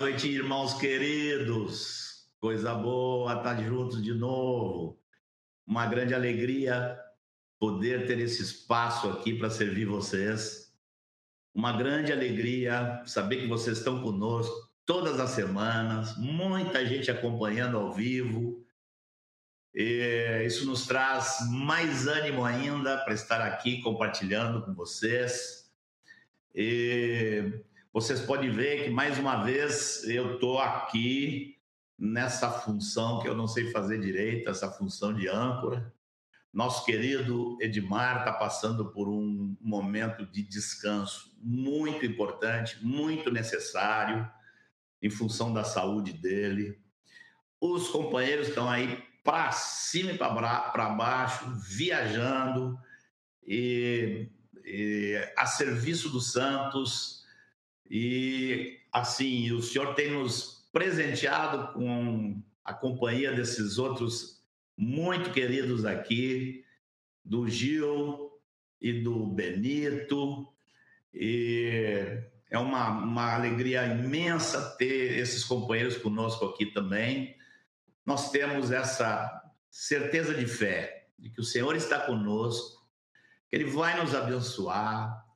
noite, 0.00 0.28
irmãos 0.28 0.74
queridos. 0.74 2.30
Coisa 2.38 2.72
boa 2.72 3.34
estar 3.34 3.60
juntos 3.64 4.00
de 4.00 4.14
novo. 4.14 4.96
Uma 5.66 5.86
grande 5.86 6.14
alegria 6.14 6.96
poder 7.58 8.06
ter 8.06 8.20
esse 8.20 8.40
espaço 8.40 9.08
aqui 9.10 9.36
para 9.36 9.50
servir 9.50 9.86
vocês. 9.86 10.72
Uma 11.52 11.76
grande 11.76 12.12
alegria 12.12 13.02
saber 13.06 13.38
que 13.38 13.48
vocês 13.48 13.78
estão 13.78 14.00
conosco 14.00 14.70
todas 14.86 15.18
as 15.18 15.30
semanas, 15.30 16.16
muita 16.16 16.86
gente 16.86 17.10
acompanhando 17.10 17.76
ao 17.76 17.92
vivo. 17.92 18.64
E 19.74 20.44
isso 20.46 20.64
nos 20.64 20.86
traz 20.86 21.38
mais 21.50 22.06
ânimo 22.06 22.44
ainda 22.44 22.98
para 22.98 23.14
estar 23.14 23.40
aqui 23.40 23.82
compartilhando 23.82 24.64
com 24.64 24.72
vocês. 24.72 25.68
E 26.54 27.64
vocês 27.92 28.20
podem 28.20 28.50
ver 28.50 28.84
que 28.84 28.90
mais 28.90 29.18
uma 29.18 29.42
vez 29.42 30.04
eu 30.04 30.34
estou 30.34 30.58
aqui 30.58 31.56
nessa 31.98 32.50
função 32.50 33.20
que 33.20 33.28
eu 33.28 33.34
não 33.34 33.48
sei 33.48 33.70
fazer 33.72 33.98
direito, 34.00 34.48
essa 34.48 34.70
função 34.70 35.12
de 35.12 35.28
âncora. 35.28 35.92
Nosso 36.52 36.84
querido 36.84 37.58
Edmar 37.60 38.20
está 38.20 38.32
passando 38.32 38.90
por 38.90 39.08
um 39.08 39.56
momento 39.60 40.24
de 40.26 40.42
descanso 40.42 41.36
muito 41.40 42.06
importante, 42.06 42.78
muito 42.84 43.30
necessário, 43.30 44.30
em 45.02 45.10
função 45.10 45.52
da 45.52 45.64
saúde 45.64 46.12
dele. 46.12 46.78
Os 47.60 47.88
companheiros 47.88 48.48
estão 48.48 48.68
aí 48.68 49.02
para 49.24 49.50
cima 49.52 50.12
e 50.12 50.18
para 50.18 50.88
baixo, 50.90 51.44
viajando 51.68 52.78
e, 53.46 54.28
e 54.64 55.32
a 55.36 55.46
serviço 55.46 56.08
dos 56.08 56.32
santos. 56.32 57.17
E 57.90 58.78
assim, 58.92 59.52
o 59.52 59.62
senhor 59.62 59.94
tem 59.94 60.12
nos 60.12 60.68
presenteado 60.72 61.72
com 61.72 62.42
a 62.64 62.74
companhia 62.74 63.32
desses 63.32 63.78
outros 63.78 64.42
muito 64.76 65.32
queridos 65.32 65.84
aqui, 65.84 66.64
do 67.24 67.48
Gil 67.48 68.30
e 68.80 69.02
do 69.02 69.26
Benito. 69.26 70.46
E 71.12 72.22
é 72.50 72.58
uma, 72.58 72.90
uma 72.90 73.34
alegria 73.34 73.86
imensa 73.86 74.76
ter 74.78 75.18
esses 75.18 75.44
companheiros 75.44 75.96
conosco 75.96 76.44
aqui 76.44 76.66
também. 76.66 77.36
Nós 78.06 78.30
temos 78.30 78.70
essa 78.70 79.42
certeza 79.70 80.34
de 80.34 80.46
fé 80.46 81.08
de 81.18 81.30
que 81.30 81.40
o 81.40 81.44
Senhor 81.44 81.74
está 81.74 82.00
conosco, 82.00 82.86
que 83.50 83.56
Ele 83.56 83.64
vai 83.64 84.00
nos 84.00 84.14
abençoar, 84.14 85.26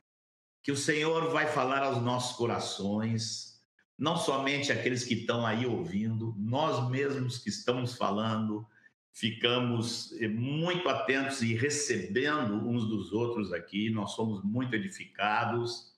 que 0.63 0.71
o 0.71 0.77
Senhor 0.77 1.31
vai 1.31 1.47
falar 1.47 1.83
aos 1.83 2.03
nossos 2.03 2.37
corações, 2.37 3.61
não 3.99 4.17
somente 4.17 4.73
aqueles 4.73 5.05
que 5.05 5.15
estão 5.15 5.45
aí 5.45 5.67
ouvindo, 5.67 6.35
nós 6.39 6.89
mesmos 6.91 7.39
que 7.39 7.49
estamos 7.49 7.97
falando, 7.97 8.67
ficamos 9.13 10.13
eh, 10.21 10.29
muito 10.29 10.89
atentos 10.89 11.43
e 11.43 11.55
recebendo 11.55 12.55
uns 12.69 12.87
dos 12.87 13.13
outros 13.13 13.53
aqui, 13.53 13.91
nós 13.91 14.13
somos 14.13 14.43
muito 14.43 14.75
edificados 14.75 15.93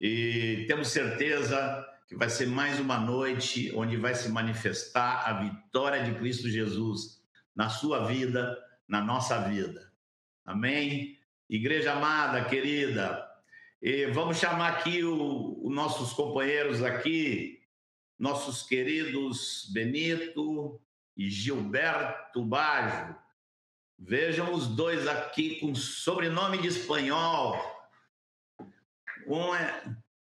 e 0.00 0.64
temos 0.66 0.88
certeza 0.88 1.86
que 2.06 2.16
vai 2.16 2.28
ser 2.28 2.46
mais 2.46 2.78
uma 2.78 2.98
noite 2.98 3.72
onde 3.74 3.96
vai 3.96 4.14
se 4.14 4.28
manifestar 4.28 5.28
a 5.28 5.42
vitória 5.42 6.02
de 6.04 6.14
Cristo 6.18 6.48
Jesus 6.48 7.22
na 7.54 7.68
sua 7.68 8.06
vida, 8.06 8.58
na 8.86 9.00
nossa 9.00 9.38
vida. 9.48 9.92
Amém? 10.44 11.18
Igreja 11.48 11.92
amada, 11.92 12.44
querida, 12.44 13.23
e 13.84 14.06
vamos 14.06 14.38
chamar 14.38 14.72
aqui 14.72 15.04
os 15.04 15.70
nossos 15.70 16.14
companheiros 16.14 16.82
aqui, 16.82 17.60
nossos 18.18 18.62
queridos 18.62 19.68
Benito 19.74 20.80
e 21.14 21.28
Gilberto 21.28 22.42
Bajo. 22.42 23.14
Vejam 23.98 24.54
os 24.54 24.66
dois 24.68 25.06
aqui 25.06 25.60
com 25.60 25.74
sobrenome 25.74 26.56
de 26.56 26.68
espanhol. 26.68 27.58
Um 29.26 29.54
é. 29.54 29.96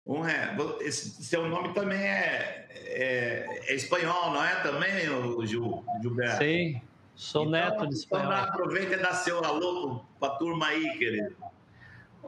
Um 0.06 0.26
é 0.26 0.56
esse 0.80 1.22
seu 1.22 1.46
nome 1.46 1.74
também 1.74 2.00
é, 2.00 2.66
é, 2.70 3.46
é 3.66 3.74
espanhol, 3.74 4.30
não 4.30 4.42
é 4.42 4.62
também, 4.62 5.10
o 5.10 5.44
Gil, 5.44 5.84
Gilberto? 6.00 6.42
Sim, 6.42 6.80
sou 7.14 7.42
então, 7.42 7.52
neto 7.52 7.76
de 7.76 7.76
então 7.76 7.90
espanhol. 7.90 8.32
Então 8.32 8.44
aproveita 8.44 8.94
e 8.94 9.02
dá 9.02 9.12
seu 9.12 9.44
alô 9.44 10.02
para 10.18 10.32
a 10.32 10.36
turma 10.36 10.68
aí, 10.68 10.96
querido. 10.96 11.36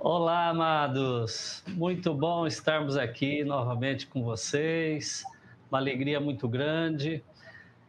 Olá, 0.01 0.51
amados. 0.51 1.65
Muito 1.69 2.13
bom 2.13 2.47
estarmos 2.47 2.99
aqui 2.99 3.43
novamente 3.43 4.07
com 4.07 4.23
vocês. 4.23 5.25
Uma 5.71 5.79
alegria 5.79 6.21
muito 6.21 6.47
grande. 6.47 7.25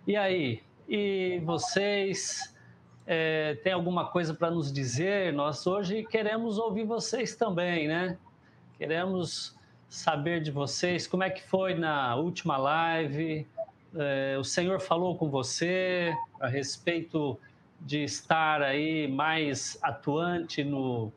E 0.07 0.15
aí? 0.15 0.63
E 0.87 1.41
vocês 1.43 2.55
é, 3.05 3.55
têm 3.61 3.73
alguma 3.73 4.07
coisa 4.07 4.33
para 4.33 4.49
nos 4.49 4.71
dizer? 4.71 5.33
Nós 5.33 5.67
hoje 5.67 6.05
queremos 6.05 6.57
ouvir 6.57 6.85
vocês 6.85 7.35
também, 7.35 7.89
né? 7.89 8.17
Queremos 8.77 9.55
saber 9.89 10.41
de 10.41 10.49
vocês 10.49 11.05
como 11.05 11.23
é 11.23 11.29
que 11.29 11.43
foi 11.43 11.75
na 11.75 12.15
última 12.15 12.57
live. 12.57 13.45
É, 13.93 14.37
o 14.39 14.45
Senhor 14.45 14.79
falou 14.79 15.17
com 15.17 15.29
você 15.29 16.15
a 16.39 16.47
respeito 16.47 17.37
de 17.81 18.03
estar 18.03 18.61
aí 18.61 19.09
mais 19.09 19.77
atuante 19.83 20.63
no 20.63 21.11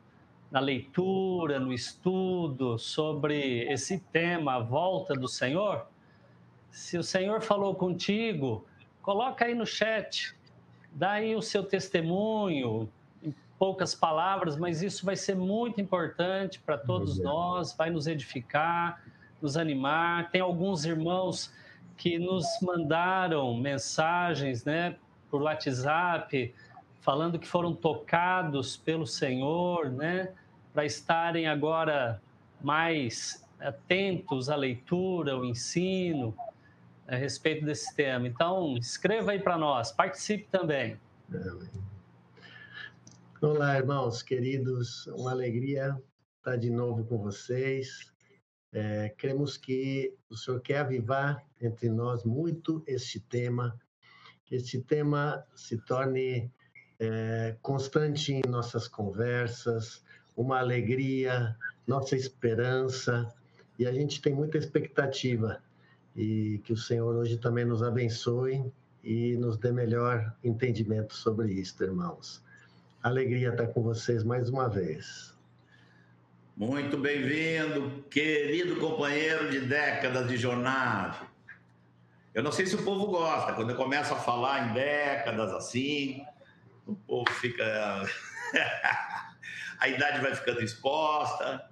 na 0.51 0.59
leitura, 0.59 1.59
no 1.59 1.71
estudo 1.71 2.77
sobre 2.77 3.63
esse 3.71 3.99
tema, 3.99 4.55
a 4.55 4.59
volta 4.59 5.13
do 5.13 5.27
Senhor? 5.27 5.87
Se 6.69 6.97
o 6.97 7.03
Senhor 7.03 7.41
falou 7.41 7.73
contigo, 7.73 8.65
coloca 9.01 9.45
aí 9.45 9.55
no 9.55 9.65
chat, 9.65 10.35
dá 10.91 11.11
aí 11.11 11.35
o 11.35 11.41
seu 11.41 11.63
testemunho, 11.63 12.89
em 13.23 13.33
poucas 13.57 13.95
palavras, 13.95 14.57
mas 14.57 14.81
isso 14.81 15.05
vai 15.05 15.15
ser 15.15 15.35
muito 15.35 15.79
importante 15.79 16.59
para 16.59 16.77
todos 16.77 17.17
nós, 17.17 17.73
vai 17.73 17.89
nos 17.89 18.05
edificar, 18.05 19.01
nos 19.41 19.55
animar. 19.55 20.29
Tem 20.31 20.41
alguns 20.41 20.83
irmãos 20.83 21.53
que 21.95 22.19
nos 22.19 22.45
mandaram 22.61 23.53
mensagens, 23.55 24.65
né, 24.65 24.97
por 25.29 25.43
WhatsApp, 25.43 26.53
falando 27.01 27.39
que 27.39 27.47
foram 27.47 27.73
tocados 27.75 28.77
pelo 28.77 29.05
Senhor, 29.05 29.89
né? 29.89 30.33
para 30.71 30.85
estarem 30.85 31.47
agora 31.47 32.21
mais 32.61 33.43
atentos 33.59 34.49
à 34.49 34.55
leitura, 34.55 35.33
ao 35.33 35.43
ensino 35.43 36.35
a 37.07 37.15
respeito 37.15 37.65
desse 37.65 37.93
tema. 37.95 38.27
Então, 38.27 38.77
escreva 38.77 39.31
aí 39.31 39.39
para 39.39 39.57
nós, 39.57 39.91
participe 39.91 40.47
também. 40.49 40.97
Olá, 43.41 43.77
irmãos 43.77 44.21
queridos, 44.21 45.07
uma 45.07 45.31
alegria 45.31 45.99
estar 46.37 46.55
de 46.55 46.69
novo 46.69 47.03
com 47.03 47.17
vocês. 47.17 48.11
É, 48.71 49.09
cremos 49.17 49.57
que 49.57 50.15
o 50.29 50.37
Senhor 50.37 50.61
quer 50.61 50.77
avivar 50.77 51.43
entre 51.59 51.89
nós 51.89 52.23
muito 52.23 52.83
este 52.87 53.19
tema, 53.19 53.77
que 54.45 54.55
este 54.55 54.79
tema 54.81 55.43
se 55.55 55.77
torne 55.79 56.49
é, 57.01 57.55
constante 57.63 58.31
em 58.31 58.47
nossas 58.47 58.87
conversas, 58.87 60.03
uma 60.37 60.59
alegria, 60.59 61.57
nossa 61.87 62.15
esperança, 62.15 63.27
e 63.79 63.87
a 63.87 63.91
gente 63.91 64.21
tem 64.21 64.35
muita 64.35 64.59
expectativa. 64.59 65.57
E 66.15 66.61
que 66.63 66.73
o 66.73 66.77
Senhor 66.77 67.15
hoje 67.15 67.37
também 67.37 67.65
nos 67.65 67.81
abençoe 67.81 68.71
e 69.03 69.35
nos 69.37 69.57
dê 69.57 69.71
melhor 69.71 70.31
entendimento 70.43 71.15
sobre 71.15 71.51
isso, 71.51 71.83
irmãos. 71.83 72.43
Alegria 73.01 73.49
estar 73.49 73.67
com 73.67 73.81
vocês 73.81 74.23
mais 74.23 74.47
uma 74.47 74.69
vez. 74.69 75.33
Muito 76.55 76.97
bem-vindo, 76.97 78.03
querido 78.11 78.75
companheiro 78.75 79.49
de 79.49 79.61
décadas 79.61 80.27
de 80.27 80.37
jornada. 80.37 81.17
Eu 82.33 82.43
não 82.43 82.51
sei 82.51 82.67
se 82.67 82.75
o 82.75 82.83
povo 82.83 83.07
gosta, 83.07 83.53
quando 83.53 83.71
eu 83.71 83.75
começo 83.75 84.13
a 84.13 84.17
falar 84.17 84.69
em 84.69 84.73
décadas 84.73 85.51
assim, 85.53 86.23
o 86.85 86.95
povo 86.95 87.29
fica. 87.31 87.63
a 89.79 89.87
idade 89.87 90.21
vai 90.21 90.35
ficando 90.35 90.61
exposta, 90.61 91.69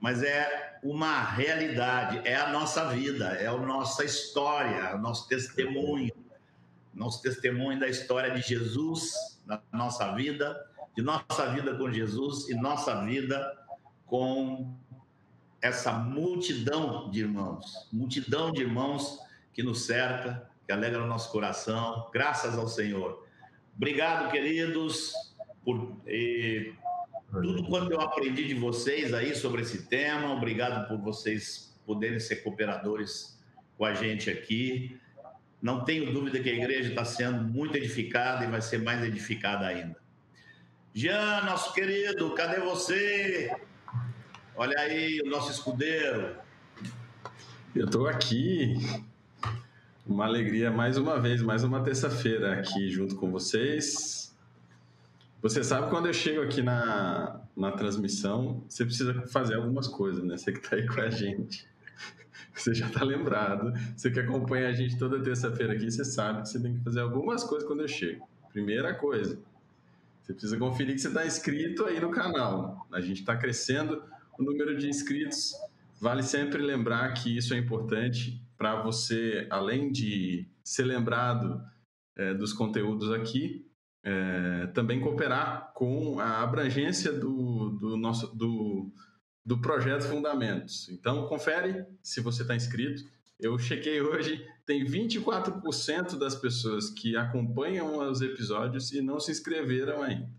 mas 0.00 0.22
é 0.22 0.78
uma 0.82 1.22
realidade, 1.22 2.26
é 2.26 2.36
a 2.36 2.48
nossa 2.50 2.86
vida, 2.86 3.26
é 3.34 3.46
a 3.46 3.56
nossa 3.56 4.04
história, 4.04 4.94
o 4.94 4.98
nosso 4.98 5.28
testemunho, 5.28 6.14
nosso 6.94 7.20
testemunho 7.20 7.78
da 7.78 7.88
história 7.88 8.30
de 8.30 8.40
Jesus 8.40 9.12
na 9.44 9.60
nossa 9.72 10.14
vida, 10.14 10.64
de 10.96 11.02
nossa 11.02 11.46
vida 11.52 11.76
com 11.76 11.92
Jesus 11.92 12.48
e 12.48 12.54
nossa 12.54 13.04
vida 13.04 13.56
com 14.06 14.74
essa 15.60 15.92
multidão 15.92 17.10
de 17.10 17.20
irmãos, 17.20 17.88
multidão 17.92 18.50
de 18.52 18.62
irmãos 18.62 19.18
que 19.52 19.62
nos 19.62 19.84
cerca, 19.84 20.48
que 20.66 20.72
alegra 20.72 21.02
o 21.02 21.06
nosso 21.06 21.30
coração, 21.30 22.08
graças 22.12 22.56
ao 22.56 22.68
Senhor. 22.68 23.25
Obrigado, 23.76 24.30
queridos, 24.30 25.12
por 25.62 25.96
tudo 27.30 27.64
quanto 27.64 27.92
eu 27.92 28.00
aprendi 28.00 28.46
de 28.46 28.54
vocês 28.54 29.12
aí 29.12 29.34
sobre 29.34 29.62
esse 29.62 29.86
tema. 29.86 30.32
Obrigado 30.32 30.88
por 30.88 30.98
vocês 30.98 31.78
poderem 31.84 32.18
ser 32.18 32.36
cooperadores 32.36 33.38
com 33.76 33.84
a 33.84 33.92
gente 33.92 34.30
aqui. 34.30 34.98
Não 35.60 35.84
tenho 35.84 36.12
dúvida 36.12 36.40
que 36.40 36.48
a 36.48 36.54
igreja 36.54 36.88
está 36.88 37.04
sendo 37.04 37.44
muito 37.44 37.76
edificada 37.76 38.44
e 38.44 38.48
vai 38.48 38.62
ser 38.62 38.78
mais 38.78 39.04
edificada 39.04 39.66
ainda. 39.66 39.96
Jean, 40.94 41.42
nosso 41.42 41.74
querido, 41.74 42.34
cadê 42.34 42.58
você? 42.60 43.54
Olha 44.54 44.78
aí 44.78 45.20
o 45.20 45.28
nosso 45.28 45.50
escudeiro. 45.50 46.36
Eu 47.74 47.84
estou 47.84 48.08
aqui. 48.08 48.78
Uma 50.08 50.24
alegria 50.24 50.70
mais 50.70 50.96
uma 50.96 51.18
vez, 51.18 51.42
mais 51.42 51.64
uma 51.64 51.82
terça-feira 51.82 52.52
aqui 52.52 52.88
junto 52.88 53.16
com 53.16 53.28
vocês. 53.28 54.32
Você 55.42 55.64
sabe 55.64 55.90
quando 55.90 56.06
eu 56.06 56.12
chego 56.12 56.42
aqui 56.42 56.62
na, 56.62 57.40
na 57.56 57.72
transmissão, 57.72 58.62
você 58.68 58.84
precisa 58.84 59.26
fazer 59.26 59.56
algumas 59.56 59.88
coisas, 59.88 60.22
né? 60.22 60.36
Você 60.36 60.52
que 60.52 60.60
está 60.60 60.76
aí 60.76 60.86
com 60.86 61.00
a 61.00 61.10
gente. 61.10 61.68
Você 62.54 62.72
já 62.72 62.86
está 62.86 63.04
lembrado. 63.04 63.72
Você 63.96 64.08
que 64.08 64.20
acompanha 64.20 64.68
a 64.68 64.72
gente 64.72 64.96
toda 64.96 65.20
terça-feira 65.20 65.72
aqui, 65.72 65.90
você 65.90 66.04
sabe 66.04 66.42
que 66.42 66.50
você 66.50 66.62
tem 66.62 66.74
que 66.74 66.84
fazer 66.84 67.00
algumas 67.00 67.42
coisas 67.42 67.66
quando 67.66 67.80
eu 67.80 67.88
chego. 67.88 68.28
Primeira 68.52 68.94
coisa, 68.94 69.36
você 70.22 70.32
precisa 70.32 70.56
conferir 70.56 70.94
que 70.94 71.00
você 71.00 71.08
está 71.08 71.26
inscrito 71.26 71.84
aí 71.84 72.00
no 72.00 72.12
canal. 72.12 72.86
A 72.92 73.00
gente 73.00 73.22
está 73.22 73.36
crescendo 73.36 74.04
o 74.38 74.42
número 74.44 74.78
de 74.78 74.88
inscritos. 74.88 75.52
Vale 76.00 76.22
sempre 76.22 76.62
lembrar 76.62 77.12
que 77.12 77.36
isso 77.36 77.52
é 77.52 77.58
importante 77.58 78.40
para 78.56 78.82
você, 78.82 79.46
além 79.50 79.90
de 79.90 80.48
ser 80.64 80.84
lembrado 80.84 81.62
é, 82.16 82.34
dos 82.34 82.52
conteúdos 82.52 83.12
aqui, 83.12 83.66
é, 84.04 84.68
também 84.68 85.00
cooperar 85.00 85.72
com 85.74 86.20
a 86.20 86.42
abrangência 86.42 87.12
do, 87.12 87.70
do 87.70 87.96
nosso 87.96 88.34
do, 88.36 88.92
do 89.44 89.60
projeto 89.60 90.02
Fundamentos. 90.04 90.88
Então, 90.88 91.26
confere 91.26 91.84
se 92.02 92.20
você 92.20 92.42
está 92.42 92.54
inscrito. 92.54 93.02
Eu 93.38 93.58
chequei 93.58 94.00
hoje, 94.00 94.46
tem 94.64 94.84
24% 94.84 96.16
das 96.16 96.34
pessoas 96.34 96.88
que 96.88 97.16
acompanham 97.16 97.98
os 98.10 98.22
episódios 98.22 98.92
e 98.92 99.02
não 99.02 99.20
se 99.20 99.30
inscreveram 99.30 100.02
ainda. 100.02 100.30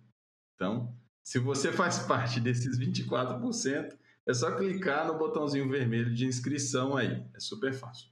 Então, 0.55 0.95
se 1.23 1.37
você 1.37 1.71
faz 1.71 1.99
parte 2.07 2.39
desses 2.39 2.79
24%, 2.79 3.95
é 4.27 4.33
só 4.33 4.51
clicar 4.51 5.07
no 5.07 5.17
botãozinho 5.17 5.69
vermelho 5.69 6.13
de 6.13 6.25
inscrição 6.25 6.97
aí. 6.97 7.23
É 7.33 7.39
super 7.39 7.73
fácil. 7.73 8.09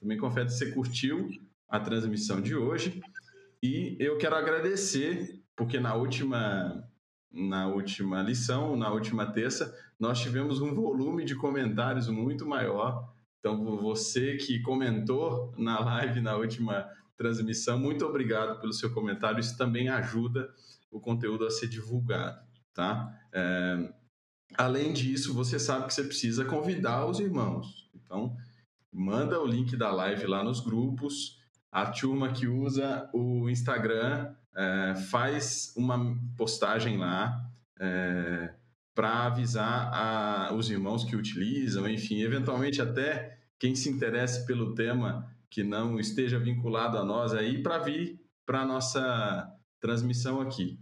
Também 0.00 0.18
confere 0.18 0.48
se 0.48 0.58
você 0.58 0.72
curtiu 0.72 1.30
a 1.68 1.78
transmissão 1.78 2.40
de 2.40 2.56
hoje. 2.56 3.00
E 3.62 3.96
eu 4.00 4.18
quero 4.18 4.34
agradecer, 4.34 5.40
porque 5.54 5.78
na 5.78 5.94
última, 5.94 6.84
na 7.32 7.68
última 7.68 8.20
lição, 8.22 8.74
na 8.76 8.90
última 8.90 9.24
terça, 9.32 9.72
nós 10.00 10.20
tivemos 10.20 10.60
um 10.60 10.74
volume 10.74 11.24
de 11.24 11.36
comentários 11.36 12.08
muito 12.08 12.44
maior. 12.44 13.14
Então, 13.38 13.64
você 13.76 14.36
que 14.36 14.60
comentou 14.62 15.54
na 15.56 15.78
live, 15.78 16.20
na 16.20 16.36
última 16.36 16.88
transmissão, 17.16 17.78
muito 17.78 18.04
obrigado 18.04 18.60
pelo 18.60 18.72
seu 18.72 18.92
comentário. 18.92 19.38
Isso 19.38 19.56
também 19.56 19.88
ajuda 19.88 20.52
o 20.90 21.00
conteúdo 21.00 21.46
a 21.46 21.50
ser 21.50 21.68
divulgado, 21.68 22.44
tá? 22.74 23.16
É, 23.32 23.92
além 24.56 24.92
disso, 24.92 25.34
você 25.34 25.58
sabe 25.58 25.86
que 25.86 25.94
você 25.94 26.04
precisa 26.04 26.44
convidar 26.44 27.06
os 27.06 27.20
irmãos. 27.20 27.90
Então, 27.94 28.36
manda 28.92 29.40
o 29.40 29.46
link 29.46 29.76
da 29.76 29.90
live 29.90 30.26
lá 30.26 30.42
nos 30.44 30.60
grupos 30.60 31.42
a 31.72 31.86
turma 31.86 32.30
que 32.32 32.46
usa 32.46 33.08
o 33.14 33.48
Instagram 33.48 34.34
é, 34.54 34.94
faz 35.10 35.72
uma 35.74 36.14
postagem 36.36 36.98
lá 36.98 37.50
é, 37.80 38.52
para 38.94 39.24
avisar 39.24 39.90
a, 39.90 40.52
os 40.52 40.70
irmãos 40.70 41.02
que 41.02 41.16
utilizam, 41.16 41.88
enfim, 41.88 42.20
eventualmente 42.20 42.82
até 42.82 43.38
quem 43.58 43.74
se 43.74 43.88
interesse 43.88 44.44
pelo 44.46 44.74
tema 44.74 45.26
que 45.48 45.62
não 45.64 45.98
esteja 45.98 46.38
vinculado 46.38 46.98
a 46.98 47.04
nós 47.04 47.32
aí 47.32 47.62
para 47.62 47.78
vir 47.78 48.20
para 48.44 48.60
a 48.60 48.66
nossa 48.66 49.50
transmissão 49.80 50.42
aqui. 50.42 50.78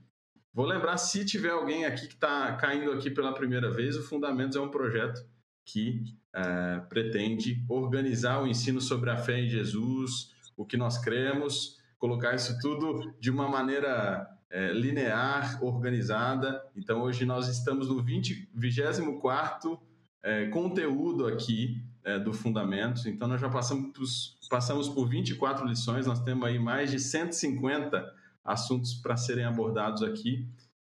Vou 0.52 0.66
lembrar, 0.66 0.96
se 0.96 1.24
tiver 1.24 1.50
alguém 1.50 1.84
aqui 1.84 2.08
que 2.08 2.14
está 2.14 2.52
caindo 2.56 2.90
aqui 2.90 3.08
pela 3.08 3.32
primeira 3.32 3.70
vez, 3.70 3.96
o 3.96 4.02
Fundamentos 4.02 4.56
é 4.56 4.60
um 4.60 4.68
projeto 4.68 5.24
que 5.64 6.02
é, 6.34 6.80
pretende 6.88 7.64
organizar 7.68 8.42
o 8.42 8.46
ensino 8.48 8.80
sobre 8.80 9.10
a 9.10 9.16
fé 9.16 9.40
em 9.40 9.48
Jesus, 9.48 10.32
o 10.56 10.64
que 10.64 10.76
nós 10.76 10.98
cremos, 10.98 11.78
colocar 11.98 12.34
isso 12.34 12.58
tudo 12.60 13.14
de 13.20 13.30
uma 13.30 13.48
maneira 13.48 14.28
é, 14.50 14.72
linear, 14.72 15.62
organizada. 15.64 16.60
Então, 16.76 17.02
hoje 17.02 17.24
nós 17.24 17.46
estamos 17.46 17.88
no 17.88 18.02
20, 18.02 18.50
24 18.52 19.80
é, 20.22 20.46
conteúdo 20.46 21.26
aqui 21.28 21.80
é, 22.02 22.18
do 22.18 22.32
Fundamentos. 22.32 23.06
Então, 23.06 23.28
nós 23.28 23.40
já 23.40 23.48
passamos, 23.48 24.36
passamos 24.48 24.88
por 24.88 25.08
24 25.08 25.64
lições, 25.64 26.06
nós 26.06 26.20
temos 26.24 26.44
aí 26.48 26.58
mais 26.58 26.90
de 26.90 26.98
150 26.98 28.19
assuntos 28.44 28.94
para 28.94 29.16
serem 29.16 29.44
abordados 29.44 30.02
aqui 30.02 30.48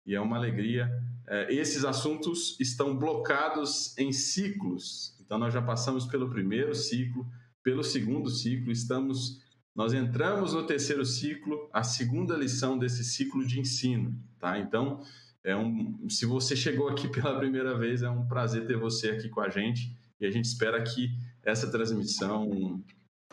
e 0.07 0.15
é 0.15 0.21
uma 0.21 0.37
alegria. 0.37 0.91
É, 1.27 1.53
esses 1.55 1.85
assuntos 1.85 2.59
estão 2.59 2.97
blocados 2.97 3.97
em 3.99 4.13
ciclos. 4.13 5.15
Então, 5.21 5.39
nós 5.39 5.53
já 5.53 5.61
passamos 5.61 6.07
pelo 6.07 6.31
primeiro 6.31 6.75
ciclo, 6.75 7.27
pelo 7.63 7.85
segundo 7.85 8.31
ciclo, 8.31 8.73
estamos 8.73 9.47
nós 9.79 9.95
entramos 9.95 10.55
no 10.55 10.67
terceiro 10.67 11.05
ciclo, 11.05 11.71
a 11.73 11.85
segunda 11.85 12.37
lição 12.37 12.77
desse 12.77 13.05
ciclo 13.05 13.47
de 13.47 13.61
ensino, 13.61 14.13
tá? 14.37 14.59
Então, 14.59 15.01
é 15.45 15.55
um, 15.55 16.09
se 16.09 16.27
você 16.27 16.57
chegou 16.57 16.89
aqui 16.89 17.07
pela 17.07 17.39
primeira 17.39 17.79
vez, 17.79 18.03
é 18.03 18.11
um 18.11 18.27
prazer 18.27 18.67
ter 18.67 18.77
você 18.77 19.11
aqui 19.11 19.29
com 19.29 19.41
a 19.41 19.49
gente 19.49 19.97
e 20.21 20.27
a 20.27 20.31
gente 20.33 20.47
espera 20.47 20.83
que 20.83 21.13
essa 21.45 21.71
transmissão 21.71 22.83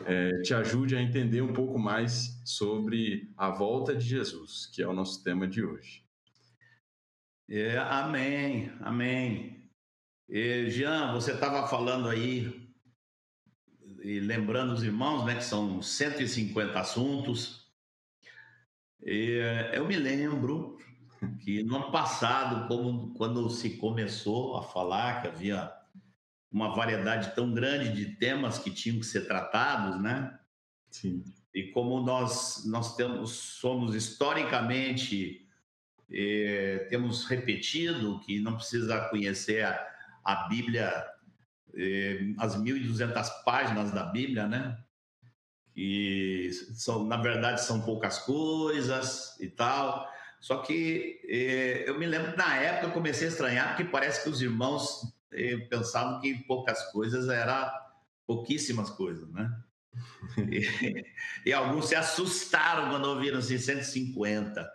é, 0.04 0.42
te 0.42 0.52
ajude 0.52 0.94
a 0.94 1.02
entender 1.02 1.40
um 1.40 1.52
pouco 1.52 1.78
mais 1.78 2.40
sobre 2.44 3.32
a 3.36 3.50
volta 3.50 3.94
de 3.94 4.06
Jesus, 4.06 4.66
que 4.66 4.82
é 4.82 4.86
o 4.86 4.92
nosso 4.92 5.22
tema 5.22 5.46
de 5.46 5.64
hoje. 5.64 6.04
É, 7.48 7.78
amém, 7.78 8.72
amém. 8.80 9.70
E, 10.28 10.68
Jean, 10.68 11.12
você 11.12 11.32
estava 11.32 11.66
falando 11.68 12.08
aí 12.08 12.68
e 14.02 14.20
lembrando 14.20 14.72
os 14.72 14.82
irmãos, 14.82 15.24
né, 15.24 15.36
que 15.36 15.44
são 15.44 15.80
150 15.80 16.78
assuntos. 16.78 17.72
E, 19.02 19.40
eu 19.72 19.86
me 19.86 19.96
lembro 19.96 20.76
que 21.40 21.62
no 21.62 21.76
ano 21.76 21.90
passado, 21.90 22.68
como, 22.68 23.14
quando 23.14 23.48
se 23.48 23.76
começou 23.76 24.56
a 24.56 24.62
falar 24.62 25.22
que 25.22 25.28
havia 25.28 25.72
uma 26.50 26.74
variedade 26.74 27.34
tão 27.34 27.52
grande 27.52 27.92
de 27.92 28.16
temas 28.16 28.58
que 28.58 28.70
tinham 28.70 28.98
que 28.98 29.06
ser 29.06 29.26
tratados, 29.26 30.00
né? 30.00 30.38
Sim. 30.90 31.24
E 31.54 31.64
como 31.72 32.00
nós 32.00 32.64
nós 32.66 32.96
temos 32.96 33.30
somos 33.30 33.94
historicamente 33.94 35.46
eh, 36.10 36.86
temos 36.90 37.24
repetido 37.26 38.20
que 38.20 38.40
não 38.40 38.56
precisa 38.56 39.00
conhecer 39.08 39.64
a, 39.64 39.86
a 40.24 40.48
Bíblia 40.48 40.92
eh, 41.74 42.32
as 42.38 42.56
1.200 42.56 43.44
páginas 43.44 43.92
da 43.92 44.04
Bíblia, 44.04 44.46
né? 44.46 44.78
Que 45.74 46.50
são, 46.74 47.04
na 47.04 47.18
verdade, 47.18 47.62
são 47.62 47.82
poucas 47.82 48.18
coisas 48.18 49.38
e 49.38 49.48
tal. 49.48 50.10
Só 50.40 50.58
que 50.58 51.20
eh, 51.28 51.84
eu 51.86 51.98
me 51.98 52.06
lembro 52.06 52.36
na 52.36 52.56
época 52.56 52.86
eu 52.86 52.92
comecei 52.92 53.26
a 53.26 53.30
estranhar, 53.30 53.68
porque 53.68 53.90
parece 53.90 54.22
que 54.22 54.30
os 54.30 54.40
irmãos 54.40 55.15
eh, 55.32 55.56
pensavam 55.68 56.20
que 56.20 56.34
poucas 56.44 56.90
coisas 56.92 57.28
era 57.28 57.72
pouquíssimas 58.26 58.90
coisas, 58.90 59.30
né? 59.32 59.50
e, 60.50 61.04
e, 61.46 61.52
alguns 61.52 61.88
se 61.88 61.94
assustaram 61.94 62.90
quando 62.90 63.06
ouviram 63.06 63.38
assim, 63.38 63.56
150. 63.56 64.70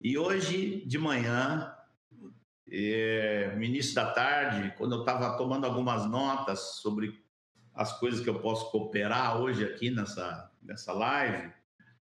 E 0.00 0.18
hoje 0.18 0.84
de 0.86 0.98
manhã 0.98 1.74
é, 2.70 3.54
no 3.56 3.62
início 3.62 3.94
da 3.94 4.10
tarde, 4.10 4.74
quando 4.76 4.96
eu 4.96 5.00
estava 5.00 5.36
tomando 5.36 5.64
algumas 5.64 6.06
notas 6.08 6.80
sobre 6.80 7.22
as 7.72 7.98
coisas 7.98 8.20
que 8.20 8.28
eu 8.28 8.40
posso 8.40 8.70
cooperar 8.70 9.40
hoje 9.40 9.64
aqui 9.64 9.90
nessa, 9.90 10.50
nessa 10.62 10.92
live, 10.92 11.52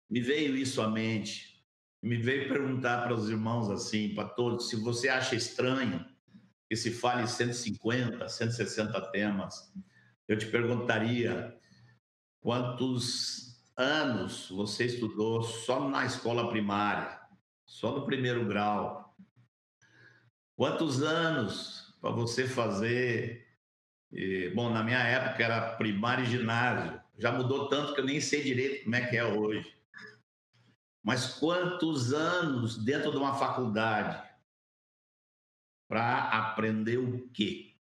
me 0.09 0.21
veio 0.21 0.57
isso 0.57 0.81
à 0.81 0.89
mente. 0.89 1.59
Me 2.03 2.17
veio 2.17 2.49
perguntar 2.49 3.03
para 3.03 3.15
os 3.15 3.29
irmãos 3.29 3.69
assim, 3.71 4.15
para 4.15 4.29
todos, 4.29 4.69
se 4.69 4.77
você 4.77 5.09
acha 5.09 5.35
estranho 5.35 6.05
que 6.69 6.77
se 6.77 6.91
fale 6.91 7.27
150, 7.27 8.29
160 8.29 9.01
temas, 9.11 9.73
eu 10.27 10.37
te 10.37 10.47
perguntaria 10.47 11.57
quantos 12.41 13.63
anos 13.77 14.49
você 14.51 14.85
estudou 14.85 15.43
só 15.43 15.89
na 15.89 16.05
escola 16.05 16.51
primária, 16.51 17.19
só 17.65 17.93
no 17.93 18.05
primeiro 18.05 18.47
grau, 18.47 19.09
Quantos 20.59 21.05
anos 21.05 21.95
para 22.01 22.11
você 22.11 22.49
fazer? 22.49 23.47
bom, 24.57 24.71
na 24.71 24.83
minha 24.83 24.99
época 24.99 25.45
era 25.45 25.77
primário 25.77 26.25
e 26.25 26.29
ginásio. 26.29 27.01
Já 27.17 27.31
mudou 27.31 27.69
tanto 27.69 27.95
que 27.95 28.01
eu 28.01 28.05
nem 28.05 28.21
sei 28.21 28.43
direito 28.43 28.83
como 28.83 28.97
é 28.97 29.07
que 29.07 29.17
é 29.17 29.25
hoje. 29.25 29.73
Mas 31.01 31.35
quantos 31.35 32.13
anos 32.13 32.77
dentro 32.77 33.13
de 33.13 33.17
uma 33.17 33.35
faculdade 33.35 34.28
para 35.89 36.29
aprender 36.29 36.99
o 36.99 37.29
quê? 37.31 37.75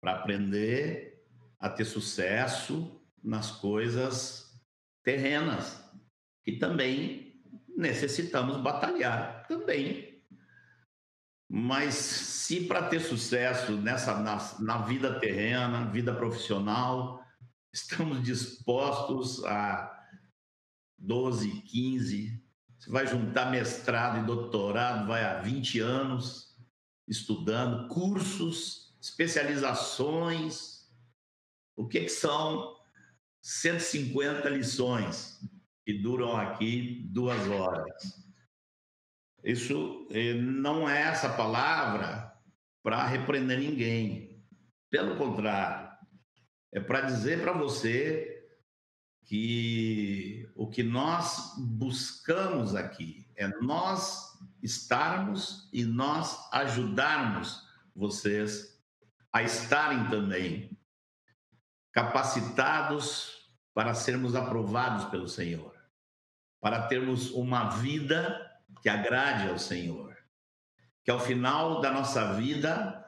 Para 0.00 0.12
aprender 0.12 1.26
a 1.58 1.68
ter 1.68 1.84
sucesso 1.84 3.02
nas 3.22 3.50
coisas 3.50 4.62
terrenas, 5.02 5.82
que 6.44 6.52
também 6.52 7.42
necessitamos 7.76 8.58
batalhar 8.58 9.46
também. 9.48 10.22
Mas 11.48 11.94
se 11.94 12.66
para 12.66 12.88
ter 12.88 13.00
sucesso 13.00 13.72
nessa 13.72 14.20
na, 14.20 14.38
na 14.60 14.78
vida 14.78 15.18
terrena, 15.18 15.90
vida 15.90 16.14
profissional, 16.14 17.24
estamos 17.72 18.22
dispostos 18.22 19.44
a 19.44 19.92
12, 20.98 21.50
15, 21.62 22.42
você 22.78 22.90
vai 22.90 23.06
juntar 23.06 23.50
mestrado 23.50 24.18
e 24.18 24.26
doutorado, 24.26 25.06
vai 25.06 25.24
há 25.24 25.40
20 25.40 25.80
anos 25.80 26.45
estudando, 27.06 27.88
cursos, 27.88 28.94
especializações. 29.00 30.88
O 31.76 31.86
que, 31.86 32.00
que 32.00 32.08
são 32.08 32.76
150 33.42 34.48
lições 34.48 35.40
que 35.84 35.92
duram 35.92 36.36
aqui 36.36 37.06
duas 37.10 37.46
horas? 37.48 38.26
Isso 39.44 40.08
eh, 40.10 40.34
não 40.34 40.88
é 40.88 41.02
essa 41.02 41.28
palavra 41.28 42.34
para 42.82 43.06
repreender 43.06 43.58
ninguém. 43.58 44.44
Pelo 44.90 45.16
contrário, 45.16 45.88
é 46.72 46.80
para 46.80 47.02
dizer 47.02 47.40
para 47.40 47.52
você 47.52 48.36
que 49.24 50.48
o 50.54 50.68
que 50.68 50.82
nós 50.82 51.54
buscamos 51.58 52.74
aqui 52.74 53.28
é 53.36 53.48
nós 53.60 54.25
estarmos 54.62 55.68
e 55.72 55.84
nós 55.84 56.48
ajudarmos 56.52 57.66
vocês 57.94 58.80
a 59.32 59.42
estarem 59.42 60.08
também 60.08 60.76
capacitados 61.92 63.50
para 63.74 63.94
sermos 63.94 64.34
aprovados 64.34 65.04
pelo 65.06 65.28
Senhor, 65.28 65.74
para 66.60 66.86
termos 66.86 67.30
uma 67.30 67.68
vida 67.68 68.50
que 68.82 68.88
agrade 68.88 69.48
ao 69.48 69.58
Senhor, 69.58 70.16
que 71.04 71.10
ao 71.10 71.20
final 71.20 71.80
da 71.80 71.90
nossa 71.90 72.34
vida 72.34 73.02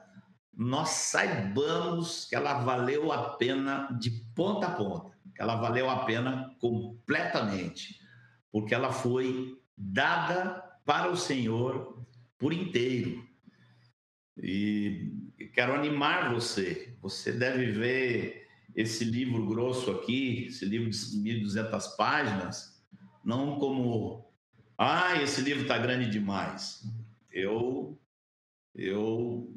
nós 0.53 0.89
saibamos 0.91 2.25
que 2.25 2.35
ela 2.35 2.61
valeu 2.61 3.13
a 3.13 3.37
pena 3.37 3.89
de 3.99 4.11
ponta 4.35 4.67
a 4.67 4.71
ponta 4.71 5.19
ela 5.39 5.55
valeu 5.55 5.89
a 5.89 6.05
pena 6.05 6.55
completamente, 6.61 8.01
porque 8.51 8.75
ela 8.75 8.93
foi 8.93 9.57
dada 9.77 10.63
para 10.89 11.11
o 11.11 11.17
Senhor 11.19 12.03
por 12.39 12.51
inteiro. 12.51 13.23
E 14.43 15.13
quero 15.53 15.75
animar 15.75 16.33
você. 16.33 16.97
Você 17.03 17.31
deve 17.31 17.73
ver 17.73 18.49
esse 18.75 19.05
livro 19.05 19.45
grosso 19.45 19.91
aqui, 19.91 20.47
esse 20.47 20.65
livro 20.65 20.89
de 20.89 20.97
1.200 20.97 21.95
páginas, 21.95 22.83
não 23.23 23.59
como, 23.59 24.33
ah, 24.79 25.21
esse 25.21 25.43
livro 25.43 25.65
está 25.65 25.77
grande 25.77 26.09
demais. 26.09 26.83
Eu, 27.31 28.01
eu 28.75 29.55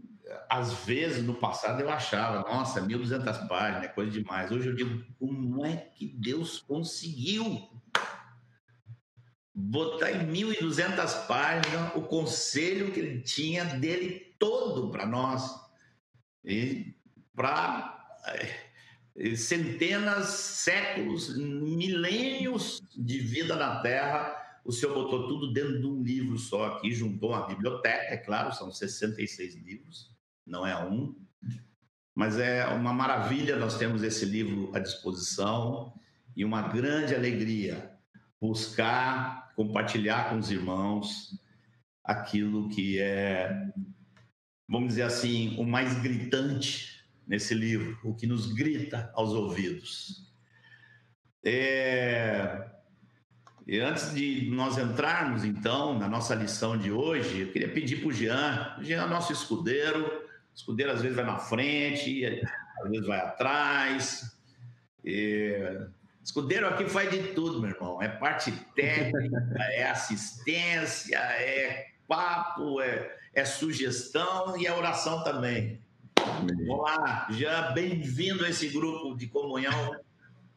às 0.49 0.83
vezes 0.83 1.23
no 1.23 1.35
passado 1.35 1.79
eu 1.79 1.89
achava, 1.89 2.41
nossa, 2.41 2.81
1.200 2.81 3.47
páginas 3.47 3.83
é 3.83 3.87
coisa 3.87 4.11
demais. 4.11 4.51
Hoje 4.51 4.67
eu 4.67 4.75
digo, 4.75 5.01
como 5.17 5.65
é 5.65 5.77
que 5.77 6.09
Deus 6.09 6.59
conseguiu 6.59 7.69
botar 9.53 10.11
em 10.11 10.27
1.200 10.27 11.27
páginas 11.27 11.95
o 11.95 12.01
conselho 12.01 12.91
que 12.91 12.99
ele 12.99 13.21
tinha 13.21 13.65
dele 13.65 14.35
todo 14.39 14.89
para 14.89 15.05
nós? 15.05 15.43
E 16.43 16.95
para 17.35 18.17
é, 19.15 19.35
centenas, 19.35 20.27
séculos, 20.27 21.37
milênios 21.37 22.81
de 22.95 23.19
vida 23.19 23.55
na 23.55 23.81
Terra 23.81 24.41
o 24.63 24.71
senhor 24.71 24.93
botou 24.93 25.27
tudo 25.27 25.51
dentro 25.51 25.79
de 25.79 25.87
um 25.87 26.03
livro 26.03 26.37
só 26.37 26.65
aqui, 26.65 26.93
juntou 26.93 27.29
uma 27.29 27.47
biblioteca, 27.47 28.13
é 28.13 28.17
claro, 28.17 28.53
são 28.53 28.71
66 28.71 29.55
livros, 29.55 30.11
não 30.45 30.65
é 30.65 30.77
um. 30.85 31.15
Mas 32.13 32.37
é 32.37 32.65
uma 32.67 32.93
maravilha 32.93 33.55
nós 33.57 33.77
temos 33.77 34.03
esse 34.03 34.25
livro 34.25 34.71
à 34.75 34.79
disposição 34.79 35.93
e 36.35 36.45
uma 36.45 36.61
grande 36.67 37.15
alegria 37.15 37.90
buscar 38.41 39.53
compartilhar 39.55 40.29
com 40.29 40.37
os 40.37 40.49
irmãos 40.49 41.39
aquilo 42.03 42.67
que 42.69 42.99
é, 42.99 43.71
vamos 44.67 44.89
dizer 44.89 45.03
assim, 45.03 45.55
o 45.57 45.63
mais 45.63 46.01
gritante 46.01 47.05
nesse 47.27 47.53
livro, 47.53 47.99
o 48.03 48.15
que 48.15 48.25
nos 48.25 48.51
grita 48.51 49.11
aos 49.13 49.31
ouvidos. 49.31 50.31
É, 51.45 52.69
e 53.67 53.79
antes 53.79 54.13
de 54.13 54.49
nós 54.49 54.77
entrarmos, 54.77 55.43
então, 55.43 55.97
na 55.97 56.07
nossa 56.07 56.33
lição 56.33 56.77
de 56.77 56.91
hoje, 56.91 57.41
eu 57.41 57.51
queria 57.51 57.71
pedir 57.71 57.97
para 57.97 58.09
o 58.09 58.11
Jean, 58.11 58.75
o 58.79 58.83
Jean 58.83 59.03
é 59.03 59.07
nosso 59.07 59.31
escudeiro, 59.31 60.05
o 60.05 60.55
escudeiro 60.55 60.91
às 60.91 61.01
vezes 61.01 61.15
vai 61.15 61.25
na 61.25 61.37
frente, 61.37 62.25
às 62.83 62.89
vezes 62.89 63.07
vai 63.07 63.19
atrás. 63.19 64.37
E... 65.05 65.87
Escudeiro 66.23 66.67
aqui 66.67 66.87
faz 66.87 67.09
de 67.09 67.33
tudo, 67.33 67.59
meu 67.59 67.71
irmão. 67.71 68.01
É 68.01 68.07
parte 68.07 68.51
técnica, 68.75 69.39
é 69.59 69.89
assistência, 69.89 71.17
é 71.17 71.87
papo, 72.07 72.79
é, 72.81 73.17
é 73.33 73.43
sugestão 73.43 74.57
e 74.57 74.67
é 74.67 74.73
oração 74.73 75.23
também. 75.23 75.79
Amém. 76.17 76.67
Vamos 76.67 76.83
lá, 76.83 77.27
Jean, 77.31 77.73
bem-vindo 77.73 78.45
a 78.45 78.49
esse 78.49 78.67
grupo 78.67 79.17
de 79.17 79.27
comunhão 79.27 79.99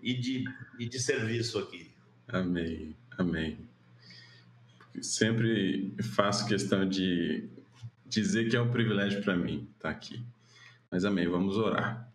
e 0.02 0.14
de, 0.14 0.44
e 0.78 0.86
de 0.86 1.00
serviço 1.00 1.58
aqui. 1.58 1.90
Amém, 2.28 2.94
amém. 3.16 3.58
Sempre 5.00 5.94
faço 6.14 6.46
questão 6.46 6.86
de 6.86 7.48
dizer 8.06 8.48
que 8.48 8.56
é 8.56 8.60
um 8.60 8.70
privilégio 8.70 9.22
para 9.22 9.36
mim 9.36 9.68
estar 9.76 9.90
aqui. 9.90 10.22
Mas 10.90 11.04
amém, 11.04 11.26
vamos 11.26 11.56
orar. 11.56 12.08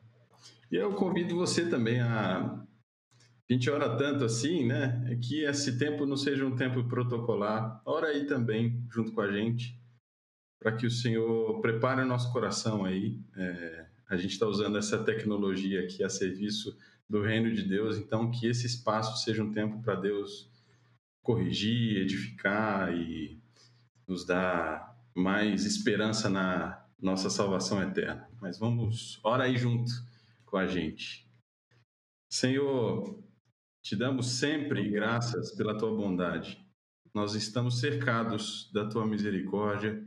E 0.71 0.75
eu 0.75 0.93
convido 0.93 1.35
você 1.35 1.65
também 1.67 1.99
a. 1.99 2.59
A 3.49 3.53
gente 3.53 3.69
ora 3.69 3.97
tanto 3.97 4.23
assim, 4.23 4.67
né? 4.67 5.03
É 5.09 5.15
que 5.15 5.43
esse 5.43 5.79
tempo 5.79 6.05
não 6.05 6.15
seja 6.15 6.45
um 6.45 6.55
tempo 6.55 6.83
protocolar. 6.87 7.81
Ora 7.83 8.07
aí 8.07 8.27
também, 8.27 8.85
junto 8.91 9.11
com 9.11 9.21
a 9.21 9.31
gente, 9.31 9.75
para 10.59 10.75
que 10.75 10.85
o 10.85 10.91
Senhor 10.91 11.59
prepare 11.59 12.01
o 12.01 12.05
nosso 12.05 12.31
coração 12.31 12.85
aí. 12.85 13.19
É, 13.35 13.87
a 14.07 14.15
gente 14.17 14.33
está 14.33 14.45
usando 14.45 14.77
essa 14.77 15.03
tecnologia 15.03 15.83
aqui 15.83 16.03
a 16.03 16.09
serviço 16.09 16.77
do 17.09 17.23
reino 17.23 17.51
de 17.51 17.63
Deus. 17.63 17.97
Então, 17.97 18.29
que 18.29 18.45
esse 18.45 18.67
espaço 18.67 19.23
seja 19.23 19.43
um 19.43 19.51
tempo 19.51 19.81
para 19.81 19.95
Deus 19.95 20.47
corrigir, 21.23 21.97
edificar 21.97 22.93
e 22.93 23.41
nos 24.07 24.25
dar 24.25 24.95
mais 25.15 25.65
esperança 25.65 26.29
na 26.29 26.85
nossa 27.01 27.31
salvação 27.31 27.81
eterna. 27.81 28.29
Mas 28.39 28.59
vamos, 28.59 29.19
ora 29.23 29.45
aí 29.45 29.57
junto 29.57 29.91
com 30.45 30.57
a 30.57 30.67
gente. 30.67 31.27
Senhor, 32.31 33.23
te 33.81 33.95
damos 33.95 34.31
sempre 34.31 34.89
graças 34.89 35.51
pela 35.51 35.77
tua 35.77 35.95
bondade. 35.95 36.63
Nós 37.13 37.33
estamos 37.35 37.79
cercados 37.79 38.69
da 38.73 38.87
tua 38.87 39.05
misericórdia, 39.05 40.05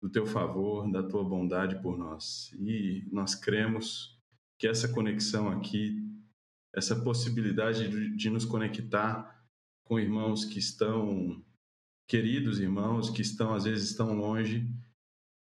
do 0.00 0.10
teu 0.10 0.26
favor, 0.26 0.90
da 0.90 1.02
tua 1.02 1.24
bondade 1.24 1.80
por 1.80 1.96
nós. 1.96 2.52
E 2.58 3.08
nós 3.10 3.34
cremos 3.34 4.20
que 4.58 4.66
essa 4.66 4.88
conexão 4.88 5.48
aqui 5.48 6.02
essa 6.74 6.96
possibilidade 6.96 7.88
de, 7.88 8.16
de 8.16 8.30
nos 8.30 8.44
conectar 8.44 9.44
com 9.84 10.00
irmãos 10.00 10.44
que 10.44 10.58
estão 10.58 11.44
queridos 12.06 12.60
irmãos 12.60 13.10
que 13.10 13.22
estão 13.22 13.54
às 13.54 13.64
vezes 13.64 13.90
estão 13.90 14.14
longe 14.14 14.66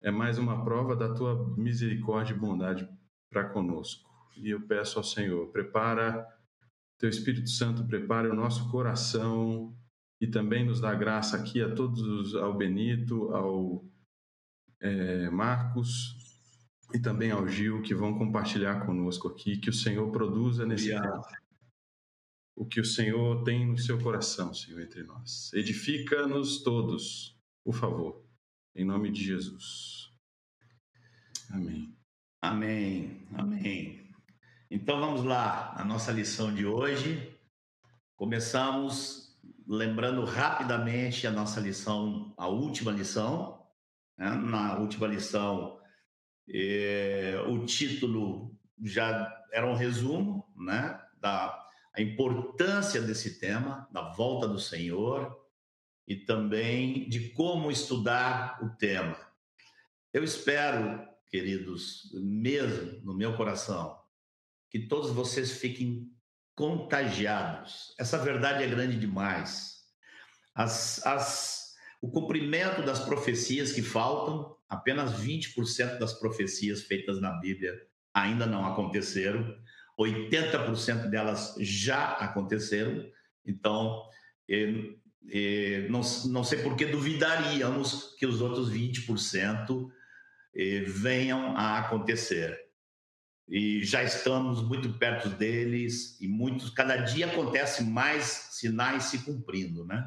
é 0.02 0.10
mais 0.10 0.38
uma 0.38 0.62
prova 0.64 0.94
da 0.94 1.12
tua 1.14 1.56
misericórdia 1.56 2.34
e 2.34 2.38
bondade 2.38 2.88
para 3.30 3.48
conosco. 3.48 4.10
E 4.36 4.50
eu 4.50 4.60
peço 4.60 4.98
ao 4.98 5.04
Senhor, 5.04 5.50
prepara 5.50 6.26
teu 6.98 7.08
Espírito 7.08 7.50
Santo, 7.50 7.86
prepare 7.86 8.28
o 8.28 8.34
nosso 8.34 8.70
coração 8.70 9.76
e 10.20 10.26
também 10.26 10.64
nos 10.64 10.80
dá 10.80 10.94
graça 10.94 11.36
aqui 11.36 11.60
a 11.60 11.74
todos, 11.74 12.34
ao 12.34 12.56
Benito, 12.56 13.34
ao 13.34 13.84
é, 14.80 15.28
Marcos, 15.30 16.16
e 16.94 16.98
também 16.98 17.30
ao 17.30 17.46
Gil, 17.48 17.82
que 17.82 17.94
vão 17.94 18.16
compartilhar 18.16 18.86
conosco 18.86 19.28
aqui, 19.28 19.58
que 19.58 19.70
o 19.70 19.72
Senhor 19.72 20.10
produza 20.12 20.64
nesse 20.64 20.90
tempo 20.90 21.26
o 22.56 22.64
que 22.64 22.80
o 22.80 22.84
Senhor 22.84 23.42
tem 23.42 23.66
no 23.66 23.76
seu 23.76 24.00
coração, 24.00 24.54
Senhor, 24.54 24.80
entre 24.80 25.02
nós. 25.02 25.52
Edifica-nos 25.52 26.62
todos, 26.62 27.36
por 27.64 27.74
favor, 27.74 28.24
em 28.76 28.84
nome 28.84 29.10
de 29.10 29.24
Jesus. 29.24 30.10
Amém. 31.50 31.92
Amém, 32.40 33.26
amém. 33.32 34.03
Então 34.74 34.98
vamos 34.98 35.22
lá, 35.22 35.72
a 35.76 35.84
nossa 35.84 36.10
lição 36.10 36.52
de 36.52 36.66
hoje. 36.66 37.32
Começamos 38.16 39.38
lembrando 39.68 40.24
rapidamente 40.24 41.28
a 41.28 41.30
nossa 41.30 41.60
lição, 41.60 42.34
a 42.36 42.48
última 42.48 42.90
lição. 42.90 43.64
Né? 44.18 44.30
Na 44.30 44.76
última 44.80 45.06
lição, 45.06 45.78
é, 46.52 47.40
o 47.46 47.64
título 47.64 48.58
já 48.82 49.32
era 49.52 49.64
um 49.64 49.76
resumo 49.76 50.44
né, 50.56 51.00
da, 51.20 51.56
a 51.94 52.02
importância 52.02 53.00
desse 53.00 53.38
tema, 53.38 53.88
da 53.92 54.10
volta 54.10 54.48
do 54.48 54.58
Senhor, 54.58 55.40
e 56.04 56.16
também 56.16 57.08
de 57.08 57.28
como 57.28 57.70
estudar 57.70 58.58
o 58.60 58.70
tema. 58.70 59.16
Eu 60.12 60.24
espero, 60.24 61.08
queridos, 61.28 62.10
mesmo 62.12 63.00
no 63.04 63.14
meu 63.14 63.36
coração, 63.36 64.02
que 64.74 64.80
todos 64.80 65.12
vocês 65.12 65.52
fiquem 65.52 66.10
contagiados. 66.56 67.94
Essa 67.96 68.18
verdade 68.18 68.64
é 68.64 68.66
grande 68.66 68.98
demais. 68.98 69.84
As, 70.52 71.00
as, 71.06 71.74
o 72.02 72.10
cumprimento 72.10 72.82
das 72.82 72.98
profecias 72.98 73.70
que 73.70 73.82
faltam, 73.82 74.56
apenas 74.68 75.12
20% 75.12 75.98
das 75.98 76.14
profecias 76.14 76.82
feitas 76.82 77.20
na 77.20 77.38
Bíblia 77.38 77.72
ainda 78.12 78.46
não 78.46 78.66
aconteceram, 78.66 79.56
80% 79.96 81.08
delas 81.08 81.54
já 81.60 82.14
aconteceram. 82.14 83.08
Então, 83.46 84.02
não, 85.88 86.00
não 86.32 86.42
sei 86.42 86.64
por 86.64 86.74
que 86.74 86.86
duvidaríamos 86.86 88.16
que 88.18 88.26
os 88.26 88.40
outros 88.40 88.72
20% 88.72 89.88
eh, 90.56 90.80
venham 90.80 91.56
a 91.56 91.78
acontecer 91.78 92.63
e 93.48 93.84
já 93.84 94.02
estamos 94.02 94.62
muito 94.62 94.92
perto 94.94 95.28
deles 95.28 96.18
e 96.20 96.26
muitos 96.26 96.70
cada 96.70 96.96
dia 96.96 97.26
acontece 97.26 97.84
mais 97.84 98.48
sinais 98.52 99.04
se 99.04 99.18
cumprindo, 99.18 99.84
né? 99.84 100.04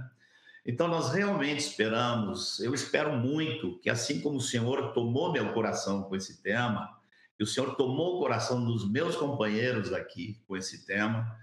Então 0.65 0.87
nós 0.87 1.13
realmente 1.13 1.59
esperamos, 1.59 2.59
eu 2.59 2.73
espero 2.73 3.15
muito 3.15 3.79
que 3.79 3.89
assim 3.89 4.19
como 4.19 4.37
o 4.37 4.41
Senhor 4.41 4.91
tomou 4.91 5.31
meu 5.31 5.53
coração 5.53 6.03
com 6.03 6.15
esse 6.15 6.41
tema, 6.41 6.97
e 7.39 7.43
o 7.43 7.47
Senhor 7.47 7.75
tomou 7.75 8.17
o 8.17 8.19
coração 8.19 8.65
dos 8.65 8.89
meus 8.89 9.15
companheiros 9.15 9.93
aqui 9.93 10.41
com 10.47 10.57
esse 10.57 10.85
tema, 10.85 11.37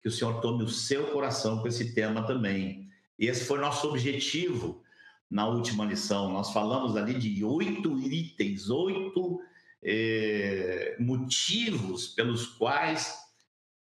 que 0.00 0.08
o 0.08 0.12
Senhor 0.12 0.40
tome 0.40 0.62
o 0.62 0.68
seu 0.68 1.08
coração 1.08 1.58
com 1.58 1.68
esse 1.68 1.92
tema 1.92 2.22
também. 2.22 2.88
E 3.18 3.26
esse 3.26 3.44
foi 3.44 3.58
nosso 3.58 3.88
objetivo 3.88 4.82
na 5.28 5.46
última 5.46 5.84
lição. 5.84 6.32
Nós 6.32 6.52
falamos 6.52 6.96
ali 6.96 7.14
de 7.14 7.44
oito 7.44 7.98
itens, 7.98 8.70
oito 8.70 9.40
eh, 9.82 10.96
motivos 10.98 12.08
pelos 12.08 12.46
quais 12.46 13.18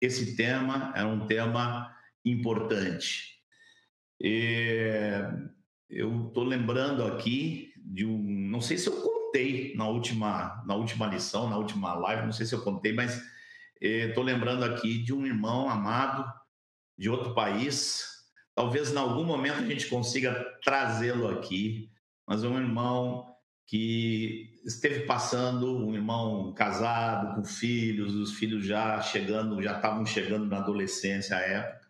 esse 0.00 0.37
tema 0.37 0.92
é 0.95 1.04
um 1.04 1.26
tema 1.26 1.95
importante. 2.25 3.38
E 4.21 5.23
eu 5.88 6.28
estou 6.28 6.45
lembrando 6.45 7.04
aqui 7.04 7.73
de 7.76 8.04
um, 8.04 8.23
não 8.50 8.61
sei 8.61 8.76
se 8.76 8.88
eu 8.88 9.00
contei 9.00 9.75
na 9.75 9.88
última, 9.88 10.62
na 10.66 10.75
última 10.75 11.07
lição, 11.07 11.49
na 11.49 11.57
última 11.57 11.95
live, 11.95 12.25
não 12.25 12.33
sei 12.33 12.47
se 12.47 12.54
eu 12.54 12.62
contei, 12.62 12.92
mas 12.92 13.23
estou 13.80 14.25
lembrando 14.25 14.64
aqui 14.64 14.99
de 14.99 15.12
um 15.12 15.25
irmão 15.25 15.68
amado 15.68 16.30
de 16.97 17.09
outro 17.09 17.35
país. 17.35 18.04
Talvez 18.54 18.92
em 18.92 18.99
algum 18.99 19.25
momento 19.25 19.59
a 19.59 19.66
gente 19.66 19.87
consiga 19.87 20.35
trazê-lo 20.64 21.28
aqui, 21.28 21.90
mas 22.26 22.42
um 22.45 22.59
irmão 22.59 23.38
que 23.69 24.59
esteve 24.65 25.01
passando, 25.01 25.77
um 25.77 25.95
irmão 25.95 26.55
casado, 26.55 27.35
com 27.35 27.45
filhos, 27.45 28.15
os 28.15 28.33
filhos 28.33 28.65
já 28.65 28.99
chegando, 29.03 29.63
já 29.63 29.77
estavam 29.77 30.07
chegando 30.07 30.47
na 30.47 30.57
adolescência 30.57 31.37
à 31.37 31.41
época. 31.41 31.87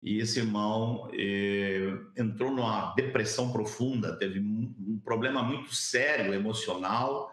E 0.00 0.18
esse 0.18 0.38
irmão 0.38 1.10
eh, 1.12 1.92
entrou 2.16 2.52
numa 2.52 2.94
depressão 2.94 3.50
profunda, 3.50 4.16
teve 4.16 4.38
um 4.38 5.00
problema 5.04 5.42
muito 5.42 5.74
sério 5.74 6.32
emocional 6.32 7.28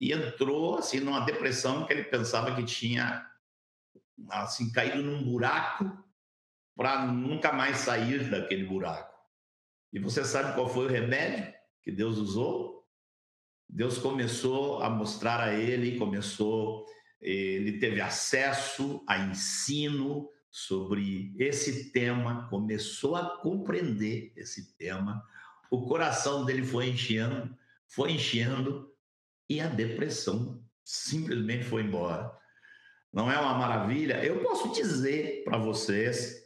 e 0.00 0.10
entrou 0.10 0.78
assim 0.78 1.00
numa 1.00 1.26
depressão 1.26 1.84
que 1.84 1.92
ele 1.92 2.04
pensava 2.04 2.54
que 2.54 2.64
tinha 2.64 3.28
assim 4.30 4.72
caído 4.72 5.02
num 5.02 5.22
buraco 5.22 5.92
para 6.74 7.04
nunca 7.06 7.52
mais 7.52 7.78
sair 7.78 8.30
daquele 8.30 8.64
buraco. 8.64 9.14
E 9.92 9.98
você 9.98 10.24
sabe 10.24 10.54
qual 10.54 10.70
foi 10.70 10.86
o 10.86 10.88
remédio 10.88 11.52
que 11.82 11.92
Deus 11.92 12.16
usou? 12.16 12.77
Deus 13.68 13.98
começou 13.98 14.82
a 14.82 14.88
mostrar 14.88 15.40
a 15.40 15.54
ele, 15.54 15.98
começou, 15.98 16.86
ele 17.20 17.78
teve 17.78 18.00
acesso 18.00 19.04
a 19.06 19.18
ensino 19.18 20.28
sobre 20.50 21.34
esse 21.38 21.90
tema, 21.90 22.48
começou 22.48 23.14
a 23.14 23.38
compreender 23.38 24.32
esse 24.34 24.74
tema, 24.76 25.22
o 25.70 25.86
coração 25.86 26.44
dele 26.44 26.64
foi 26.64 26.88
enchendo, 26.88 27.54
foi 27.86 28.12
enchendo 28.12 28.90
e 29.48 29.60
a 29.60 29.66
depressão 29.66 30.62
simplesmente 30.82 31.64
foi 31.64 31.82
embora. 31.82 32.32
Não 33.12 33.30
é 33.30 33.38
uma 33.38 33.54
maravilha? 33.54 34.24
Eu 34.24 34.42
posso 34.42 34.72
dizer 34.72 35.44
para 35.44 35.58
vocês 35.58 36.42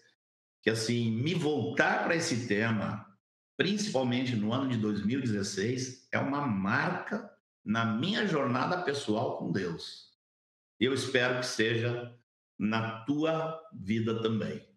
que 0.61 0.71
assim, 0.71 1.11
me 1.11 1.35
voltar 1.35 2.05
para 2.05 2.17
esse 2.17 2.47
tema 2.47 3.07
principalmente 3.63 4.35
no 4.35 4.53
ano 4.53 4.69
de 4.69 4.77
2016, 4.77 6.09
é 6.11 6.19
uma 6.19 6.45
marca 6.45 7.33
na 7.65 7.85
minha 7.85 8.27
jornada 8.27 8.83
pessoal 8.83 9.39
com 9.39 9.53
Deus. 9.53 10.09
Eu 10.81 10.93
espero 10.93 11.39
que 11.39 11.47
seja 11.47 12.13
na 12.59 13.05
tua 13.05 13.57
vida 13.73 14.21
também. 14.21 14.69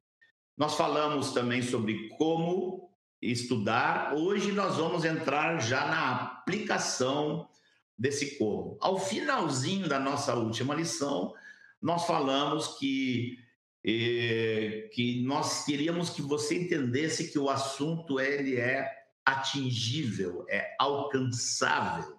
Nós 0.56 0.76
falamos 0.76 1.34
também 1.34 1.64
sobre 1.64 2.10
como 2.10 2.96
estudar. 3.20 4.14
Hoje 4.14 4.52
nós 4.52 4.78
vamos 4.78 5.04
entrar 5.04 5.58
já 5.58 5.88
na 5.88 6.22
aplicação 6.22 7.50
desse 7.98 8.38
como. 8.38 8.78
Ao 8.80 9.00
finalzinho 9.00 9.90
da 9.90 10.00
nossa 10.00 10.36
última 10.36 10.76
lição, 10.76 11.34
nós 11.82 12.06
falamos 12.06 12.78
que 12.78 13.40
que 13.86 15.22
nós 15.24 15.64
queríamos 15.64 16.10
que 16.10 16.22
você 16.22 16.56
entendesse 16.56 17.32
que 17.32 17.38
o 17.38 17.50
assunto 17.50 18.20
ele 18.20 18.56
é 18.56 18.90
atingível, 19.24 20.46
é 20.50 20.76
alcançável. 20.80 22.16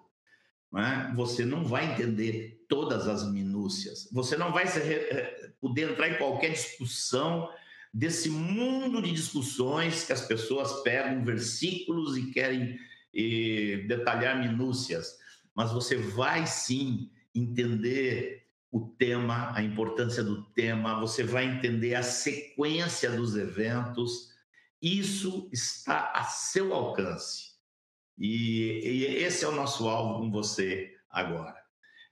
Não 0.71 0.81
é? 0.81 1.13
Você 1.15 1.43
não 1.43 1.65
vai 1.65 1.91
entender 1.91 2.63
todas 2.69 3.07
as 3.07 3.29
minúcias, 3.29 4.09
você 4.11 4.37
não 4.37 4.51
vai 4.51 4.65
eh, 4.65 5.51
poder 5.59 5.91
entrar 5.91 6.09
em 6.09 6.17
qualquer 6.17 6.51
discussão 6.51 7.49
desse 7.93 8.29
mundo 8.29 9.01
de 9.01 9.11
discussões 9.11 10.05
que 10.05 10.13
as 10.13 10.21
pessoas 10.21 10.81
pegam 10.83 11.23
versículos 11.23 12.17
e 12.17 12.31
querem 12.31 12.77
e, 13.13 13.85
detalhar 13.87 14.39
minúcias, 14.39 15.17
mas 15.55 15.71
você 15.71 15.95
vai 15.95 16.45
sim 16.45 17.09
entender 17.33 18.46
o 18.77 18.93
tema, 18.97 19.51
a 19.55 19.61
importância 19.61 20.23
do 20.23 20.43
tema, 20.51 20.99
você 20.99 21.23
vai 21.23 21.45
entender 21.45 21.95
a 21.95 22.03
sequência 22.03 23.11
dos 23.11 23.35
eventos. 23.35 24.31
Isso 24.81 25.49
está 25.51 26.11
a 26.13 26.23
seu 26.23 26.73
alcance. 26.73 27.57
E, 28.17 28.81
e 28.83 29.05
esse 29.23 29.43
é 29.43 29.47
o 29.47 29.55
nosso 29.55 29.87
alvo 29.87 30.19
com 30.19 30.31
você 30.31 30.95
agora. 31.09 31.57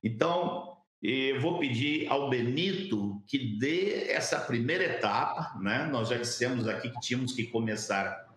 Então, 0.04 0.78
eu 1.01 1.39
vou 1.39 1.60
pedir 1.60 2.08
ao 2.08 2.30
Benito 2.30 3.21
que 3.28 3.58
dê 3.60 4.10
essa 4.10 4.39
primeira 4.39 4.84
etapa, 4.84 5.58
né? 5.60 5.88
Nós 5.91 6.10
já 6.10 6.17
dissemos 6.17 6.67
aqui 6.67 6.89
que 6.89 6.99
tínhamos 6.99 7.34
que 7.34 7.45
começar 7.45 8.28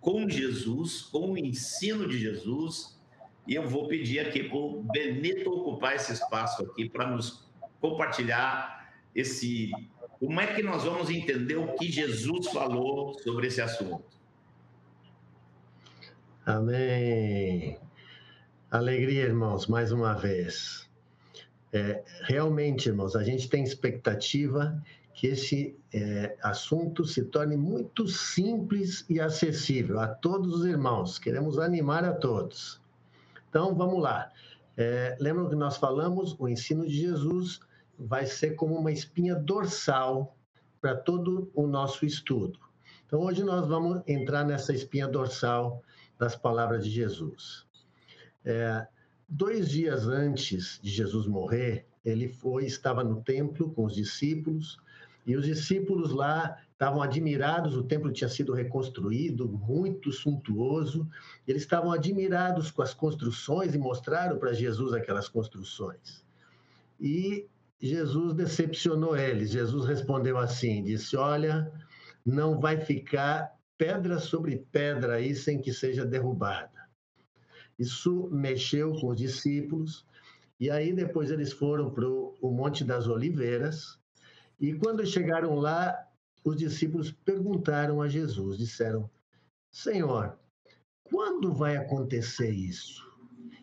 com 0.00 0.28
Jesus, 0.28 1.02
com 1.02 1.32
o 1.32 1.38
ensino 1.38 2.08
de 2.08 2.18
Jesus, 2.18 2.98
e 3.46 3.54
eu 3.54 3.66
vou 3.66 3.88
pedir 3.88 4.20
aqui 4.20 4.44
para 4.44 4.56
o 4.56 4.82
Benito 4.82 5.50
ocupar 5.50 5.96
esse 5.96 6.12
espaço 6.12 6.62
aqui 6.62 6.88
para 6.88 7.10
nos 7.10 7.47
compartilhar 7.80 8.92
esse. 9.14 9.70
Como 10.18 10.40
é 10.40 10.46
que 10.54 10.62
nós 10.62 10.84
vamos 10.84 11.10
entender 11.10 11.56
o 11.56 11.74
que 11.74 11.90
Jesus 11.90 12.48
falou 12.48 13.18
sobre 13.20 13.46
esse 13.46 13.60
assunto? 13.60 14.04
Amém. 16.44 17.78
Alegria, 18.70 19.22
irmãos, 19.22 19.66
mais 19.66 19.92
uma 19.92 20.14
vez. 20.14 20.88
É, 21.72 22.02
realmente, 22.22 22.88
irmãos, 22.88 23.14
a 23.14 23.22
gente 23.22 23.48
tem 23.48 23.62
expectativa 23.62 24.82
que 25.12 25.26
esse 25.26 25.76
é, 25.92 26.36
assunto 26.42 27.04
se 27.04 27.24
torne 27.24 27.56
muito 27.56 28.06
simples 28.06 29.04
e 29.08 29.20
acessível 29.20 30.00
a 30.00 30.08
todos 30.08 30.54
os 30.54 30.64
irmãos. 30.64 31.18
Queremos 31.18 31.58
animar 31.58 32.04
a 32.04 32.12
todos. 32.12 32.80
Então, 33.48 33.74
vamos 33.74 34.00
lá. 34.00 34.30
É, 34.76 35.16
lembram 35.18 35.48
que 35.48 35.56
nós 35.56 35.76
falamos, 35.76 36.36
o 36.38 36.48
ensino 36.48 36.86
de 36.86 36.94
Jesus 36.94 37.60
vai 37.98 38.26
ser 38.26 38.54
como 38.54 38.76
uma 38.76 38.92
espinha 38.92 39.34
dorsal 39.34 40.36
para 40.80 40.94
todo 40.94 41.50
o 41.54 41.66
nosso 41.66 42.06
estudo. 42.06 42.58
Então, 43.06 43.20
hoje 43.20 43.42
nós 43.42 43.66
vamos 43.66 44.02
entrar 44.06 44.44
nessa 44.44 44.72
espinha 44.72 45.08
dorsal 45.08 45.82
das 46.18 46.36
palavras 46.36 46.84
de 46.84 46.90
Jesus. 46.90 47.66
É, 48.44 48.86
dois 49.28 49.68
dias 49.68 50.06
antes 50.06 50.78
de 50.82 50.90
Jesus 50.90 51.26
morrer, 51.26 51.86
ele 52.04 52.28
foi, 52.28 52.66
estava 52.66 53.02
no 53.02 53.22
templo 53.22 53.70
com 53.72 53.84
os 53.84 53.94
discípulos, 53.94 54.78
e 55.26 55.36
os 55.36 55.44
discípulos 55.44 56.12
lá 56.12 56.56
estavam 56.72 57.02
admirados, 57.02 57.76
o 57.76 57.82
templo 57.82 58.10
tinha 58.12 58.30
sido 58.30 58.54
reconstruído, 58.54 59.48
muito 59.48 60.12
suntuoso, 60.12 61.06
eles 61.46 61.62
estavam 61.62 61.92
admirados 61.92 62.70
com 62.70 62.82
as 62.82 62.94
construções 62.94 63.74
e 63.74 63.78
mostraram 63.78 64.38
para 64.38 64.52
Jesus 64.52 64.92
aquelas 64.94 65.28
construções. 65.28 66.24
E 67.00 67.46
Jesus 67.80 68.34
decepcionou 68.34 69.16
eles. 69.16 69.50
Jesus 69.50 69.86
respondeu 69.86 70.36
assim: 70.36 70.82
disse, 70.82 71.16
olha, 71.16 71.72
não 72.24 72.58
vai 72.58 72.78
ficar 72.78 73.56
pedra 73.76 74.18
sobre 74.18 74.66
pedra 74.72 75.14
aí 75.14 75.34
sem 75.34 75.60
que 75.60 75.72
seja 75.72 76.04
derrubada. 76.04 76.78
Isso 77.78 78.28
mexeu 78.32 78.92
com 78.94 79.08
os 79.08 79.16
discípulos, 79.16 80.04
e 80.58 80.68
aí 80.68 80.92
depois 80.92 81.30
eles 81.30 81.52
foram 81.52 81.90
para 81.90 82.08
o 82.08 82.50
Monte 82.50 82.82
das 82.82 83.06
Oliveiras, 83.06 83.98
e 84.60 84.74
quando 84.74 85.06
chegaram 85.06 85.54
lá, 85.54 85.96
os 86.44 86.56
discípulos 86.56 87.12
perguntaram 87.12 88.02
a 88.02 88.08
Jesus, 88.08 88.58
disseram: 88.58 89.08
Senhor, 89.70 90.36
quando 91.04 91.54
vai 91.54 91.76
acontecer 91.76 92.50
isso? 92.50 93.06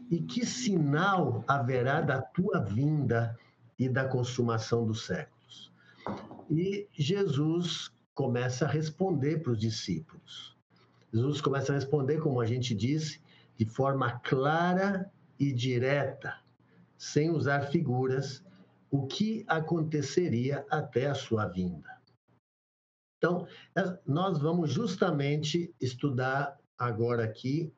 E 0.10 0.22
que 0.22 0.46
sinal 0.46 1.44
haverá 1.48 2.00
da 2.00 2.22
tua 2.22 2.62
vinda 2.62 3.38
e 3.78 3.90
da 3.90 4.08
consumação 4.08 4.86
dos 4.86 5.06
séculos? 5.06 5.72
E 6.50 6.88
Jesus 6.94 7.92
começa 8.14 8.66
a 8.66 8.70
responder 8.70 9.40
para 9.40 9.52
os 9.52 9.60
discípulos. 9.60 10.56
Jesus 11.14 11.42
começa 11.42 11.72
a 11.72 11.76
responder, 11.76 12.20
como 12.20 12.42
a 12.42 12.46
gente 12.46 12.74
disse, 12.74 13.22
de 13.58 13.66
forma 13.66 14.20
clara 14.20 15.12
e 15.40 15.52
direta, 15.54 16.38
sem 16.98 17.30
usar 17.30 17.62
figuras, 17.68 18.44
o 18.92 19.06
que 19.08 19.44
aconteceria 19.48 20.66
até 20.70 21.08
a 21.08 21.16
sua 21.16 21.46
vinda. 21.48 21.90
Então, 23.18 23.48
nós 24.06 24.38
vamos 24.38 24.72
justamente 24.72 25.74
estudar 25.82 26.58
agora 26.78 27.24
aqui 27.24 27.74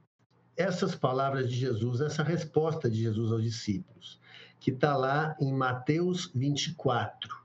essas 0.55 0.95
palavras 0.95 1.49
de 1.49 1.55
Jesus, 1.55 2.01
essa 2.01 2.23
resposta 2.23 2.89
de 2.89 2.97
Jesus 2.97 3.31
aos 3.31 3.43
discípulos, 3.43 4.19
que 4.60 4.72
está 4.72 4.96
lá 4.96 5.36
em 5.39 5.54
Mateus 5.54 6.32
24. 6.34 7.36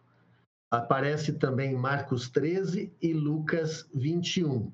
Aparece 0.70 1.34
também 1.34 1.72
em 1.72 1.76
Marcos 1.76 2.30
13 2.30 2.92
e 3.00 3.12
Lucas 3.12 3.88
21. 3.94 4.72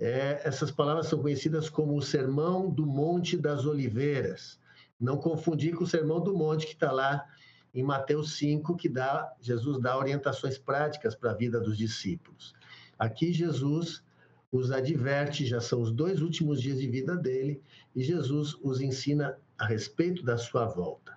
É, 0.00 0.40
essas 0.44 0.70
palavras 0.70 1.06
são 1.06 1.20
conhecidas 1.20 1.68
como 1.68 1.96
o 1.96 2.02
Sermão 2.02 2.70
do 2.70 2.86
Monte 2.86 3.36
das 3.36 3.66
Oliveiras. 3.66 4.58
Não 4.98 5.16
confundir 5.16 5.74
com 5.74 5.84
o 5.84 5.88
Sermão 5.88 6.20
do 6.20 6.36
Monte 6.36 6.66
que 6.66 6.72
está 6.72 6.90
lá 6.92 7.26
em 7.74 7.82
Mateus 7.82 8.36
5, 8.38 8.76
que 8.76 8.88
dá, 8.88 9.32
Jesus 9.40 9.78
dá 9.80 9.96
orientações 9.96 10.56
práticas 10.56 11.14
para 11.14 11.32
a 11.32 11.34
vida 11.34 11.60
dos 11.60 11.76
discípulos. 11.76 12.54
Aqui 12.98 13.32
Jesus 13.32 14.02
os 14.50 14.70
adverte, 14.70 15.46
já 15.46 15.60
são 15.60 15.82
os 15.82 15.92
dois 15.92 16.22
últimos 16.22 16.60
dias 16.60 16.78
de 16.80 16.88
vida 16.88 17.14
dele, 17.14 17.62
e 17.94 18.02
Jesus 18.02 18.56
os 18.62 18.80
ensina 18.80 19.38
a 19.58 19.66
respeito 19.66 20.24
da 20.24 20.38
sua 20.38 20.64
volta. 20.64 21.07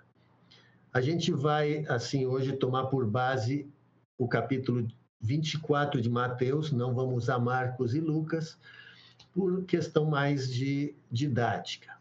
A 0.93 0.99
gente 0.99 1.31
vai, 1.31 1.85
assim, 1.87 2.25
hoje 2.25 2.51
tomar 2.51 2.87
por 2.87 3.09
base 3.09 3.65
o 4.17 4.27
capítulo 4.27 4.85
24 5.21 6.01
de 6.01 6.09
Mateus, 6.09 6.69
não 6.71 6.93
vamos 6.93 7.23
usar 7.23 7.39
Marcos 7.39 7.95
e 7.95 8.01
Lucas, 8.01 8.57
por 9.33 9.63
questão 9.63 10.03
mais 10.03 10.51
de 10.51 10.93
didática. 11.09 11.97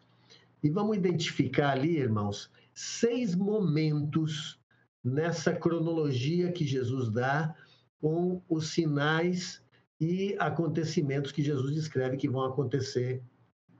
E 0.60 0.68
vamos 0.68 0.96
identificar 0.96 1.70
ali, 1.70 1.98
irmãos, 1.98 2.50
seis 2.74 3.36
momentos 3.36 4.58
nessa 5.04 5.54
cronologia 5.54 6.50
que 6.50 6.66
Jesus 6.66 7.10
dá 7.10 7.54
com 8.00 8.42
os 8.48 8.70
sinais 8.70 9.62
e 10.00 10.34
acontecimentos 10.38 11.30
que 11.30 11.44
Jesus 11.44 11.74
descreve 11.74 12.16
que 12.16 12.28
vão 12.28 12.44
acontecer 12.44 13.22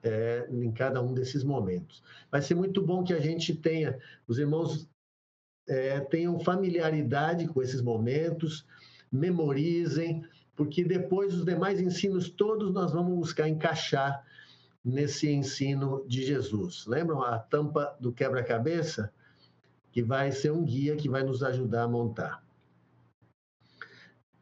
é, 0.02 0.46
em 0.50 0.70
cada 0.70 1.02
um 1.02 1.12
desses 1.12 1.42
momentos. 1.42 2.00
Vai 2.30 2.40
ser 2.42 2.54
muito 2.54 2.80
bom 2.80 3.02
que 3.02 3.12
a 3.12 3.20
gente 3.20 3.56
tenha, 3.56 3.98
os 4.28 4.38
irmãos 4.38 4.88
é, 5.70 6.00
tenham 6.00 6.38
familiaridade 6.40 7.46
com 7.46 7.62
esses 7.62 7.80
momentos, 7.80 8.66
memorizem, 9.10 10.24
porque 10.54 10.84
depois 10.84 11.32
os 11.34 11.44
demais 11.44 11.80
ensinos 11.80 12.28
todos 12.28 12.70
nós 12.72 12.92
vamos 12.92 13.16
buscar 13.16 13.48
encaixar 13.48 14.22
nesse 14.84 15.30
ensino 15.30 16.04
de 16.06 16.22
Jesus. 16.22 16.86
Lembram 16.86 17.22
a 17.22 17.38
tampa 17.38 17.96
do 18.00 18.12
quebra-cabeça? 18.12 19.12
Que 19.92 20.02
vai 20.02 20.30
ser 20.30 20.52
um 20.52 20.64
guia 20.64 20.96
que 20.96 21.08
vai 21.08 21.22
nos 21.22 21.42
ajudar 21.42 21.84
a 21.84 21.88
montar. 21.88 22.44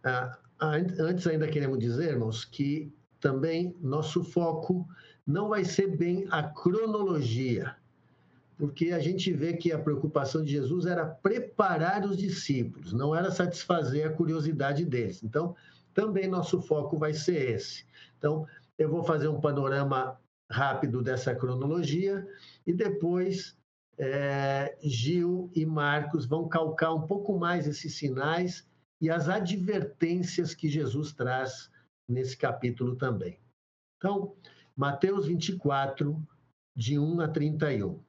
Ah, 0.05 0.38
Antes, 0.61 1.27
ainda 1.27 1.47
queremos 1.47 1.79
dizer, 1.79 2.11
irmãos, 2.11 2.45
que 2.45 2.93
também 3.21 3.77
nosso 3.81 4.25
foco 4.25 4.88
não 5.25 5.49
vai 5.49 5.64
ser 5.64 5.97
bem 5.97 6.27
a 6.31 6.43
cronologia, 6.43 7.77
porque 8.59 8.90
a 8.90 8.99
gente 8.99 9.33
vê 9.33 9.57
que 9.57 9.71
a 9.71 9.79
preocupação 9.79 10.42
de 10.42 10.51
Jesus 10.51 10.85
era 10.85 11.07
preparar 11.07 12.05
os 12.05 12.18
discípulos, 12.18 12.92
não 12.92 13.14
era 13.14 13.31
satisfazer 13.31 14.05
a 14.05 14.12
curiosidade 14.12 14.85
deles. 14.85 15.23
Então, 15.23 15.55
também 15.94 16.27
nosso 16.27 16.61
foco 16.61 16.99
vai 16.99 17.14
ser 17.14 17.55
esse. 17.55 17.87
Então, 18.18 18.47
eu 18.77 18.90
vou 18.90 19.05
fazer 19.05 19.29
um 19.29 19.40
panorama 19.40 20.21
rápido 20.51 21.03
dessa 21.03 21.35
cronologia 21.35 22.27
e 22.66 22.73
depois 22.73 23.57
é, 23.97 24.77
Gil 24.83 25.51
e 25.55 25.64
Marcos 25.64 26.27
vão 26.27 26.49
calcar 26.49 26.92
um 26.92 27.07
pouco 27.07 27.38
mais 27.38 27.66
esses 27.66 27.94
sinais 27.94 28.66
e 29.01 29.09
as 29.09 29.29
advertências 29.29 30.53
que 30.53 30.68
Jesus 30.68 31.12
traz 31.12 31.71
nesse 32.09 32.37
capítulo 32.37 32.97
também. 32.97 33.38
Então, 33.99 34.35
Mateus 34.77 35.27
24, 35.27 36.21
de 36.75 36.99
1 36.99 37.21
a 37.21 37.29
31. 37.29 38.08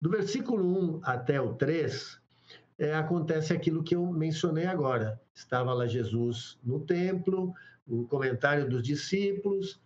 Do 0.00 0.10
versículo 0.10 0.64
1 0.96 1.00
até 1.02 1.40
o 1.40 1.54
3, 1.54 2.20
é, 2.78 2.94
acontece 2.94 3.52
aquilo 3.52 3.82
que 3.82 3.96
eu 3.96 4.06
mencionei 4.12 4.66
agora. 4.66 5.20
Estava 5.34 5.74
lá 5.74 5.86
Jesus 5.86 6.58
no 6.62 6.80
templo, 6.80 7.52
o 7.86 8.06
comentário 8.06 8.68
dos 8.68 8.82
discípulos 8.82 9.80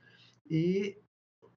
e 0.50 0.98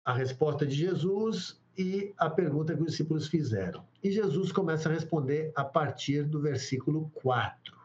a 0.05 0.13
resposta 0.13 0.65
de 0.65 0.75
Jesus 0.75 1.59
e 1.77 2.13
a 2.17 2.29
pergunta 2.29 2.73
que 2.75 2.81
os 2.81 2.91
discípulos 2.91 3.27
fizeram. 3.27 3.85
E 4.01 4.09
Jesus 4.09 4.51
começa 4.51 4.87
a 4.87 4.93
responder 4.93 5.51
a 5.55 5.65
partir 5.65 6.23
do 6.23 6.39
versículo 6.39 7.09
4. 7.15 7.75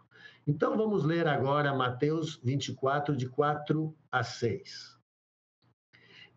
Então 0.47 0.77
vamos 0.77 1.05
ler 1.05 1.27
agora 1.27 1.75
Mateus 1.75 2.41
24, 2.45 3.17
de 3.17 3.29
4 3.29 3.93
a 4.13 4.23
6. 4.23 4.97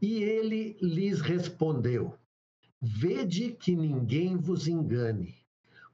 E 0.02 0.24
ele 0.24 0.76
lhes 0.82 1.22
respondeu: 1.22 2.18
Vede 2.86 3.54
que 3.54 3.78
ninguém 3.78 4.36
vos 4.36 4.68
engane, 4.68 5.38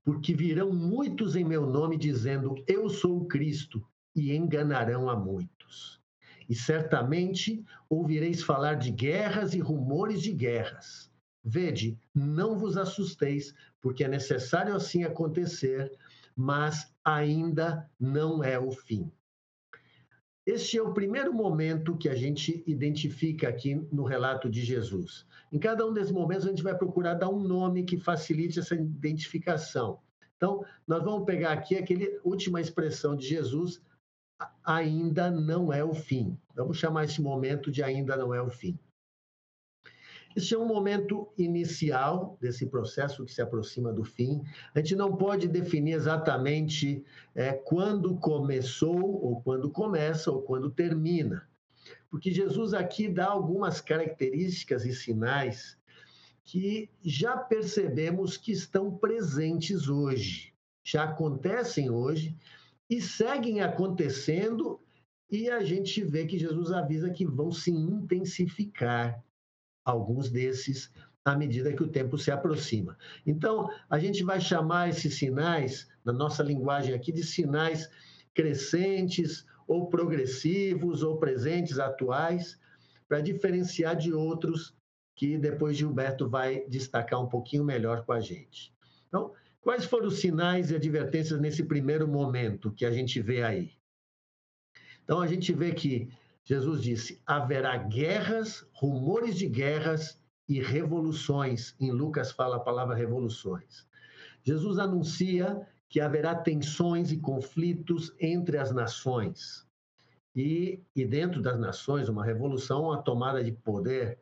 porque 0.03 0.33
virão 0.33 0.73
muitos 0.73 1.35
em 1.35 1.43
meu 1.43 1.67
nome 1.67 1.95
dizendo: 1.95 2.55
Eu 2.65 2.89
sou 2.89 3.19
o 3.19 3.27
Cristo, 3.27 3.85
e 4.15 4.35
enganarão 4.35 5.07
a 5.07 5.15
muitos. 5.15 6.01
E 6.49 6.55
certamente 6.55 7.63
ouvireis 7.87 8.41
falar 8.41 8.73
de 8.73 8.89
guerras 8.89 9.53
e 9.53 9.59
rumores 9.59 10.19
de 10.23 10.31
guerras. 10.33 11.11
Vede, 11.43 11.95
não 12.11 12.57
vos 12.57 12.75
assusteis, 12.75 13.53
porque 13.79 14.03
é 14.03 14.07
necessário 14.07 14.75
assim 14.75 15.03
acontecer, 15.03 15.95
mas 16.35 16.91
ainda 17.05 17.87
não 17.99 18.43
é 18.43 18.57
o 18.57 18.71
fim. 18.71 19.11
Este 20.49 20.79
é 20.79 20.81
o 20.81 20.95
primeiro 20.95 21.31
momento 21.31 21.95
que 21.95 22.09
a 22.09 22.15
gente 22.15 22.63
identifica 22.65 23.47
aqui 23.47 23.75
no 23.91 24.03
relato 24.03 24.49
de 24.49 24.63
Jesus. 24.65 25.23
Em 25.51 25.59
cada 25.59 25.85
um 25.85 25.93
desses 25.93 26.11
momentos, 26.11 26.47
a 26.47 26.49
gente 26.49 26.63
vai 26.63 26.75
procurar 26.75 27.13
dar 27.13 27.29
um 27.29 27.39
nome 27.39 27.83
que 27.83 27.99
facilite 27.99 28.57
essa 28.57 28.73
identificação. 28.73 29.99
Então, 30.35 30.65
nós 30.87 31.03
vamos 31.03 31.23
pegar 31.23 31.51
aqui 31.51 31.75
aquela 31.75 32.19
última 32.23 32.59
expressão 32.59 33.15
de 33.15 33.27
Jesus, 33.27 33.79
ainda 34.65 35.29
não 35.29 35.71
é 35.71 35.83
o 35.83 35.93
fim. 35.93 36.35
Vamos 36.55 36.77
chamar 36.77 37.03
esse 37.03 37.21
momento 37.21 37.69
de 37.69 37.83
ainda 37.83 38.17
não 38.17 38.33
é 38.33 38.41
o 38.41 38.49
fim. 38.49 38.75
Esse 40.35 40.53
é 40.53 40.57
um 40.57 40.67
momento 40.67 41.27
inicial 41.37 42.37
desse 42.39 42.67
processo 42.67 43.25
que 43.25 43.33
se 43.33 43.41
aproxima 43.41 43.91
do 43.91 44.03
fim. 44.03 44.43
A 44.75 44.79
gente 44.79 44.95
não 44.95 45.15
pode 45.15 45.47
definir 45.47 45.93
exatamente 45.93 47.03
é, 47.33 47.53
quando 47.53 48.15
começou, 48.17 48.99
ou 48.99 49.41
quando 49.41 49.69
começa, 49.71 50.31
ou 50.31 50.41
quando 50.41 50.69
termina. 50.69 51.47
Porque 52.09 52.31
Jesus 52.31 52.73
aqui 52.73 53.07
dá 53.07 53.27
algumas 53.27 53.81
características 53.81 54.85
e 54.85 54.93
sinais 54.93 55.77
que 56.43 56.89
já 57.03 57.37
percebemos 57.37 58.37
que 58.37 58.51
estão 58.51 58.95
presentes 58.97 59.87
hoje, 59.87 60.53
já 60.83 61.03
acontecem 61.03 61.91
hoje 61.91 62.35
e 62.89 62.99
seguem 62.99 63.61
acontecendo, 63.61 64.79
e 65.29 65.47
a 65.47 65.63
gente 65.63 66.03
vê 66.03 66.25
que 66.25 66.39
Jesus 66.39 66.71
avisa 66.71 67.11
que 67.11 67.23
vão 67.23 67.51
se 67.51 67.69
intensificar 67.69 69.23
alguns 69.83 70.29
desses 70.29 70.91
à 71.25 71.35
medida 71.35 71.73
que 71.73 71.83
o 71.83 71.87
tempo 71.87 72.17
se 72.17 72.31
aproxima. 72.31 72.97
Então, 73.25 73.69
a 73.89 73.99
gente 73.99 74.23
vai 74.23 74.39
chamar 74.39 74.89
esses 74.89 75.15
sinais, 75.15 75.87
na 76.03 76.13
nossa 76.13 76.41
linguagem 76.41 76.93
aqui, 76.93 77.11
de 77.11 77.23
sinais 77.23 77.89
crescentes 78.33 79.45
ou 79.67 79.89
progressivos 79.89 81.03
ou 81.03 81.17
presentes, 81.17 81.77
atuais, 81.77 82.59
para 83.07 83.21
diferenciar 83.21 83.95
de 83.95 84.13
outros 84.13 84.73
que 85.15 85.37
depois 85.37 85.77
Gilberto 85.77 86.29
vai 86.29 86.65
destacar 86.67 87.21
um 87.21 87.27
pouquinho 87.27 87.63
melhor 87.63 88.05
com 88.05 88.13
a 88.13 88.19
gente. 88.19 88.73
Então, 89.07 89.33
Quais 89.61 89.85
foram 89.85 90.07
os 90.07 90.19
sinais 90.19 90.71
e 90.71 90.75
advertências 90.75 91.39
nesse 91.39 91.63
primeiro 91.63 92.07
momento 92.07 92.71
que 92.71 92.85
a 92.85 92.91
gente 92.91 93.21
vê 93.21 93.43
aí? 93.43 93.71
Então 95.03 95.19
a 95.19 95.27
gente 95.27 95.51
vê 95.53 95.73
que 95.73 96.09
Jesus 96.49 96.81
disse: 96.81 97.21
haverá 97.27 97.77
guerras, 97.77 98.67
rumores 98.73 99.35
de 99.37 99.47
guerras 99.47 100.19
e 100.47 100.59
revoluções. 100.59 101.75
Em 101.79 101.91
Lucas 101.91 102.31
fala 102.31 102.55
a 102.55 102.59
palavra 102.59 102.95
revoluções. 102.95 103.87
Jesus 104.41 104.79
anuncia 104.79 105.61
que 105.87 106.01
haverá 106.01 106.33
tensões 106.33 107.11
e 107.11 107.17
conflitos 107.17 108.15
entre 108.19 108.57
as 108.57 108.71
nações. 108.71 109.63
E, 110.35 110.81
e 110.95 111.05
dentro 111.05 111.39
das 111.39 111.59
nações, 111.59 112.09
uma 112.09 112.25
revolução, 112.25 112.85
uma 112.85 113.03
tomada 113.03 113.43
de 113.43 113.51
poder. 113.51 114.19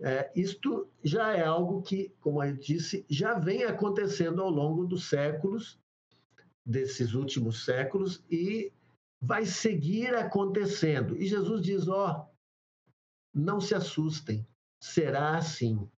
É, 0.00 0.32
isto 0.34 0.90
já 1.04 1.36
é 1.36 1.44
algo 1.44 1.80
que, 1.82 2.12
como 2.18 2.42
eu 2.42 2.56
disse, 2.56 3.06
já 3.08 3.38
vem 3.38 3.62
acontecendo 3.62 4.42
ao 4.42 4.50
longo 4.50 4.84
dos 4.84 5.08
séculos, 5.08 5.78
desses 6.66 7.14
últimos 7.14 7.64
séculos, 7.64 8.20
e 8.28 8.72
vai 9.20 9.44
seguir 9.44 10.14
acontecendo. 10.14 11.16
E 11.20 11.26
Jesus 11.26 11.62
diz: 11.62 11.88
ó, 11.88 12.10
oh, 12.10 12.30
não 13.34 13.60
se 13.60 13.74
assustem, 13.74 14.46
será 14.80 15.36
assim. 15.36 15.88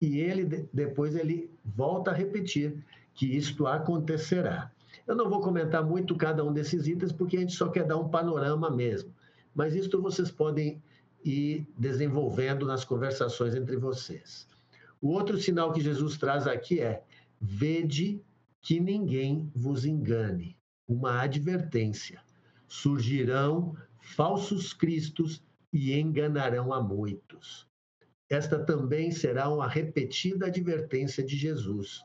E 0.00 0.18
ele 0.18 0.44
depois 0.72 1.14
ele 1.14 1.50
volta 1.64 2.10
a 2.10 2.14
repetir 2.14 2.84
que 3.14 3.26
isto 3.26 3.66
acontecerá. 3.66 4.72
Eu 5.06 5.14
não 5.14 5.28
vou 5.28 5.40
comentar 5.40 5.84
muito 5.84 6.16
cada 6.16 6.44
um 6.44 6.52
desses 6.52 6.86
itens, 6.86 7.12
porque 7.12 7.36
a 7.36 7.40
gente 7.40 7.54
só 7.54 7.68
quer 7.68 7.86
dar 7.86 7.98
um 7.98 8.08
panorama 8.08 8.70
mesmo. 8.70 9.14
Mas 9.54 9.74
isto 9.74 10.00
vocês 10.00 10.30
podem 10.30 10.82
ir 11.24 11.66
desenvolvendo 11.78 12.66
nas 12.66 12.84
conversações 12.84 13.54
entre 13.54 13.76
vocês. 13.76 14.48
O 15.00 15.08
outro 15.08 15.38
sinal 15.38 15.72
que 15.72 15.80
Jesus 15.80 16.16
traz 16.16 16.46
aqui 16.46 16.80
é: 16.80 17.04
vede 17.40 18.20
que 18.60 18.80
ninguém 18.80 19.50
vos 19.54 19.84
engane. 19.84 20.56
Uma 20.88 21.20
advertência. 21.20 22.20
Surgirão 22.72 23.76
falsos 24.00 24.72
cristos 24.72 25.44
e 25.70 25.92
enganarão 25.92 26.72
a 26.72 26.82
muitos. 26.82 27.68
Esta 28.30 28.58
também 28.58 29.10
será 29.10 29.50
uma 29.50 29.68
repetida 29.68 30.46
advertência 30.46 31.22
de 31.22 31.36
Jesus 31.36 32.02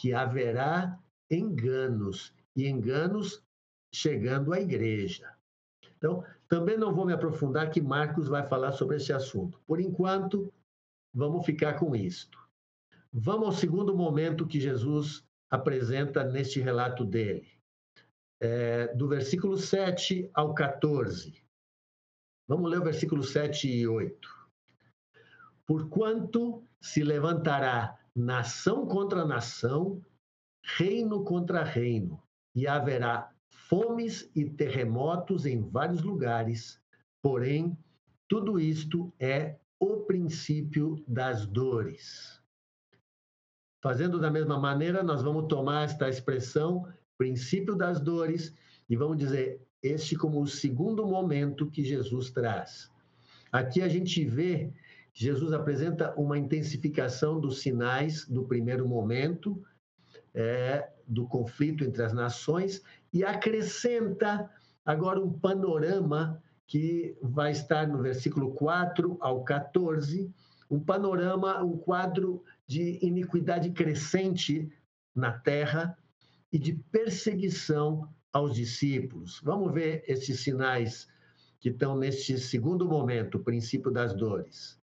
que 0.00 0.14
haverá 0.14 0.98
enganos, 1.30 2.34
e 2.56 2.66
enganos 2.66 3.44
chegando 3.94 4.54
à 4.54 4.60
igreja. 4.62 5.30
Então, 5.98 6.24
também 6.48 6.78
não 6.78 6.94
vou 6.94 7.04
me 7.04 7.12
aprofundar 7.12 7.70
que 7.70 7.82
Marcos 7.82 8.28
vai 8.28 8.48
falar 8.48 8.72
sobre 8.72 8.96
esse 8.96 9.12
assunto. 9.12 9.60
Por 9.66 9.78
enquanto, 9.78 10.50
vamos 11.12 11.44
ficar 11.44 11.74
com 11.74 11.94
isto. 11.94 12.38
Vamos 13.12 13.46
ao 13.46 13.52
segundo 13.52 13.94
momento 13.94 14.46
que 14.46 14.58
Jesus 14.58 15.22
apresenta 15.50 16.24
neste 16.24 16.60
relato 16.60 17.04
dele, 17.04 17.46
é, 18.42 18.92
do 18.96 19.06
versículo 19.06 19.56
7 19.56 20.28
ao 20.34 20.52
14. 20.52 21.32
Vamos 22.48 22.68
ler 22.68 22.80
o 22.80 22.84
versículo 22.84 23.22
7 23.22 23.68
e 23.68 23.86
8. 23.86 24.28
Porquanto 25.64 26.66
se 26.80 27.04
levantará 27.04 27.96
nação 28.16 28.84
contra 28.84 29.24
nação, 29.24 30.04
reino 30.76 31.22
contra 31.22 31.62
reino, 31.62 32.20
e 32.52 32.66
haverá 32.66 33.32
fomes 33.48 34.28
e 34.34 34.50
terremotos 34.50 35.46
em 35.46 35.62
vários 35.62 36.02
lugares. 36.02 36.82
Porém, 37.22 37.78
tudo 38.28 38.58
isto 38.58 39.12
é 39.20 39.56
o 39.78 39.98
princípio 40.00 41.02
das 41.06 41.46
dores. 41.46 42.42
Fazendo 43.80 44.18
da 44.18 44.30
mesma 44.32 44.58
maneira, 44.58 45.02
nós 45.02 45.22
vamos 45.22 45.46
tomar 45.46 45.84
esta 45.84 46.08
expressão, 46.08 46.92
princípio 47.22 47.76
das 47.76 48.00
dores, 48.00 48.52
e 48.90 48.96
vamos 48.96 49.16
dizer 49.16 49.60
este 49.80 50.16
como 50.16 50.42
o 50.42 50.46
segundo 50.46 51.06
momento 51.06 51.70
que 51.70 51.84
Jesus 51.84 52.32
traz. 52.32 52.90
Aqui 53.52 53.80
a 53.80 53.86
gente 53.88 54.24
vê 54.24 54.72
Jesus 55.14 55.52
apresenta 55.52 56.12
uma 56.16 56.36
intensificação 56.36 57.38
dos 57.38 57.60
sinais 57.60 58.26
do 58.26 58.42
primeiro 58.42 58.88
momento, 58.88 59.62
é, 60.34 60.88
do 61.06 61.24
conflito 61.28 61.84
entre 61.84 62.02
as 62.02 62.12
nações, 62.12 62.82
e 63.12 63.22
acrescenta 63.24 64.50
agora 64.84 65.20
um 65.20 65.32
panorama 65.32 66.42
que 66.66 67.16
vai 67.22 67.52
estar 67.52 67.86
no 67.86 68.02
versículo 68.02 68.52
4 68.52 69.16
ao 69.20 69.44
14, 69.44 70.28
um 70.68 70.80
panorama, 70.80 71.62
um 71.62 71.76
quadro 71.76 72.42
de 72.66 72.98
iniquidade 73.00 73.70
crescente 73.70 74.68
na 75.14 75.30
terra 75.30 75.96
e 76.52 76.58
de 76.58 76.74
perseguição 76.74 78.08
aos 78.32 78.54
discípulos. 78.54 79.40
Vamos 79.42 79.72
ver 79.72 80.04
esses 80.06 80.40
sinais 80.40 81.08
que 81.60 81.68
estão 81.68 81.96
neste 81.96 82.38
segundo 82.38 82.86
momento, 82.86 83.38
o 83.38 83.44
princípio 83.44 83.90
das 83.90 84.14
dores. 84.14 84.78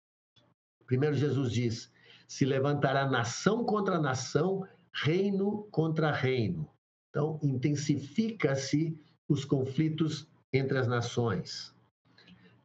Primeiro, 0.86 1.16
Jesus 1.16 1.52
diz: 1.52 1.92
se 2.28 2.46
levantará 2.46 3.10
nação 3.10 3.66
contra 3.66 4.00
nação, 4.00 4.66
reino 4.94 5.68
contra 5.72 6.12
reino. 6.12 6.70
Então, 7.10 7.40
intensifica-se 7.42 8.96
os 9.28 9.44
conflitos 9.44 10.28
entre 10.54 10.78
as 10.78 10.88
nações. 10.88 11.74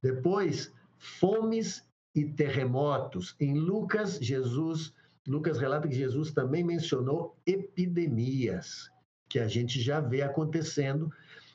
Depois, 0.03 0.73
fomes 0.99 1.85
e 2.15 2.25
terremotos. 2.25 3.35
Em 3.41 3.55
Lucas, 3.55 4.19
Jesus, 4.21 4.93
Lucas 5.27 5.59
relata 5.59 5.89
que 5.89 5.95
Jesus 5.95 6.33
também 6.33 6.63
mencionou 6.63 7.37
epidemias, 7.47 8.91
que 9.33 9.39
a 9.39 9.49
gente 9.49 9.81
já 9.81 9.99
vê 9.99 10.21
acontecendo, 10.21 11.11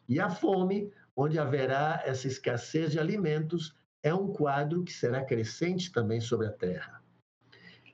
e 0.10 0.20
a 0.20 0.32
fome, 0.32 0.92
onde 1.16 1.38
haverá 1.38 2.02
essa 2.04 2.28
escassez 2.28 2.92
de 2.92 3.00
alimentos, 3.00 3.76
é 4.02 4.12
um 4.12 4.34
quadro 4.34 4.84
que 4.84 4.92
será 4.92 5.24
crescente 5.24 5.92
também 5.92 6.20
sobre 6.20 6.48
a 6.48 6.52
terra. 6.52 7.04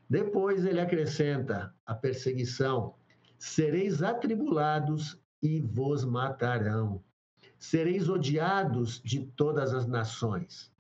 Depois 0.10 0.64
ele 0.64 0.80
acrescenta 0.80 1.76
a 1.86 1.94
perseguição: 1.94 2.96
sereis 3.38 4.02
atribulados 4.02 5.20
e 5.42 5.60
vos 5.60 6.06
matarão. 6.06 7.04
Sereis 7.60 8.08
odiados 8.08 9.02
de 9.04 9.26
todas 9.36 9.74
as 9.74 9.86
nações. 9.86 10.72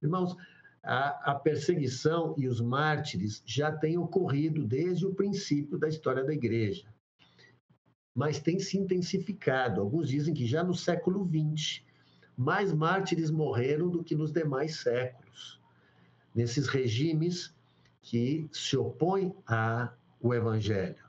Irmãos, 0.00 0.36
a, 0.84 1.32
a, 1.32 1.34
perseguição 1.34 2.36
e 2.38 2.46
os 2.46 2.60
mártires 2.60 3.42
já 3.44 3.72
têm 3.72 3.98
ocorrido 3.98 4.64
desde 4.64 5.04
o 5.04 5.14
princípio 5.14 5.78
da 5.78 5.88
história 5.88 6.22
da 6.22 6.32
igreja, 6.32 6.91
mas 8.14 8.38
tem 8.38 8.58
se 8.58 8.78
intensificado. 8.78 9.80
Alguns 9.80 10.08
dizem 10.08 10.34
que 10.34 10.46
já 10.46 10.62
no 10.62 10.74
século 10.74 11.28
XX 11.28 11.82
mais 12.36 12.72
mártires 12.72 13.30
morreram 13.30 13.88
do 13.88 14.02
que 14.02 14.14
nos 14.14 14.32
demais 14.32 14.76
séculos, 14.76 15.60
nesses 16.34 16.66
regimes 16.66 17.54
que 18.00 18.48
se 18.52 18.76
opõem 18.76 19.34
ao 19.46 20.34
Evangelho. 20.34 21.04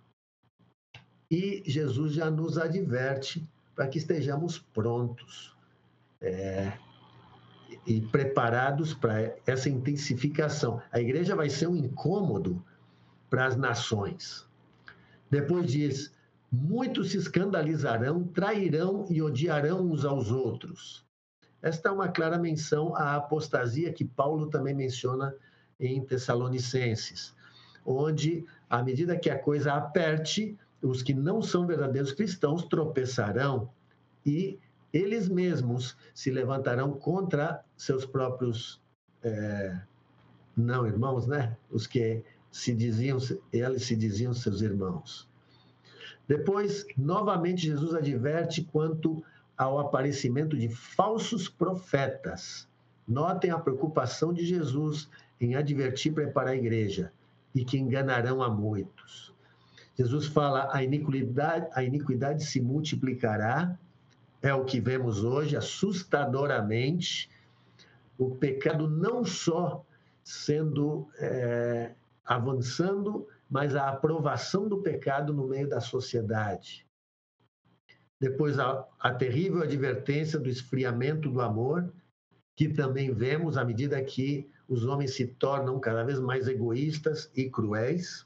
E 1.30 1.64
Jesus 1.66 2.14
já 2.14 2.30
nos 2.30 2.58
adverte 2.58 3.48
para 3.76 3.88
que 3.88 3.98
estejamos 3.98 4.60
prontos 4.60 5.56
é, 6.22 6.78
e 7.88 8.02
preparados 8.02 8.94
para 8.94 9.36
essa 9.46 9.68
intensificação. 9.68 10.82
A 10.92 11.00
igreja 11.00 11.36
vai 11.36 11.50
ser 11.50 11.68
um 11.68 11.76
incômodo 11.76 12.64
para 13.30 13.48
as 13.48 13.58
nações. 13.58 14.48
Depois 15.30 15.72
diz: 15.72 16.13
muitos 16.54 17.10
se 17.10 17.18
escandalizarão, 17.18 18.26
trairão 18.26 19.08
e 19.10 19.24
odiarão 19.24 19.90
uns 19.90 20.06
aos 20.06 20.30
outros. 20.30 21.04
Esta 21.64 21.90
é 21.90 21.92
uma 21.92 22.10
clara 22.10 22.38
menção 22.38 22.96
à 22.96 23.16
apostasia 23.16 23.92
que 23.92 24.06
Paulo 24.06 24.48
também 24.52 24.76
menciona 24.76 25.34
em 25.80 26.00
Tessalonicenses, 26.06 27.34
onde, 27.84 28.46
à 28.70 28.84
medida 28.84 29.18
que 29.18 29.32
a 29.32 29.40
coisa 29.40 29.74
aperte, 29.74 30.56
os 30.80 31.02
que 31.02 31.14
não 31.14 31.42
são 31.42 31.66
verdadeiros 31.66 32.12
cristãos 32.12 32.66
tropeçarão 32.66 33.72
e 34.24 34.60
eles 34.94 35.28
mesmos 35.28 35.98
se 36.14 36.30
levantarão 36.30 36.94
contra 36.94 37.64
seus 37.76 38.06
próprios 38.06 38.80
é, 39.24 39.82
não 40.56 40.86
irmãos, 40.86 41.26
né? 41.26 41.58
Os 41.72 41.88
que 41.88 42.24
se 42.52 42.76
diziam, 42.76 43.18
eles 43.52 43.86
se 43.86 43.96
diziam 43.96 44.36
seus 44.36 44.62
irmãos. 44.62 45.33
Depois, 46.28 46.86
novamente, 46.98 47.66
Jesus 47.66 47.94
adverte 47.94 48.64
quanto 48.64 49.24
ao 49.58 49.80
aparecimento 49.80 50.58
de 50.58 50.70
falsos 50.70 51.48
profetas. 51.48 52.68
Notem 53.08 53.52
a 53.52 53.60
preocupação 53.60 54.34
de 54.34 54.46
Jesus 54.46 55.10
em 55.40 55.56
advertir 55.56 56.14
para 56.34 56.52
a 56.52 56.56
igreja 56.56 57.12
e 57.54 57.64
que 57.64 57.78
enganarão 57.78 58.42
a 58.42 58.50
muitos. 58.50 59.34
Jesus 59.96 60.28
fala: 60.28 60.70
a 60.72 60.84
iniquidade, 60.84 61.68
a 61.74 61.84
iniquidade 61.84 62.44
se 62.46 62.60
multiplicará, 62.60 63.78
é 64.42 64.54
o 64.54 64.66
que 64.66 64.80
vemos 64.80 65.24
hoje, 65.24 65.56
assustadoramente. 65.56 67.30
O 68.18 68.32
pecado 68.32 68.90
não 68.90 69.26
só 69.26 69.84
sendo 70.24 71.08
é, 71.18 71.92
avançando, 72.26 73.28
mas 73.54 73.76
a 73.76 73.88
aprovação 73.88 74.68
do 74.68 74.82
pecado 74.82 75.32
no 75.32 75.48
meio 75.48 75.70
da 75.70 75.80
sociedade. 75.80 76.88
Depois, 78.20 78.58
a, 78.58 78.84
a 79.00 79.14
terrível 79.14 79.62
advertência 79.62 80.40
do 80.40 80.50
esfriamento 80.50 81.30
do 81.30 81.40
amor, 81.40 81.94
que 82.58 82.68
também 82.68 83.14
vemos 83.14 83.56
à 83.56 83.64
medida 83.64 84.02
que 84.02 84.50
os 84.68 84.86
homens 84.86 85.14
se 85.14 85.28
tornam 85.28 85.80
cada 85.80 86.04
vez 86.04 86.20
mais 86.20 86.48
egoístas 86.48 87.30
e 87.36 87.48
cruéis. 87.48 88.26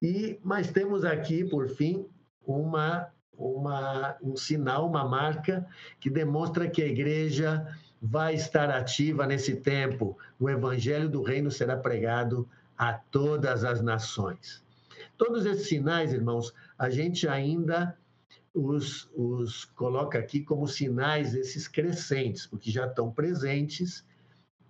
E 0.00 0.40
mas 0.42 0.72
temos 0.72 1.04
aqui, 1.04 1.44
por 1.44 1.68
fim, 1.68 2.06
uma, 2.46 3.10
uma, 3.36 4.16
um 4.22 4.36
sinal, 4.36 4.88
uma 4.88 5.06
marca 5.06 5.66
que 6.00 6.08
demonstra 6.08 6.66
que 6.70 6.80
a 6.80 6.86
igreja 6.86 7.76
vai 8.00 8.36
estar 8.36 8.70
ativa 8.70 9.26
nesse 9.26 9.56
tempo. 9.56 10.16
O 10.38 10.48
evangelho 10.48 11.10
do 11.10 11.22
reino 11.22 11.50
será 11.50 11.76
pregado 11.76 12.48
a 12.80 12.94
todas 12.94 13.62
as 13.62 13.82
nações. 13.82 14.64
Todos 15.18 15.44
esses 15.44 15.68
sinais, 15.68 16.14
irmãos, 16.14 16.54
a 16.78 16.88
gente 16.88 17.28
ainda 17.28 17.94
os, 18.54 19.06
os 19.14 19.66
coloca 19.66 20.18
aqui 20.18 20.40
como 20.40 20.66
sinais 20.66 21.34
esses 21.34 21.68
crescentes, 21.68 22.46
porque 22.46 22.70
já 22.70 22.86
estão 22.86 23.12
presentes 23.12 24.02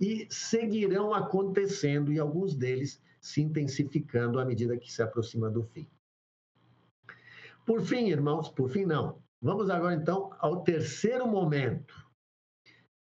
e 0.01 0.27
seguirão 0.29 1.15
acontecendo, 1.15 2.13
e 2.13 2.19
alguns 2.19 2.57
deles 2.57 3.01
se 3.21 3.43
intensificando 3.43 4.41
à 4.41 4.45
medida 4.45 4.77
que 4.77 4.93
se 4.93 5.01
aproxima 5.01 5.49
do 5.49 5.63
fim. 5.63 5.87
Por 7.65 7.81
fim, 7.81 8.09
irmãos, 8.09 8.49
por 8.49 8.69
fim 8.71 8.85
não. 8.85 9.23
Vamos 9.41 9.71
agora 9.71 9.95
então 9.95 10.31
ao 10.41 10.65
terceiro 10.65 11.29
momento 11.29 11.95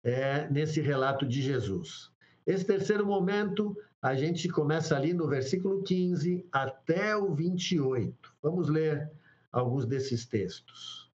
é, 0.03 0.49
nesse 0.49 0.81
relato 0.81 1.27
de 1.27 1.43
Jesus. 1.43 2.11
Esse 2.43 2.65
terceiro 2.65 3.05
momento, 3.05 3.77
a 4.05 4.13
gente 4.13 4.47
começa 4.47 4.95
ali 4.95 5.15
no 5.15 5.27
versículo 5.27 5.81
15 5.81 6.47
até 6.51 7.17
o 7.17 7.33
28. 7.33 8.35
Vamos 8.39 8.69
ler 8.69 9.11
alguns 9.51 9.83
desses 9.87 10.27
textos. 10.27 11.09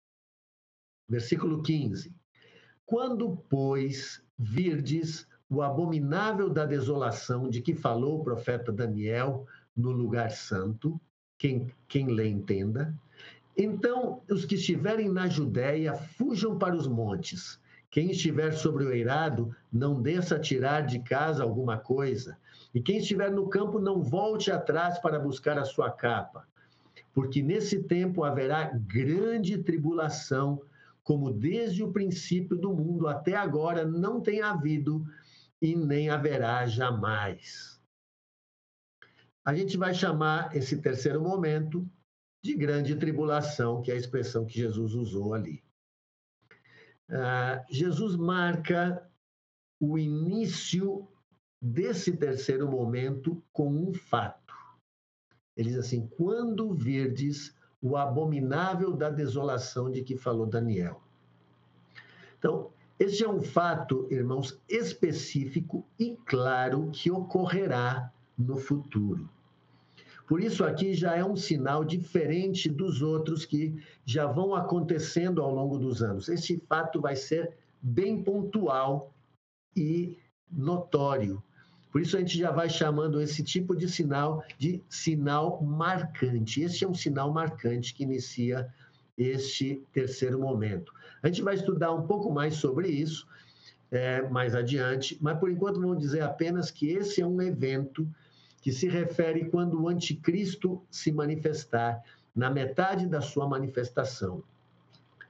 Versículo 1.07 1.63
15. 1.63 2.15
Quando, 2.87 3.37
pois, 3.51 4.25
virdes 4.39 5.29
o 5.51 5.61
abominável 5.61 6.49
da 6.49 6.65
desolação 6.65 7.51
de 7.51 7.61
que 7.61 7.75
falou 7.75 8.21
o 8.21 8.25
profeta 8.25 8.73
Daniel 8.73 9.47
no 9.77 9.91
lugar 9.91 10.31
santo, 10.31 10.99
quem, 11.37 11.71
quem 11.89 12.07
lê 12.07 12.27
entenda. 12.27 12.99
Então, 13.55 14.23
os 14.31 14.47
que 14.47 14.55
estiverem 14.55 15.11
na 15.11 15.29
Judéia, 15.29 15.93
fujam 15.93 16.59
para 16.59 16.75
os 16.75 16.89
montes. 16.89 17.61
Quem 17.91 18.13
estiver 18.13 18.53
sobre 18.53 18.85
o 18.85 18.93
eirado, 18.93 19.55
não 19.71 20.01
desça 20.01 20.39
tirar 20.39 20.87
de 20.87 21.01
casa 21.01 21.43
alguma 21.43 21.77
coisa. 21.77 22.39
E 22.75 22.81
quem 22.81 22.99
estiver 22.99 23.31
no 23.31 23.49
campo, 23.49 23.79
não 23.79 24.03
volte 24.03 24.51
atrás 24.51 24.99
para 24.99 25.19
buscar 25.19 25.59
a 25.59 25.65
sua 25.65 25.91
capa. 25.91 26.47
Porque 27.13 27.43
nesse 27.43 27.83
tempo 27.83 28.25
haverá 28.25 28.65
grande 28.65 29.59
tribulação, 29.59 30.63
como 31.03 31.33
desde 31.33 31.83
o 31.83 31.93
princípio 31.93 32.57
do 32.57 32.73
mundo 32.75 33.09
até 33.09 33.35
agora 33.35 33.85
não 33.85 34.21
tem 34.21 34.43
havido 34.43 35.05
e 35.61 35.75
nem 35.75 36.11
haverá 36.11 36.67
jamais. 36.67 37.81
A 39.45 39.55
gente 39.55 39.79
vai 39.79 39.95
chamar 39.95 40.55
esse 40.55 40.81
terceiro 40.81 41.23
momento 41.23 41.89
de 42.45 42.55
grande 42.55 42.95
tribulação, 42.95 43.81
que 43.83 43.91
é 43.91 43.95
a 43.95 43.99
expressão 43.99 44.45
que 44.45 44.55
Jesus 44.55 44.95
usou 44.95 45.33
ali. 45.33 45.65
Uh, 47.09 47.65
Jesus 47.71 48.15
marca 48.15 49.11
o 49.81 49.99
início 49.99 51.09
desse 51.61 52.17
terceiro 52.17 52.69
momento 52.69 53.43
com 53.53 53.69
um 53.69 53.93
fato. 53.93 54.55
Ele 55.57 55.71
diz 55.71 55.79
assim: 55.79 56.07
quando 56.17 56.73
virdes 56.73 57.55
o 57.81 57.97
abominável 57.97 58.93
da 58.93 59.11
desolação 59.11 59.91
de 59.91 60.03
que 60.03 60.17
falou 60.17 60.47
Daniel. 60.47 61.01
Então, 62.39 62.71
este 62.99 63.25
é 63.25 63.29
um 63.29 63.43
fato, 63.43 64.09
irmãos, 64.11 64.61
específico 64.69 65.85
e 65.99 66.17
claro 66.27 66.91
que 66.93 67.11
ocorrerá 67.11 68.13
no 68.37 68.57
futuro. 68.57 69.29
Por 70.27 70.43
isso, 70.43 70.65
aqui 70.65 70.93
já 70.93 71.17
é 71.17 71.25
um 71.25 71.37
sinal 71.37 71.85
diferente 71.85 72.69
dos 72.69 73.01
outros 73.01 73.47
que 73.47 73.81
já 74.05 74.27
vão 74.27 74.55
acontecendo 74.55 75.41
ao 75.41 75.55
longo 75.55 75.79
dos 75.79 76.03
anos. 76.03 76.29
Este 76.29 76.59
fato 76.69 77.01
vai 77.01 77.17
ser 77.17 77.57
bem 77.81 78.23
pontual 78.23 79.15
e 79.77 80.19
notório. 80.51 81.43
Por 81.99 82.03
isso, 82.03 82.17
a 82.17 82.21
gente 82.21 82.39
já 82.39 82.53
vai 82.53 82.71
chamando 82.71 83.21
esse 83.21 83.43
tipo 83.43 83.75
de 83.75 83.89
sinal 83.89 84.45
de 84.57 84.81
sinal 84.89 85.61
marcante. 85.61 86.63
Este 86.63 86.85
é 86.85 86.89
um 86.89 86.95
sinal 86.95 87.33
marcante 87.33 87.93
que 87.93 88.05
inicia 88.05 88.73
este 89.17 89.83
terceiro 89.93 90.39
momento. 90.39 90.93
A 91.21 91.27
gente 91.27 91.43
vai 91.43 91.57
estudar 91.57 91.93
um 91.93 92.07
pouco 92.07 92.31
mais 92.33 92.55
sobre 92.55 92.87
isso 92.87 93.27
é, 93.91 94.23
mais 94.29 94.55
adiante, 94.55 95.19
mas 95.21 95.41
por 95.41 95.51
enquanto 95.51 95.81
vamos 95.81 95.99
dizer 95.99 96.21
apenas 96.21 96.71
que 96.71 96.89
esse 96.89 97.21
é 97.21 97.27
um 97.27 97.43
evento 97.43 98.09
que 98.63 98.71
se 98.71 98.89
refere 98.89 99.47
quando 99.47 99.83
o 99.83 99.89
anticristo 99.89 100.81
se 100.89 101.11
manifestar 101.11 102.01
na 102.33 102.49
metade 102.49 103.09
da 103.09 103.21
sua 103.21 103.49
manifestação. 103.49 104.41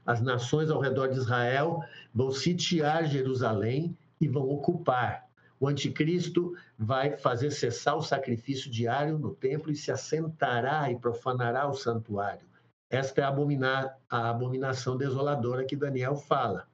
As 0.04 0.20
nações 0.20 0.68
ao 0.68 0.82
redor 0.82 1.06
de 1.06 1.16
Israel 1.16 1.82
vão 2.14 2.30
sitiar 2.30 3.06
Jerusalém 3.06 3.96
e 4.20 4.28
vão 4.28 4.46
ocupar. 4.50 5.27
O 5.60 5.66
anticristo 5.66 6.54
vai 6.78 7.16
fazer 7.16 7.50
cessar 7.50 7.96
o 7.96 8.02
sacrifício 8.02 8.70
diário 8.70 9.18
no 9.18 9.34
templo 9.34 9.72
e 9.72 9.76
se 9.76 9.90
assentará 9.90 10.90
e 10.90 10.98
profanará 10.98 11.68
o 11.68 11.74
santuário. 11.74 12.46
Esta 12.88 13.20
é 13.20 13.24
a, 13.24 13.28
abominar, 13.28 13.98
a 14.08 14.30
abominação 14.30 14.96
desoladora 14.96 15.64
que 15.64 15.76
Daniel 15.76 16.16
fala. 16.16 16.66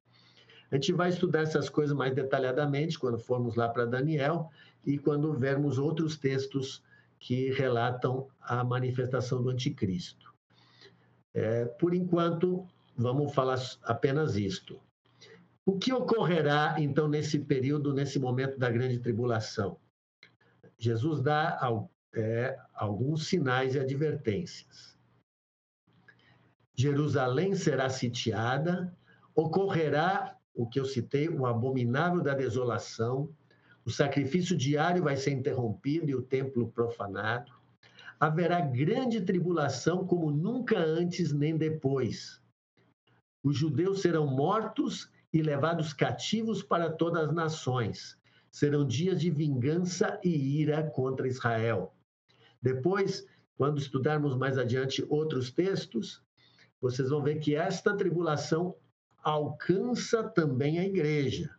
A 0.70 0.76
gente 0.76 0.92
vai 0.92 1.08
estudar 1.08 1.42
essas 1.42 1.68
coisas 1.68 1.96
mais 1.96 2.14
detalhadamente 2.14 2.98
quando 2.98 3.18
formos 3.18 3.56
lá 3.56 3.68
para 3.68 3.84
Daniel 3.84 4.50
e 4.84 4.98
quando 4.98 5.32
vermos 5.32 5.78
outros 5.78 6.16
textos 6.16 6.82
que 7.18 7.50
relatam 7.52 8.28
a 8.40 8.62
manifestação 8.62 9.42
do 9.42 9.50
anticristo. 9.50 10.32
É, 11.32 11.64
por 11.64 11.94
enquanto, 11.94 12.66
vamos 12.96 13.32
falar 13.34 13.58
apenas 13.82 14.36
isto. 14.36 14.78
O 15.66 15.78
que 15.78 15.92
ocorrerá, 15.92 16.76
então, 16.78 17.08
nesse 17.08 17.38
período, 17.38 17.94
nesse 17.94 18.18
momento 18.18 18.58
da 18.58 18.70
grande 18.70 18.98
tribulação? 18.98 19.78
Jesus 20.78 21.22
dá 21.22 21.58
é, 22.14 22.58
alguns 22.74 23.26
sinais 23.26 23.74
e 23.74 23.80
advertências. 23.80 24.98
Jerusalém 26.74 27.54
será 27.54 27.88
sitiada, 27.88 28.94
ocorrerá 29.34 30.36
o 30.54 30.68
que 30.68 30.78
eu 30.78 30.84
citei, 30.84 31.28
o 31.28 31.46
abominável 31.46 32.22
da 32.22 32.34
desolação, 32.34 33.32
o 33.84 33.90
sacrifício 33.90 34.56
diário 34.56 35.02
vai 35.02 35.16
ser 35.16 35.32
interrompido 35.32 36.10
e 36.10 36.14
o 36.14 36.22
templo 36.22 36.70
profanado. 36.70 37.52
Haverá 38.18 38.60
grande 38.60 39.20
tribulação 39.20 40.06
como 40.06 40.30
nunca 40.30 40.78
antes 40.78 41.32
nem 41.32 41.56
depois. 41.56 42.40
Os 43.42 43.56
judeus 43.56 44.00
serão 44.00 44.26
mortos 44.26 45.10
e 45.34 45.42
levados 45.42 45.92
cativos 45.92 46.62
para 46.62 46.88
todas 46.88 47.24
as 47.28 47.34
nações. 47.34 48.16
Serão 48.52 48.86
dias 48.86 49.20
de 49.20 49.30
vingança 49.30 50.20
e 50.22 50.60
ira 50.60 50.88
contra 50.90 51.26
Israel. 51.26 51.92
Depois, 52.62 53.26
quando 53.56 53.78
estudarmos 53.78 54.36
mais 54.36 54.56
adiante 54.56 55.04
outros 55.08 55.50
textos, 55.50 56.22
vocês 56.80 57.10
vão 57.10 57.20
ver 57.20 57.40
que 57.40 57.56
esta 57.56 57.96
tribulação 57.96 58.76
alcança 59.24 60.22
também 60.22 60.78
a 60.78 60.84
igreja. 60.84 61.52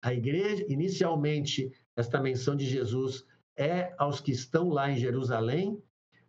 A 0.00 0.14
igreja, 0.14 0.64
inicialmente, 0.66 1.70
esta 1.94 2.22
menção 2.22 2.56
de 2.56 2.64
Jesus 2.64 3.26
é 3.54 3.94
aos 3.98 4.18
que 4.18 4.32
estão 4.32 4.70
lá 4.70 4.90
em 4.90 4.96
Jerusalém, 4.96 5.78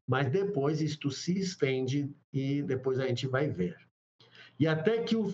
mas 0.06 0.30
depois 0.30 0.82
isto 0.82 1.10
se 1.10 1.40
estende 1.40 2.14
e 2.34 2.62
depois 2.62 3.00
a 3.00 3.08
gente 3.08 3.28
vai 3.28 3.48
ver. 3.48 3.78
E 4.60 4.68
até 4.68 5.04
que 5.04 5.16
o, 5.16 5.34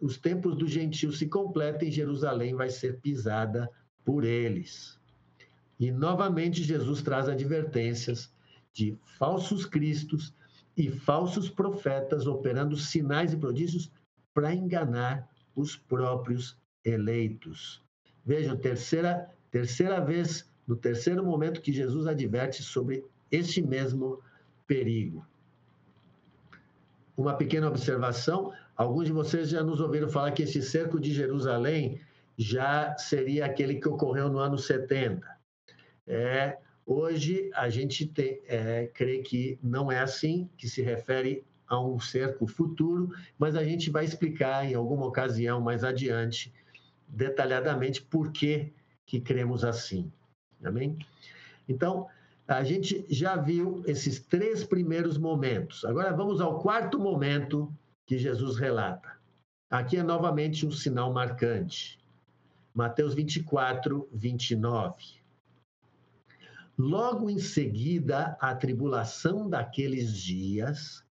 os 0.00 0.18
tempos 0.18 0.54
do 0.54 0.68
gentio 0.68 1.10
se 1.12 1.26
completem, 1.26 1.90
Jerusalém 1.90 2.54
vai 2.54 2.68
ser 2.68 3.00
pisada 3.00 3.70
por 4.04 4.24
eles. 4.24 5.00
E 5.80 5.90
novamente 5.90 6.62
Jesus 6.62 7.02
traz 7.02 7.28
advertências 7.28 8.30
de 8.72 8.98
falsos 9.18 9.64
cristos 9.64 10.34
e 10.76 10.90
falsos 10.90 11.48
profetas 11.48 12.26
operando 12.26 12.76
sinais 12.76 13.32
e 13.32 13.36
prodígios 13.36 13.90
para 14.34 14.54
enganar 14.54 15.26
os 15.54 15.74
próprios 15.74 16.58
eleitos. 16.84 17.82
Vejam, 18.24 18.56
terceira, 18.56 19.30
terceira 19.50 20.00
vez, 20.00 20.46
no 20.66 20.76
terceiro 20.76 21.24
momento 21.24 21.62
que 21.62 21.72
Jesus 21.72 22.06
adverte 22.06 22.62
sobre 22.62 23.04
este 23.30 23.62
mesmo 23.62 24.20
perigo. 24.66 25.26
Uma 27.16 27.34
pequena 27.34 27.68
observação: 27.68 28.52
alguns 28.76 29.06
de 29.06 29.12
vocês 29.12 29.48
já 29.48 29.62
nos 29.62 29.80
ouviram 29.80 30.08
falar 30.08 30.32
que 30.32 30.42
esse 30.42 30.62
cerco 30.62 31.00
de 31.00 31.12
Jerusalém 31.12 32.00
já 32.36 32.96
seria 32.98 33.46
aquele 33.46 33.76
que 33.76 33.88
ocorreu 33.88 34.28
no 34.28 34.38
ano 34.38 34.58
70. 34.58 35.26
É, 36.06 36.58
Hoje 36.86 37.50
a 37.52 37.68
gente 37.68 38.06
tem, 38.06 38.40
é, 38.46 38.86
crê 38.94 39.18
que 39.18 39.58
não 39.60 39.90
é 39.90 39.98
assim, 39.98 40.48
que 40.56 40.68
se 40.68 40.80
refere 40.80 41.44
a 41.66 41.84
um 41.84 41.98
cerco 41.98 42.46
futuro, 42.46 43.10
mas 43.36 43.56
a 43.56 43.64
gente 43.64 43.90
vai 43.90 44.04
explicar 44.04 44.64
em 44.64 44.74
alguma 44.74 45.04
ocasião 45.04 45.60
mais 45.60 45.82
adiante, 45.82 46.54
detalhadamente, 47.08 48.00
por 48.00 48.30
que, 48.30 48.72
que 49.04 49.20
cremos 49.20 49.64
assim. 49.64 50.12
Amém? 50.62 50.96
Então, 51.68 52.06
a 52.46 52.62
gente 52.62 53.04
já 53.08 53.34
viu 53.34 53.82
esses 53.84 54.20
três 54.20 54.62
primeiros 54.62 55.18
momentos. 55.18 55.84
Agora 55.84 56.12
vamos 56.12 56.40
ao 56.40 56.60
quarto 56.60 57.00
momento 57.00 57.68
que 58.06 58.16
Jesus 58.16 58.56
relata. 58.56 59.18
Aqui 59.68 59.96
é 59.96 60.02
novamente 60.02 60.64
um 60.64 60.70
sinal 60.70 61.12
marcante. 61.12 61.98
Mateus 62.72 63.14
24, 63.14 64.08
29. 64.12 65.20
Logo 66.78 67.28
em 67.28 67.38
seguida, 67.38 68.36
a 68.40 68.54
tribulação 68.54 69.48
daqueles 69.48 70.16
dias, 70.16 71.04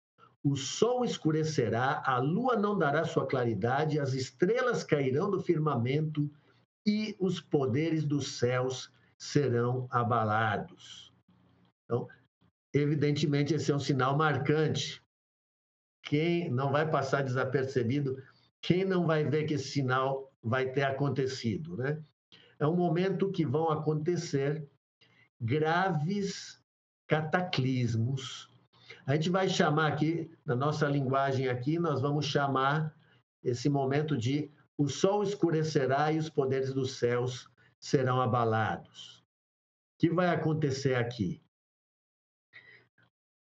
o 0.43 0.55
sol 0.55 1.05
escurecerá, 1.05 2.03
a 2.05 2.17
lua 2.19 2.57
não 2.57 2.77
dará 2.77 3.05
sua 3.05 3.25
claridade, 3.25 3.99
as 3.99 4.13
estrelas 4.13 4.83
cairão 4.83 5.31
do 5.31 5.41
firmamento 5.41 6.29
e 6.85 7.15
os 7.19 7.39
poderes 7.39 8.03
dos 8.03 8.37
céus 8.37 8.91
serão 9.17 9.87
abalados. 9.89 11.13
Então, 11.85 12.07
evidentemente, 12.73 13.53
esse 13.53 13.71
é 13.71 13.75
um 13.75 13.79
sinal 13.79 14.17
marcante. 14.17 15.02
Quem 16.03 16.49
não 16.51 16.71
vai 16.71 16.89
passar 16.89 17.23
desapercebido, 17.23 18.21
quem 18.61 18.85
não 18.85 19.07
vai 19.07 19.23
ver 19.23 19.45
que 19.45 19.55
esse 19.55 19.69
sinal 19.69 20.31
vai 20.43 20.69
ter 20.71 20.83
acontecido, 20.83 21.77
né? 21.77 22.01
É 22.59 22.67
um 22.67 22.75
momento 22.75 23.31
que 23.31 23.45
vão 23.45 23.69
acontecer 23.69 24.67
graves 25.39 26.61
cataclismos. 27.07 28.49
A 29.05 29.15
gente 29.15 29.29
vai 29.29 29.49
chamar 29.49 29.87
aqui, 29.91 30.31
na 30.45 30.55
nossa 30.55 30.87
linguagem 30.87 31.47
aqui, 31.47 31.79
nós 31.79 32.01
vamos 32.01 32.25
chamar 32.25 32.95
esse 33.43 33.67
momento 33.69 34.17
de 34.17 34.49
o 34.77 34.87
sol 34.87 35.23
escurecerá 35.23 36.11
e 36.11 36.17
os 36.17 36.29
poderes 36.29 36.73
dos 36.73 36.97
céus 36.97 37.49
serão 37.79 38.21
abalados. 38.21 39.23
O 39.95 39.99
que 39.99 40.09
vai 40.09 40.29
acontecer 40.29 40.95
aqui? 40.95 41.42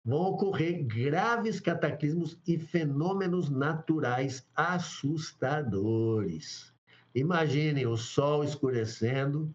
Vão 0.05 0.21
ocorrer 0.21 0.85
graves 0.85 1.59
cataclismos 1.59 2.39
e 2.45 2.59
fenômenos 2.59 3.49
naturais 3.49 4.47
assustadores. 4.55 6.71
Imaginem 7.15 7.87
o 7.87 7.97
sol 7.97 8.43
escurecendo, 8.43 9.51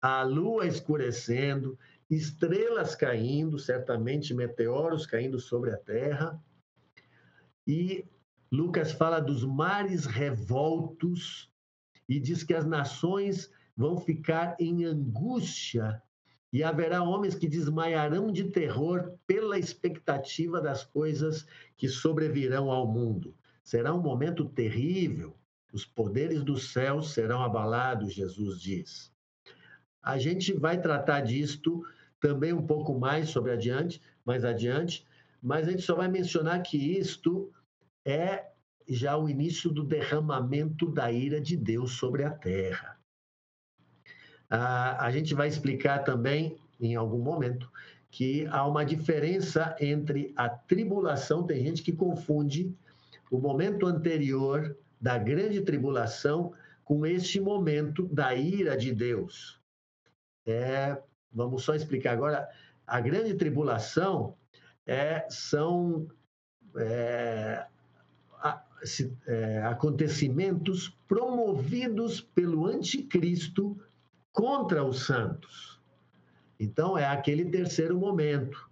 a 0.00 0.24
lua 0.24 0.66
escurecendo, 0.66 1.78
estrelas 2.10 2.96
caindo, 2.96 3.60
certamente 3.60 4.34
meteoros 4.34 5.06
caindo 5.06 5.38
sobre 5.38 5.70
a 5.70 5.76
terra. 5.76 6.42
E 7.64 8.04
Lucas 8.50 8.90
fala 8.90 9.20
dos 9.20 9.44
mares 9.44 10.04
revoltos 10.04 11.48
e 12.08 12.18
diz 12.18 12.42
que 12.42 12.54
as 12.54 12.66
nações 12.66 13.52
vão 13.76 13.96
ficar 13.98 14.56
em 14.58 14.84
angústia 14.84 16.02
e 16.52 16.62
haverá 16.62 17.02
homens 17.02 17.34
que 17.34 17.48
desmaiarão 17.48 18.30
de 18.30 18.44
terror 18.44 19.14
pela 19.26 19.58
expectativa 19.58 20.60
das 20.60 20.84
coisas 20.84 21.46
que 21.76 21.88
sobrevirão 21.88 22.70
ao 22.70 22.86
mundo. 22.86 23.34
Será 23.64 23.94
um 23.94 24.02
momento 24.02 24.44
terrível. 24.44 25.34
Os 25.72 25.86
poderes 25.86 26.42
dos 26.42 26.70
céus 26.72 27.14
serão 27.14 27.42
abalados, 27.42 28.12
Jesus 28.12 28.60
diz. 28.60 29.10
A 30.02 30.18
gente 30.18 30.52
vai 30.52 30.78
tratar 30.78 31.22
disto 31.22 31.82
também 32.20 32.52
um 32.52 32.66
pouco 32.66 32.98
mais 32.98 33.30
sobre 33.30 33.52
adiante, 33.52 34.02
mais 34.24 34.44
adiante, 34.44 35.06
mas 35.40 35.66
a 35.66 35.70
gente 35.70 35.82
só 35.82 35.94
vai 35.94 36.08
mencionar 36.08 36.62
que 36.62 36.76
isto 36.76 37.50
é 38.04 38.50
já 38.86 39.16
o 39.16 39.28
início 39.28 39.70
do 39.70 39.82
derramamento 39.82 40.90
da 40.90 41.10
ira 41.10 41.40
de 41.40 41.56
Deus 41.56 41.92
sobre 41.92 42.24
a 42.24 42.30
terra. 42.30 43.01
A 44.58 45.10
gente 45.10 45.34
vai 45.34 45.48
explicar 45.48 46.00
também, 46.00 46.56
em 46.80 46.94
algum 46.94 47.18
momento, 47.18 47.70
que 48.10 48.46
há 48.48 48.66
uma 48.66 48.84
diferença 48.84 49.74
entre 49.80 50.32
a 50.36 50.48
tribulação, 50.48 51.46
tem 51.46 51.64
gente 51.64 51.82
que 51.82 51.92
confunde 51.92 52.74
o 53.30 53.38
momento 53.38 53.86
anterior 53.86 54.76
da 55.00 55.16
grande 55.16 55.62
tribulação 55.62 56.52
com 56.84 57.06
este 57.06 57.40
momento 57.40 58.06
da 58.08 58.34
ira 58.34 58.76
de 58.76 58.92
Deus. 58.92 59.58
É, 60.46 61.00
vamos 61.32 61.62
só 61.64 61.74
explicar 61.74 62.12
agora. 62.12 62.46
A 62.86 63.00
grande 63.00 63.32
tribulação 63.34 64.36
é, 64.86 65.26
são 65.30 66.06
é, 66.76 67.64
é, 69.26 69.62
acontecimentos 69.62 70.94
promovidos 71.08 72.20
pelo 72.20 72.66
anticristo 72.66 73.80
contra 74.32 74.84
os 74.84 75.04
santos. 75.04 75.80
Então, 76.58 76.96
é 76.96 77.06
aquele 77.06 77.44
terceiro 77.44 77.98
momento. 77.98 78.70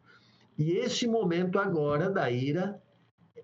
E 0.56 0.72
este 0.72 1.06
momento 1.06 1.58
agora 1.58 2.10
da 2.10 2.30
ira 2.30 2.80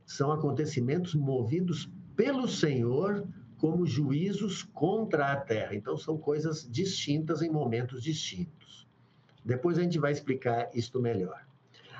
são 0.04 0.32
acontecimentos 0.32 1.14
movidos 1.14 1.90
pelo 2.14 2.48
Senhor 2.48 3.26
como 3.58 3.86
juízos 3.86 4.62
contra 4.62 5.32
a 5.32 5.36
terra. 5.36 5.74
Então, 5.74 5.96
são 5.96 6.16
coisas 6.16 6.68
distintas 6.70 7.42
em 7.42 7.50
momentos 7.50 8.02
distintos. 8.02 8.86
Depois 9.44 9.78
a 9.78 9.82
gente 9.82 9.98
vai 9.98 10.12
explicar 10.12 10.70
isto 10.74 11.00
melhor. 11.00 11.46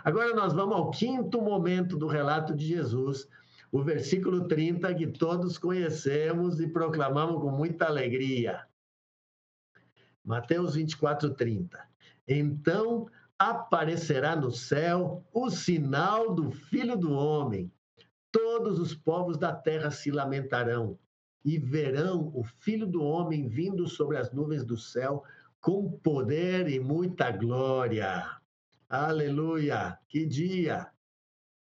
Agora 0.04 0.34
nós 0.34 0.52
vamos 0.52 0.76
ao 0.76 0.90
quinto 0.90 1.42
momento 1.42 1.96
do 1.96 2.06
relato 2.06 2.54
de 2.54 2.64
Jesus, 2.64 3.28
o 3.72 3.82
versículo 3.82 4.46
30, 4.46 4.94
que 4.94 5.06
todos 5.06 5.58
conhecemos 5.58 6.60
e 6.60 6.68
proclamamos 6.68 7.42
com 7.42 7.50
muita 7.50 7.86
alegria. 7.86 8.64
Mateus 10.26 10.74
24, 10.74 11.34
30. 11.34 11.88
Então 12.26 13.06
aparecerá 13.38 14.34
no 14.34 14.50
céu 14.50 15.24
o 15.32 15.48
sinal 15.48 16.34
do 16.34 16.50
Filho 16.50 16.96
do 16.96 17.12
Homem. 17.12 17.72
Todos 18.32 18.80
os 18.80 18.92
povos 18.92 19.38
da 19.38 19.54
terra 19.54 19.92
se 19.92 20.10
lamentarão 20.10 20.98
e 21.44 21.58
verão 21.58 22.32
o 22.34 22.42
Filho 22.42 22.88
do 22.88 23.04
Homem 23.04 23.46
vindo 23.46 23.86
sobre 23.86 24.16
as 24.16 24.32
nuvens 24.32 24.64
do 24.64 24.76
céu 24.76 25.22
com 25.60 25.92
poder 25.98 26.68
e 26.68 26.80
muita 26.80 27.30
glória. 27.30 28.28
Aleluia! 28.88 29.96
Que 30.08 30.26
dia! 30.26 30.90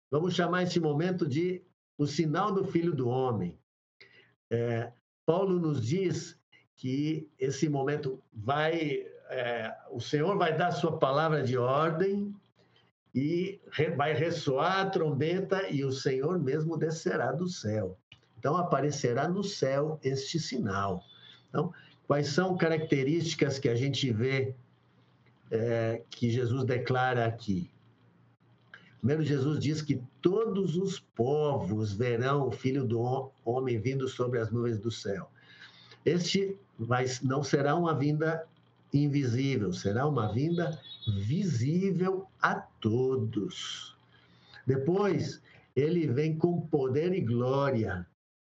Vamos 0.10 0.34
chamar 0.34 0.64
esse 0.64 0.80
momento 0.80 1.28
de 1.28 1.64
o 1.96 2.08
sinal 2.08 2.52
do 2.52 2.66
Filho 2.66 2.96
do 2.96 3.08
Homem. 3.08 3.56
É, 4.50 4.92
Paulo 5.26 5.60
nos 5.60 5.86
diz 5.86 6.40
que 6.78 7.28
esse 7.40 7.68
momento 7.68 8.22
vai, 8.32 9.06
é, 9.30 9.76
o 9.92 10.00
Senhor 10.00 10.38
vai 10.38 10.56
dar 10.56 10.72
sua 10.72 10.98
palavra 10.98 11.44
de 11.44 11.58
ordem 11.58 12.34
e 13.14 13.60
vai 13.96 14.14
ressoar 14.14 14.82
a 14.82 14.90
trombeta 14.90 15.70
e 15.70 15.84
o 15.84 15.92
Senhor 15.92 16.38
mesmo 16.40 16.78
descerá 16.78 17.32
do 17.32 17.50
céu. 17.50 17.98
Então 18.38 18.56
aparecerá 18.56 19.28
no 19.28 19.44
céu 19.44 20.00
este 20.04 20.40
sinal. 20.40 21.04
Então, 21.50 21.74
quais 22.06 22.28
são 22.28 22.56
características 22.56 23.58
que 23.58 23.70
a 23.70 23.76
gente 23.76 24.12
vê 24.14 24.54
é, 25.50 26.04
que 26.12 26.30
Jesus 26.30 26.64
declara 26.64 27.26
aqui? 27.26 27.72
Primeiro, 29.00 29.24
Jesus 29.24 29.60
diz 29.60 29.82
que 29.82 30.02
todos 30.22 30.76
os 30.76 31.00
povos 31.00 31.94
verão 31.94 32.48
o 32.48 32.52
Filho 32.52 32.86
do 32.86 33.32
Homem 33.44 33.80
vindo 33.80 34.08
sobre 34.08 34.40
as 34.40 34.52
nuvens 34.52 34.78
do 34.80 34.92
céu. 34.92 35.32
Este 36.06 36.56
vai, 36.78 37.06
não 37.24 37.44
será 37.44 37.76
uma 37.76 37.94
vinda 37.94 38.46
invisível, 38.94 39.74
será 39.74 40.08
uma 40.08 40.32
vinda 40.32 40.80
visível 41.26 42.28
a 42.42 42.56
todos. 42.56 43.96
Depois, 44.66 45.42
ele 45.76 46.08
vem 46.08 46.38
com 46.38 46.62
poder 46.62 47.14
e 47.14 47.22
glória 47.22 48.06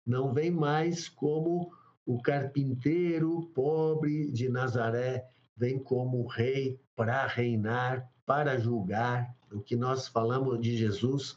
não 0.07 0.33
vem 0.33 0.51
mais 0.51 1.09
como 1.09 1.73
o 2.05 2.20
carpinteiro 2.20 3.47
pobre 3.55 4.31
de 4.33 4.49
Nazaré, 4.49 5.29
vem 5.57 5.79
como 5.79 6.27
rei 6.27 6.81
para 6.97 7.27
reinar, 7.27 8.11
para 8.27 8.59
julgar, 8.59 9.33
o 9.53 9.61
que 9.61 9.77
nós 9.77 10.09
falamos 10.09 10.61
de 10.61 10.77
Jesus 10.77 11.37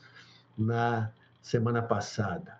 na 0.58 1.12
semana 1.42 1.82
passada. 1.82 2.60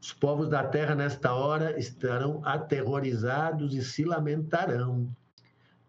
Os 0.00 0.12
povos 0.12 0.48
da 0.48 0.64
terra, 0.64 0.94
nesta 0.94 1.34
hora, 1.34 1.78
estarão 1.78 2.40
aterrorizados 2.44 3.74
e 3.74 3.84
se 3.84 4.02
lamentarão, 4.04 5.14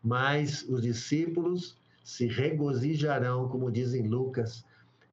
mas 0.03 0.63
os 0.67 0.81
discípulos 0.81 1.77
se 2.03 2.27
regozijarão, 2.27 3.47
como 3.47 3.71
dizem 3.71 4.07
Lucas, 4.07 4.65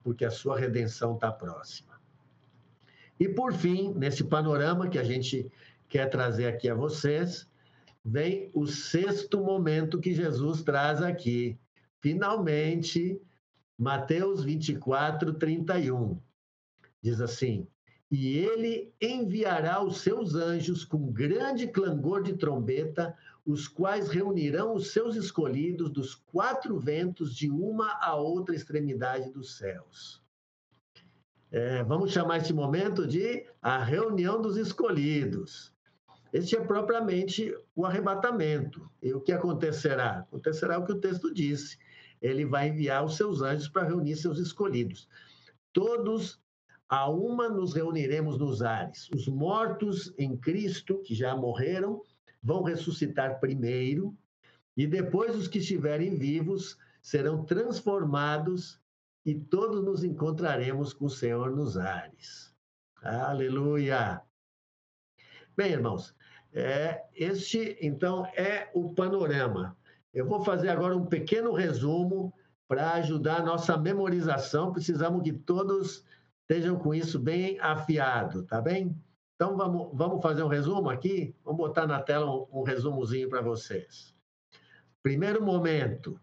porque 0.03 0.25
a 0.25 0.31
sua 0.31 0.59
redenção 0.59 1.15
está 1.15 1.31
próxima. 1.31 2.01
E 3.21 3.29
por 3.29 3.53
fim, 3.53 3.93
nesse 3.95 4.25
panorama 4.25 4.89
que 4.89 4.99
a 4.99 5.05
gente 5.05 5.51
quer 5.89 6.09
trazer 6.09 6.47
aqui 6.47 6.69
a 6.69 6.75
vocês, 6.75 7.49
vem 8.05 8.51
o 8.53 8.67
sexto 8.67 9.41
momento 9.41 10.01
que 10.01 10.15
Jesus 10.15 10.63
traz 10.63 11.03
aqui, 11.03 11.59
finalmente, 12.01 13.21
Mateus 13.77 14.43
24, 14.43 15.35
31. 15.35 16.21
Diz 17.03 17.21
assim: 17.21 17.67
E 18.11 18.39
ele 18.39 18.93
enviará 19.01 19.83
os 19.85 19.99
seus 19.99 20.35
anjos 20.35 20.85
com 20.85 21.13
grande 21.13 21.67
clangor 21.67 22.23
de 22.23 22.35
trombeta, 22.35 23.15
os 23.45 23.69
quais 23.69 24.09
reunirão 24.09 24.75
os 24.75 24.93
seus 24.93 25.15
escolhidos 25.15 25.91
dos 25.91 26.15
quatro 26.15 26.79
ventos 26.79 27.35
de 27.35 27.51
uma 27.51 27.99
a 28.01 28.15
outra 28.15 28.55
extremidade 28.55 29.31
dos 29.31 29.57
céus. 29.57 30.23
É, 31.51 31.83
vamos 31.83 32.13
chamar 32.13 32.39
esse 32.39 32.53
momento 32.53 33.07
de 33.07 33.47
a 33.61 33.83
reunião 33.83 34.41
dos 34.41 34.57
escolhidos. 34.57 35.73
Este 36.33 36.57
é 36.57 36.61
propriamente 36.61 37.55
o 37.75 37.87
arrebatamento. 37.87 38.89
E 39.03 39.13
o 39.15 39.21
que 39.21 39.33
acontecerá? 39.33 40.21
Acontecerá 40.21 40.79
o 40.79 40.85
que 40.85 40.93
o 40.93 41.01
texto 41.01 41.33
disse. 41.33 41.79
Ele 42.21 42.45
vai 42.45 42.69
enviar 42.69 43.05
os 43.05 43.17
seus 43.17 43.41
anjos 43.41 43.69
para 43.69 43.87
reunir 43.87 44.17
seus 44.17 44.39
escolhidos. 44.39 45.09
Todos 45.73 46.39
a 46.89 47.09
uma 47.11 47.49
nos 47.49 47.75
reuniremos 47.75 48.39
nos 48.39 48.63
ares. 48.63 49.09
Os 49.11 49.29
mortos 49.29 50.13
em 50.19 50.37
Cristo, 50.37 50.99
que 51.03 51.15
já 51.15 51.37
morreram, 51.37 52.03
vão 52.43 52.63
ressuscitar 52.63 53.41
primeiro, 53.41 54.17
e 54.77 54.87
depois 54.87 55.37
os 55.37 55.49
que 55.49 55.59
estiverem 55.59 56.17
vivos 56.17 56.79
serão 57.03 57.45
transformados 57.45 58.81
e 59.25 59.35
todos 59.35 59.85
nos 59.85 60.05
encontraremos 60.05 60.93
com 60.93 61.07
o 61.07 61.11
Senhor 61.11 61.55
nos 61.55 61.77
ares. 61.77 62.55
Aleluia! 63.03 64.23
Bem, 65.57 65.73
irmãos, 65.73 66.15
é, 66.53 67.05
este, 67.15 67.77
então, 67.81 68.25
é 68.27 68.71
o 68.73 68.95
panorama. 68.95 69.77
Eu 70.15 70.27
vou 70.27 70.43
fazer 70.43 70.69
agora 70.69 70.97
um 70.97 71.05
pequeno 71.05 71.53
resumo 71.53 72.33
para 72.67 72.93
ajudar 72.95 73.41
a 73.41 73.45
nossa 73.45 73.77
memorização. 73.77 74.73
Precisamos 74.73 75.23
que 75.23 75.33
todos 75.33 76.05
estejam 76.49 76.79
com 76.79 76.95
isso 76.95 77.19
bem 77.19 77.61
afiado, 77.61 78.43
tá 78.45 78.61
bem? 78.61 78.97
Então, 79.35 79.55
vamos, 79.55 79.91
vamos 79.93 80.23
fazer 80.23 80.43
um 80.43 80.49
resumo 80.49 80.89
aqui? 80.89 81.37
Vamos 81.45 81.59
botar 81.59 81.87
na 81.87 82.01
tela 82.01 82.29
um, 82.31 82.47
um 82.51 82.63
resumozinho 82.63 83.29
para 83.29 83.43
vocês. 83.43 84.15
Primeiro 85.03 85.45
momento. 85.45 86.19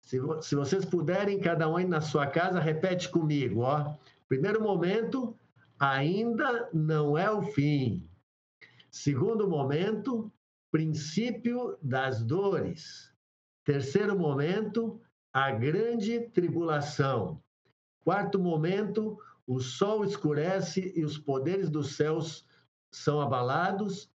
Se, 0.00 0.18
se 0.40 0.54
vocês 0.56 0.84
puderem, 0.84 1.38
cada 1.38 1.68
um 1.68 1.76
aí 1.76 1.86
na 1.86 2.00
sua 2.00 2.26
casa, 2.26 2.58
repete 2.58 3.08
comigo, 3.08 3.60
ó. 3.60 3.94
Primeiro 4.28 4.62
momento, 4.62 5.36
ainda 5.78 6.68
não 6.72 7.16
é 7.16 7.30
o 7.30 7.42
fim. 7.42 8.08
Segundo 8.90 9.46
momento, 9.46 10.32
princípio 10.72 11.76
das 11.82 12.22
dores. 12.24 13.12
Terceiro 13.64 14.18
momento, 14.18 15.00
a 15.32 15.50
grande 15.52 16.20
tribulação. 16.30 17.42
Quarto 18.06 18.38
momento, 18.38 19.18
o 19.48 19.58
sol 19.58 20.04
escurece 20.04 20.92
e 20.94 21.04
os 21.04 21.18
poderes 21.18 21.68
dos 21.68 21.96
céus 21.96 22.46
são 22.88 23.20
abalados. 23.20 24.08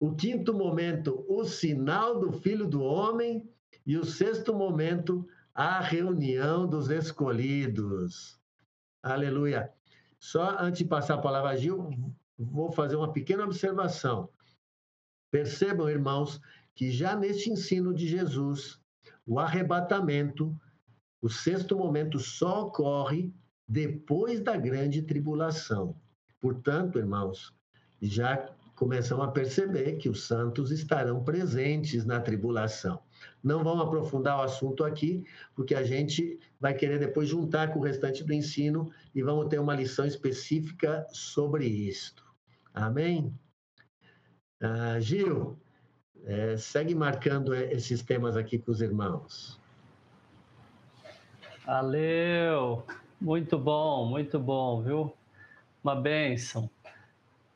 O 0.00 0.16
quinto 0.16 0.52
momento, 0.52 1.24
o 1.28 1.44
sinal 1.44 2.18
do 2.18 2.32
Filho 2.32 2.66
do 2.66 2.82
Homem. 2.82 3.48
E 3.86 3.96
o 3.96 4.04
sexto 4.04 4.52
momento, 4.52 5.24
a 5.54 5.78
reunião 5.78 6.66
dos 6.66 6.90
escolhidos. 6.90 8.36
Aleluia. 9.00 9.72
Só 10.18 10.56
antes 10.58 10.78
de 10.80 10.84
passar 10.86 11.14
a 11.14 11.22
palavra 11.22 11.50
a 11.50 11.56
Gil, 11.56 11.88
vou 12.36 12.72
fazer 12.72 12.96
uma 12.96 13.12
pequena 13.12 13.44
observação. 13.44 14.28
Percebam, 15.30 15.88
irmãos, 15.88 16.40
que 16.74 16.90
já 16.90 17.14
neste 17.14 17.48
ensino 17.48 17.94
de 17.94 18.08
Jesus, 18.08 18.80
o 19.24 19.38
arrebatamento, 19.38 20.60
o 21.22 21.28
sexto 21.28 21.76
momento 21.76 22.18
só 22.18 22.66
ocorre 22.66 23.32
depois 23.68 24.40
da 24.40 24.56
grande 24.56 25.02
tribulação. 25.02 25.94
Portanto, 26.40 26.98
irmãos, 26.98 27.54
já 28.00 28.48
começamos 28.74 29.26
a 29.26 29.30
perceber 29.30 29.98
que 29.98 30.08
os 30.08 30.26
santos 30.26 30.70
estarão 30.70 31.22
presentes 31.22 32.06
na 32.06 32.18
tribulação. 32.18 32.98
Não 33.44 33.62
vamos 33.62 33.84
aprofundar 33.84 34.38
o 34.38 34.42
assunto 34.42 34.82
aqui, 34.84 35.22
porque 35.54 35.74
a 35.74 35.84
gente 35.84 36.38
vai 36.58 36.72
querer 36.72 36.98
depois 36.98 37.28
juntar 37.28 37.72
com 37.72 37.78
o 37.78 37.82
restante 37.82 38.24
do 38.24 38.32
ensino 38.32 38.90
e 39.14 39.22
vamos 39.22 39.48
ter 39.48 39.58
uma 39.58 39.74
lição 39.74 40.06
específica 40.06 41.06
sobre 41.12 41.66
isto. 41.66 42.24
Amém? 42.72 43.34
Ah, 44.62 44.98
Gil, 44.98 45.58
é, 46.24 46.56
segue 46.56 46.94
marcando 46.94 47.54
esses 47.54 48.02
temas 48.02 48.34
aqui 48.34 48.58
com 48.58 48.70
os 48.70 48.80
irmãos. 48.80 49.59
Valeu! 51.70 52.84
Muito 53.20 53.56
bom, 53.56 54.04
muito 54.04 54.40
bom, 54.40 54.82
viu? 54.82 55.14
Uma 55.84 55.94
bênção. 55.94 56.68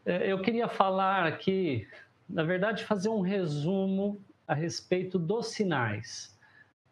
É, 0.06 0.30
eu 0.30 0.40
queria 0.40 0.68
falar 0.68 1.26
aqui, 1.26 1.84
na 2.30 2.44
verdade, 2.44 2.84
fazer 2.84 3.08
um 3.08 3.22
resumo 3.22 4.20
a 4.46 4.54
respeito 4.54 5.18
dos 5.18 5.48
sinais. 5.48 6.32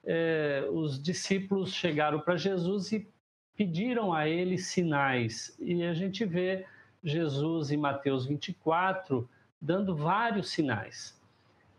É, 0.04 0.66
os 0.72 1.00
discípulos 1.00 1.72
chegaram 1.72 2.18
para 2.18 2.36
Jesus 2.36 2.90
e 2.90 3.08
pediram 3.56 4.12
a 4.12 4.28
ele 4.28 4.58
sinais, 4.58 5.56
e 5.60 5.84
a 5.84 5.94
gente 5.94 6.24
vê 6.24 6.66
Jesus 7.04 7.70
em 7.70 7.76
Mateus 7.76 8.26
24 8.26 9.30
dando 9.60 9.94
vários 9.94 10.50
sinais. 10.50 11.16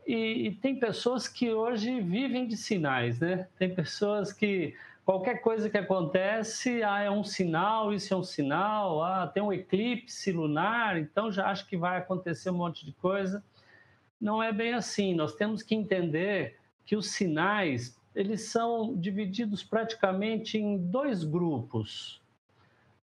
E, 0.08 0.48
e, 0.48 0.52
tem 0.56 0.80
pessoas 0.80 1.28
que 1.28 1.52
hoje 1.52 2.00
vivem 2.00 2.48
de 2.48 2.56
sinais, 2.56 3.20
né? 3.20 3.48
Tem 3.58 3.76
pessoas 3.76 4.32
que 4.32 4.74
qualquer 5.06 5.42
coisa 5.42 5.70
que 5.70 5.78
acontece, 5.78 6.82
ah, 6.84 7.02
é 7.02 7.10
um 7.10 7.24
sinal, 7.24 7.94
isso 7.94 8.14
é 8.14 8.18
um 8.18 8.24
sinal, 8.24 9.04
ah, 9.04 9.28
tem 9.28 9.44
um 9.44 9.52
eclipse 9.52 10.32
lunar, 10.32 10.98
então 10.98 11.32
já 11.32 11.48
acho 11.48 11.68
que 11.68 11.78
vai 11.78 11.98
acontecer 11.98 12.50
um 12.50 12.58
monte 12.58 12.86
de 12.86 12.94
coisa. 12.94 13.44
Não 14.20 14.42
é 14.42 14.54
bem 14.54 14.74
assim. 14.74 15.14
Nós 15.14 15.36
temos 15.36 15.62
que 15.62 15.76
entender 15.76 16.58
que 16.86 16.96
os 16.96 17.12
sinais 17.12 17.98
eles 18.16 18.44
são 18.50 18.96
divididos 18.96 19.64
praticamente 19.64 20.58
em 20.58 20.78
dois 20.78 21.24
grupos. 21.24 22.22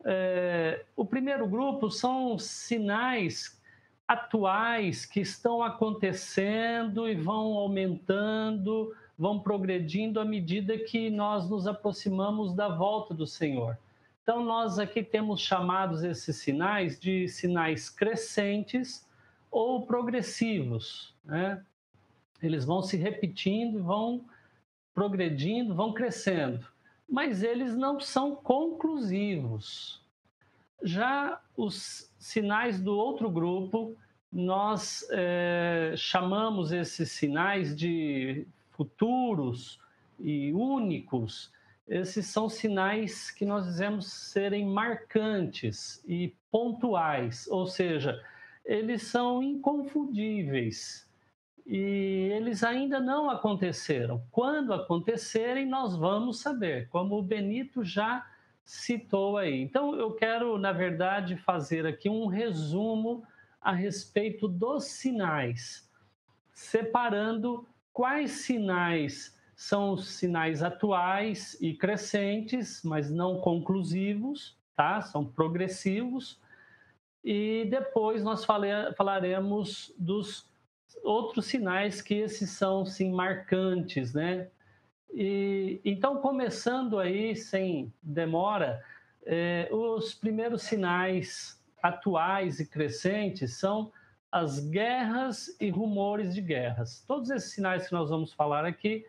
É, 0.04 0.86
o 0.96 1.06
primeiro 1.06 1.48
grupo 1.48 1.90
são 1.90 2.38
sinais 2.38 3.60
atuais 4.08 5.06
que 5.06 5.20
estão 5.20 5.64
acontecendo 5.64 7.10
e 7.10 7.16
vão 7.16 7.54
aumentando, 7.54 8.94
vão 9.18 9.40
progredindo 9.40 10.20
à 10.20 10.26
medida 10.26 10.78
que 10.78 11.10
nós 11.10 11.50
nos 11.50 11.68
aproximamos 11.68 12.54
da 12.54 12.70
volta 12.70 13.14
do 13.14 13.26
Senhor. 13.26 13.78
Então, 14.22 14.44
nós 14.44 14.78
aqui 14.78 15.02
temos 15.02 15.42
chamados 15.42 16.04
esses 16.04 16.36
sinais 16.38 17.00
de 17.00 17.28
sinais 17.28 17.90
crescentes 17.90 19.08
ou 19.50 19.86
progressivos. 19.86 21.16
Né? 21.24 21.64
Eles 22.42 22.66
vão 22.66 22.82
se 22.82 22.98
repetindo, 22.98 23.84
vão 23.84 24.26
progredindo, 24.94 25.74
vão 25.74 25.94
crescendo 25.94 26.68
mas 27.08 27.42
eles 27.42 27.76
não 27.76 28.00
são 28.00 28.36
conclusivos. 28.36 30.02
Já 30.84 31.42
os 31.56 32.12
sinais 32.20 32.80
do 32.82 32.96
outro 32.96 33.30
grupo, 33.30 33.96
nós 34.32 35.08
é, 35.12 35.94
chamamos 35.96 36.72
esses 36.72 37.12
sinais 37.12 37.76
de 37.76 38.46
futuros 38.78 39.80
e 40.20 40.54
únicos. 40.54 41.52
Esses 41.88 42.28
são 42.28 42.48
sinais 42.48 43.32
que 43.32 43.46
nós 43.46 43.66
dizemos 43.66 44.12
serem 44.12 44.66
marcantes 44.66 46.04
e 46.08 46.36
pontuais, 46.52 47.48
ou 47.50 47.66
seja, 47.66 48.22
eles 48.64 49.04
são 49.04 49.42
inconfundíveis 49.42 51.08
e 51.66 52.30
eles 52.34 52.64
ainda 52.64 53.00
não 53.00 53.30
aconteceram. 53.30 54.24
Quando 54.32 54.74
acontecerem, 54.74 55.66
nós 55.66 55.98
vamos 55.98 56.40
saber, 56.40 56.88
como 56.90 57.18
o 57.18 57.24
Benito 57.24 57.84
já 57.84 58.26
citou 58.64 59.38
aí. 59.38 59.62
Então, 59.62 59.96
eu 59.96 60.12
quero, 60.14 60.58
na 60.58 60.72
verdade, 60.72 61.38
fazer 61.38 61.86
aqui 61.86 62.10
um 62.10 62.28
resumo 62.28 63.24
a 63.62 63.72
respeito 63.72 64.48
dos 64.48 64.86
sinais, 64.86 65.90
separando 66.54 67.68
quais 67.98 68.30
sinais 68.44 69.36
são 69.56 69.94
os 69.94 70.08
sinais 70.10 70.62
atuais 70.62 71.58
e 71.60 71.74
crescentes, 71.74 72.84
mas 72.84 73.10
não 73.10 73.42
conclusivos, 73.42 74.56
tá? 74.76 75.02
São 75.02 75.26
progressivos. 75.26 76.40
E 77.24 77.66
depois 77.72 78.24
nós 78.24 78.46
falaremos 78.46 79.92
dos 79.98 80.48
outros 81.04 81.48
sinais 81.48 82.00
que 82.00 82.14
esses 82.14 82.52
são 82.52 82.86
sim 82.86 83.12
marcantes, 83.12 84.14
né? 84.14 84.48
E 85.12 85.82
então 85.84 86.18
começando 86.18 87.00
aí 87.00 87.36
sem 87.36 87.92
demora, 88.00 88.80
é, 89.26 89.70
os 89.72 90.14
primeiros 90.14 90.62
sinais 90.62 91.60
atuais 91.82 92.60
e 92.60 92.68
crescentes 92.68 93.58
são 93.58 93.92
as 94.40 94.60
guerras 94.60 95.56
e 95.60 95.70
rumores 95.70 96.34
de 96.34 96.42
guerras. 96.42 97.04
Todos 97.08 97.30
esses 97.30 97.52
sinais 97.54 97.88
que 97.88 97.94
nós 97.94 98.10
vamos 98.10 98.32
falar 98.34 98.66
aqui, 98.66 99.06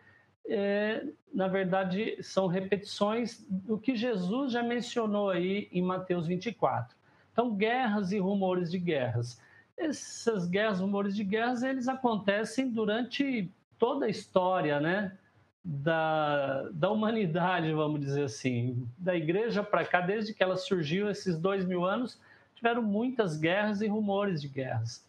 é, 0.47 1.05
na 1.31 1.47
verdade, 1.47 2.17
são 2.23 2.47
repetições 2.47 3.45
do 3.47 3.77
que 3.77 3.95
Jesus 3.95 4.51
já 4.51 4.63
mencionou 4.63 5.29
aí 5.29 5.69
em 5.71 5.81
Mateus 5.81 6.25
24. 6.25 6.97
Então, 7.31 7.53
guerras 7.53 8.11
e 8.11 8.17
rumores 8.17 8.71
de 8.71 8.79
guerras. 8.79 9.39
Essas 9.77 10.47
guerras, 10.47 10.79
rumores 10.79 11.15
de 11.15 11.23
guerras, 11.23 11.61
eles 11.61 11.87
acontecem 11.87 12.69
durante 12.69 13.49
toda 13.77 14.07
a 14.07 14.09
história, 14.09 14.79
né? 14.79 15.15
Da, 15.63 16.67
da 16.71 16.89
humanidade, 16.89 17.71
vamos 17.73 17.99
dizer 17.99 18.23
assim, 18.23 18.87
da 18.97 19.15
igreja 19.15 19.61
para 19.61 19.85
cá, 19.85 20.01
desde 20.01 20.33
que 20.33 20.41
ela 20.41 20.57
surgiu, 20.57 21.09
esses 21.09 21.37
dois 21.37 21.65
mil 21.65 21.85
anos, 21.85 22.19
tiveram 22.55 22.81
muitas 22.81 23.37
guerras 23.37 23.81
e 23.81 23.87
rumores 23.87 24.41
de 24.41 24.47
guerras. 24.47 25.07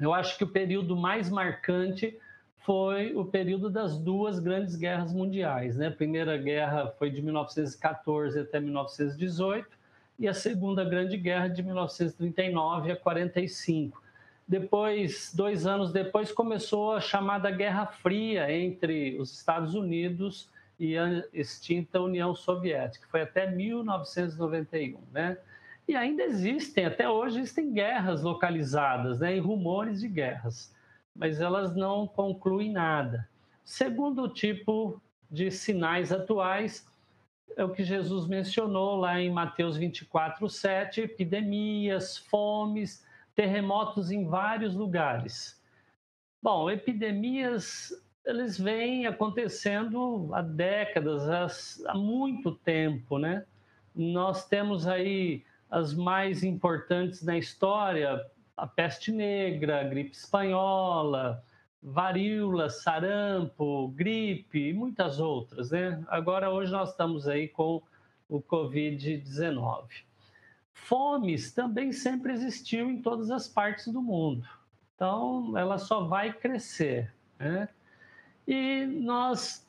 Eu 0.00 0.12
acho 0.12 0.36
que 0.36 0.44
o 0.44 0.48
período 0.48 0.96
mais 0.96 1.30
marcante 1.30 2.18
foi 2.58 3.14
o 3.14 3.24
período 3.24 3.68
das 3.68 3.98
duas 3.98 4.38
grandes 4.38 4.74
guerras 4.74 5.12
mundiais. 5.12 5.76
Né? 5.76 5.88
A 5.88 5.92
Primeira 5.92 6.36
Guerra 6.36 6.92
foi 6.98 7.10
de 7.10 7.20
1914 7.20 8.40
até 8.40 8.58
1918 8.58 9.68
e 10.18 10.26
a 10.26 10.34
Segunda 10.34 10.84
Grande 10.84 11.16
Guerra 11.16 11.48
de 11.48 11.62
1939 11.62 12.92
a 12.92 12.96
45. 12.96 14.02
Depois, 14.46 15.32
dois 15.34 15.66
anos 15.66 15.92
depois, 15.92 16.32
começou 16.32 16.92
a 16.92 17.00
chamada 17.00 17.50
Guerra 17.50 17.86
Fria 17.86 18.50
entre 18.52 19.18
os 19.18 19.32
Estados 19.32 19.74
Unidos 19.74 20.48
e 20.78 20.98
a 20.98 21.24
extinta 21.32 22.00
União 22.00 22.34
Soviética, 22.34 23.06
foi 23.08 23.22
até 23.22 23.50
1991, 23.50 24.98
né? 25.12 25.38
E 25.86 25.94
ainda 25.94 26.22
existem, 26.22 26.86
até 26.86 27.08
hoje 27.08 27.38
existem 27.38 27.72
guerras 27.72 28.22
localizadas, 28.22 29.20
né, 29.20 29.36
e 29.36 29.40
rumores 29.40 30.00
de 30.00 30.08
guerras 30.08 30.74
mas 31.14 31.40
elas 31.40 31.74
não 31.76 32.06
concluem 32.06 32.72
nada. 32.72 33.28
Segundo 33.64 34.28
tipo 34.28 35.00
de 35.30 35.50
sinais 35.50 36.12
atuais 36.12 36.86
é 37.56 37.64
o 37.64 37.70
que 37.70 37.84
Jesus 37.84 38.26
mencionou 38.26 38.96
lá 38.96 39.20
em 39.20 39.30
Mateus 39.30 39.76
24, 39.76 40.48
7, 40.48 41.02
epidemias, 41.02 42.18
fomes, 42.18 43.06
terremotos 43.34 44.10
em 44.10 44.26
vários 44.26 44.74
lugares. 44.74 45.62
Bom, 46.42 46.68
epidemias 46.68 47.92
eles 48.26 48.58
vêm 48.58 49.06
acontecendo 49.06 50.30
há 50.32 50.40
décadas, 50.40 51.84
há, 51.86 51.94
muito 51.94 52.52
tempo, 52.52 53.18
né? 53.18 53.44
Nós 53.94 54.48
temos 54.48 54.86
aí 54.86 55.44
as 55.74 55.92
mais 55.92 56.44
importantes 56.44 57.20
na 57.20 57.36
história, 57.36 58.24
a 58.56 58.64
peste 58.64 59.10
negra, 59.10 59.80
a 59.80 59.84
gripe 59.84 60.14
espanhola, 60.14 61.44
varíola, 61.82 62.70
sarampo, 62.70 63.88
gripe 63.88 64.68
e 64.68 64.72
muitas 64.72 65.18
outras, 65.18 65.72
né? 65.72 66.00
Agora, 66.06 66.48
hoje 66.48 66.70
nós 66.70 66.90
estamos 66.90 67.26
aí 67.26 67.48
com 67.48 67.82
o 68.28 68.40
Covid-19. 68.40 69.86
Fomes 70.72 71.52
também 71.52 71.90
sempre 71.90 72.32
existiu 72.32 72.88
em 72.88 73.02
todas 73.02 73.28
as 73.32 73.48
partes 73.48 73.88
do 73.88 74.00
mundo. 74.00 74.46
Então, 74.94 75.58
ela 75.58 75.76
só 75.76 76.04
vai 76.04 76.32
crescer, 76.32 77.12
né? 77.36 77.68
E 78.46 78.86
nós 78.86 79.68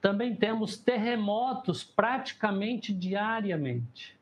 também 0.00 0.34
temos 0.34 0.78
terremotos 0.78 1.84
praticamente 1.84 2.94
diariamente. 2.94 4.17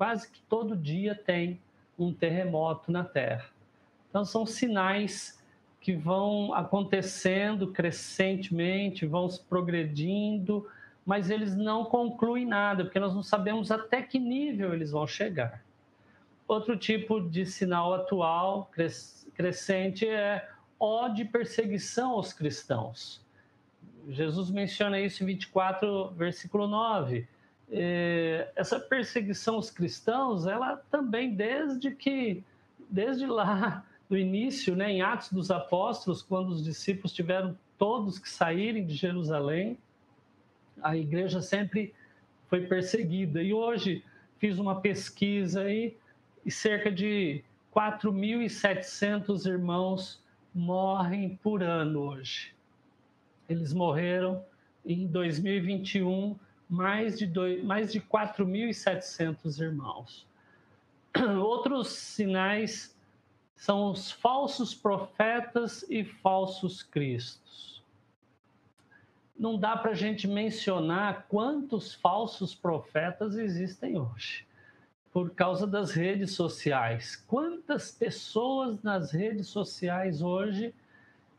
Quase 0.00 0.30
que 0.30 0.40
todo 0.48 0.74
dia 0.74 1.14
tem 1.14 1.60
um 1.98 2.10
terremoto 2.10 2.90
na 2.90 3.04
Terra. 3.04 3.44
Então, 4.08 4.24
são 4.24 4.46
sinais 4.46 5.38
que 5.78 5.94
vão 5.94 6.54
acontecendo 6.54 7.70
crescentemente, 7.70 9.04
vão 9.04 9.28
se 9.28 9.44
progredindo, 9.44 10.66
mas 11.04 11.28
eles 11.28 11.54
não 11.54 11.84
concluem 11.84 12.46
nada, 12.46 12.82
porque 12.82 12.98
nós 12.98 13.14
não 13.14 13.22
sabemos 13.22 13.70
até 13.70 14.00
que 14.00 14.18
nível 14.18 14.72
eles 14.72 14.90
vão 14.90 15.06
chegar. 15.06 15.62
Outro 16.48 16.78
tipo 16.78 17.20
de 17.20 17.44
sinal 17.44 17.92
atual 17.92 18.70
crescente 19.34 20.08
é 20.08 20.48
ódio 20.80 21.26
e 21.26 21.28
perseguição 21.28 22.12
aos 22.12 22.32
cristãos. 22.32 23.22
Jesus 24.08 24.50
menciona 24.50 24.98
isso 24.98 25.22
em 25.22 25.26
24, 25.26 26.12
versículo 26.12 26.66
9 26.66 27.18
é, 27.18 27.39
essa 28.56 28.80
perseguição 28.80 29.56
aos 29.56 29.70
cristãos, 29.70 30.46
ela 30.46 30.76
também 30.90 31.34
desde 31.34 31.90
que, 31.92 32.42
desde 32.88 33.26
lá 33.26 33.84
do 34.08 34.18
início, 34.18 34.74
né, 34.74 34.90
em 34.90 35.02
Atos 35.02 35.32
dos 35.32 35.50
Apóstolos, 35.50 36.20
quando 36.20 36.48
os 36.48 36.64
discípulos 36.64 37.12
tiveram 37.12 37.56
todos 37.78 38.18
que 38.18 38.28
saírem 38.28 38.84
de 38.84 38.94
Jerusalém, 38.94 39.78
a 40.82 40.96
igreja 40.96 41.40
sempre 41.40 41.94
foi 42.48 42.66
perseguida. 42.66 43.42
E 43.42 43.54
hoje 43.54 44.02
fiz 44.38 44.58
uma 44.58 44.80
pesquisa 44.80 45.62
aí 45.62 45.96
e 46.44 46.50
cerca 46.50 46.90
de 46.90 47.44
4.700 47.74 49.46
irmãos 49.46 50.20
morrem 50.52 51.38
por 51.42 51.62
ano 51.62 52.00
hoje. 52.00 52.52
Eles 53.48 53.72
morreram 53.72 54.44
em 54.84 55.06
2021 55.06 56.36
mais 56.70 57.18
de, 57.18 57.26
dois, 57.26 57.62
mais 57.64 57.92
de 57.92 58.00
4.700 58.00 59.60
irmãos. 59.60 60.24
Outros 61.42 61.88
sinais 61.88 62.96
são 63.56 63.90
os 63.90 64.12
falsos 64.12 64.72
profetas 64.72 65.84
e 65.90 66.04
falsos 66.04 66.82
cristos. 66.82 67.82
Não 69.36 69.58
dá 69.58 69.76
para 69.76 69.90
a 69.90 69.94
gente 69.94 70.28
mencionar 70.28 71.26
quantos 71.28 71.94
falsos 71.94 72.54
profetas 72.54 73.36
existem 73.36 73.98
hoje, 73.98 74.46
por 75.12 75.30
causa 75.30 75.66
das 75.66 75.90
redes 75.92 76.32
sociais. 76.32 77.16
Quantas 77.26 77.90
pessoas 77.90 78.80
nas 78.82 79.10
redes 79.10 79.48
sociais 79.48 80.22
hoje 80.22 80.72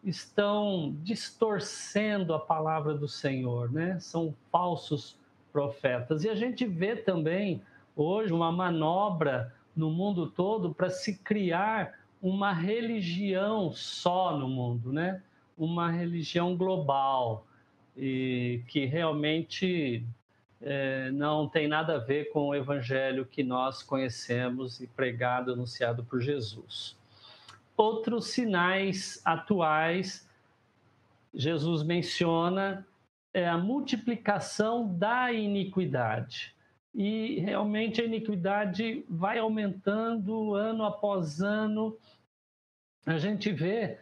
estão 0.04 0.96
distorcendo 1.04 2.34
a 2.34 2.40
palavra 2.40 2.96
do 2.96 3.08
Senhor, 3.08 3.72
né? 3.72 4.00
São 4.00 4.36
falsos 4.52 5.16
profetas. 5.52 6.24
E 6.24 6.30
a 6.30 6.36
gente 6.36 6.66
vê 6.66 6.96
também 6.96 7.62
hoje 7.96 8.34
uma 8.34 8.52
manobra 8.52 9.54
no 9.76 9.90
mundo 9.90 10.28
todo 10.28 10.74
para 10.74 10.90
se 10.90 11.18
criar 11.18 12.00
uma 12.22 12.54
religião 12.54 13.72
só 13.72 14.38
no 14.38 14.48
mundo, 14.48 14.92
né? 14.92 15.22
Uma 15.58 15.90
religião 15.92 16.56
global 16.56 17.46
e 17.98 18.64
que 18.68 18.86
realmente 18.86 20.06
é, 20.62 21.10
não 21.12 21.48
tem 21.48 21.68
nada 21.68 21.96
a 21.96 22.00
ver 22.00 22.32
com 22.32 22.50
o 22.50 22.56
evangelho 22.56 23.26
que 23.26 23.44
nós 23.44 23.82
conhecemos 23.82 24.80
e 24.80 24.88
pregado, 24.88 25.52
anunciado 25.52 26.04
por 26.04 26.22
Jesus. 26.22 26.96
Outros 27.76 28.28
sinais 28.28 29.20
atuais, 29.26 30.30
Jesus 31.34 31.82
menciona 31.82 32.86
é 33.34 33.48
a 33.48 33.58
multiplicação 33.58 34.88
da 34.98 35.32
iniquidade. 35.32 36.54
E 36.94 37.40
realmente 37.40 38.02
a 38.02 38.06
iniquidade 38.06 39.06
vai 39.10 39.40
aumentando 39.40 40.54
ano 40.54 40.84
após 40.84 41.42
ano. 41.42 41.98
A 43.06 43.18
gente 43.18 43.52
vê, 43.52 43.98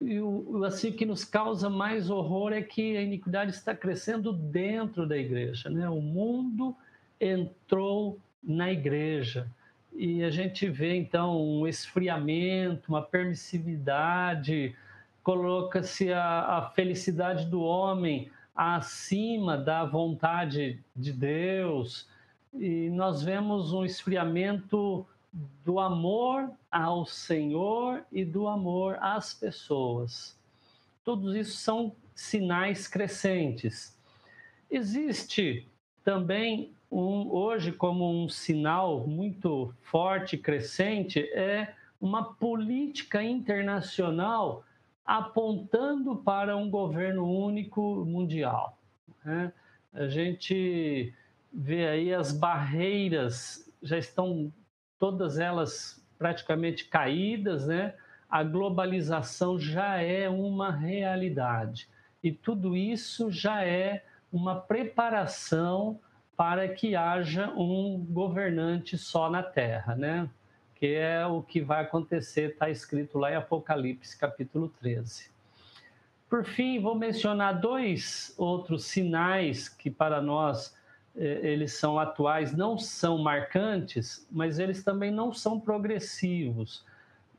e 0.00 0.18
o 0.18 0.64
assim, 0.64 0.90
que 0.90 1.04
nos 1.04 1.24
causa 1.24 1.68
mais 1.68 2.08
horror 2.08 2.52
é 2.52 2.62
que 2.62 2.96
a 2.96 3.02
iniquidade 3.02 3.52
está 3.52 3.74
crescendo 3.74 4.32
dentro 4.32 5.06
da 5.06 5.16
igreja. 5.16 5.68
Né? 5.68 5.88
O 5.88 6.00
mundo 6.00 6.74
entrou 7.20 8.18
na 8.42 8.72
igreja. 8.72 9.46
E 9.94 10.24
a 10.24 10.30
gente 10.30 10.68
vê 10.70 10.96
então 10.96 11.38
um 11.38 11.68
esfriamento, 11.68 12.88
uma 12.88 13.02
permissividade, 13.02 14.74
coloca-se 15.22 16.10
a, 16.10 16.58
a 16.58 16.70
felicidade 16.70 17.44
do 17.44 17.60
homem 17.60 18.30
acima 18.54 19.56
da 19.56 19.84
vontade 19.84 20.78
de 20.94 21.12
Deus, 21.12 22.08
e 22.52 22.90
nós 22.90 23.22
vemos 23.22 23.72
um 23.72 23.84
esfriamento 23.84 25.06
do 25.64 25.80
amor 25.80 26.50
ao 26.70 27.06
Senhor 27.06 28.04
e 28.12 28.24
do 28.24 28.46
amor 28.46 28.98
às 29.00 29.32
pessoas. 29.32 30.36
Todos 31.04 31.34
isso 31.34 31.56
são 31.56 31.92
sinais 32.14 32.86
crescentes. 32.86 33.96
Existe 34.70 35.66
também 36.04 36.72
um, 36.90 37.30
hoje 37.30 37.72
como 37.72 38.10
um 38.10 38.28
sinal 38.28 39.06
muito 39.06 39.74
forte 39.80 40.36
crescente 40.36 41.20
é 41.32 41.74
uma 42.00 42.34
política 42.34 43.22
internacional 43.22 44.64
apontando 45.04 46.16
para 46.16 46.56
um 46.56 46.70
governo 46.70 47.24
único 47.24 48.04
mundial. 48.04 48.78
Né? 49.24 49.52
A 49.92 50.06
gente 50.06 51.12
vê 51.52 51.86
aí 51.86 52.14
as 52.14 52.32
barreiras 52.32 53.70
já 53.82 53.98
estão 53.98 54.52
todas 54.98 55.38
elas 55.38 56.02
praticamente 56.16 56.84
caídas, 56.84 57.66
né? 57.66 57.94
A 58.30 58.44
globalização 58.44 59.58
já 59.58 59.96
é 59.96 60.28
uma 60.28 60.70
realidade. 60.70 61.88
E 62.22 62.30
tudo 62.30 62.76
isso 62.76 63.30
já 63.30 63.64
é 63.64 64.04
uma 64.32 64.60
preparação 64.60 66.00
para 66.36 66.68
que 66.68 66.94
haja 66.96 67.50
um 67.50 67.98
governante 68.08 68.96
só 68.96 69.28
na 69.28 69.42
terra, 69.42 69.94
né? 69.96 70.30
Que 70.82 70.96
é 70.96 71.24
o 71.24 71.40
que 71.40 71.60
vai 71.60 71.80
acontecer, 71.80 72.50
está 72.50 72.68
escrito 72.68 73.16
lá 73.16 73.30
em 73.30 73.36
Apocalipse, 73.36 74.18
capítulo 74.18 74.68
13. 74.80 75.30
Por 76.28 76.44
fim, 76.44 76.80
vou 76.80 76.96
mencionar 76.96 77.60
dois 77.60 78.34
outros 78.36 78.86
sinais 78.86 79.68
que 79.68 79.88
para 79.88 80.20
nós 80.20 80.76
eh, 81.14 81.38
eles 81.44 81.74
são 81.74 82.00
atuais, 82.00 82.52
não 82.52 82.76
são 82.76 83.16
marcantes, 83.18 84.26
mas 84.28 84.58
eles 84.58 84.82
também 84.82 85.12
não 85.12 85.32
são 85.32 85.60
progressivos, 85.60 86.84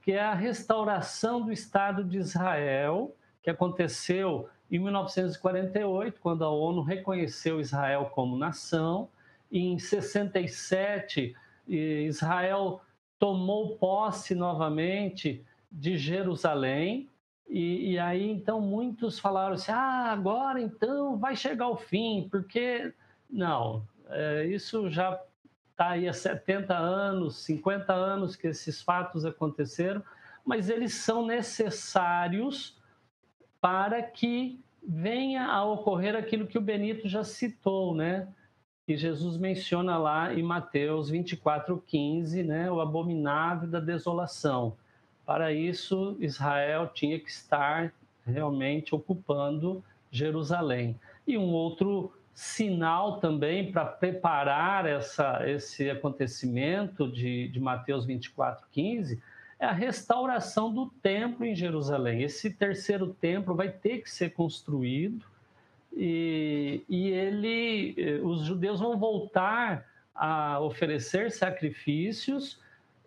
que 0.01 0.13
é 0.13 0.21
a 0.21 0.33
restauração 0.33 1.41
do 1.41 1.51
Estado 1.51 2.01
de 2.01 2.19
Israel, 2.19 3.13
que 3.41 3.49
aconteceu 3.49 4.47
em 4.71 4.79
1948, 4.79 6.17
quando 6.21 6.45
a 6.45 6.49
ONU 6.49 6.81
reconheceu 6.81 7.59
Israel 7.59 8.09
como 8.15 8.37
nação. 8.37 9.09
Em 9.51 9.77
67, 9.77 11.35
Israel 11.67 12.81
tomou 13.19 13.77
posse 13.77 14.35
novamente 14.35 15.45
de 15.71 15.97
Jerusalém. 15.97 17.09
E, 17.47 17.91
e, 17.91 17.99
aí, 17.99 18.29
então, 18.29 18.61
muitos 18.61 19.19
falaram 19.19 19.55
assim: 19.55 19.71
ah, 19.71 20.11
agora 20.11 20.61
então 20.61 21.17
vai 21.17 21.35
chegar 21.35 21.67
o 21.69 21.77
fim, 21.77 22.27
porque. 22.29 22.93
Não, 23.29 23.87
é, 24.09 24.45
isso 24.45 24.89
já 24.89 25.19
está 25.71 25.89
aí 25.89 26.07
há 26.07 26.13
70 26.13 26.75
anos, 26.75 27.37
50 27.37 27.91
anos 27.91 28.35
que 28.35 28.47
esses 28.47 28.81
fatos 28.81 29.25
aconteceram, 29.25 30.03
mas 30.45 30.69
eles 30.69 30.93
são 30.93 31.25
necessários 31.25 32.77
para 33.59 34.01
que 34.03 34.59
venha 34.85 35.47
a 35.47 35.63
ocorrer 35.65 36.15
aquilo 36.15 36.45
que 36.45 36.57
o 36.57 36.61
Benito 36.61 37.07
já 37.07 37.23
citou, 37.23 37.95
né? 37.95 38.27
Que 38.85 38.97
Jesus 38.97 39.37
menciona 39.37 39.97
lá 39.97 40.33
em 40.33 40.43
Mateus 40.43 41.09
24:15, 41.09 42.43
né? 42.43 42.69
O 42.69 42.81
abominável 42.81 43.69
da 43.69 43.79
desolação. 43.79 44.75
Para 45.25 45.53
isso, 45.53 46.17
Israel 46.19 46.87
tinha 46.93 47.17
que 47.17 47.29
estar 47.29 47.93
realmente 48.25 48.93
ocupando 48.93 49.83
Jerusalém. 50.11 50.99
E 51.25 51.37
um 51.37 51.51
outro 51.51 52.13
sinal 52.33 53.19
também 53.19 53.71
para 53.71 53.85
preparar 53.85 54.85
essa, 54.85 55.47
esse 55.47 55.89
acontecimento 55.89 57.09
de, 57.09 57.47
de 57.47 57.59
Mateus 57.59 58.05
24:15 58.05 59.19
é 59.59 59.65
a 59.65 59.71
restauração 59.71 60.73
do 60.73 60.87
templo 61.01 61.45
em 61.45 61.55
Jerusalém. 61.55 62.21
Esse 62.21 62.49
terceiro 62.49 63.13
templo 63.13 63.55
vai 63.55 63.69
ter 63.69 63.99
que 63.99 64.09
ser 64.09 64.31
construído 64.33 65.25
e, 65.95 66.83
e 66.89 67.09
ele, 67.09 67.95
eh, 67.97 68.19
os 68.23 68.41
judeus 68.41 68.79
vão 68.79 68.97
voltar 68.97 69.85
a 70.13 70.59
oferecer 70.59 71.31
sacrifícios 71.31 72.59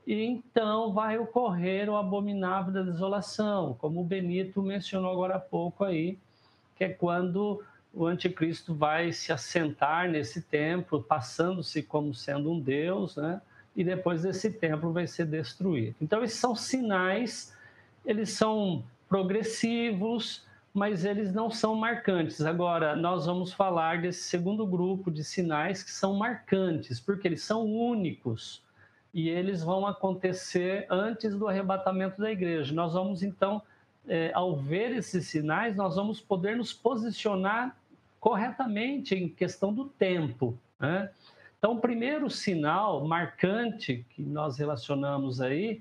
e 0.06 0.24
então 0.24 0.92
vai 0.92 1.18
ocorrer 1.18 1.88
o 1.88 1.96
abominável 1.96 2.72
da 2.72 2.82
desolação, 2.82 3.74
como 3.78 4.00
o 4.00 4.04
Benito 4.04 4.62
mencionou 4.62 5.10
agora 5.10 5.36
há 5.36 5.40
pouco 5.40 5.84
aí, 5.84 6.16
que 6.76 6.84
é 6.84 6.88
quando 6.88 7.62
o 7.92 8.06
anticristo 8.06 8.74
vai 8.74 9.10
se 9.12 9.32
assentar 9.32 10.08
nesse 10.08 10.42
templo, 10.42 11.02
passando-se 11.02 11.82
como 11.82 12.14
sendo 12.14 12.52
um 12.52 12.60
deus, 12.60 13.16
né? 13.16 13.40
e 13.74 13.82
depois 13.82 14.24
esse 14.24 14.50
templo 14.50 14.92
vai 14.92 15.06
ser 15.06 15.26
destruído. 15.26 15.96
Então, 16.00 16.24
esses 16.24 16.38
são 16.38 16.54
sinais, 16.54 17.54
eles 18.04 18.30
são 18.30 18.82
progressivos, 19.08 20.45
mas 20.76 21.06
eles 21.06 21.32
não 21.32 21.50
são 21.50 21.74
marcantes. 21.74 22.42
Agora, 22.42 22.94
nós 22.94 23.24
vamos 23.24 23.50
falar 23.50 24.02
desse 24.02 24.24
segundo 24.24 24.66
grupo 24.66 25.10
de 25.10 25.24
sinais 25.24 25.82
que 25.82 25.90
são 25.90 26.12
marcantes, 26.12 27.00
porque 27.00 27.26
eles 27.26 27.42
são 27.42 27.64
únicos 27.64 28.62
e 29.14 29.30
eles 29.30 29.62
vão 29.62 29.86
acontecer 29.86 30.86
antes 30.90 31.34
do 31.34 31.48
arrebatamento 31.48 32.20
da 32.20 32.30
igreja. 32.30 32.74
Nós 32.74 32.92
vamos, 32.92 33.22
então, 33.22 33.62
é, 34.06 34.30
ao 34.34 34.54
ver 34.54 34.94
esses 34.94 35.26
sinais, 35.26 35.74
nós 35.74 35.96
vamos 35.96 36.20
poder 36.20 36.58
nos 36.58 36.74
posicionar 36.74 37.74
corretamente 38.20 39.14
em 39.14 39.30
questão 39.30 39.72
do 39.72 39.86
tempo. 39.86 40.58
Né? 40.78 41.08
Então, 41.58 41.72
o 41.72 41.80
primeiro 41.80 42.28
sinal 42.28 43.02
marcante 43.06 44.04
que 44.10 44.20
nós 44.20 44.58
relacionamos 44.58 45.40
aí 45.40 45.80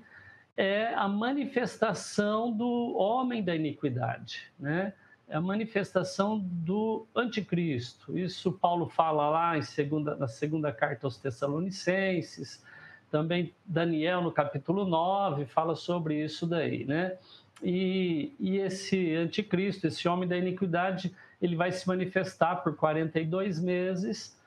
é 0.56 0.94
a 0.94 1.06
manifestação 1.06 2.50
do 2.50 2.96
homem 2.96 3.42
da 3.42 3.54
iniquidade, 3.54 4.50
né? 4.58 4.92
É 5.28 5.36
a 5.36 5.40
manifestação 5.40 6.38
do 6.38 7.04
anticristo. 7.14 8.16
Isso 8.16 8.52
Paulo 8.52 8.88
fala 8.88 9.28
lá 9.28 9.58
em 9.58 9.62
segunda, 9.62 10.14
na 10.14 10.28
segunda 10.28 10.72
carta 10.72 11.06
aos 11.06 11.18
Tessalonicenses, 11.18 12.64
também 13.10 13.52
Daniel 13.64 14.22
no 14.22 14.32
capítulo 14.32 14.84
9 14.86 15.46
fala 15.46 15.74
sobre 15.74 16.24
isso 16.24 16.46
daí, 16.46 16.84
né? 16.84 17.18
E, 17.62 18.34
e 18.38 18.58
esse 18.58 19.14
anticristo, 19.14 19.86
esse 19.86 20.06
homem 20.08 20.28
da 20.28 20.36
iniquidade, 20.36 21.14
ele 21.40 21.56
vai 21.56 21.72
se 21.72 21.86
manifestar 21.88 22.56
por 22.56 22.76
42 22.76 23.58
meses 23.58 24.38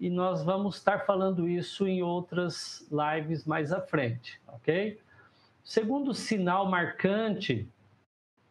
e 0.00 0.10
nós 0.10 0.42
vamos 0.42 0.76
estar 0.76 1.04
falando 1.04 1.48
isso 1.48 1.86
em 1.86 2.02
outras 2.02 2.86
lives 2.90 3.44
mais 3.44 3.72
à 3.72 3.80
frente, 3.80 4.40
ok? 4.46 4.98
Segundo 5.68 6.14
sinal 6.14 6.64
marcante, 6.66 7.68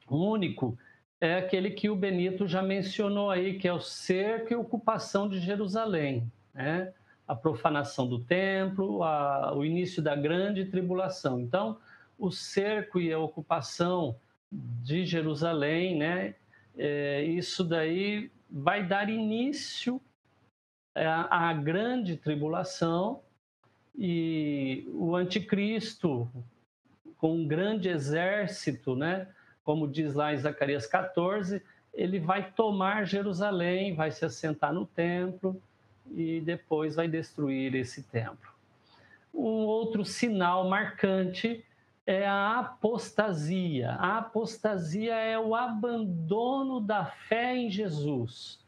único, 0.07 0.77
é 1.19 1.33
aquele 1.33 1.71
que 1.71 1.89
o 1.89 1.95
Benito 1.95 2.47
já 2.47 2.61
mencionou 2.61 3.31
aí, 3.31 3.57
que 3.57 3.67
é 3.67 3.73
o 3.73 3.79
cerco 3.79 4.53
e 4.53 4.55
ocupação 4.55 5.27
de 5.27 5.39
Jerusalém, 5.39 6.31
né? 6.53 6.93
A 7.27 7.35
profanação 7.35 8.07
do 8.07 8.19
templo, 8.19 9.01
a, 9.01 9.51
o 9.57 9.65
início 9.65 9.99
da 9.99 10.15
grande 10.15 10.65
tribulação. 10.65 11.39
Então, 11.39 11.79
o 12.19 12.29
cerco 12.29 12.99
e 12.99 13.11
a 13.11 13.17
ocupação 13.17 14.15
de 14.51 15.03
Jerusalém, 15.03 15.97
né? 15.97 16.35
É, 16.77 17.23
isso 17.23 17.63
daí 17.63 18.29
vai 18.47 18.85
dar 18.85 19.09
início 19.09 19.99
é 20.93 21.07
a 21.07 21.51
grande 21.51 22.15
tribulação 22.15 23.21
e 23.97 24.87
o 24.93 25.15
anticristo 25.15 26.29
com 27.17 27.35
um 27.35 27.47
grande 27.47 27.89
exército, 27.89 28.95
né? 28.95 29.27
Como 29.63 29.87
diz 29.87 30.13
lá 30.13 30.33
em 30.33 30.37
Zacarias 30.37 30.87
14, 30.87 31.61
ele 31.93 32.19
vai 32.19 32.51
tomar 32.51 33.05
Jerusalém, 33.05 33.95
vai 33.95 34.11
se 34.11 34.23
assentar 34.23 34.73
no 34.73 34.85
templo 34.85 35.61
e 36.11 36.39
depois 36.41 36.95
vai 36.95 37.07
destruir 37.07 37.75
esse 37.75 38.03
templo. 38.03 38.51
Um 39.33 39.65
outro 39.65 40.05
sinal 40.05 40.69
marcante 40.69 41.63
é 42.05 42.25
a 42.25 42.59
apostasia. 42.59 43.91
A 43.99 44.19
apostasia 44.19 45.15
é 45.15 45.37
o 45.37 45.53
abandono 45.53 46.79
da 46.79 47.05
fé 47.05 47.55
em 47.55 47.69
Jesus 47.69 48.65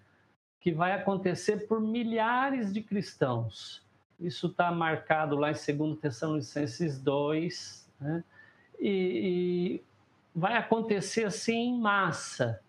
que 0.60 0.74
vai 0.74 0.92
acontecer 0.92 1.68
por 1.68 1.80
milhares 1.80 2.74
de 2.74 2.82
cristãos. 2.82 3.82
Isso 4.20 4.48
está 4.48 4.72
marcado 4.72 5.38
lá 5.38 5.52
em 5.52 5.78
2 5.78 6.00
Tessalonicenses 6.00 7.00
2, 7.00 7.90
né? 8.00 8.24
E, 8.80 8.90
e 8.90 9.84
vai 10.34 10.58
acontecer 10.58 11.26
assim 11.26 11.70
em 11.70 11.80
massa, 11.80 12.60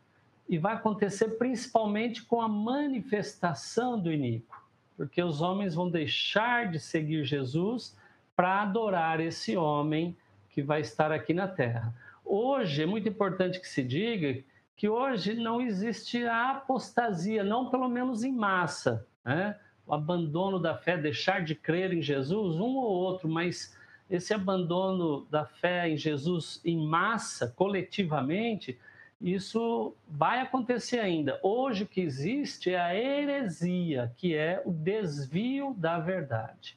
e 0.48 0.58
vai 0.58 0.74
acontecer 0.74 1.38
principalmente 1.38 2.24
com 2.24 2.40
a 2.40 2.48
manifestação 2.48 3.98
do 3.98 4.12
iníquo, 4.12 4.60
porque 4.96 5.22
os 5.22 5.40
homens 5.40 5.74
vão 5.74 5.88
deixar 5.88 6.70
de 6.70 6.80
seguir 6.80 7.24
Jesus 7.24 7.96
para 8.34 8.62
adorar 8.62 9.20
esse 9.20 9.56
homem 9.56 10.16
que 10.48 10.62
vai 10.62 10.80
estar 10.80 11.12
aqui 11.12 11.32
na 11.32 11.46
terra. 11.46 11.94
Hoje 12.24 12.82
é 12.82 12.86
muito 12.86 13.08
importante 13.08 13.60
que 13.60 13.68
se 13.68 13.82
diga 13.82 14.42
que 14.76 14.88
hoje 14.88 15.34
não 15.34 15.60
existe 15.60 16.24
a 16.24 16.52
apostasia, 16.52 17.44
não 17.44 17.70
pelo 17.70 17.88
menos 17.88 18.24
em 18.24 18.32
massa, 18.32 19.06
né? 19.24 19.56
o 19.86 19.94
abandono 19.94 20.58
da 20.58 20.74
fé, 20.74 20.96
deixar 20.96 21.44
de 21.44 21.54
crer 21.54 21.92
em 21.92 22.00
Jesus, 22.00 22.56
um 22.56 22.76
ou 22.76 22.90
outro, 22.90 23.28
mas 23.28 23.76
esse 24.10 24.34
abandono 24.34 25.24
da 25.30 25.46
fé 25.46 25.88
em 25.88 25.96
Jesus 25.96 26.60
em 26.64 26.76
massa, 26.76 27.48
coletivamente, 27.56 28.78
isso 29.20 29.94
vai 30.08 30.40
acontecer 30.40 30.98
ainda. 30.98 31.38
Hoje 31.42 31.84
o 31.84 31.86
que 31.86 32.00
existe 32.00 32.70
é 32.70 32.80
a 32.80 32.94
heresia, 32.94 34.12
que 34.16 34.34
é 34.34 34.62
o 34.66 34.72
desvio 34.72 35.74
da 35.78 35.98
verdade. 35.98 36.76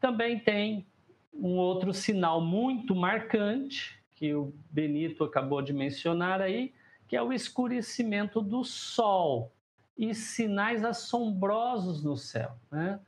Também 0.00 0.38
tem 0.38 0.86
um 1.32 1.56
outro 1.56 1.92
sinal 1.92 2.40
muito 2.40 2.94
marcante, 2.94 3.96
que 4.14 4.34
o 4.34 4.52
Benito 4.70 5.24
acabou 5.24 5.60
de 5.60 5.72
mencionar 5.72 6.40
aí, 6.40 6.72
que 7.06 7.14
é 7.14 7.22
o 7.22 7.32
escurecimento 7.32 8.40
do 8.40 8.64
sol 8.64 9.52
e 9.96 10.14
sinais 10.14 10.84
assombrosos 10.84 12.02
no 12.02 12.16
céu. 12.16 12.52
Né? 12.70 12.98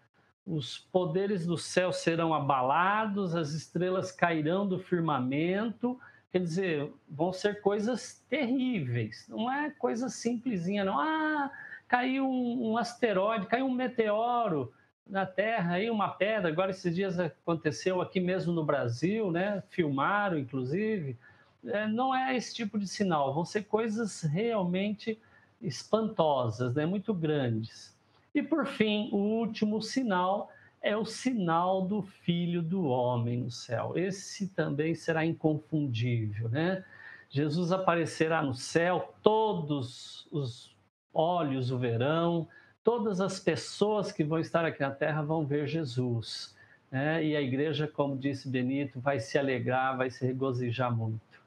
Os 0.48 0.78
poderes 0.78 1.46
do 1.46 1.58
céu 1.58 1.92
serão 1.92 2.32
abalados, 2.32 3.36
as 3.36 3.52
estrelas 3.52 4.10
cairão 4.10 4.66
do 4.66 4.78
firmamento 4.78 6.00
Quer 6.30 6.40
dizer, 6.40 6.92
vão 7.08 7.32
ser 7.32 7.62
coisas 7.62 8.22
terríveis, 8.28 9.26
não 9.28 9.50
é 9.50 9.70
coisa 9.70 10.10
simplesinha, 10.10 10.84
não. 10.84 10.98
Ah, 10.98 11.50
caiu 11.86 12.28
um, 12.28 12.76
asteroide, 12.76 13.46
caiu 13.46 13.64
um 13.64 13.72
meteoro 13.72 14.72
na 15.06 15.24
Terra, 15.24 15.74
aí 15.74 15.88
uma 15.90 16.08
pedra. 16.10 16.50
Agora, 16.50 16.70
esses 16.70 16.94
dias 16.94 17.18
aconteceu 17.18 18.02
aqui 18.02 18.20
mesmo 18.20 18.52
no 18.52 18.62
Brasil, 18.62 19.30
né? 19.30 19.62
Filmaram, 19.70 20.38
inclusive. 20.38 21.16
É, 21.64 21.86
não 21.86 22.14
é 22.14 22.36
esse 22.36 22.54
tipo 22.54 22.78
de 22.78 22.86
sinal, 22.86 23.32
vão 23.32 23.44
ser 23.44 23.64
coisas 23.64 24.22
realmente 24.22 25.18
espantosas, 25.62 26.74
né? 26.74 26.84
Muito 26.84 27.14
grandes. 27.14 27.96
E 28.38 28.42
por 28.42 28.64
fim, 28.66 29.08
o 29.10 29.16
último 29.16 29.82
sinal 29.82 30.48
é 30.80 30.96
o 30.96 31.04
sinal 31.04 31.82
do 31.82 32.02
Filho 32.02 32.62
do 32.62 32.84
Homem 32.84 33.38
no 33.38 33.50
céu. 33.50 33.94
Esse 33.96 34.46
também 34.50 34.94
será 34.94 35.26
inconfundível, 35.26 36.48
né? 36.48 36.84
Jesus 37.28 37.72
aparecerá 37.72 38.40
no 38.40 38.54
céu, 38.54 39.12
todos 39.24 40.28
os 40.30 40.72
olhos 41.12 41.72
o 41.72 41.78
verão, 41.78 42.46
todas 42.84 43.20
as 43.20 43.40
pessoas 43.40 44.12
que 44.12 44.22
vão 44.22 44.38
estar 44.38 44.64
aqui 44.64 44.82
na 44.82 44.92
terra 44.92 45.20
vão 45.20 45.44
ver 45.44 45.66
Jesus. 45.66 46.56
Né? 46.92 47.24
E 47.24 47.36
a 47.36 47.42
igreja, 47.42 47.88
como 47.88 48.16
disse 48.16 48.48
Benito, 48.48 49.00
vai 49.00 49.18
se 49.18 49.36
alegrar, 49.36 49.96
vai 49.96 50.10
se 50.10 50.24
regozijar 50.24 50.96
muito. 50.96 51.42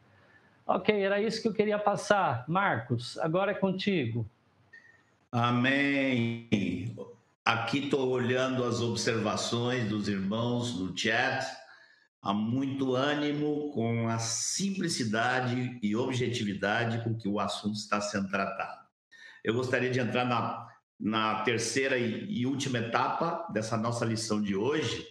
Ok, 0.68 1.02
era 1.02 1.22
isso 1.22 1.42
que 1.42 1.48
eu 1.48 1.54
queria 1.54 1.80
passar. 1.80 2.44
Marcos, 2.50 3.18
agora 3.18 3.52
é 3.52 3.56
contigo. 3.56 4.26
Amém. 5.34 6.94
Aqui 7.46 7.86
estou 7.86 8.10
olhando 8.10 8.66
as 8.66 8.82
observações 8.82 9.88
dos 9.88 10.10
irmãos 10.10 10.78
no 10.78 10.96
chat. 10.96 11.46
Há 12.22 12.34
muito 12.34 12.96
ânimo 12.96 13.72
com 13.72 14.10
a 14.10 14.20
simplicidade 14.20 15.80
e 15.82 15.96
objetividade 15.96 17.02
com 17.06 17.16
que 17.16 17.30
o 17.30 17.40
assunto 17.40 17.76
está 17.76 18.02
sendo 18.02 18.28
tratado. 18.30 18.86
Eu 19.42 19.54
gostaria 19.54 19.90
de 19.90 20.02
entrar 20.02 20.26
na, 20.26 20.68
na 21.00 21.44
terceira 21.44 21.98
e, 21.98 22.46
última 22.46 22.80
etapa 22.80 23.48
dessa 23.54 23.78
nossa 23.78 24.04
lição 24.04 24.42
de 24.42 24.54
hoje, 24.54 25.08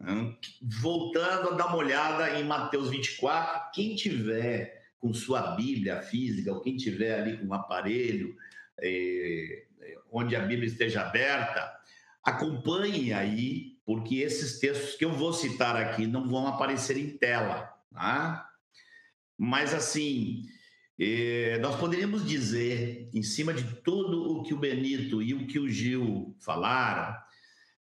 hum, 0.00 0.36
voltando 0.82 1.50
a 1.50 1.52
dar 1.52 1.66
uma 1.68 1.76
olhada 1.76 2.36
em 2.36 2.42
Mateus 2.42 2.90
24. 2.90 3.70
Quem 3.72 3.94
tiver 3.94 4.90
com 4.98 5.14
sua 5.14 5.54
Bíblia 5.54 6.02
física, 6.02 6.52
ou 6.52 6.60
quem 6.60 6.76
tiver 6.76 7.20
ali 7.20 7.38
com 7.38 7.46
um 7.46 7.54
aparelho, 7.54 8.36
onde 10.10 10.36
a 10.36 10.40
Bíblia 10.40 10.68
esteja 10.68 11.02
aberta, 11.02 11.74
acompanhe 12.22 13.12
aí, 13.12 13.76
porque 13.84 14.16
esses 14.16 14.58
textos 14.58 14.96
que 14.96 15.04
eu 15.04 15.12
vou 15.12 15.32
citar 15.32 15.76
aqui 15.76 16.06
não 16.06 16.28
vão 16.28 16.46
aparecer 16.46 16.96
em 16.96 17.16
tela, 17.16 17.72
tá? 17.92 18.50
Mas 19.38 19.72
assim, 19.72 20.42
nós 21.60 21.76
poderíamos 21.76 22.26
dizer, 22.26 23.08
em 23.14 23.22
cima 23.22 23.52
de 23.54 23.64
tudo 23.82 24.32
o 24.32 24.42
que 24.42 24.54
o 24.54 24.58
Benito 24.58 25.22
e 25.22 25.34
o 25.34 25.46
que 25.46 25.58
o 25.58 25.68
Gil 25.68 26.34
falaram, 26.40 27.16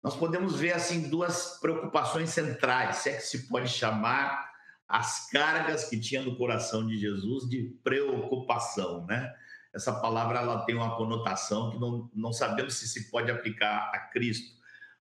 nós 0.04 0.16
podemos 0.16 0.60
ver 0.60 0.74
assim 0.74 1.08
duas 1.10 1.60
preocupações 1.62 2.30
centrais, 2.32 2.98
se 2.98 3.10
é 3.10 3.16
que 3.16 3.22
se 3.22 3.48
pode 3.48 3.70
chamar 3.70 4.52
as 4.86 5.30
cargas 5.32 5.86
que 5.90 5.98
tinha 5.98 6.22
no 6.22 6.36
coração 6.36 6.86
de 6.86 7.00
Jesus 7.00 7.50
de 7.50 7.74
preocupação, 7.84 9.06
né? 9.06 9.34
Essa 9.74 9.94
palavra 10.00 10.40
ela 10.40 10.66
tem 10.66 10.76
uma 10.76 10.96
conotação 10.96 11.72
que 11.72 11.80
não, 11.80 12.10
não 12.14 12.32
sabemos 12.32 12.76
se 12.76 12.88
se 12.88 13.10
pode 13.10 13.32
aplicar 13.32 13.92
a 13.94 14.00
Cristo, 14.12 14.56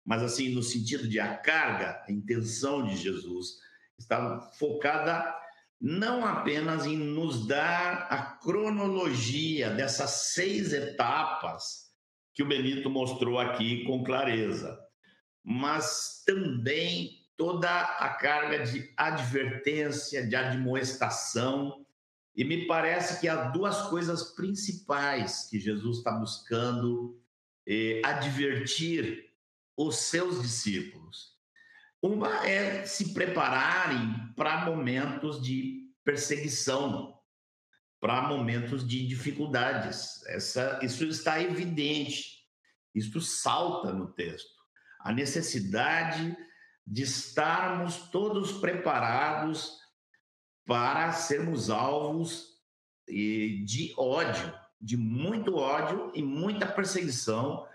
mas 0.04 0.22
assim, 0.22 0.54
no 0.54 0.62
sentido 0.62 1.06
de 1.08 1.20
a 1.20 1.36
carga, 1.36 2.02
a 2.06 2.12
intenção 2.12 2.84
de 2.86 2.96
Jesus 2.96 3.60
está 3.98 4.40
focada 4.58 5.36
não 5.80 6.24
apenas 6.24 6.86
em 6.86 6.96
nos 6.96 7.46
dar 7.46 8.06
a 8.08 8.22
cronologia 8.22 9.70
dessas 9.70 10.10
seis 10.32 10.72
etapas 10.72 11.92
que 12.32 12.42
o 12.42 12.46
Benito 12.46 12.88
mostrou 12.88 13.38
aqui 13.38 13.84
com 13.84 14.04
clareza, 14.04 14.78
mas 15.44 16.22
também 16.24 17.10
toda 17.36 17.68
a 17.68 18.08
carga 18.10 18.64
de 18.64 18.92
advertência, 18.96 20.26
de 20.26 20.36
admoestação, 20.36 21.81
e 22.34 22.44
me 22.44 22.66
parece 22.66 23.20
que 23.20 23.28
há 23.28 23.48
duas 23.50 23.88
coisas 23.88 24.34
principais 24.34 25.48
que 25.50 25.60
Jesus 25.60 25.98
está 25.98 26.12
buscando 26.12 27.20
eh, 27.66 28.00
advertir 28.04 29.30
os 29.76 29.96
seus 29.96 30.40
discípulos. 30.40 31.32
Uma 32.00 32.46
é 32.46 32.84
se 32.84 33.12
prepararem 33.12 34.32
para 34.34 34.64
momentos 34.64 35.42
de 35.42 35.90
perseguição, 36.04 37.16
para 38.00 38.22
momentos 38.22 38.86
de 38.86 39.06
dificuldades. 39.06 40.24
Essa, 40.26 40.80
isso 40.82 41.04
está 41.04 41.40
evidente, 41.40 42.48
isso 42.94 43.20
salta 43.20 43.92
no 43.92 44.10
texto. 44.12 44.50
A 45.00 45.12
necessidade 45.12 46.36
de 46.86 47.02
estarmos 47.02 48.10
todos 48.10 48.52
preparados 48.52 49.81
para 50.66 51.12
sermos 51.12 51.70
alvos 51.70 52.52
de 53.08 53.92
ódio, 53.96 54.52
de 54.80 54.96
muito 54.96 55.56
ódio 55.56 56.10
e 56.14 56.22
muita 56.22 56.66
perseguição, 56.66 57.66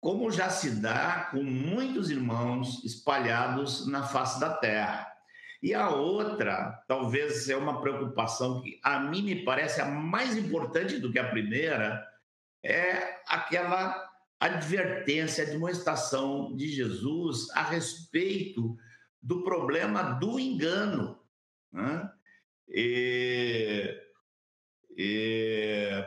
como 0.00 0.30
já 0.30 0.48
se 0.48 0.70
dá 0.80 1.28
com 1.30 1.42
muitos 1.42 2.10
irmãos 2.10 2.84
espalhados 2.84 3.86
na 3.86 4.04
face 4.04 4.38
da 4.38 4.54
terra. 4.54 5.06
E 5.60 5.74
a 5.74 5.90
outra, 5.90 6.84
talvez 6.86 7.48
é 7.48 7.56
uma 7.56 7.80
preocupação 7.80 8.62
que 8.62 8.78
a 8.82 9.00
mim 9.00 9.22
me 9.22 9.44
parece 9.44 9.80
a 9.80 9.86
mais 9.86 10.36
importante 10.36 10.98
do 10.98 11.10
que 11.10 11.18
a 11.18 11.28
primeira, 11.28 12.06
é 12.62 13.20
aquela 13.26 14.08
advertência, 14.38 15.46
demonstração 15.46 16.54
de 16.54 16.68
Jesus 16.68 17.50
a 17.50 17.62
respeito 17.62 18.76
do 19.20 19.42
problema 19.42 20.02
do 20.14 20.38
engano. 20.38 21.18
Né? 21.72 22.08
E, 22.68 23.98
e, 24.96 26.04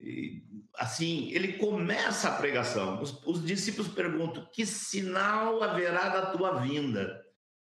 e, 0.00 0.42
assim, 0.74 1.30
ele 1.32 1.54
começa 1.54 2.28
a 2.28 2.36
pregação. 2.36 3.02
Os, 3.02 3.22
os 3.26 3.44
discípulos 3.44 3.88
perguntam: 3.88 4.48
que 4.52 4.64
sinal 4.64 5.62
haverá 5.62 6.08
da 6.08 6.26
tua 6.30 6.60
vinda? 6.60 7.24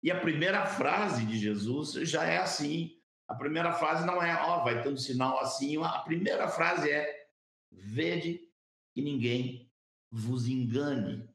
E 0.03 0.11
a 0.11 0.20
primeira 0.20 0.64
frase 0.66 1.26
de 1.26 1.38
Jesus 1.38 1.92
já 2.09 2.24
é 2.24 2.38
assim. 2.38 2.92
A 3.28 3.34
primeira 3.34 3.72
frase 3.72 4.07
não 4.07 4.22
é, 4.22 4.34
ó, 4.42 4.61
oh, 4.61 4.64
vai 4.64 4.82
ter 4.82 4.88
um 4.88 4.96
sinal 4.96 5.38
assim. 5.40 5.76
A 5.82 5.98
primeira 5.98 6.48
frase 6.48 6.90
é: 6.90 7.26
vede 7.70 8.40
que 8.94 9.03
ninguém 9.03 9.70
vos 10.11 10.46
engane. 10.46 11.28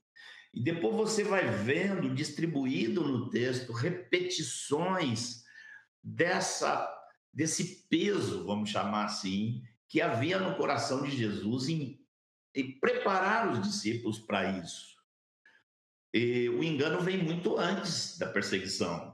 E 0.53 0.63
depois 0.63 0.95
você 0.95 1.24
vai 1.24 1.49
vendo 1.49 2.16
distribuído 2.16 3.01
no 3.05 3.30
texto 3.30 3.74
repetições 3.74 5.45
dessa 6.06 6.91
desse 7.34 7.86
peso, 7.89 8.45
vamos 8.45 8.70
chamar 8.70 9.06
assim, 9.06 9.62
que 9.89 9.99
havia 9.99 10.39
no 10.39 10.56
coração 10.56 11.03
de 11.03 11.12
Jesus 11.12 11.68
em, 11.68 11.99
em 12.56 12.80
preparar 12.80 13.51
os 13.51 13.62
discípulos 13.62 14.18
para 14.18 14.58
isso. 14.58 14.95
E 16.14 16.47
o 16.47 16.64
engano 16.64 17.01
vem 17.01 17.22
muito 17.22 17.58
antes 17.58 18.18
da 18.18 18.26
perseguição. 18.26 19.14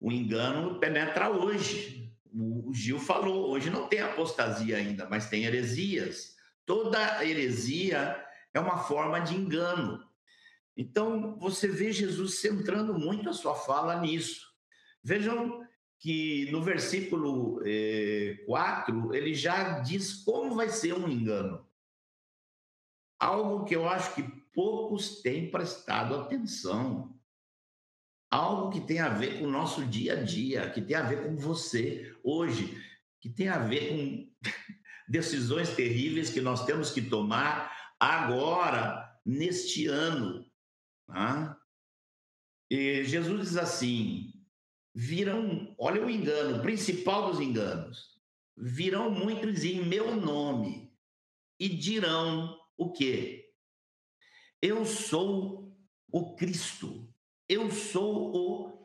O 0.00 0.10
engano 0.10 0.80
penetra 0.80 1.28
hoje. 1.28 2.10
O 2.32 2.72
Gil 2.72 2.98
falou, 2.98 3.50
hoje 3.50 3.68
não 3.68 3.86
tem 3.86 4.00
apostasia 4.00 4.78
ainda, 4.78 5.06
mas 5.06 5.28
tem 5.28 5.44
heresias. 5.44 6.36
Toda 6.64 7.22
heresia 7.22 8.24
é 8.54 8.60
uma 8.60 8.78
forma 8.78 9.20
de 9.20 9.34
engano. 9.34 10.02
Então, 10.74 11.36
você 11.38 11.68
vê 11.68 11.92
Jesus 11.92 12.40
centrando 12.40 12.98
muito 12.98 13.28
a 13.28 13.34
sua 13.34 13.54
fala 13.54 14.00
nisso. 14.00 14.48
Vejam 15.02 15.68
que 16.00 16.50
no 16.50 16.62
versículo 16.62 17.60
eh, 17.62 18.42
4 18.46 19.14
ele 19.14 19.34
já 19.34 19.80
diz 19.80 20.14
como 20.24 20.56
vai 20.56 20.70
ser 20.70 20.94
um 20.94 21.06
engano. 21.06 21.68
Algo 23.20 23.66
que 23.66 23.76
eu 23.76 23.86
acho 23.86 24.14
que 24.14 24.22
poucos 24.22 25.20
têm 25.20 25.50
prestado 25.50 26.14
atenção. 26.14 27.14
Algo 28.30 28.70
que 28.70 28.80
tem 28.80 28.98
a 28.98 29.10
ver 29.10 29.38
com 29.38 29.44
o 29.44 29.50
nosso 29.50 29.84
dia 29.84 30.14
a 30.14 30.22
dia, 30.22 30.70
que 30.70 30.80
tem 30.80 30.96
a 30.96 31.02
ver 31.02 31.22
com 31.22 31.36
você 31.36 32.16
hoje, 32.24 32.82
que 33.20 33.28
tem 33.28 33.48
a 33.48 33.58
ver 33.58 33.90
com 33.90 34.32
decisões 35.06 35.76
terríveis 35.76 36.30
que 36.30 36.40
nós 36.40 36.64
temos 36.64 36.90
que 36.90 37.02
tomar 37.02 37.92
agora, 37.98 39.20
neste 39.26 39.86
ano. 39.86 40.50
Tá? 41.06 41.60
E 42.70 43.04
Jesus 43.04 43.48
diz 43.50 43.56
assim: 43.58 44.39
virão, 45.00 45.74
olha 45.78 46.04
o 46.04 46.10
engano, 46.10 46.58
o 46.58 46.62
principal 46.62 47.30
dos 47.30 47.40
enganos, 47.40 48.20
virão 48.54 49.10
muitos 49.10 49.64
em 49.64 49.82
meu 49.82 50.14
nome 50.14 50.92
e 51.58 51.70
dirão 51.70 52.54
o 52.76 52.92
quê? 52.92 53.50
Eu 54.60 54.84
sou 54.84 55.74
o 56.12 56.36
Cristo, 56.36 57.08
eu 57.48 57.70
sou 57.70 58.36
o, 58.36 58.80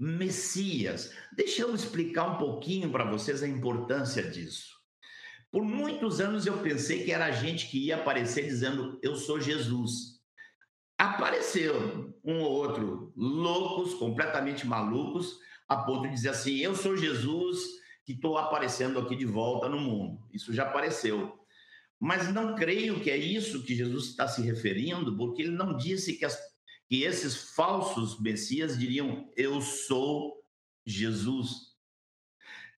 Messias. 0.00 1.12
Deixa 1.36 1.62
eu 1.62 1.74
explicar 1.74 2.30
um 2.30 2.38
pouquinho 2.38 2.90
para 2.90 3.10
vocês 3.10 3.42
a 3.42 3.48
importância 3.48 4.22
disso. 4.22 4.74
Por 5.50 5.64
muitos 5.64 6.20
anos 6.20 6.46
eu 6.46 6.62
pensei 6.62 7.04
que 7.04 7.10
era 7.10 7.32
gente 7.32 7.68
que 7.68 7.86
ia 7.86 7.96
aparecer 7.96 8.44
dizendo: 8.44 8.98
Eu 9.02 9.16
sou 9.16 9.40
Jesus. 9.40 10.18
Apareceu 10.96 12.14
um 12.24 12.40
ou 12.40 12.52
outro 12.52 13.12
loucos, 13.16 13.94
completamente 13.94 14.66
malucos, 14.66 15.40
a 15.68 15.76
ponto 15.76 16.08
de 16.08 16.14
dizer 16.14 16.30
assim: 16.30 16.56
Eu 16.56 16.74
sou 16.74 16.96
Jesus 16.96 17.58
que 18.04 18.12
estou 18.12 18.38
aparecendo 18.38 18.98
aqui 18.98 19.14
de 19.14 19.26
volta 19.26 19.68
no 19.68 19.78
mundo. 19.78 20.26
Isso 20.32 20.52
já 20.52 20.64
apareceu. 20.64 21.38
Mas 22.00 22.32
não 22.32 22.54
creio 22.54 23.00
que 23.00 23.10
é 23.10 23.16
isso 23.16 23.64
que 23.64 23.74
Jesus 23.74 24.06
está 24.06 24.26
se 24.26 24.40
referindo, 24.40 25.16
porque 25.16 25.42
ele 25.42 25.50
não 25.50 25.76
disse 25.76 26.14
que, 26.14 26.24
as, 26.24 26.38
que 26.88 27.02
esses 27.02 27.54
falsos 27.54 28.20
messias 28.20 28.78
diriam: 28.78 29.30
Eu 29.36 29.60
sou 29.60 30.42
Jesus. 30.86 31.76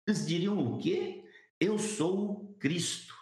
Eles 0.06 0.26
diriam 0.26 0.58
o 0.58 0.78
quê? 0.78 1.22
Eu 1.60 1.78
sou 1.78 2.56
Cristo. 2.58 3.14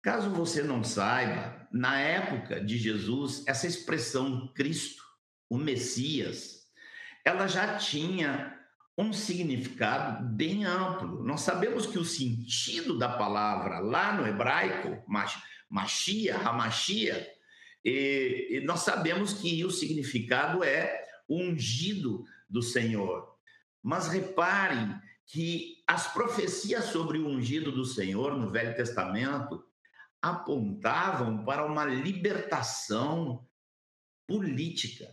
Caso 0.00 0.30
você 0.30 0.62
não 0.62 0.84
saiba, 0.84 1.66
na 1.72 1.98
época 1.98 2.62
de 2.62 2.78
Jesus, 2.78 3.42
essa 3.46 3.66
expressão 3.66 4.52
Cristo, 4.54 5.02
o 5.48 5.56
Messias, 5.56 6.64
ela 7.24 7.46
já 7.46 7.76
tinha 7.78 8.53
um 8.96 9.12
significado 9.12 10.24
bem 10.24 10.64
amplo. 10.64 11.22
Nós 11.24 11.40
sabemos 11.40 11.86
que 11.86 11.98
o 11.98 12.04
sentido 12.04 12.96
da 12.96 13.08
palavra 13.08 13.80
lá 13.80 14.12
no 14.12 14.26
hebraico, 14.26 15.02
Machia, 15.68 16.36
Hamashia, 16.36 17.28
e, 17.84 18.62
nós 18.64 18.80
sabemos 18.80 19.34
que 19.34 19.64
o 19.64 19.70
significado 19.70 20.64
é 20.64 21.04
ungido 21.28 22.24
do 22.48 22.62
Senhor. 22.62 23.34
Mas 23.82 24.08
reparem 24.08 24.98
que 25.26 25.82
as 25.86 26.12
profecias 26.12 26.86
sobre 26.86 27.18
o 27.18 27.28
ungido 27.28 27.72
do 27.72 27.84
Senhor 27.84 28.36
no 28.36 28.50
Velho 28.50 28.74
Testamento 28.74 29.62
apontavam 30.22 31.44
para 31.44 31.66
uma 31.66 31.84
libertação 31.84 33.46
política, 34.26 35.06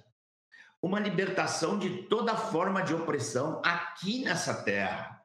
uma 0.82 1.00
libertação 1.00 1.78
de 1.78 2.04
toda 2.04 2.36
forma 2.36 2.82
de 2.82 2.94
opressão 2.94 3.62
aqui 3.64 4.24
nessa 4.24 4.54
terra. 4.64 5.22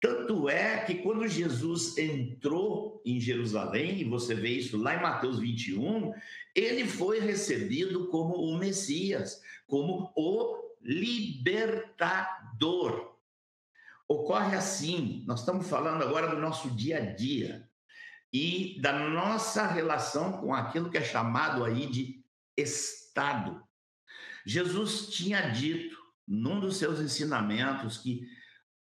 Tanto 0.00 0.48
é 0.50 0.84
que 0.84 0.96
quando 0.96 1.26
Jesus 1.26 1.96
entrou 1.96 3.02
em 3.06 3.18
Jerusalém, 3.18 4.00
e 4.00 4.04
você 4.04 4.34
vê 4.34 4.50
isso 4.50 4.76
lá 4.76 4.94
em 4.94 5.00
Mateus 5.02 5.38
21, 5.38 6.12
ele 6.54 6.86
foi 6.86 7.20
recebido 7.20 8.08
como 8.08 8.34
o 8.34 8.58
Messias, 8.58 9.40
como 9.66 10.12
o 10.14 10.62
libertador 10.82 12.34
ocorre 14.06 14.54
assim. 14.54 15.24
Nós 15.26 15.40
estamos 15.40 15.66
falando 15.68 16.02
agora 16.02 16.28
do 16.28 16.38
nosso 16.38 16.70
dia 16.70 16.98
a 16.98 17.00
dia 17.00 17.66
e 18.30 18.78
da 18.82 19.08
nossa 19.08 19.66
relação 19.66 20.32
com 20.32 20.52
aquilo 20.52 20.90
que 20.90 20.98
é 20.98 21.02
chamado 21.02 21.64
aí 21.64 21.86
de 21.86 22.22
Estado. 22.56 23.63
Jesus 24.44 25.08
tinha 25.08 25.50
dito 25.50 25.96
num 26.26 26.60
dos 26.60 26.76
seus 26.76 27.00
ensinamentos 27.00 27.98
que 27.98 28.26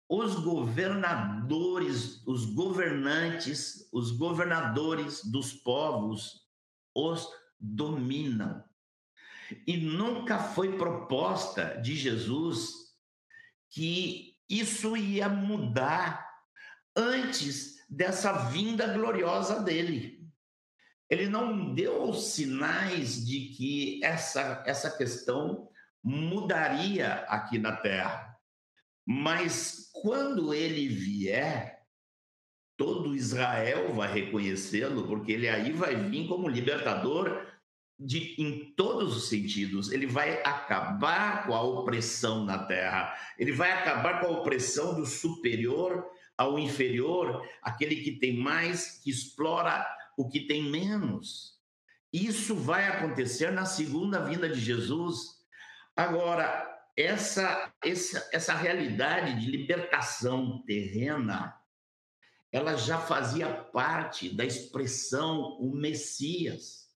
os 0.09 0.35
governadores, 0.35 2.21
os 2.27 2.45
governantes, 2.45 3.87
os 3.91 4.11
governadores 4.11 5.23
dos 5.23 5.53
povos 5.53 6.41
os 6.93 7.27
dominam. 7.59 8.63
E 9.65 9.77
nunca 9.77 10.37
foi 10.37 10.77
proposta 10.77 11.79
de 11.81 11.95
Jesus 11.95 12.91
que 13.69 14.35
isso 14.49 14.97
ia 14.97 15.29
mudar 15.29 16.27
antes 16.95 17.77
dessa 17.89 18.49
vinda 18.49 18.87
gloriosa 18.87 19.61
dele. 19.61 20.20
Ele 21.11 21.27
não 21.27 21.73
deu 21.73 22.13
sinais 22.13 23.25
de 23.25 23.49
que 23.49 23.99
essa, 24.01 24.63
essa 24.65 24.89
questão 24.89 25.67
mudaria 26.01 27.25
aqui 27.27 27.59
na 27.59 27.75
Terra. 27.75 28.33
Mas 29.05 29.91
quando 29.91 30.53
ele 30.53 30.87
vier, 30.87 31.81
todo 32.77 33.13
Israel 33.13 33.93
vai 33.93 34.11
reconhecê-lo, 34.11 35.05
porque 35.05 35.33
ele 35.33 35.49
aí 35.49 35.73
vai 35.73 35.97
vir 35.97 36.29
como 36.29 36.47
libertador 36.47 37.45
de, 37.99 38.41
em 38.41 38.73
todos 38.73 39.15
os 39.17 39.27
sentidos. 39.27 39.91
Ele 39.91 40.07
vai 40.07 40.41
acabar 40.43 41.45
com 41.45 41.53
a 41.53 41.61
opressão 41.61 42.45
na 42.45 42.57
terra, 42.57 43.13
ele 43.37 43.51
vai 43.51 43.71
acabar 43.71 44.21
com 44.21 44.27
a 44.27 44.39
opressão 44.39 44.95
do 44.95 45.05
superior 45.05 46.05
ao 46.37 46.57
inferior, 46.57 47.45
aquele 47.61 47.97
que 47.97 48.13
tem 48.13 48.37
mais, 48.37 48.99
que 49.03 49.11
explora 49.11 49.85
o 50.17 50.27
que 50.27 50.47
tem 50.47 50.63
menos. 50.63 51.59
Isso 52.11 52.55
vai 52.55 52.87
acontecer 52.87 53.51
na 53.51 53.65
segunda 53.65 54.19
vinda 54.19 54.49
de 54.49 54.59
Jesus. 54.59 55.39
Agora, 55.95 56.67
essa, 56.97 57.73
essa, 57.83 58.29
essa 58.33 58.53
realidade 58.53 59.39
de 59.39 59.49
libertação 59.49 60.61
terrena, 60.63 61.55
ela 62.51 62.75
já 62.75 62.99
fazia 62.99 63.49
parte 63.49 64.29
da 64.29 64.43
expressão 64.43 65.57
o 65.59 65.73
Messias 65.73 66.89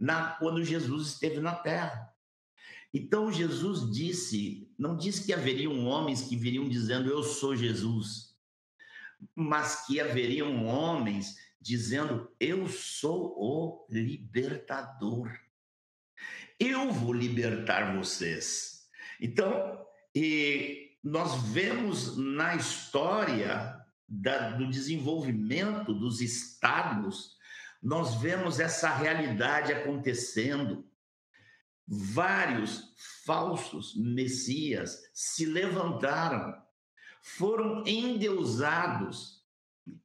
na, 0.00 0.32
quando 0.36 0.64
Jesus 0.64 1.08
esteve 1.08 1.40
na 1.40 1.54
terra. 1.54 2.14
Então 2.92 3.30
Jesus 3.30 3.90
disse, 3.92 4.72
não 4.78 4.96
disse 4.96 5.26
que 5.26 5.32
haveriam 5.34 5.84
homens 5.84 6.22
que 6.22 6.36
viriam 6.36 6.66
dizendo 6.68 7.10
eu 7.10 7.22
sou 7.22 7.54
Jesus, 7.54 8.34
mas 9.34 9.86
que 9.86 10.00
haveriam 10.00 10.64
homens 10.64 11.36
dizendo 11.68 12.32
eu 12.40 12.66
sou 12.66 13.34
o 13.36 13.86
libertador. 13.88 15.30
Eu 16.58 16.90
vou 16.90 17.12
libertar 17.12 17.96
vocês. 17.96 18.88
Então, 19.20 19.86
nós 21.04 21.40
vemos 21.44 22.16
na 22.16 22.56
história 22.56 23.76
da, 24.08 24.50
do 24.50 24.68
desenvolvimento 24.68 25.94
dos 25.94 26.20
estados 26.20 27.38
nós 27.82 28.16
vemos 28.16 28.58
essa 28.58 28.92
realidade 28.92 29.72
acontecendo. 29.72 30.84
Vários 31.86 32.92
falsos 33.24 33.94
messias 33.96 35.00
se 35.14 35.46
levantaram, 35.46 36.54
foram 37.22 37.84
endeusados 37.86 39.37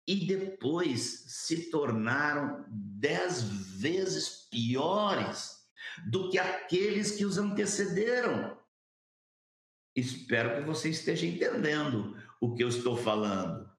e 0.08 0.26
depois 0.26 1.26
se 1.28 1.70
tornaram 1.70 2.66
dez 2.70 3.44
vezes 3.44 4.48
piores 4.50 5.64
do 6.06 6.30
que 6.30 6.38
aqueles 6.38 7.12
que 7.12 7.26
os 7.26 7.38
antecederam. 7.38 8.58
Espero 9.96 10.56
que 10.56 10.62
você 10.62 10.90
esteja 10.90 11.26
entendendo 11.26 12.18
o 12.42 12.56
que 12.56 12.64
eu 12.64 12.70
estou 12.70 12.98
falando. 12.98 13.72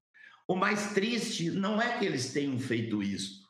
O 0.47 0.55
mais 0.55 0.93
triste 0.93 1.51
não 1.51 1.81
é 1.81 1.97
que 1.97 2.05
eles 2.05 2.31
tenham 2.31 2.59
feito 2.59 3.01
isso. 3.01 3.43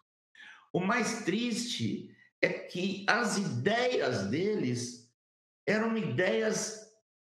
O 0.74 0.80
mais 0.80 1.24
triste 1.24 2.16
é 2.42 2.50
que 2.50 3.06
as 3.08 3.38
ideias 3.38 4.28
deles 4.28 5.12
eram 5.68 5.98
ideias 5.98 6.86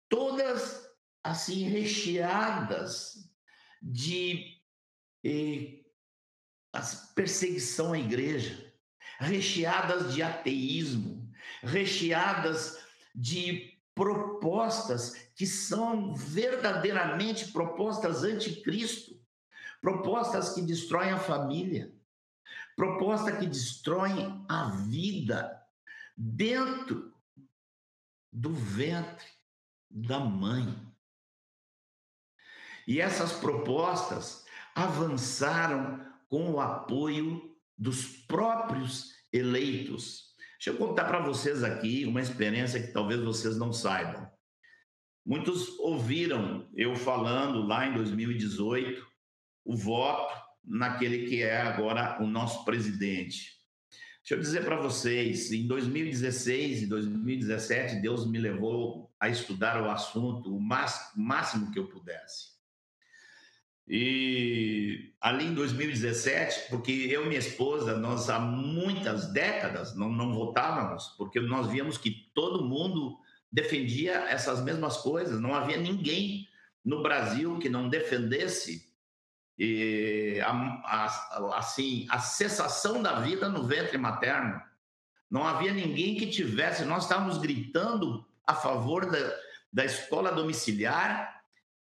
todas 0.08 0.82
assim 1.22 1.64
recheadas 1.64 3.30
de 3.80 4.61
eh, 5.24 5.80
perseguição 7.14 7.92
à 7.92 7.98
igreja, 7.98 8.72
recheadas 9.18 10.14
de 10.14 10.22
ateísmo, 10.22 11.30
recheadas 11.62 12.78
de 13.14 13.78
propostas 13.94 15.14
que 15.34 15.46
são 15.46 16.14
verdadeiramente 16.14 17.52
propostas 17.52 18.24
anticristo, 18.24 19.20
propostas 19.80 20.54
que 20.54 20.62
destroem 20.62 21.10
a 21.10 21.18
família, 21.18 21.92
proposta 22.74 23.36
que 23.36 23.46
destrói 23.46 24.10
a 24.48 24.70
vida 24.70 25.60
dentro 26.16 27.12
do 28.32 28.52
ventre 28.52 29.26
da 29.90 30.18
mãe. 30.18 30.74
E 32.86 33.00
essas 33.00 33.32
propostas 33.32 34.41
avançaram 34.74 36.00
com 36.28 36.50
o 36.52 36.60
apoio 36.60 37.54
dos 37.76 38.06
próprios 38.26 39.12
eleitos. 39.32 40.32
Deixa 40.54 40.70
eu 40.70 40.76
contar 40.76 41.04
para 41.04 41.20
vocês 41.20 41.64
aqui 41.64 42.04
uma 42.04 42.20
experiência 42.20 42.80
que 42.80 42.92
talvez 42.92 43.20
vocês 43.20 43.56
não 43.56 43.72
saibam. 43.72 44.30
Muitos 45.24 45.78
ouviram 45.78 46.68
eu 46.74 46.94
falando 46.96 47.62
lá 47.62 47.86
em 47.86 47.94
2018 47.94 49.06
o 49.64 49.76
voto 49.76 50.34
naquele 50.64 51.26
que 51.28 51.42
é 51.42 51.60
agora 51.60 52.22
o 52.22 52.26
nosso 52.26 52.64
presidente. 52.64 53.60
Deixa 54.20 54.34
eu 54.34 54.38
dizer 54.38 54.64
para 54.64 54.76
vocês, 54.80 55.50
em 55.50 55.66
2016 55.66 56.82
e 56.82 56.86
2017, 56.86 57.96
Deus 57.96 58.24
me 58.24 58.38
levou 58.38 59.12
a 59.18 59.28
estudar 59.28 59.82
o 59.82 59.90
assunto 59.90 60.56
o 60.56 60.60
máximo 60.60 61.72
que 61.72 61.78
eu 61.78 61.88
pudesse. 61.88 62.51
E 63.94 65.12
ali 65.20 65.44
em 65.44 65.52
2017, 65.52 66.70
porque 66.70 66.90
eu 67.10 67.26
e 67.26 67.28
minha 67.28 67.38
esposa, 67.38 67.94
nós 67.94 68.30
há 68.30 68.38
muitas 68.38 69.30
décadas 69.34 69.94
não, 69.94 70.08
não 70.08 70.32
votávamos, 70.32 71.08
porque 71.18 71.38
nós 71.40 71.66
víamos 71.66 71.98
que 71.98 72.30
todo 72.34 72.64
mundo 72.64 73.18
defendia 73.52 74.14
essas 74.30 74.62
mesmas 74.62 74.96
coisas, 74.96 75.38
não 75.38 75.54
havia 75.54 75.76
ninguém 75.76 76.48
no 76.82 77.02
Brasil 77.02 77.58
que 77.58 77.68
não 77.68 77.90
defendesse 77.90 78.90
e, 79.58 80.40
a, 80.42 80.52
a, 80.86 81.58
assim, 81.58 82.06
a 82.08 82.18
cessação 82.18 83.02
da 83.02 83.20
vida 83.20 83.50
no 83.50 83.64
ventre 83.64 83.98
materno. 83.98 84.58
Não 85.30 85.46
havia 85.46 85.74
ninguém 85.74 86.16
que 86.16 86.30
tivesse, 86.30 86.86
nós 86.86 87.02
estávamos 87.02 87.36
gritando 87.36 88.26
a 88.46 88.54
favor 88.54 89.04
da, 89.04 89.38
da 89.70 89.84
escola 89.84 90.32
domiciliar 90.32 91.41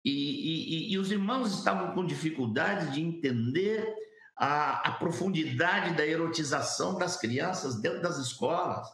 e, 0.06 0.12
e, 0.12 0.94
e, 0.94 0.98
os 1.00 1.12
irmãos 1.12 1.52
estavam 1.52 1.96
com 1.96 2.06
dificuldade 2.06 2.94
de 2.94 3.02
entender 3.02 3.92
a, 4.38 4.90
a, 4.90 4.92
profundidade 4.92 5.96
da 5.96 6.06
erotização 6.06 6.96
das 7.00 7.18
crianças 7.18 7.82
dentro 7.82 8.04
das 8.04 8.20
escolas. 8.20 8.88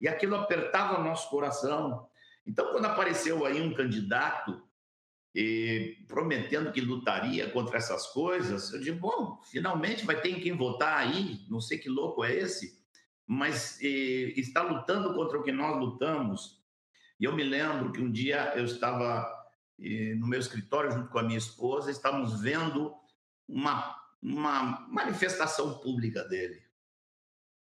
E 0.00 0.06
aquilo 0.06 0.36
apertava 0.36 1.00
o 1.00 1.04
nosso 1.04 1.28
coração. 1.30 2.06
Então, 2.46 2.70
quando 2.70 2.84
apareceu 2.84 3.44
aí 3.44 3.60
um 3.60 3.74
candidato 3.74 4.62
prometendo 6.06 6.70
que 6.70 6.80
lutaria 6.80 7.50
contra 7.50 7.78
essas 7.78 8.06
coisas, 8.08 8.72
eu 8.72 8.80
digo, 8.80 9.00
bom, 9.00 9.40
finalmente 9.50 10.04
vai 10.04 10.20
ter 10.20 10.30
em 10.30 10.40
quem 10.40 10.54
votar 10.54 10.98
aí, 10.98 11.40
não 11.48 11.60
sei 11.60 11.78
que 11.78 11.88
louco 11.88 12.22
é 12.22 12.34
esse, 12.34 12.78
mas 13.26 13.80
está 13.80 14.62
lutando 14.62 15.14
contra 15.14 15.40
o 15.40 15.42
que 15.42 15.50
nós 15.50 15.76
lutamos. 15.76 16.62
E 17.18 17.24
eu 17.24 17.34
me 17.34 17.42
lembro 17.42 17.90
que 17.90 18.00
um 18.00 18.12
dia 18.12 18.52
eu 18.54 18.64
estava 18.64 19.41
no 20.16 20.26
meu 20.26 20.38
escritório, 20.38 20.92
junto 20.92 21.08
com 21.10 21.18
a 21.18 21.22
minha 21.22 21.38
esposa, 21.38 21.90
estávamos 21.90 22.40
vendo 22.40 22.94
uma, 23.48 23.96
uma 24.22 24.86
manifestação 24.88 25.78
pública 25.80 26.24
dele, 26.24 26.62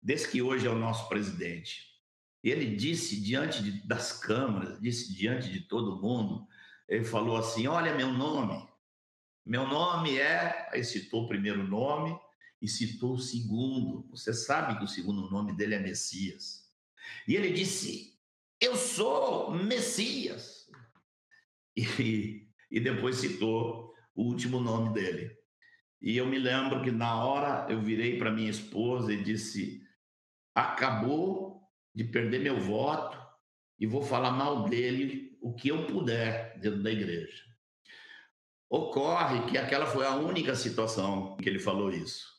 desse 0.02 0.28
que 0.28 0.42
hoje 0.42 0.66
é 0.66 0.70
o 0.70 0.78
nosso 0.78 1.08
presidente. 1.08 1.92
Ele 2.42 2.74
disse 2.76 3.20
diante 3.20 3.62
de, 3.62 3.86
das 3.86 4.12
câmaras, 4.12 4.80
disse 4.80 5.14
diante 5.14 5.48
de 5.48 5.60
todo 5.60 6.00
mundo, 6.00 6.46
ele 6.88 7.04
falou 7.04 7.36
assim: 7.36 7.66
Olha, 7.66 7.94
meu 7.94 8.12
nome, 8.12 8.68
meu 9.46 9.66
nome 9.66 10.18
é. 10.18 10.68
Aí 10.72 10.84
citou 10.84 11.24
o 11.24 11.28
primeiro 11.28 11.66
nome 11.66 12.18
e 12.60 12.68
citou 12.68 13.14
o 13.14 13.18
segundo. 13.18 14.08
Você 14.10 14.34
sabe 14.34 14.78
que 14.78 14.84
o 14.84 14.88
segundo 14.88 15.30
nome 15.30 15.52
dele 15.54 15.74
é 15.74 15.78
Messias. 15.78 16.70
E 17.26 17.34
ele 17.34 17.52
disse: 17.52 18.18
Eu 18.60 18.76
sou 18.76 19.52
Messias. 19.52 20.51
e, 22.00 22.48
e 22.70 22.80
depois 22.80 23.16
citou 23.16 23.92
o 24.14 24.24
último 24.24 24.60
nome 24.60 24.92
dele. 24.92 25.36
E 26.00 26.16
eu 26.16 26.26
me 26.26 26.38
lembro 26.38 26.82
que 26.82 26.90
na 26.90 27.24
hora 27.24 27.70
eu 27.70 27.80
virei 27.80 28.18
para 28.18 28.30
minha 28.30 28.50
esposa 28.50 29.12
e 29.12 29.22
disse: 29.22 29.82
acabou 30.54 31.62
de 31.94 32.04
perder 32.04 32.40
meu 32.40 32.58
voto 32.58 33.20
e 33.78 33.86
vou 33.86 34.02
falar 34.02 34.32
mal 34.32 34.68
dele 34.68 35.38
o 35.40 35.54
que 35.54 35.68
eu 35.68 35.86
puder 35.86 36.58
dentro 36.58 36.82
da 36.82 36.90
igreja. 36.90 37.44
Ocorre 38.68 39.50
que 39.50 39.58
aquela 39.58 39.86
foi 39.86 40.06
a 40.06 40.16
única 40.16 40.54
situação 40.54 41.36
que 41.36 41.48
ele 41.48 41.58
falou 41.58 41.92
isso. 41.92 42.32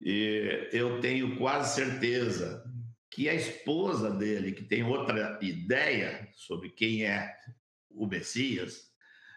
E 0.00 0.68
eu 0.72 1.00
tenho 1.00 1.38
quase 1.38 1.74
certeza 1.74 2.62
que 3.10 3.28
a 3.28 3.34
esposa 3.34 4.10
dele, 4.10 4.52
que 4.52 4.62
tem 4.62 4.84
outra 4.84 5.38
ideia 5.40 6.28
sobre 6.34 6.68
quem 6.68 7.04
é 7.04 7.34
o 7.96 8.06
Messias, 8.06 8.92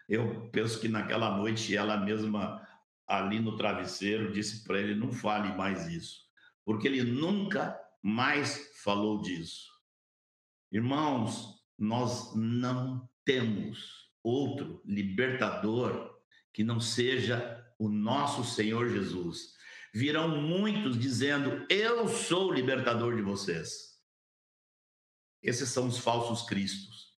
eu 0.08 0.48
penso 0.50 0.80
que 0.80 0.88
naquela 0.88 1.36
noite 1.36 1.76
ela 1.76 1.96
mesma, 1.96 2.66
ali 3.06 3.40
no 3.40 3.56
travesseiro, 3.56 4.32
disse 4.32 4.64
para 4.64 4.78
ele: 4.78 4.94
não 4.94 5.12
fale 5.12 5.56
mais 5.56 5.88
isso, 5.88 6.28
porque 6.64 6.86
ele 6.86 7.02
nunca 7.02 7.80
mais 8.02 8.70
falou 8.82 9.20
disso. 9.20 9.68
Irmãos, 10.70 11.60
nós 11.78 12.34
não 12.36 13.08
temos 13.24 14.10
outro 14.22 14.82
libertador 14.84 16.18
que 16.52 16.62
não 16.62 16.80
seja 16.80 17.64
o 17.78 17.88
nosso 17.88 18.44
Senhor 18.44 18.88
Jesus. 18.90 19.54
Virão 19.92 20.40
muitos 20.40 20.98
dizendo: 20.98 21.66
Eu 21.68 22.08
sou 22.08 22.50
o 22.50 22.52
libertador 22.52 23.16
de 23.16 23.22
vocês. 23.22 23.98
Esses 25.42 25.70
são 25.70 25.88
os 25.88 25.98
falsos 25.98 26.46
cristos. 26.48 27.09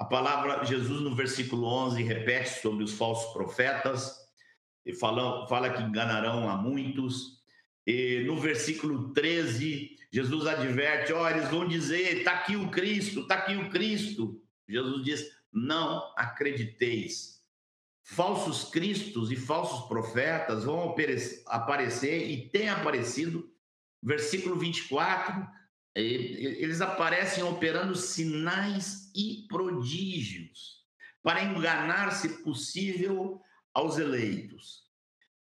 A 0.00 0.04
palavra 0.06 0.64
Jesus 0.64 1.02
no 1.02 1.14
versículo 1.14 1.66
11 1.66 2.02
repete 2.02 2.62
sobre 2.62 2.82
os 2.82 2.94
falsos 2.94 3.34
profetas, 3.34 4.16
e 4.86 4.94
fala, 4.94 5.46
fala 5.46 5.68
que 5.68 5.82
enganarão 5.82 6.48
a 6.48 6.56
muitos. 6.56 7.38
E 7.86 8.24
no 8.26 8.40
versículo 8.40 9.12
13, 9.12 9.98
Jesus 10.10 10.46
adverte: 10.46 11.12
olha, 11.12 11.36
eles 11.36 11.50
vão 11.50 11.68
dizer, 11.68 12.16
está 12.16 12.32
aqui 12.32 12.56
o 12.56 12.70
Cristo, 12.70 13.20
está 13.20 13.34
aqui 13.34 13.56
o 13.56 13.68
Cristo. 13.68 14.42
Jesus 14.66 15.04
diz: 15.04 15.30
não 15.52 16.02
acrediteis. 16.16 17.44
Falsos 18.02 18.70
cristos 18.70 19.30
e 19.30 19.36
falsos 19.36 19.86
profetas 19.86 20.64
vão 20.64 20.96
aparecer 21.46 22.26
e 22.30 22.48
têm 22.48 22.70
aparecido. 22.70 23.52
Versículo 24.02 24.56
24, 24.56 25.46
eles 25.94 26.80
aparecem 26.80 27.44
operando 27.44 27.94
sinais 27.94 28.99
e 29.14 29.46
prodígios 29.48 30.80
para 31.22 31.44
enganar, 31.44 32.12
se 32.12 32.42
possível, 32.42 33.40
aos 33.74 33.98
eleitos. 33.98 34.84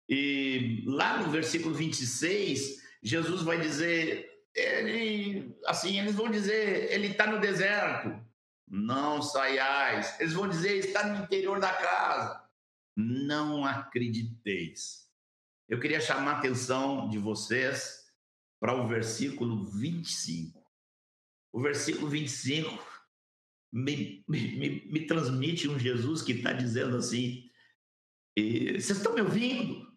E 0.07 0.83
lá 0.85 1.17
no 1.17 1.31
versículo 1.31 1.73
26, 1.73 2.81
Jesus 3.01 3.41
vai 3.41 3.59
dizer, 3.59 4.29
ele, 4.53 5.55
assim, 5.65 5.99
eles 5.99 6.15
vão 6.15 6.29
dizer, 6.29 6.91
ele 6.91 7.07
está 7.07 7.25
no 7.27 7.39
deserto, 7.39 8.19
não 8.67 9.21
saiais. 9.21 10.19
Eles 10.19 10.33
vão 10.33 10.47
dizer, 10.47 10.77
está 10.77 11.07
no 11.07 11.23
interior 11.23 11.59
da 11.59 11.73
casa, 11.73 12.43
não 12.95 13.65
acrediteis. 13.65 15.09
Eu 15.67 15.79
queria 15.79 16.01
chamar 16.01 16.33
a 16.33 16.37
atenção 16.39 17.09
de 17.09 17.17
vocês 17.17 18.01
para 18.59 18.75
o 18.75 18.87
versículo 18.87 19.65
25. 19.65 20.61
O 21.53 21.61
versículo 21.61 22.07
25 22.09 22.90
me, 23.71 24.23
me, 24.27 24.89
me 24.91 25.05
transmite 25.05 25.67
um 25.67 25.79
Jesus 25.79 26.21
que 26.21 26.33
está 26.33 26.51
dizendo 26.51 26.97
assim: 26.97 27.49
vocês 28.35 28.97
estão 28.97 29.13
me 29.13 29.21
ouvindo? 29.21 29.87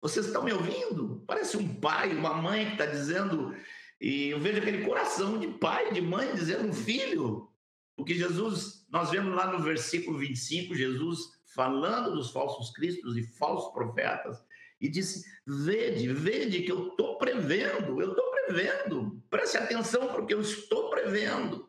Vocês 0.00 0.26
estão 0.26 0.44
me 0.44 0.52
ouvindo? 0.52 1.24
Parece 1.26 1.56
um 1.56 1.74
pai, 1.74 2.14
uma 2.14 2.34
mãe 2.34 2.66
que 2.66 2.72
está 2.72 2.86
dizendo, 2.86 3.54
e 4.00 4.28
eu 4.28 4.38
vejo 4.38 4.58
aquele 4.58 4.84
coração 4.84 5.38
de 5.38 5.48
pai, 5.48 5.92
de 5.92 6.00
mãe, 6.00 6.34
dizendo 6.34 6.72
filho. 6.72 7.50
Porque 7.96 8.14
Jesus, 8.14 8.86
nós 8.90 9.10
vemos 9.10 9.34
lá 9.34 9.52
no 9.52 9.62
versículo 9.62 10.18
25, 10.18 10.74
Jesus 10.74 11.20
falando 11.54 12.14
dos 12.14 12.30
falsos 12.30 12.70
cristos 12.70 13.16
e 13.16 13.22
falsos 13.24 13.72
profetas, 13.72 14.38
e 14.80 14.88
disse: 14.88 15.24
Vede, 15.44 16.12
vede 16.12 16.62
que 16.62 16.70
eu 16.70 16.88
estou 16.88 17.18
prevendo, 17.18 18.00
eu 18.00 18.10
estou 18.10 18.30
prevendo. 18.30 19.20
Preste 19.28 19.56
atenção 19.56 20.08
porque 20.08 20.32
eu 20.32 20.40
estou 20.40 20.90
prevendo. 20.90 21.68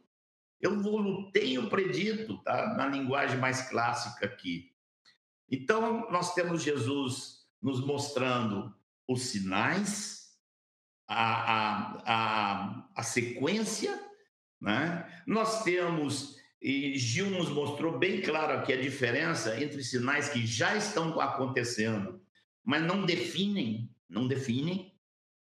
Eu 0.61 0.81
vou, 0.81 1.31
tenho 1.31 1.69
predito, 1.69 2.37
tá? 2.43 2.73
na 2.75 2.87
linguagem 2.87 3.37
mais 3.37 3.69
clássica 3.69 4.25
aqui. 4.25 4.71
Então, 5.49 6.09
nós 6.11 6.33
temos 6.33 6.61
Jesus 6.61 7.47
nos 7.61 7.83
mostrando 7.85 8.73
os 9.07 9.23
sinais, 9.23 10.29
a, 11.07 11.53
a, 11.53 12.03
a, 12.05 12.89
a 12.95 13.03
sequência, 13.03 13.99
né? 14.61 15.23
nós 15.25 15.63
temos 15.63 16.37
e 16.61 16.97
Gil 16.97 17.29
nos 17.29 17.47
mostrou 17.49 17.97
bem 17.97 18.21
claro 18.21 18.59
aqui 18.59 18.73
a 18.73 18.81
diferença 18.81 19.63
entre 19.63 19.81
sinais 19.81 20.27
que 20.27 20.45
já 20.45 20.75
estão 20.75 21.17
acontecendo 21.19 22.21
mas 22.69 22.83
não 22.83 23.03
definem, 23.03 23.89
não 24.07 24.27
definem, 24.27 24.93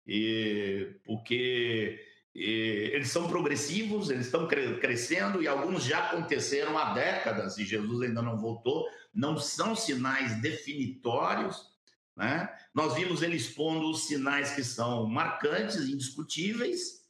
e, 0.06 0.94
porque 1.04 2.00
e, 2.34 2.90
eles 2.92 3.10
são 3.10 3.28
progressivos, 3.28 4.10
eles 4.10 4.26
estão 4.26 4.46
cre 4.46 4.78
crescendo 4.78 5.42
e 5.42 5.48
alguns 5.48 5.84
já 5.84 6.06
aconteceram 6.06 6.78
há 6.78 6.92
décadas 6.92 7.58
e 7.58 7.64
Jesus 7.64 8.02
ainda 8.02 8.22
não 8.22 8.38
voltou, 8.38 8.86
não 9.12 9.38
são 9.38 9.74
sinais 9.74 10.40
definitórios. 10.40 11.70
Né? 12.16 12.48
Nós 12.74 12.94
vimos 12.94 13.22
ele 13.22 13.36
expondo 13.36 13.90
os 13.90 14.06
sinais 14.06 14.54
que 14.54 14.64
são 14.64 15.06
marcantes, 15.06 15.88
indiscutíveis, 15.88 17.06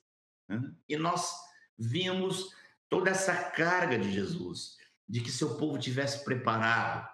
né? 0.48 0.60
e 0.88 0.96
nós 0.96 1.32
vimos 1.78 2.54
toda 2.88 3.10
essa 3.10 3.34
carga 3.34 3.98
de 3.98 4.12
Jesus, 4.12 4.76
de 5.08 5.20
que 5.20 5.30
seu 5.30 5.56
povo 5.56 5.78
tivesse 5.78 6.24
preparado. 6.24 7.10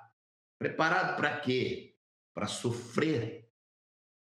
Preparado 0.58 1.16
para 1.16 1.38
quê? 1.38 1.88
para 2.38 2.46
sofrer 2.46 3.50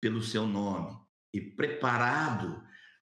pelo 0.01 0.23
seu 0.23 0.47
nome 0.47 0.97
e 1.33 1.41
preparado 1.41 2.63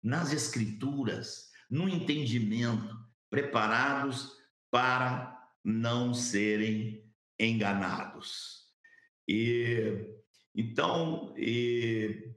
nas 0.06 0.32
escrituras, 0.32 1.49
no 1.68 1.90
entendimento, 1.90 2.95
preparados 3.27 4.38
para 4.69 5.36
não 5.64 6.14
serem 6.14 7.03
enganados. 7.40 8.65
E 9.27 10.06
então, 10.53 11.34
e, 11.36 12.32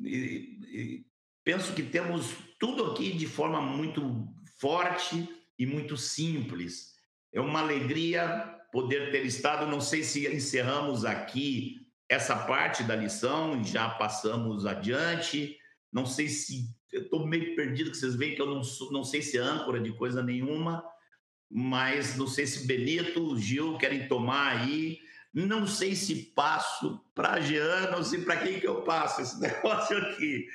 e, 0.00 0.08
e 0.08 1.06
penso 1.44 1.74
que 1.74 1.82
temos 1.82 2.34
tudo 2.58 2.92
aqui 2.92 3.12
de 3.12 3.26
forma 3.26 3.60
muito 3.60 4.32
forte 4.60 5.28
e 5.58 5.66
muito 5.66 5.96
simples. 5.96 6.94
É 7.32 7.40
uma 7.40 7.60
alegria 7.60 8.58
poder 8.70 9.10
ter 9.10 9.26
estado. 9.26 9.66
Não 9.66 9.80
sei 9.80 10.04
se 10.04 10.32
encerramos 10.32 11.04
aqui 11.04 11.84
essa 12.08 12.36
parte 12.36 12.84
da 12.84 12.94
lição 12.94 13.60
e 13.60 13.64
já 13.64 13.90
passamos 13.90 14.64
adiante. 14.64 15.58
Não 15.92 16.06
sei 16.06 16.28
se 16.28 16.68
eu 16.92 17.02
estou 17.02 17.26
meio 17.26 17.54
perdido, 17.54 17.90
que 17.90 17.96
vocês 17.96 18.14
veem 18.14 18.34
que 18.34 18.40
eu 18.40 18.46
não, 18.46 18.62
sou, 18.64 18.90
não 18.90 19.04
sei 19.04 19.20
se 19.22 19.36
é 19.36 19.40
âncora 19.40 19.80
de 19.80 19.92
coisa 19.92 20.22
nenhuma, 20.22 20.84
mas 21.50 22.16
não 22.16 22.26
sei 22.26 22.46
se 22.46 22.66
Benito, 22.66 23.38
Gil 23.38 23.76
querem 23.76 24.08
tomar 24.08 24.56
aí. 24.56 25.00
Não 25.34 25.66
sei 25.66 25.94
se 25.94 26.14
passo 26.34 27.00
para 27.14 27.40
Jean, 27.40 27.90
não 27.90 28.02
sei 28.02 28.22
para 28.22 28.36
quem 28.36 28.60
que 28.60 28.66
eu 28.66 28.82
passo 28.82 29.22
esse 29.22 29.40
negócio 29.40 29.96
aqui. 29.98 30.46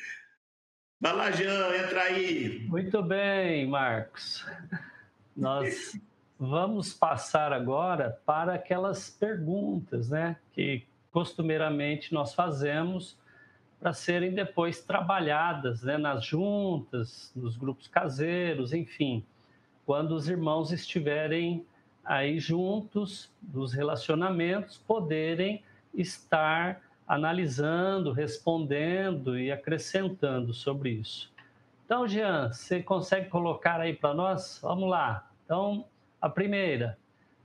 Vai 1.00 1.14
lá, 1.14 1.32
Jean, 1.32 1.76
entra 1.76 2.02
aí. 2.04 2.66
Muito 2.68 3.02
bem, 3.04 3.68
Marcos. 3.68 4.46
Nós 5.36 5.94
vamos 6.40 6.94
passar 6.94 7.54
agora 7.54 8.20
para 8.26 8.56
aquelas 8.56 9.10
perguntas, 9.10 10.10
né, 10.10 10.38
que 10.54 10.84
costumeiramente 11.12 12.14
nós 12.14 12.34
fazemos 12.34 13.18
para 13.80 13.94
serem 13.94 14.34
depois 14.34 14.82
trabalhadas, 14.82 15.84
né, 15.84 15.98
nas 15.98 16.26
juntas, 16.26 17.32
nos 17.36 17.56
grupos 17.56 17.88
caseiros, 17.88 18.74
enfim, 18.74 19.24
quando 19.86 20.14
os 20.14 20.28
irmãos 20.28 20.72
estiverem 20.72 21.66
aí 22.04 22.40
juntos 22.40 23.32
dos 23.42 23.74
relacionamentos, 23.74 24.78
poderem 24.78 25.64
estar 25.94 26.82
analisando, 27.08 28.12
respondendo 28.12 29.40
e 29.40 29.52
acrescentando 29.52 30.54
sobre 30.54 30.92
isso. 30.92 31.32
Então, 31.86 32.06
Jean, 32.08 32.52
você 32.52 32.84
consegue 32.84 33.30
colocar 33.30 33.80
aí 33.80 33.94
para 33.94 34.14
nós? 34.14 34.60
Vamos 34.62 34.90
lá. 34.90 35.30
Então, 35.46 35.86
a 36.20 36.28
primeira, 36.28 36.98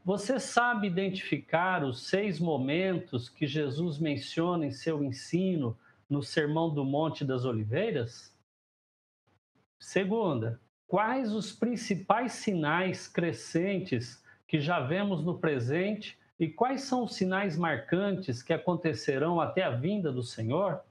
você 0.05 0.41
sabe 0.41 0.89
identificar 0.89 1.85
os 1.85 2.09
seis 2.09 2.41
momentos 2.41 3.29
que 3.29 3.47
Jesus 3.47 4.01
menciona 4.01 4.67
em 4.67 4.73
seu 4.73 5.05
ensino 5.05 5.77
no 6.09 6.23
Sermão 6.23 6.73
do 6.73 6.85
Monte 6.85 7.25
das 7.25 7.45
Oliveiras? 7.45 8.33
Segunda, 9.79 10.61
quais 10.87 11.33
os 11.33 11.53
principais 11.53 12.33
sinais 12.33 13.09
crescentes 13.09 14.23
que 14.47 14.61
já 14.61 14.81
vemos 14.81 15.25
no 15.25 15.39
presente 15.39 16.19
e 16.39 16.49
quais 16.49 16.83
são 16.83 17.05
os 17.05 17.15
sinais 17.15 17.57
marcantes 17.57 18.43
que 18.43 18.53
acontecerão 18.53 19.41
até 19.41 19.63
a 19.63 19.71
vinda 19.71 20.13
do 20.13 20.23
Senhor? 20.23 20.83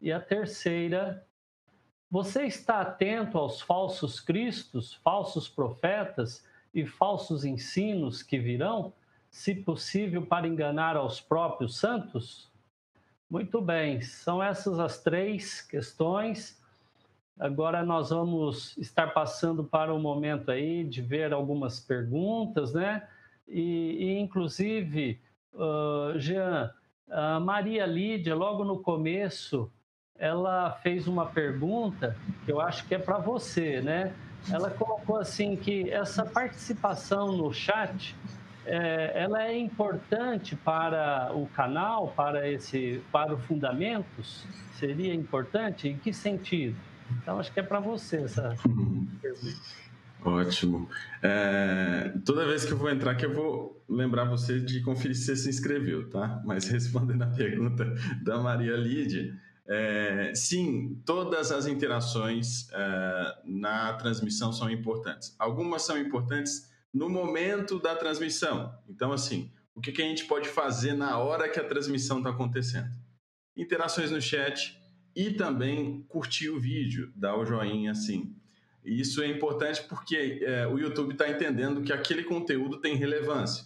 E 0.00 0.12
a 0.12 0.20
terceira, 0.20 1.26
você 2.10 2.44
está 2.46 2.80
atento 2.80 3.38
aos 3.38 3.60
falsos 3.60 4.20
cristos, 4.20 4.94
falsos 4.94 5.48
profetas 5.48 6.44
e 6.74 6.86
falsos 6.86 7.44
ensinos 7.44 8.22
que 8.22 8.38
virão, 8.38 8.92
se 9.30 9.54
possível, 9.54 10.26
para 10.26 10.46
enganar 10.46 10.96
aos 10.96 11.20
próprios 11.20 11.78
santos? 11.78 12.50
Muito 13.28 13.60
bem, 13.60 14.00
são 14.02 14.40
essas 14.40 14.78
as 14.78 15.02
três 15.02 15.60
questões. 15.60 16.62
Agora 17.38 17.84
nós 17.84 18.10
vamos 18.10 18.76
estar 18.78 19.08
passando 19.12 19.64
para 19.64 19.92
o 19.92 19.98
momento 19.98 20.50
aí 20.50 20.84
de 20.84 21.02
ver 21.02 21.32
algumas 21.32 21.80
perguntas, 21.80 22.72
né? 22.72 23.06
E, 23.48 23.96
e 23.98 24.18
inclusive, 24.18 25.20
uh, 25.52 26.18
Jean, 26.18 26.72
a 27.10 27.40
Maria 27.40 27.84
Lídia, 27.84 28.34
logo 28.34 28.64
no 28.64 28.78
começo, 28.78 29.70
ela 30.18 30.70
fez 30.82 31.08
uma 31.08 31.26
pergunta 31.26 32.16
que 32.44 32.52
eu 32.52 32.60
acho 32.60 32.86
que 32.86 32.94
é 32.94 32.98
para 32.98 33.18
você, 33.18 33.80
né? 33.80 34.14
Ela 34.50 34.70
colocou 34.70 35.16
assim 35.16 35.56
que 35.56 35.90
essa 35.90 36.24
participação 36.24 37.32
no 37.32 37.52
chat 37.52 38.14
é, 38.66 39.12
ela 39.14 39.44
é 39.44 39.56
importante 39.56 40.56
para 40.56 41.32
o 41.34 41.46
canal, 41.46 42.12
para 42.16 42.50
esse, 42.50 43.00
para 43.12 43.34
o 43.34 43.38
Fundamentos? 43.38 44.44
Seria 44.78 45.14
importante? 45.14 45.88
Em 45.88 45.96
que 45.96 46.12
sentido? 46.12 46.76
Então 47.22 47.38
acho 47.38 47.52
que 47.52 47.60
é 47.60 47.62
para 47.62 47.80
você 47.80 48.16
essa 48.22 48.56
pergunta. 49.22 49.46
Ótimo. 50.24 50.88
É, 51.22 52.12
toda 52.24 52.44
vez 52.46 52.64
que 52.64 52.72
eu 52.72 52.76
vou 52.76 52.90
entrar 52.90 53.12
aqui, 53.12 53.24
eu 53.24 53.32
vou 53.32 53.80
lembrar 53.88 54.24
você 54.24 54.58
de 54.58 54.80
conferir 54.80 55.14
se 55.14 55.26
você 55.26 55.36
se 55.36 55.48
inscreveu, 55.48 56.10
tá? 56.10 56.42
Mas 56.44 56.66
respondendo 56.68 57.22
a 57.22 57.28
pergunta 57.28 57.84
da 58.22 58.38
Maria 58.38 58.76
Lídia, 58.76 59.32
é, 59.68 60.32
sim, 60.34 61.00
todas 61.04 61.52
as 61.52 61.66
interações 61.66 62.68
é, 62.72 63.38
na 63.44 63.92
transmissão 63.94 64.52
são 64.52 64.68
importantes. 64.68 65.34
Algumas 65.38 65.82
são 65.82 65.96
importantes 65.96 66.68
no 66.96 67.08
momento 67.08 67.78
da 67.78 67.94
transmissão. 67.94 68.74
Então, 68.88 69.12
assim, 69.12 69.52
o 69.74 69.80
que, 69.80 69.92
que 69.92 70.00
a 70.00 70.04
gente 70.04 70.24
pode 70.24 70.48
fazer 70.48 70.94
na 70.94 71.18
hora 71.18 71.48
que 71.48 71.60
a 71.60 71.64
transmissão 71.64 72.18
está 72.18 72.30
acontecendo? 72.30 72.88
Interações 73.56 74.10
no 74.10 74.20
chat 74.20 74.80
e 75.14 75.30
também 75.30 76.02
curtir 76.08 76.48
o 76.48 76.58
vídeo, 76.58 77.12
dar 77.14 77.36
o 77.36 77.44
joinha 77.44 77.90
assim. 77.90 78.34
Isso 78.84 79.22
é 79.22 79.26
importante 79.26 79.82
porque 79.82 80.40
é, 80.42 80.66
o 80.66 80.78
YouTube 80.78 81.12
está 81.12 81.28
entendendo 81.28 81.82
que 81.82 81.92
aquele 81.92 82.24
conteúdo 82.24 82.80
tem 82.80 82.96
relevância. 82.96 83.64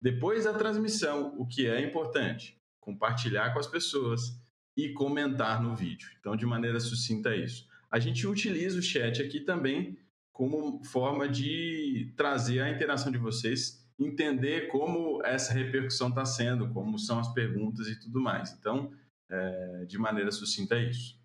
Depois 0.00 0.44
da 0.44 0.52
transmissão, 0.52 1.34
o 1.36 1.46
que 1.46 1.66
é 1.66 1.80
importante? 1.80 2.56
Compartilhar 2.78 3.52
com 3.52 3.58
as 3.58 3.66
pessoas, 3.66 4.38
e 4.78 4.90
comentar 4.90 5.60
no 5.60 5.74
vídeo. 5.74 6.08
Então, 6.20 6.36
de 6.36 6.46
maneira 6.46 6.78
sucinta, 6.78 7.30
é 7.30 7.38
isso. 7.38 7.66
A 7.90 7.98
gente 7.98 8.28
utiliza 8.28 8.78
o 8.78 8.82
chat 8.82 9.20
aqui 9.20 9.40
também 9.40 9.98
como 10.38 10.84
forma 10.84 11.28
de 11.28 12.12
trazer 12.16 12.60
a 12.60 12.70
interação 12.70 13.10
de 13.10 13.18
vocês, 13.18 13.84
entender 13.98 14.68
como 14.68 15.20
essa 15.24 15.52
repercussão 15.52 16.10
está 16.10 16.24
sendo, 16.24 16.72
como 16.72 16.96
são 16.96 17.18
as 17.18 17.34
perguntas 17.34 17.88
e 17.88 17.98
tudo 17.98 18.20
mais. 18.20 18.52
Então, 18.52 18.92
é, 19.28 19.84
de 19.84 19.98
maneira 19.98 20.30
sucinta, 20.30 20.76
é 20.76 20.88
isso. 20.88 21.20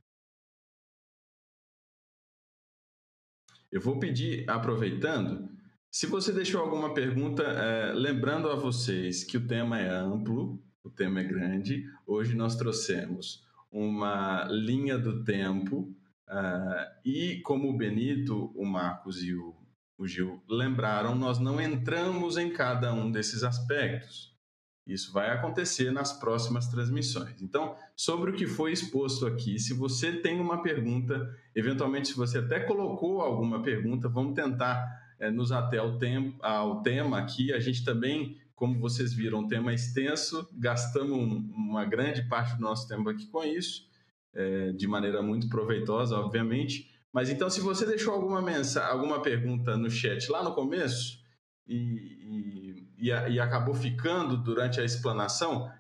Eu 3.72 3.80
vou 3.80 4.00
pedir, 4.00 4.50
aproveitando, 4.50 5.48
se 5.92 6.08
você 6.08 6.34
deixou 6.34 6.60
alguma 6.60 6.96
pergunta, 6.96 7.44
é, 7.44 7.94
lembrando 7.94 8.50
a 8.50 8.56
vocês 8.56 9.24
que 9.24 9.38
o 9.38 9.46
tema 9.46 9.80
é 9.80 9.90
amplo, 9.90 10.60
o 10.84 10.90
tema 10.90 11.20
é 11.20 11.24
grande. 11.24 11.88
Hoje 12.08 12.36
nós 12.36 12.56
trouxemos 12.56 13.46
uma 13.72 14.46
linha 14.46 14.98
do 14.98 15.24
tempo 15.24 15.96
uh, 16.30 16.86
e, 17.06 17.42
como 17.42 17.70
o 17.70 17.78
Benito, 17.78 18.52
o 18.56 18.66
Marcos 18.66 19.24
e 19.24 19.34
o, 19.34 19.56
o 19.98 20.08
Gil 20.08 20.42
lembraram, 20.50 21.16
nós 21.16 21.40
não 21.40 21.60
entramos 21.60 22.38
em 22.38 22.52
cada 22.52 22.94
um 22.94 23.12
desses 23.12 23.44
aspectos. 23.44 24.34
Isso 24.86 25.14
vai 25.14 25.30
acontecer 25.30 25.92
nas 25.92 26.12
próximas 26.12 26.68
transmissões. 26.68 27.42
Então, 27.42 27.76
sobre 27.96 28.32
o 28.32 28.36
que 28.36 28.46
foi 28.46 28.74
exposto 28.74 29.26
aqui, 29.26 29.58
se 29.58 29.74
você 29.74 30.12
tem 30.12 30.42
uma 30.42 30.62
pergunta, 30.62 31.34
eventualmente, 31.56 32.10
se 32.10 32.18
você 32.18 32.40
até 32.40 32.60
colocou 32.60 33.22
alguma 33.22 33.62
pergunta, 33.64 34.10
vamos 34.10 34.34
tentar 34.34 34.86
é, 35.20 35.32
nos 35.32 35.54
até 35.54 35.78
ao, 35.78 35.98
tempo, 35.98 36.38
ao 36.44 36.82
tema 36.82 37.18
aqui. 37.18 37.54
A 37.54 37.62
gente 37.62 37.86
também 37.86 38.38
como 38.64 38.80
vocês 38.80 39.14
viram, 39.14 39.40
um 39.40 39.48
tema 39.48 39.74
extenso, 39.74 40.48
gastamos 40.54 41.18
uma 41.18 41.84
grande 41.86 42.24
parte 42.24 42.56
do 42.56 42.62
nosso 42.62 42.88
tempo 42.88 43.10
aqui 43.10 43.28
com 43.28 43.44
isso, 43.44 43.90
é, 44.34 44.72
de 44.72 44.88
maneira 44.88 45.22
muito 45.22 45.48
proveitosa, 45.50 46.18
obviamente. 46.18 46.92
Mas 47.12 47.30
então, 47.30 47.50
se 47.50 47.62
você 47.62 47.86
deixou 47.86 48.14
alguma 48.14 48.42
mensagem, 48.42 48.90
alguma 48.90 49.22
pergunta 49.22 49.78
no 49.78 49.90
chat 49.90 50.30
lá 50.32 50.44
no 50.44 50.54
começo 50.54 51.20
e, 51.68 52.86
e, 52.98 53.10
e, 53.10 53.40
acabou 53.40 53.76
ficando 53.76 54.36
durante 54.36 54.82
a 54.82 54.84
explanação, 54.84 55.72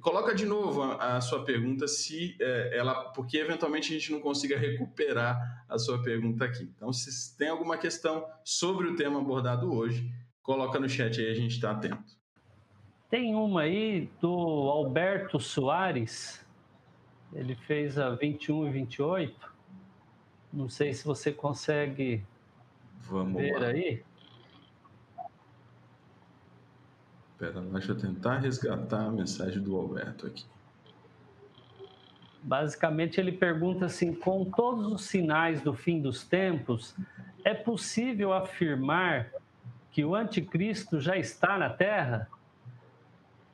coloca 0.00 0.34
de 0.34 0.44
novo 0.44 0.82
a, 0.82 1.16
a 1.16 1.20
sua 1.20 1.44
pergunta, 1.44 1.86
se 1.86 2.36
é, 2.40 2.76
ela, 2.76 3.10
porque 3.12 3.38
eventualmente 3.38 3.94
a 3.94 3.98
gente 3.98 4.10
não 4.10 4.20
consiga 4.20 4.58
recuperar 4.58 5.64
a 5.68 5.78
sua 5.78 6.02
pergunta 6.02 6.44
aqui. 6.44 6.70
Então, 6.76 6.92
se 6.92 7.36
tem 7.36 7.48
alguma 7.48 7.78
questão 7.78 8.26
sobre 8.44 8.88
o 8.88 8.96
tema 8.96 9.20
abordado 9.20 9.72
hoje, 9.72 10.12
Coloca 10.44 10.78
no 10.78 10.86
chat 10.86 11.18
aí, 11.18 11.30
a 11.30 11.34
gente 11.34 11.52
está 11.52 11.70
atento. 11.70 12.18
Tem 13.08 13.34
uma 13.34 13.62
aí 13.62 14.10
do 14.20 14.28
Alberto 14.28 15.40
Soares. 15.40 16.43
Ele 17.34 17.54
fez 17.54 17.98
a 17.98 18.10
21 18.10 18.68
e 18.68 18.70
28. 18.70 19.52
Não 20.52 20.68
sei 20.68 20.94
se 20.94 21.04
você 21.04 21.32
consegue 21.32 22.24
Vamos 23.00 23.42
ver 23.42 23.58
lá. 23.58 23.66
aí. 23.66 24.02
Espera 27.32 27.60
lá, 27.60 27.72
deixa 27.72 27.92
eu 27.92 27.98
tentar 27.98 28.38
resgatar 28.38 29.06
a 29.06 29.10
mensagem 29.10 29.60
do 29.60 29.76
Alberto 29.76 30.26
aqui. 30.28 30.44
Basicamente, 32.40 33.18
ele 33.18 33.32
pergunta 33.32 33.86
assim: 33.86 34.14
com 34.14 34.44
todos 34.44 34.86
os 34.92 35.04
sinais 35.06 35.60
do 35.60 35.74
fim 35.74 36.00
dos 36.00 36.24
tempos, 36.24 36.94
é 37.44 37.52
possível 37.52 38.32
afirmar 38.32 39.32
que 39.90 40.04
o 40.04 40.14
anticristo 40.14 41.00
já 41.00 41.16
está 41.16 41.58
na 41.58 41.70
Terra? 41.70 42.28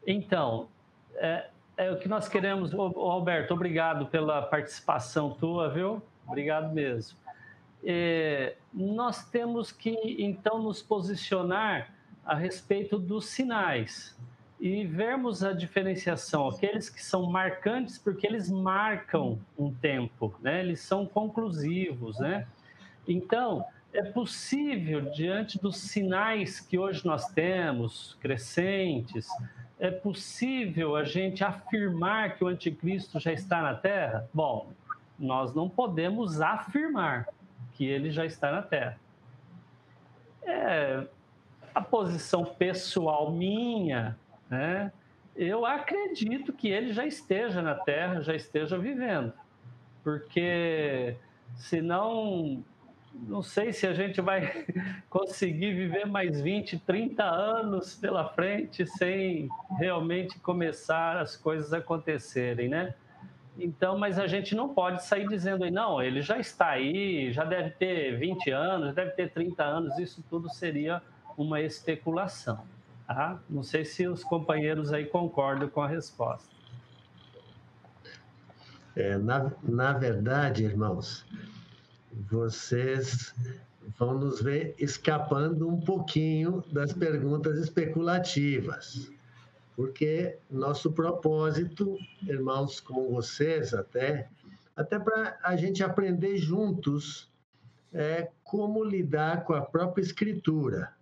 Então, 0.06 0.68
é, 1.14 1.50
é 1.80 1.90
o 1.90 1.96
que 1.96 2.08
nós 2.08 2.28
queremos. 2.28 2.74
Ô, 2.74 3.10
Alberto, 3.10 3.54
obrigado 3.54 4.04
pela 4.06 4.42
participação 4.42 5.30
tua, 5.30 5.70
viu? 5.70 6.02
Obrigado 6.26 6.74
mesmo. 6.74 7.18
É, 7.82 8.56
nós 8.72 9.24
temos 9.30 9.72
que, 9.72 9.96
então, 10.18 10.62
nos 10.62 10.82
posicionar 10.82 11.90
a 12.22 12.34
respeito 12.34 12.98
dos 12.98 13.26
sinais 13.26 14.14
e 14.60 14.84
vermos 14.84 15.42
a 15.42 15.54
diferenciação, 15.54 16.48
aqueles 16.48 16.90
que 16.90 17.02
são 17.02 17.30
marcantes 17.30 17.96
porque 17.96 18.26
eles 18.26 18.50
marcam 18.50 19.40
um 19.58 19.72
tempo, 19.72 20.34
né? 20.42 20.60
Eles 20.60 20.80
são 20.80 21.06
conclusivos, 21.06 22.18
né? 22.18 22.46
Então, 23.08 23.64
é 23.90 24.02
possível 24.02 25.10
diante 25.12 25.58
dos 25.58 25.78
sinais 25.78 26.60
que 26.60 26.78
hoje 26.78 27.06
nós 27.06 27.28
temos, 27.30 28.18
crescentes, 28.20 29.26
é 29.80 29.90
possível 29.90 30.94
a 30.94 31.02
gente 31.02 31.42
afirmar 31.42 32.36
que 32.36 32.44
o 32.44 32.46
anticristo 32.46 33.18
já 33.18 33.32
está 33.32 33.60
na 33.62 33.74
Terra? 33.74 34.28
Bom, 34.32 34.70
nós 35.18 35.54
não 35.54 35.68
podemos 35.68 36.40
afirmar 36.40 37.28
que 37.72 37.84
ele 37.84 38.10
já 38.10 38.24
está 38.24 38.52
na 38.52 38.62
Terra. 38.62 38.98
É, 40.44 41.06
a 41.74 41.80
posição 41.80 42.44
pessoal 42.44 43.32
minha 43.32 44.16
né? 44.50 44.92
Eu 45.36 45.64
acredito 45.64 46.52
que 46.52 46.68
ele 46.68 46.92
já 46.92 47.06
esteja 47.06 47.62
na 47.62 47.76
Terra, 47.76 48.20
já 48.20 48.34
esteja 48.34 48.76
vivendo, 48.76 49.32
porque 50.02 51.14
senão 51.54 52.62
não 53.28 53.42
sei 53.42 53.72
se 53.72 53.86
a 53.86 53.92
gente 53.92 54.20
vai 54.20 54.64
conseguir 55.08 55.74
viver 55.74 56.06
mais 56.06 56.40
20, 56.40 56.78
30 56.78 57.22
anos 57.22 57.94
pela 57.94 58.28
frente 58.28 58.86
sem 58.86 59.48
realmente 59.78 60.38
começar 60.38 61.18
as 61.18 61.36
coisas 61.36 61.72
acontecerem, 61.72 62.68
né? 62.68 62.94
Então, 63.58 63.98
mas 63.98 64.18
a 64.18 64.26
gente 64.26 64.54
não 64.54 64.72
pode 64.72 65.04
sair 65.04 65.28
dizendo 65.28 65.64
aí, 65.64 65.70
não, 65.70 66.02
ele 66.02 66.22
já 66.22 66.38
está 66.38 66.70
aí, 66.70 67.30
já 67.32 67.44
deve 67.44 67.70
ter 67.70 68.16
20 68.18 68.50
anos, 68.50 68.94
deve 68.94 69.10
ter 69.10 69.30
30 69.30 69.62
anos, 69.62 69.98
isso 69.98 70.24
tudo 70.30 70.48
seria 70.48 71.02
uma 71.36 71.60
especulação. 71.60 72.64
Tá? 73.06 73.38
Não 73.50 73.62
sei 73.62 73.84
se 73.84 74.06
os 74.06 74.24
companheiros 74.24 74.92
aí 74.92 75.04
concordam 75.04 75.68
com 75.68 75.82
a 75.82 75.88
resposta. 75.88 76.48
É, 78.96 79.18
na, 79.18 79.52
na 79.62 79.92
verdade, 79.92 80.64
irmãos, 80.64 81.26
vocês 82.12 83.34
vão 83.98 84.18
nos 84.18 84.40
ver 84.40 84.74
escapando 84.78 85.68
um 85.68 85.80
pouquinho 85.80 86.62
das 86.72 86.92
perguntas 86.92 87.58
especulativas, 87.58 89.10
porque 89.76 90.38
nosso 90.50 90.92
propósito, 90.92 91.96
irmãos, 92.22 92.80
com 92.80 93.12
vocês 93.12 93.72
até, 93.72 94.28
até 94.76 94.98
para 94.98 95.38
a 95.42 95.56
gente 95.56 95.82
aprender 95.82 96.36
juntos 96.36 97.30
é, 97.92 98.30
como 98.44 98.84
lidar 98.84 99.44
com 99.44 99.52
a 99.52 99.62
própria 99.62 100.02
escritura. 100.02 100.92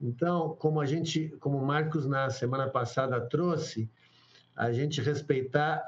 Então, 0.00 0.54
como 0.58 0.80
a 0.80 0.86
gente, 0.86 1.28
como 1.40 1.58
o 1.58 1.66
Marcos 1.66 2.06
na 2.06 2.30
semana 2.30 2.68
passada 2.68 3.20
trouxe, 3.20 3.90
a 4.54 4.72
gente 4.72 5.00
respeitar 5.00 5.82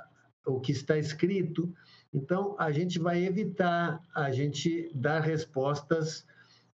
o 0.45 0.61
que 0.61 0.73
está 0.73 0.97
escrito, 0.97 1.73
então 2.17 2.57
a 2.59 2.73
gente 2.73 2.99
vai 2.99 3.23
evitar 3.23 4.01
a 4.15 4.31
gente 4.31 4.91
dar 4.95 5.21
respostas 5.21 6.27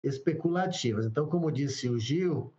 especulativas. 0.03 1.03
Então, 1.07 1.26
como 1.26 1.51
disse 1.51 1.89
o 1.89 1.97
Gil, 1.97 2.53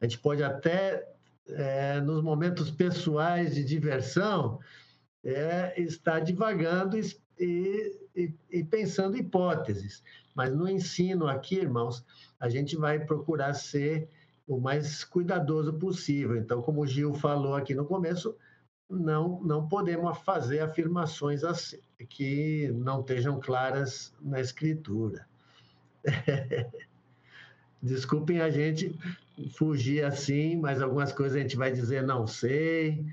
a 0.00 0.06
gente 0.06 0.18
pode 0.18 0.42
até, 0.42 1.06
é, 1.46 2.00
nos 2.00 2.22
momentos 2.22 2.70
pessoais 2.70 3.54
de 3.54 3.62
diversão, 3.62 4.58
é, 5.22 5.78
estar 5.78 6.20
divagando 6.20 6.98
e, 6.98 8.00
e, 8.16 8.34
e 8.50 8.64
pensando 8.64 9.18
hipóteses. 9.18 10.02
Mas 10.34 10.54
no 10.54 10.66
ensino 10.66 11.26
aqui, 11.26 11.56
irmãos, 11.56 12.02
a 12.40 12.48
gente 12.48 12.76
vai 12.76 12.98
procurar 12.98 13.52
ser 13.52 14.08
o 14.46 14.58
mais 14.58 15.04
cuidadoso 15.04 15.74
possível. 15.74 16.38
Então, 16.38 16.62
como 16.62 16.80
o 16.80 16.86
Gil 16.86 17.12
falou 17.12 17.54
aqui 17.54 17.74
no 17.74 17.84
começo, 17.84 18.34
não, 18.88 19.40
não 19.42 19.68
podemos 19.68 20.18
fazer 20.18 20.60
afirmações 20.60 21.44
assim, 21.44 21.78
que 22.08 22.68
não 22.74 23.00
estejam 23.00 23.38
claras 23.38 24.14
na 24.20 24.40
escritura. 24.40 25.26
Desculpem 27.82 28.40
a 28.40 28.50
gente 28.50 28.98
fugir 29.52 30.04
assim, 30.04 30.56
mas 30.56 30.80
algumas 30.80 31.12
coisas 31.12 31.36
a 31.36 31.40
gente 31.40 31.56
vai 31.56 31.70
dizer 31.70 32.02
não 32.02 32.26
sei, 32.26 33.04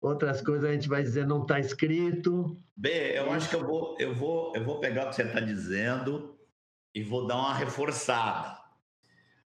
outras 0.00 0.40
coisas 0.40 0.68
a 0.68 0.72
gente 0.72 0.88
vai 0.88 1.02
dizer 1.02 1.26
não 1.26 1.42
está 1.42 1.58
escrito. 1.58 2.56
Bem, 2.76 3.10
eu 3.12 3.30
acho 3.30 3.50
que 3.50 3.56
eu 3.56 3.66
vou, 3.66 3.96
eu 3.98 4.14
vou, 4.14 4.52
eu 4.54 4.64
vou 4.64 4.80
pegar 4.80 5.06
o 5.06 5.10
que 5.10 5.16
você 5.16 5.24
está 5.24 5.40
dizendo 5.40 6.38
e 6.94 7.02
vou 7.02 7.26
dar 7.26 7.36
uma 7.36 7.54
reforçada. 7.54 8.58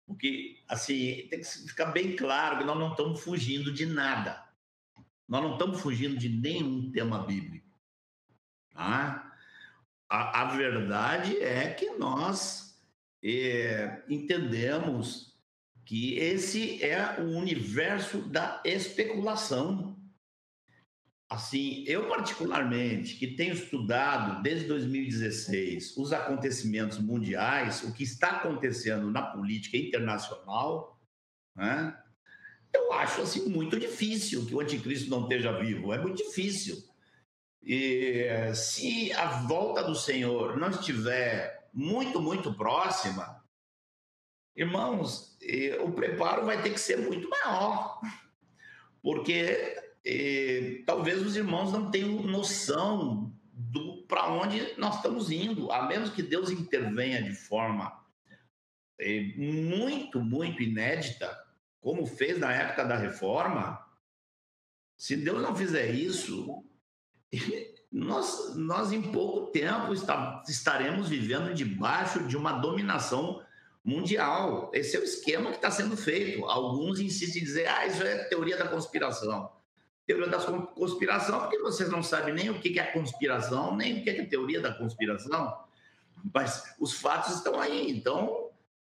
Porque, 0.07 0.57
assim, 0.69 1.29
tem 1.31 1.41
que 1.41 1.47
ficar 1.47 1.87
bem 1.87 2.17
claro 2.17 2.59
que 2.59 2.65
nós 2.65 2.79
não 2.79 2.91
estamos 2.91 3.21
fugindo 3.21 3.73
de 3.73 3.87
nada. 3.87 4.50
Nós 5.31 5.43
não 5.45 5.53
estamos 5.53 5.81
fugindo 5.81 6.17
de 6.19 6.29
nenhum 6.29 6.91
tema 6.91 7.25
bíblico. 7.25 7.71
Tá? 8.75 9.33
A, 10.09 10.43
a 10.43 10.45
verdade 10.57 11.37
é 11.39 11.73
que 11.73 11.91
nós 11.91 12.77
é, 13.23 14.03
entendemos 14.09 15.39
que 15.85 16.19
esse 16.19 16.83
é 16.83 17.21
o 17.21 17.37
universo 17.39 18.23
da 18.23 18.61
especulação. 18.65 19.97
Assim, 21.29 21.85
eu 21.87 22.09
particularmente, 22.09 23.15
que 23.15 23.29
tenho 23.29 23.55
estudado 23.55 24.43
desde 24.43 24.67
2016 24.67 25.97
os 25.97 26.13
acontecimentos 26.13 26.99
mundiais, 26.99 27.85
o 27.85 27.93
que 27.93 28.03
está 28.03 28.39
acontecendo 28.39 29.09
na 29.13 29.23
política 29.23 29.77
internacional, 29.77 31.01
né? 31.55 31.97
Eu 32.73 32.93
acho 32.93 33.23
assim 33.23 33.49
muito 33.49 33.79
difícil 33.79 34.47
que 34.47 34.55
o 34.55 34.61
anticristo 34.61 35.11
não 35.11 35.23
esteja 35.23 35.53
vivo. 35.53 35.93
É 35.93 35.99
muito 35.99 36.17
difícil. 36.17 36.83
E 37.63 38.27
se 38.55 39.13
a 39.13 39.43
volta 39.43 39.83
do 39.83 39.95
Senhor 39.95 40.57
não 40.57 40.71
estiver 40.71 41.69
muito, 41.73 42.21
muito 42.21 42.55
próxima, 42.55 43.45
irmãos, 44.57 45.37
o 45.85 45.93
preparo 45.93 46.47
vai 46.47 46.63
ter 46.63 46.71
que 46.71 46.81
ser 46.81 46.97
muito 46.99 47.29
maior, 47.29 48.01
porque 49.03 49.77
e, 50.05 50.83
talvez 50.87 51.21
os 51.21 51.37
irmãos 51.37 51.73
não 51.73 51.91
tenham 51.91 52.23
noção 52.23 53.33
do 53.53 54.03
para 54.05 54.33
onde 54.33 54.75
nós 54.79 54.97
estamos 54.97 55.31
indo, 55.31 55.71
a 55.71 55.87
menos 55.87 56.11
que 56.11 56.23
Deus 56.23 56.51
intervenha 56.51 57.23
de 57.23 57.35
forma 57.35 58.01
muito, 59.37 60.21
muito 60.21 60.63
inédita, 60.63 61.39
como 61.81 62.07
fez 62.07 62.39
na 62.39 62.53
época 62.53 62.85
da 62.85 62.97
reforma. 62.97 63.85
Se 64.97 65.17
Deus 65.17 65.43
não 65.43 65.55
fizer 65.55 65.91
isso, 65.91 66.63
nós, 67.91 68.55
nós 68.57 68.93
em 68.93 69.03
pouco 69.03 69.51
tempo 69.51 69.93
está, 69.93 70.43
estaremos 70.49 71.09
vivendo 71.09 71.55
debaixo 71.55 72.27
de 72.27 72.37
uma 72.37 72.53
dominação 72.53 73.43
mundial. 73.85 74.71
Esse 74.75 74.97
é 74.97 75.01
o 75.01 75.05
esquema 75.05 75.51
que 75.51 75.57
está 75.57 75.71
sendo 75.71 75.97
feito. 75.97 76.45
Alguns 76.45 77.01
insistem 77.01 77.43
em 77.43 77.45
dizer, 77.45 77.67
ah, 77.67 77.87
isso 77.87 78.03
é 78.03 78.25
teoria 78.25 78.57
da 78.57 78.69
conspiração 78.69 79.51
teoria 80.11 80.27
da 80.27 80.39
conspiração, 80.75 81.41
porque 81.41 81.59
vocês 81.59 81.89
não 81.89 82.03
sabem 82.03 82.35
nem 82.35 82.51
o 82.51 82.61
que 82.61 82.81
é 82.81 82.85
conspiração, 82.85 83.77
nem 83.77 84.01
o 84.01 84.03
que 84.03 84.11
é 84.11 84.25
teoria 84.25 84.61
da 84.61 84.75
conspiração, 84.75 85.57
mas 86.35 86.75
os 86.81 86.95
fatos 86.95 87.37
estão 87.37 87.61
aí. 87.61 87.91
Então, 87.91 88.50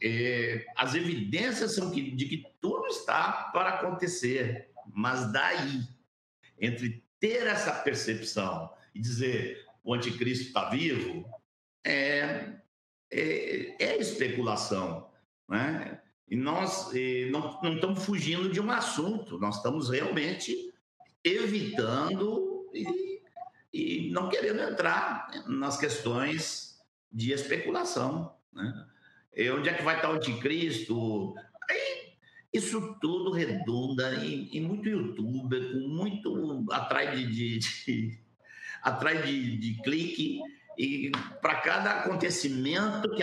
é, 0.03 0.67
as 0.77 0.95
evidências 0.95 1.77
são 1.77 1.91
que, 1.91 2.11
de 2.11 2.27
que 2.27 2.47
tudo 2.61 2.87
está 2.87 3.51
para 3.53 3.71
acontecer, 3.71 4.69
mas 4.93 5.33
daí, 5.33 5.83
entre 6.61 7.05
ter 7.21 7.47
essa 7.47 7.73
percepção 7.73 8.73
e 8.93 9.01
dizer 9.01 9.65
o 9.85 9.95
anticristo 9.95 10.47
está 10.47 10.69
vivo, 10.69 11.25
é, 11.85 12.55
é, 13.11 13.85
é 13.85 13.97
especulação. 13.97 15.09
Né? 15.49 16.01
E 16.29 16.35
nós 16.35 16.91
não, 17.31 17.61
não 17.63 17.75
estamos 17.75 18.05
fugindo 18.05 18.51
de 18.51 18.61
um 18.61 18.71
assunto, 18.71 19.39
nós 19.39 19.57
estamos 19.57 19.91
realmente 19.91 20.73
evitando 21.23 22.69
e, 22.75 23.23
e 23.73 24.11
não 24.11 24.29
querendo 24.29 24.61
entrar 24.63 25.31
nas 25.47 25.79
questões 25.79 26.81
de 27.13 27.33
especulação. 27.33 28.35
Né? 28.53 28.89
E 29.35 29.51
onde 29.51 29.69
é 29.69 29.75
que 29.75 29.83
vai 29.83 29.97
estar 29.97 30.11
o 30.11 30.15
anticristo? 30.15 31.35
Aí, 31.69 32.13
isso 32.53 32.97
tudo 33.01 33.31
redunda 33.31 34.25
em, 34.25 34.49
em 34.53 34.61
muito 34.61 34.89
youtuber, 34.89 35.73
com 35.73 35.89
muito 35.89 36.67
atrás 36.71 37.19
de, 37.19 37.27
de, 37.27 37.59
de, 37.59 38.19
atrás 38.83 39.25
de, 39.27 39.57
de 39.57 39.83
clique, 39.83 40.41
e 40.77 41.11
para 41.41 41.57
cada 41.57 41.91
acontecimento 42.01 43.11
que 43.11 43.23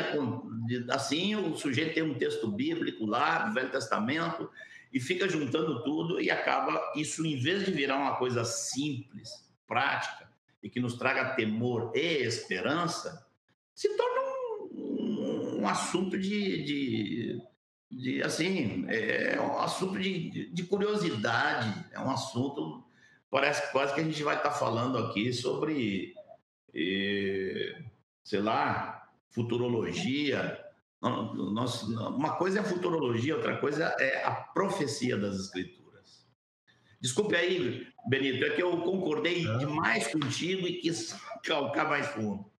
assim 0.91 1.35
o 1.35 1.55
sujeito 1.57 1.95
tem 1.95 2.03
um 2.03 2.13
texto 2.13 2.47
bíblico 2.47 3.05
lá 3.05 3.39
do 3.39 3.53
Velho 3.53 3.71
Testamento 3.71 4.49
e 4.93 4.99
fica 4.99 5.27
juntando 5.27 5.83
tudo 5.83 6.21
e 6.21 6.29
acaba 6.29 6.79
isso 6.95 7.25
em 7.25 7.37
vez 7.39 7.65
de 7.65 7.71
virar 7.71 7.97
uma 7.97 8.15
coisa 8.17 8.43
simples, 8.43 9.29
prática 9.67 10.29
e 10.61 10.69
que 10.69 10.79
nos 10.79 10.95
traga 10.95 11.35
temor 11.35 11.91
e 11.95 12.23
esperança, 12.23 13.25
se 13.73 13.95
torna 13.95 14.28
um, 15.59 15.67
assunto 15.67 16.17
de, 16.17 16.63
de, 16.63 17.41
de, 17.91 18.23
assim 18.23 18.85
é 18.87 19.39
um 19.39 19.59
assunto 19.59 19.99
de, 19.99 20.51
de 20.51 20.63
curiosidade, 20.63 21.85
é 21.91 21.99
um 21.99 22.09
assunto 22.09 22.83
parece 23.29 23.71
quase 23.71 23.93
que 23.93 24.01
a 24.01 24.03
gente 24.03 24.23
vai 24.23 24.35
estar 24.35 24.51
falando 24.51 24.97
aqui 24.97 25.31
sobre 25.31 26.13
e, 26.73 27.75
sei 28.23 28.41
lá, 28.41 29.07
futurologia. 29.29 30.59
uma 31.01 32.35
coisa 32.35 32.59
é 32.59 32.61
a 32.61 32.65
futurologia, 32.65 33.35
outra 33.35 33.57
coisa 33.57 33.95
é 33.99 34.23
a 34.23 34.31
profecia 34.31 35.17
das 35.17 35.35
escrituras. 35.35 36.27
Desculpe 37.01 37.35
aí, 37.35 37.87
Benito, 38.07 38.43
é 38.43 38.49
que 38.49 38.61
eu 38.61 38.77
concordei 38.81 39.45
demais 39.57 40.07
contigo 40.07 40.67
e 40.67 40.79
quis 40.81 41.15
calcar 41.43 41.87
mais 41.87 42.07
fundo. 42.07 42.51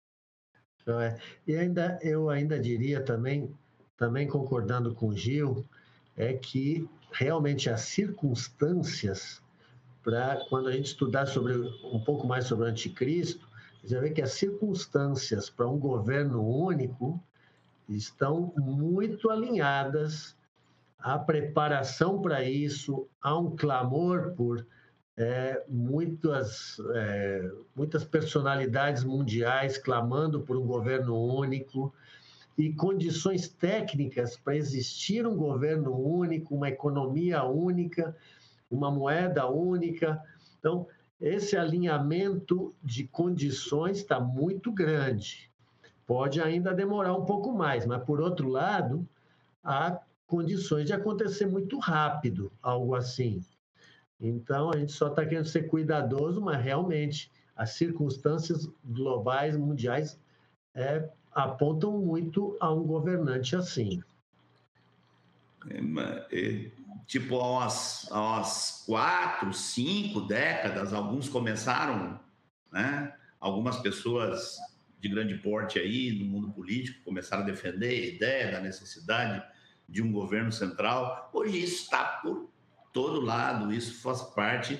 É. 0.97 1.17
E 1.45 1.55
ainda 1.55 1.99
eu 2.01 2.29
ainda 2.29 2.59
diria 2.59 3.01
também, 3.01 3.53
também 3.97 4.27
concordando 4.27 4.93
com 4.95 5.09
o 5.09 5.15
Gil, 5.15 5.65
é 6.15 6.33
que 6.33 6.87
realmente 7.11 7.69
as 7.69 7.81
circunstâncias 7.81 9.41
para 10.03 10.45
quando 10.49 10.69
a 10.69 10.71
gente 10.71 10.87
estudar 10.87 11.25
sobre 11.25 11.53
um 11.83 11.99
pouco 11.99 12.25
mais 12.25 12.45
sobre 12.45 12.65
o 12.65 12.67
anticristo, 12.67 13.47
você 13.83 13.99
vê 13.99 14.09
que 14.09 14.21
as 14.21 14.31
circunstâncias 14.31 15.49
para 15.49 15.67
um 15.67 15.77
governo 15.77 16.45
único 16.45 17.21
estão 17.87 18.53
muito 18.57 19.29
alinhadas 19.29 20.35
à 20.97 21.17
preparação 21.17 22.21
para 22.21 22.43
isso, 22.43 23.07
há 23.21 23.37
um 23.37 23.55
clamor 23.55 24.33
por 24.35 24.65
é, 25.19 25.61
muitas, 25.67 26.79
é, 26.95 27.51
muitas 27.75 28.05
personalidades 28.05 29.03
mundiais 29.03 29.77
clamando 29.77 30.39
por 30.39 30.55
um 30.55 30.65
governo 30.65 31.13
único 31.21 31.93
e 32.57 32.71
condições 32.71 33.49
técnicas 33.49 34.37
para 34.37 34.55
existir 34.55 35.27
um 35.27 35.35
governo 35.35 35.93
único, 35.93 36.55
uma 36.55 36.69
economia 36.69 37.43
única, 37.43 38.15
uma 38.71 38.89
moeda 38.89 39.45
única. 39.45 40.23
Então, 40.57 40.87
esse 41.19 41.57
alinhamento 41.57 42.73
de 42.81 43.05
condições 43.05 43.97
está 43.97 44.21
muito 44.21 44.71
grande. 44.71 45.51
Pode 46.07 46.41
ainda 46.41 46.73
demorar 46.73 47.13
um 47.13 47.25
pouco 47.25 47.51
mais, 47.51 47.85
mas, 47.85 48.01
por 48.05 48.21
outro 48.21 48.47
lado, 48.47 49.05
há 49.61 49.99
condições 50.25 50.85
de 50.85 50.93
acontecer 50.93 51.45
muito 51.45 51.77
rápido 51.77 52.49
algo 52.61 52.95
assim. 52.95 53.43
Então, 54.19 54.71
a 54.71 54.77
gente 54.77 54.91
só 54.91 55.07
está 55.07 55.25
querendo 55.25 55.45
ser 55.45 55.63
cuidadoso, 55.63 56.41
mas 56.41 56.61
realmente 56.61 57.31
as 57.55 57.71
circunstâncias 57.71 58.69
globais, 58.83 59.55
mundiais, 59.55 60.19
é, 60.73 61.09
apontam 61.31 61.97
muito 61.99 62.57
a 62.59 62.71
um 62.71 62.83
governante 62.83 63.55
assim. 63.55 64.01
É, 66.31 66.71
tipo, 67.05 67.39
há 67.41 68.43
quatro, 68.85 69.53
cinco 69.53 70.21
décadas, 70.21 70.93
alguns 70.93 71.27
começaram, 71.27 72.19
né? 72.71 73.13
Algumas 73.39 73.77
pessoas 73.79 74.57
de 74.99 75.07
grande 75.07 75.35
porte 75.35 75.79
aí 75.79 76.11
no 76.11 76.25
mundo 76.25 76.51
político 76.51 77.03
começaram 77.03 77.43
a 77.43 77.45
defender 77.45 77.89
a 77.89 78.07
ideia 78.07 78.51
da 78.51 78.59
necessidade 78.59 79.43
de 79.87 80.01
um 80.01 80.11
governo 80.11 80.51
central. 80.51 81.29
Hoje 81.33 81.63
isso 81.63 81.83
está 81.83 82.03
por 82.21 82.48
todo 82.93 83.21
lado, 83.21 83.73
isso 83.73 84.01
faz 84.01 84.21
parte 84.21 84.79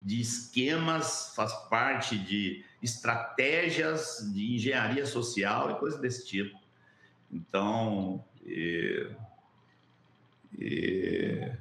de 0.00 0.20
esquemas, 0.20 1.32
faz 1.34 1.52
parte 1.68 2.18
de 2.18 2.62
estratégias 2.82 4.30
de 4.34 4.54
engenharia 4.54 5.06
social 5.06 5.70
e 5.70 5.74
coisas 5.76 5.98
desse 5.98 6.26
tipo. 6.26 6.58
Então, 7.32 8.22
eh, 8.46 9.10
eh, 10.60 11.56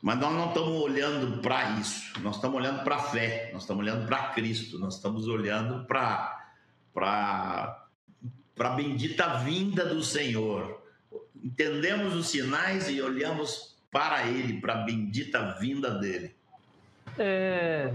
mas 0.00 0.18
nós 0.18 0.32
não 0.32 0.48
estamos 0.48 0.80
olhando 0.80 1.42
para 1.42 1.78
isso, 1.78 2.18
nós 2.20 2.36
estamos 2.36 2.56
olhando 2.56 2.82
para 2.84 2.96
a 2.96 3.02
fé, 3.02 3.50
nós 3.52 3.62
estamos 3.62 3.82
olhando 3.82 4.06
para 4.06 4.30
Cristo, 4.30 4.78
nós 4.78 4.96
estamos 4.96 5.28
olhando 5.28 5.84
para 5.84 6.48
a 6.94 8.70
bendita 8.70 9.38
vinda 9.38 9.84
do 9.84 10.02
Senhor. 10.02 10.82
Entendemos 11.34 12.14
os 12.14 12.28
sinais 12.28 12.88
e 12.88 13.02
olhamos 13.02 13.75
para 13.96 14.26
Ele, 14.26 14.60
para 14.60 14.74
a 14.74 14.76
bendita 14.84 15.56
vinda 15.58 15.98
dele. 15.98 16.34
É, 17.18 17.94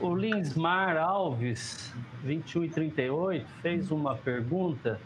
o 0.00 0.14
Linsmar 0.14 0.96
Alves, 0.96 1.92
21 2.24 2.64
e 2.64 2.68
38, 2.70 3.46
fez 3.60 3.90
uma 3.90 4.16
pergunta 4.16 4.98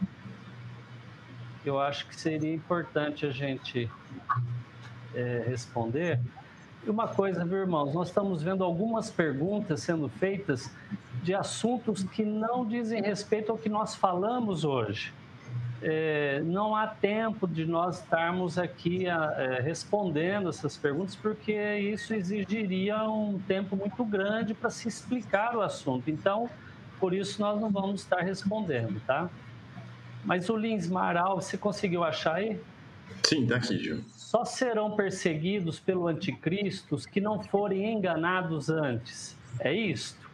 que 1.61 1.69
eu 1.69 1.81
acho 1.81 2.07
que 2.07 2.15
seria 2.15 2.53
importante 2.53 3.25
a 3.25 3.31
gente 3.31 3.91
é, 5.13 5.43
responder. 5.45 6.17
E 6.87 6.89
uma 6.89 7.09
coisa, 7.09 7.43
viu, 7.43 7.57
irmãos, 7.57 7.93
nós 7.93 8.07
estamos 8.07 8.41
vendo 8.41 8.63
algumas 8.63 9.11
perguntas 9.11 9.81
sendo 9.81 10.07
feitas 10.07 10.73
de 11.21 11.35
assuntos 11.35 12.05
que 12.05 12.23
não 12.23 12.65
dizem 12.65 13.01
respeito 13.01 13.51
ao 13.51 13.57
que 13.57 13.67
nós 13.67 13.95
falamos 13.95 14.63
hoje. 14.63 15.11
É, 15.83 16.41
não 16.45 16.75
há 16.75 16.85
tempo 16.85 17.47
de 17.47 17.65
nós 17.65 17.99
estarmos 17.99 18.59
aqui 18.59 19.07
a, 19.09 19.33
é, 19.37 19.61
respondendo 19.61 20.49
essas 20.49 20.77
perguntas, 20.77 21.15
porque 21.15 21.53
isso 21.79 22.13
exigiria 22.13 23.03
um 23.03 23.39
tempo 23.47 23.75
muito 23.75 24.05
grande 24.05 24.53
para 24.53 24.69
se 24.69 24.87
explicar 24.87 25.55
o 25.55 25.61
assunto. 25.61 26.09
Então, 26.11 26.49
por 26.99 27.13
isso 27.15 27.41
nós 27.41 27.59
não 27.59 27.71
vamos 27.71 28.01
estar 28.01 28.21
respondendo, 28.21 29.01
tá? 29.07 29.27
Mas 30.23 30.49
o 30.49 30.55
Lins 30.55 30.87
Maral, 30.87 31.41
você 31.41 31.57
conseguiu 31.57 32.03
achar 32.03 32.35
aí? 32.35 32.59
Sim, 33.23 33.47
tá 33.47 33.55
aqui, 33.55 33.77
Gil. 33.77 34.03
Só 34.15 34.45
serão 34.45 34.95
perseguidos 34.95 35.79
pelo 35.79 36.07
anticristo 36.07 36.95
os 36.95 37.05
que 37.07 37.19
não 37.19 37.41
forem 37.43 37.91
enganados 37.91 38.69
antes. 38.69 39.35
É 39.59 39.73
isto? 39.73 40.29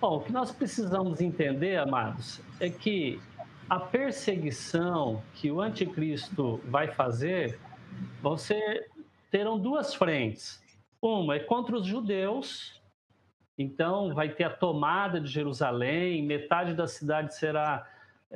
Bom, 0.00 0.16
o 0.16 0.20
que 0.20 0.32
nós 0.32 0.50
precisamos 0.50 1.20
entender, 1.20 1.78
amados, 1.78 2.40
é 2.60 2.68
que 2.68 3.20
a 3.68 3.80
perseguição 3.80 5.22
que 5.34 5.50
o 5.50 5.60
anticristo 5.60 6.60
vai 6.64 6.88
fazer 6.88 7.58
vão 8.20 8.36
ser, 8.36 8.90
terão 9.30 9.58
duas 9.58 9.94
frentes. 9.94 10.62
Uma 11.00 11.36
é 11.36 11.40
contra 11.40 11.76
os 11.76 11.86
judeus, 11.86 12.80
então 13.56 14.14
vai 14.14 14.28
ter 14.28 14.44
a 14.44 14.50
tomada 14.50 15.20
de 15.20 15.28
Jerusalém, 15.28 16.22
metade 16.22 16.74
da 16.74 16.86
cidade 16.86 17.34
será 17.34 17.86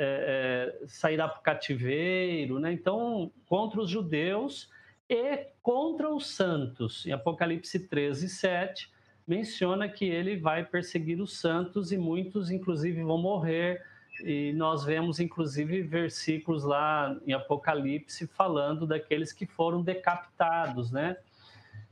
é, 0.01 0.75
é, 0.81 0.87
sairá 0.87 1.27
para 1.27 1.41
o 1.41 1.43
cativeiro, 1.43 2.61
né? 2.61 2.73
Então, 2.73 3.33
contra 3.47 3.81
os 3.81 3.91
judeus 3.91 4.71
e 5.09 5.49
contra 5.61 6.09
os 6.09 6.29
santos. 6.29 7.05
Em 7.05 7.11
Apocalipse 7.11 7.81
13, 7.81 8.29
7, 8.29 8.93
menciona 9.27 9.89
que 9.89 10.05
ele 10.05 10.37
vai 10.37 10.65
perseguir 10.65 11.21
os 11.21 11.41
santos 11.41 11.91
e 11.91 11.99
muitos, 11.99 12.49
inclusive, 12.49 13.03
vão 13.03 13.19
morrer. 13.19 13.85
E 14.25 14.53
nós 14.53 14.85
vemos, 14.85 15.21
inclusive, 15.21 15.83
versículos 15.83 16.65
lá 16.65 17.17
em 17.27 17.33
Apocalipse 17.33 18.27
falando 18.27 18.87
daqueles 18.87 19.33
que 19.33 19.47
foram 19.47 19.83
decapitados, 19.83 20.91
né? 20.91 21.17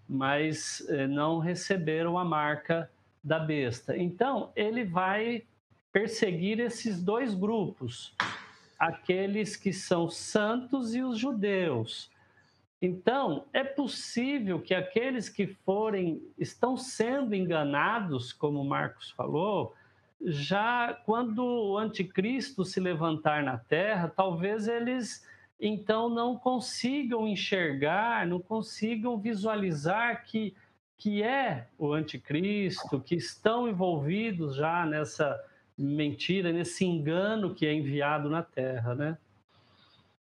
Mas 0.09 0.85
eh, 0.89 1.07
não 1.07 1.39
receberam 1.39 2.19
a 2.19 2.25
marca 2.25 2.91
da 3.23 3.39
besta. 3.39 3.97
Então, 3.97 4.53
ele 4.55 4.85
vai 4.85 5.43
perseguir 5.93 6.61
esses 6.61 7.03
dois 7.03 7.35
grupos, 7.35 8.15
aqueles 8.79 9.57
que 9.57 9.73
são 9.73 10.09
santos 10.09 10.95
e 10.95 11.03
os 11.03 11.19
judeus. 11.19 12.11
Então, 12.81 13.47
é 13.53 13.65
possível 13.65 14.61
que 14.61 14.75
aqueles 14.75 15.29
que 15.29 15.47
forem 15.47 16.23
estão 16.39 16.77
sendo 16.77 17.35
enganados, 17.35 18.33
como 18.33 18.63
Marcos 18.65 19.11
falou, 19.11 19.75
já 20.21 20.95
quando 21.05 21.45
o 21.45 21.79
anticristo 21.79 22.65
se 22.65 22.81
levantar 22.81 23.43
na 23.43 23.59
terra, 23.59 24.13
talvez 24.15 24.67
eles 24.67 25.27
então 25.59 26.09
não 26.09 26.37
consigam 26.37 27.27
enxergar, 27.27 28.27
não 28.27 28.41
consigam 28.41 29.19
visualizar 29.19 30.25
que 30.25 30.55
que 30.99 31.23
é 31.23 31.69
o 31.79 31.93
anticristo, 31.93 33.01
que 33.01 33.17
estão 33.17 33.69
envolvidos 33.69 34.57
já 34.57 34.87
nessa 34.87 35.39
mentira, 35.77 36.53
nesse 36.53 36.85
engano 36.85 37.55
que 37.55 37.67
é 37.67 37.75
enviado 37.75 38.31
na 38.31 38.43
Terra, 38.43 38.95
né? 38.95 39.19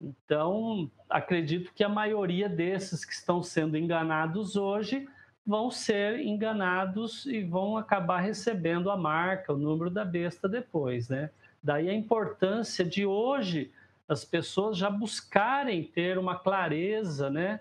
Então, 0.01 0.89
acredito 1.09 1.71
que 1.73 1.83
a 1.83 1.89
maioria 1.89 2.49
desses 2.49 3.05
que 3.05 3.13
estão 3.13 3.41
sendo 3.43 3.77
enganados 3.77 4.55
hoje 4.55 5.07
vão 5.45 5.69
ser 5.69 6.19
enganados 6.19 7.25
e 7.25 7.43
vão 7.43 7.77
acabar 7.77 8.19
recebendo 8.19 8.89
a 8.89 8.97
marca, 8.97 9.53
o 9.53 9.57
número 9.57 9.89
da 9.89 10.03
besta 10.03 10.49
depois, 10.49 11.07
né? 11.07 11.29
Daí 11.61 11.89
a 11.89 11.93
importância 11.93 12.83
de 12.83 13.05
hoje 13.05 13.71
as 14.07 14.23
pessoas 14.23 14.77
já 14.77 14.89
buscarem 14.89 15.83
ter 15.83 16.17
uma 16.17 16.37
clareza, 16.37 17.29
né? 17.29 17.59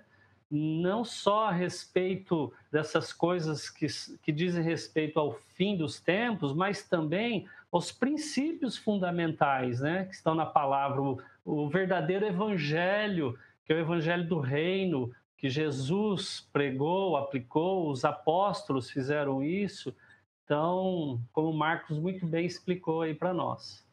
Não 0.51 1.05
só 1.05 1.47
a 1.47 1.53
respeito 1.53 2.53
dessas 2.71 3.13
coisas 3.13 3.69
que, 3.69 3.87
que 4.23 4.31
dizem 4.31 4.63
respeito 4.63 5.19
ao 5.19 5.33
fim 5.55 5.77
dos 5.77 5.99
tempos, 6.01 6.55
mas 6.55 6.87
também 6.87 7.49
aos 7.73 7.91
princípios 7.91 8.77
fundamentais, 8.77 9.81
né? 9.81 10.05
Que 10.05 10.15
estão 10.15 10.35
na 10.35 10.47
palavra, 10.47 11.01
o, 11.03 11.21
o 11.45 11.69
verdadeiro 11.69 12.27
evangelho, 12.27 13.39
que 13.67 13.73
é 13.73 13.77
o 13.77 13.81
evangelho 13.81 14.27
do 14.27 14.39
reino, 14.39 15.11
que 15.45 15.51
Jesus 15.51 16.49
pregou, 16.55 17.19
aplicou, 17.19 17.91
os 17.91 18.03
apóstolos 18.03 18.89
fizeram 18.89 19.43
isso. 19.45 19.95
Então, 20.43 21.23
como 21.35 21.53
Marcos 21.53 21.99
muito 21.99 22.27
bem 22.27 22.47
explicou 22.47 23.03
aí 23.03 23.15
para 23.15 23.35
nós. 23.35 23.87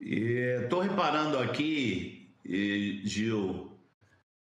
Estou 0.00 0.78
reparando 0.78 1.36
aqui, 1.36 2.32
Gil, 3.02 3.76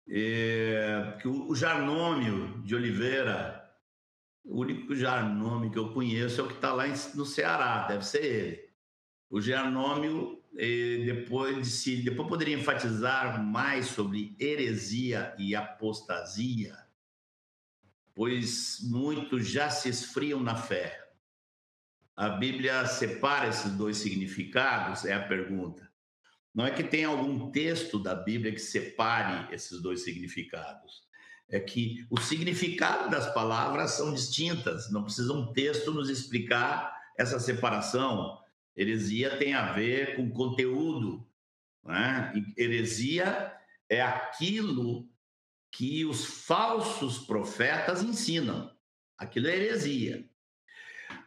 que 0.06 1.28
o 1.28 1.54
Jarnômio 1.54 2.62
de 2.62 2.74
Oliveira, 2.74 3.70
o 4.42 4.60
único 4.60 4.94
Jarnômio 4.94 5.70
que 5.70 5.78
eu 5.78 5.92
conheço 5.92 6.40
é 6.40 6.44
o 6.44 6.48
que 6.48 6.54
está 6.54 6.72
lá 6.72 6.84
no 7.14 7.26
Ceará, 7.26 7.86
deve 7.86 8.06
ser 8.06 8.24
ele. 8.24 8.70
O 9.28 9.38
Jarnômio 9.38 10.42
depois 10.56 11.58
de 11.58 11.70
se 11.70 11.96
depois 12.02 12.28
poderia 12.28 12.56
enfatizar 12.56 13.42
mais 13.44 13.86
sobre 13.86 14.34
heresia 14.40 15.34
e 15.38 15.54
apostasia, 15.54 16.76
pois 18.14 18.78
muitos 18.82 19.46
já 19.46 19.68
se 19.68 19.88
esfriam 19.88 20.40
na 20.40 20.56
fé. 20.56 21.06
A 22.16 22.30
Bíblia 22.30 22.86
separa 22.86 23.48
esses 23.48 23.72
dois 23.72 23.98
significados? 23.98 25.04
É 25.04 25.12
a 25.12 25.28
pergunta. 25.28 25.86
Não 26.54 26.64
é 26.66 26.70
que 26.70 26.82
tem 26.82 27.04
algum 27.04 27.50
texto 27.50 27.98
da 27.98 28.14
Bíblia 28.14 28.52
que 28.52 28.58
separe 28.58 29.54
esses 29.54 29.82
dois 29.82 30.02
significados. 30.02 31.04
É 31.46 31.60
que 31.60 32.06
o 32.08 32.18
significado 32.18 33.10
das 33.10 33.32
palavras 33.34 33.90
são 33.90 34.14
distintas. 34.14 34.90
Não 34.90 35.04
precisa 35.04 35.34
um 35.34 35.52
texto 35.52 35.92
nos 35.92 36.08
explicar 36.08 36.96
essa 37.18 37.38
separação 37.38 38.38
Heresia 38.77 39.36
tem 39.39 39.55
a 39.55 39.73
ver 39.73 40.16
com 40.16 40.31
conteúdo. 40.31 41.27
Né? 41.85 42.32
Heresia 42.57 43.53
é 43.89 44.03
aquilo 44.03 45.09
que 45.73 46.05
os 46.05 46.24
falsos 46.24 47.19
profetas 47.19 48.03
ensinam. 48.03 48.70
Aquilo 49.19 49.48
é 49.48 49.57
heresia. 49.57 50.28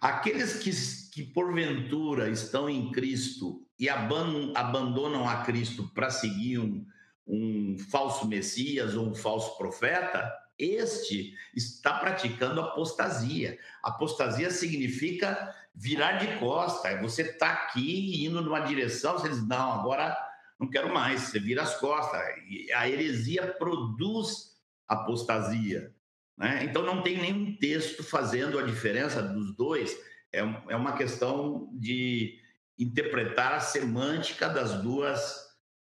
Aqueles 0.01 0.57
que, 0.57 0.71
que 1.11 1.33
porventura 1.33 2.29
estão 2.29 2.69
em 2.69 2.91
Cristo 2.91 3.65
e 3.77 3.89
abandonam 3.89 5.27
a 5.27 5.43
Cristo 5.43 5.89
para 5.93 6.09
seguir 6.09 6.59
um, 6.59 6.85
um 7.27 7.77
falso 7.89 8.27
Messias 8.27 8.95
ou 8.95 9.09
um 9.09 9.15
falso 9.15 9.57
profeta, 9.57 10.31
este 10.57 11.33
está 11.55 11.99
praticando 11.99 12.59
apostasia. 12.59 13.57
Apostasia 13.81 14.51
significa 14.51 15.55
virar 15.79 16.13
de 16.13 16.37
costa. 16.37 16.89
É 16.89 17.01
você 17.01 17.21
está 17.21 17.53
aqui 17.53 18.25
indo 18.25 18.41
numa 18.41 18.59
direção, 18.59 19.13
você 19.13 19.29
diz, 19.29 19.47
não, 19.47 19.79
agora 19.79 20.15
não 20.59 20.69
quero 20.69 20.93
mais. 20.93 21.21
Você 21.21 21.39
vira 21.39 21.63
as 21.63 21.79
costas. 21.79 22.21
E 22.49 22.71
a 22.73 22.87
heresia 22.89 23.47
produz 23.47 24.57
apostasia. 24.87 25.95
Né? 26.37 26.65
Então 26.65 26.83
não 26.83 27.01
tem 27.01 27.17
nenhum 27.17 27.55
texto 27.55 28.03
fazendo 28.03 28.59
a 28.59 28.63
diferença 28.63 29.21
dos 29.21 29.55
dois. 29.55 29.97
É, 30.33 30.39
é 30.39 30.75
uma 30.75 30.97
questão 30.97 31.69
de 31.73 32.37
interpretar 32.77 33.53
a 33.53 33.59
semântica 33.59 34.49
das 34.49 34.81
duas 34.81 35.47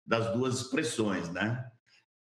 das 0.05 0.33
duas 0.33 0.59
expressões, 0.59 1.29
né? 1.29 1.63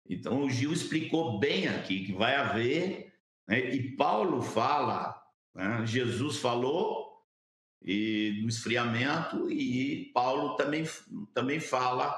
Então, 0.07 0.43
o 0.43 0.49
Gil 0.49 0.71
explicou 0.71 1.39
bem 1.39 1.67
aqui 1.67 2.05
que 2.05 2.13
vai 2.13 2.35
haver, 2.35 3.13
né, 3.47 3.59
e 3.59 3.95
Paulo 3.95 4.41
fala, 4.41 5.19
né, 5.53 5.83
Jesus 5.85 6.37
falou 6.37 7.10
e 7.81 8.39
do 8.41 8.47
esfriamento, 8.47 9.49
e 9.49 10.11
Paulo 10.13 10.55
também, 10.55 10.83
também 11.33 11.59
fala 11.59 12.15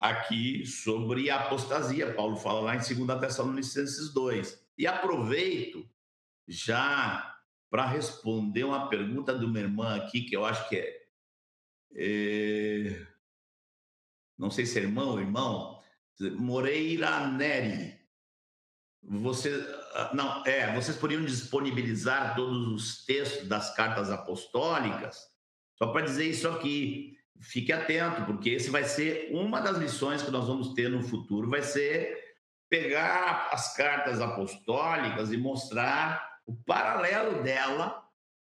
aqui 0.00 0.66
sobre 0.66 1.30
a 1.30 1.40
apostasia. 1.40 2.12
Paulo 2.12 2.36
fala 2.36 2.60
lá 2.60 2.74
em 2.74 2.78
2 2.78 3.20
Tessalonicenses 3.20 4.12
2. 4.12 4.66
E 4.76 4.86
aproveito 4.86 5.88
já 6.48 7.38
para 7.70 7.86
responder 7.86 8.64
uma 8.64 8.88
pergunta 8.88 9.36
de 9.38 9.44
uma 9.44 9.58
irmã 9.58 9.96
aqui, 9.96 10.22
que 10.22 10.36
eu 10.36 10.44
acho 10.44 10.68
que 10.68 10.76
é, 10.76 11.06
é 11.94 13.06
não 14.36 14.50
sei 14.50 14.66
se 14.66 14.78
é 14.78 14.82
irmão 14.82 15.10
ou 15.10 15.20
irmão, 15.20 15.80
Moreira 16.36 17.26
Neri. 17.28 18.03
Você, 19.06 19.52
ah, 19.94 20.10
não, 20.14 20.44
é, 20.46 20.74
vocês 20.74 20.96
poderiam 20.96 21.24
disponibilizar 21.24 22.34
todos 22.34 22.68
os 22.68 23.04
textos 23.04 23.46
das 23.48 23.74
cartas 23.74 24.10
apostólicas? 24.10 25.18
Só 25.76 25.88
para 25.88 26.06
dizer 26.06 26.24
isso 26.28 26.48
aqui, 26.48 27.18
fique 27.40 27.72
atento, 27.72 28.24
porque 28.24 28.50
esse 28.50 28.70
vai 28.70 28.84
ser 28.84 29.28
uma 29.32 29.60
das 29.60 29.76
lições 29.76 30.22
que 30.22 30.30
nós 30.30 30.46
vamos 30.46 30.72
ter 30.72 30.88
no 30.88 31.02
futuro, 31.02 31.50
vai 31.50 31.62
ser 31.62 32.22
pegar 32.68 33.50
as 33.52 33.76
cartas 33.76 34.20
apostólicas 34.20 35.32
e 35.32 35.36
mostrar 35.36 36.40
o 36.46 36.54
paralelo 36.54 37.42
dela 37.42 38.02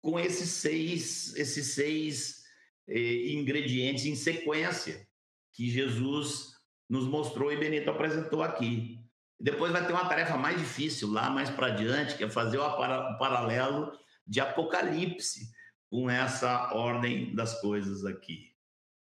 com 0.02 0.19
esses 0.19 0.49
seis, 0.49 1.36
esses 1.36 1.74
seis 1.74 2.44
eh, 2.88 3.32
ingredientes 3.34 4.06
em 4.06 4.15
sequência 4.15 5.07
que 5.53 5.69
Jesus 5.69 6.53
nos 6.90 7.06
mostrou 7.06 7.52
e 7.52 7.57
Benito 7.57 7.90
apresentou 7.90 8.41
aqui. 8.41 8.99
Depois 9.39 9.72
vai 9.72 9.85
ter 9.85 9.93
uma 9.93 10.09
tarefa 10.09 10.35
mais 10.35 10.57
difícil 10.57 11.11
lá 11.11 11.30
mais 11.30 11.49
para 11.49 11.68
adiante, 11.68 12.15
que 12.18 12.23
é 12.23 12.30
fazer 12.30 12.57
o 12.57 13.18
paralelo 13.18 13.91
de 14.26 14.39
Apocalipse 14.39 15.51
com 15.89 16.09
essa 16.09 16.73
ordem 16.73 17.34
das 17.35 17.61
coisas 17.61 18.03
aqui. 18.05 18.51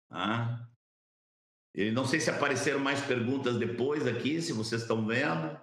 Tá? 0.09 0.67
E 1.75 1.91
não 1.91 2.05
sei 2.05 2.21
se 2.21 2.31
apareceram 2.31 2.79
mais 2.79 3.01
perguntas 3.01 3.57
depois 3.57 4.07
aqui, 4.07 4.41
se 4.43 4.53
vocês 4.53 4.83
estão 4.83 5.07
vendo. 5.07 5.59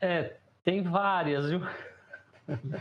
É, 0.00 0.38
tem 0.64 0.82
várias, 0.82 1.50
viu? 1.50 1.60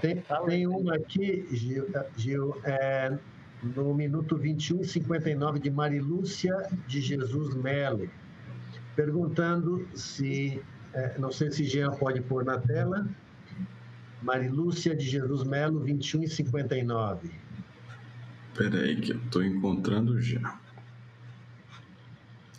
Tem, 0.01 0.23
tem 0.47 0.67
uma 0.67 0.95
aqui, 0.95 1.47
Gil, 1.55 1.87
Gil 2.15 2.61
é, 2.63 3.17
no 3.61 3.93
minuto 3.93 4.37
21 4.37 4.83
59 4.83 5.59
de 5.59 5.69
Marilúcia 5.69 6.55
de 6.87 7.01
Jesus 7.01 7.53
Melo, 7.55 8.09
perguntando 8.95 9.87
se, 9.95 10.61
é, 10.93 11.17
não 11.17 11.31
sei 11.31 11.51
se 11.51 11.63
Jean 11.63 11.91
pode 11.91 12.21
pôr 12.21 12.43
na 12.43 12.57
tela, 12.57 13.07
Marilúcia 14.21 14.95
de 14.95 15.05
Jesus 15.05 15.43
Melo, 15.43 15.79
21 15.79 16.23
e 16.23 16.27
59. 16.27 17.31
Espera 18.51 18.81
aí 18.81 18.99
que 18.99 19.13
eu 19.13 19.17
estou 19.17 19.43
encontrando 19.43 20.19
já. 20.19 20.59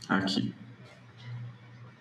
Aqui. 0.09 0.55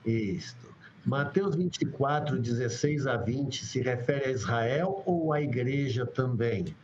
Isto. 0.06 0.69
Mateus 1.06 1.56
24, 1.56 2.39
16 2.39 3.07
a 3.07 3.18
20 3.18 3.65
se 3.65 3.81
refere 3.81 4.26
a 4.26 4.31
Israel 4.31 5.03
ou 5.06 5.34
à 5.34 5.41
igreja 5.41 6.06
também? 6.06 6.76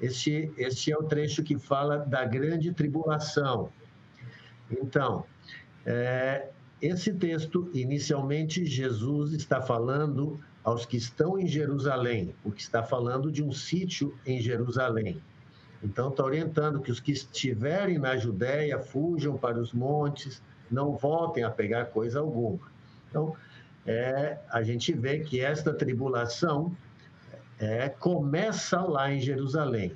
Este, 0.00 0.52
este 0.58 0.92
é 0.92 0.96
o 0.96 1.04
trecho 1.04 1.42
que 1.42 1.58
fala 1.58 1.98
da 1.98 2.24
grande 2.24 2.72
tribulação. 2.72 3.70
Então, 4.70 5.24
é, 5.84 6.50
esse 6.80 7.12
texto, 7.12 7.70
inicialmente, 7.72 8.64
Jesus 8.64 9.32
está 9.32 9.62
falando 9.62 10.38
aos 10.62 10.84
que 10.84 10.96
estão 10.96 11.38
em 11.38 11.46
Jerusalém, 11.46 12.34
porque 12.42 12.60
está 12.60 12.82
falando 12.82 13.30
de 13.30 13.42
um 13.42 13.52
sítio 13.52 14.14
em 14.26 14.40
Jerusalém. 14.40 15.22
Então, 15.82 16.08
está 16.08 16.24
orientando 16.24 16.80
que 16.80 16.90
os 16.90 17.00
que 17.00 17.12
estiverem 17.12 17.98
na 17.98 18.16
Judéia 18.16 18.78
fujam 18.78 19.36
para 19.36 19.58
os 19.58 19.72
montes, 19.72 20.42
não 20.70 20.96
voltem 20.96 21.44
a 21.44 21.50
pegar 21.50 21.86
coisa 21.86 22.18
alguma. 22.18 22.58
Então, 23.08 23.34
é, 23.86 24.38
a 24.50 24.62
gente 24.62 24.92
vê 24.92 25.20
que 25.20 25.40
esta 25.40 25.72
tribulação 25.72 26.76
é, 27.58 27.88
começa 27.88 28.80
lá 28.80 29.12
em 29.12 29.20
Jerusalém. 29.20 29.92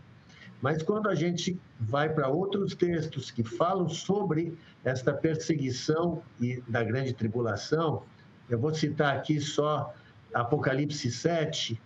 Mas 0.60 0.82
quando 0.82 1.08
a 1.08 1.14
gente 1.14 1.58
vai 1.78 2.08
para 2.12 2.28
outros 2.28 2.74
textos 2.74 3.30
que 3.30 3.42
falam 3.42 3.88
sobre 3.88 4.58
esta 4.84 5.12
perseguição 5.12 6.22
e 6.40 6.62
da 6.68 6.84
grande 6.84 7.14
tribulação, 7.14 8.02
eu 8.48 8.58
vou 8.58 8.74
citar 8.74 9.16
aqui 9.16 9.40
só 9.40 9.94
Apocalipse 10.34 11.10
7, 11.10 11.80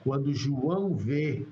quando 0.00 0.32
João 0.32 0.94
vê 0.94 1.46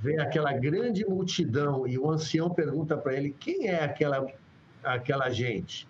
vê 0.00 0.20
aquela 0.20 0.52
grande 0.52 1.04
multidão 1.06 1.86
e 1.86 1.96
o 1.96 2.10
ancião 2.10 2.50
pergunta 2.50 2.96
para 2.96 3.14
ele 3.14 3.30
quem 3.30 3.68
é 3.68 3.84
aquela 3.84 4.26
aquela 4.82 5.30
gente. 5.30 5.88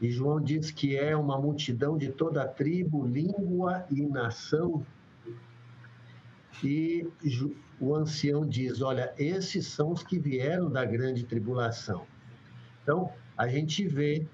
E 0.00 0.10
João 0.10 0.40
diz 0.40 0.70
que 0.70 0.96
é 0.96 1.16
uma 1.16 1.38
multidão 1.38 1.96
de 1.96 2.08
toda 2.08 2.46
tribo, 2.46 3.06
língua 3.06 3.86
e 3.90 4.02
nação 4.02 4.84
e 6.62 7.06
o 7.80 7.94
ancião 7.94 8.46
diz: 8.46 8.80
Olha, 8.80 9.12
esses 9.18 9.66
são 9.66 9.92
os 9.92 10.02
que 10.02 10.18
vieram 10.18 10.70
da 10.70 10.84
grande 10.84 11.24
tribulação. 11.24 12.06
Então, 12.82 13.12
a 13.36 13.48
gente 13.48 13.86
vê 13.86 14.26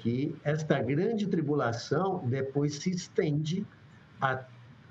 que 0.00 0.34
esta 0.44 0.80
grande 0.80 1.26
tribulação 1.26 2.22
depois 2.26 2.76
se 2.76 2.90
estende 2.90 3.66
a, 4.20 4.44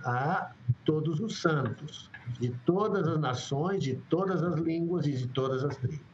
a 0.03 0.51
todos 0.83 1.19
os 1.19 1.41
santos, 1.41 2.11
de 2.39 2.49
todas 2.65 3.07
as 3.07 3.19
nações, 3.19 3.83
de 3.83 3.95
todas 4.09 4.43
as 4.43 4.55
línguas 4.59 5.07
e 5.07 5.13
de 5.13 5.27
todas 5.27 5.63
as 5.63 5.75
tribos. 5.77 6.05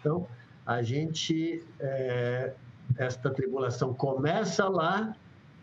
Então, 0.00 0.26
a 0.64 0.82
gente, 0.82 1.64
é, 1.80 2.54
esta 2.98 3.30
tribulação 3.30 3.94
começa 3.94 4.68
lá, 4.68 5.16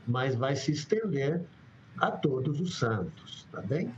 mas 0.07 0.35
vai 0.35 0.55
se 0.55 0.71
estender 0.71 1.41
a 1.97 2.11
todos 2.11 2.59
os 2.59 2.77
santos, 2.77 3.47
tá 3.51 3.61
bem? 3.61 3.93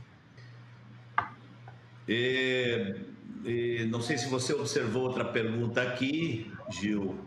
E, 2.08 2.94
e, 3.44 3.86
não 3.90 4.00
sei 4.00 4.16
se 4.18 4.28
você 4.28 4.52
observou 4.52 5.02
outra 5.02 5.24
pergunta 5.24 5.82
aqui, 5.82 6.52
Gil. 6.70 7.18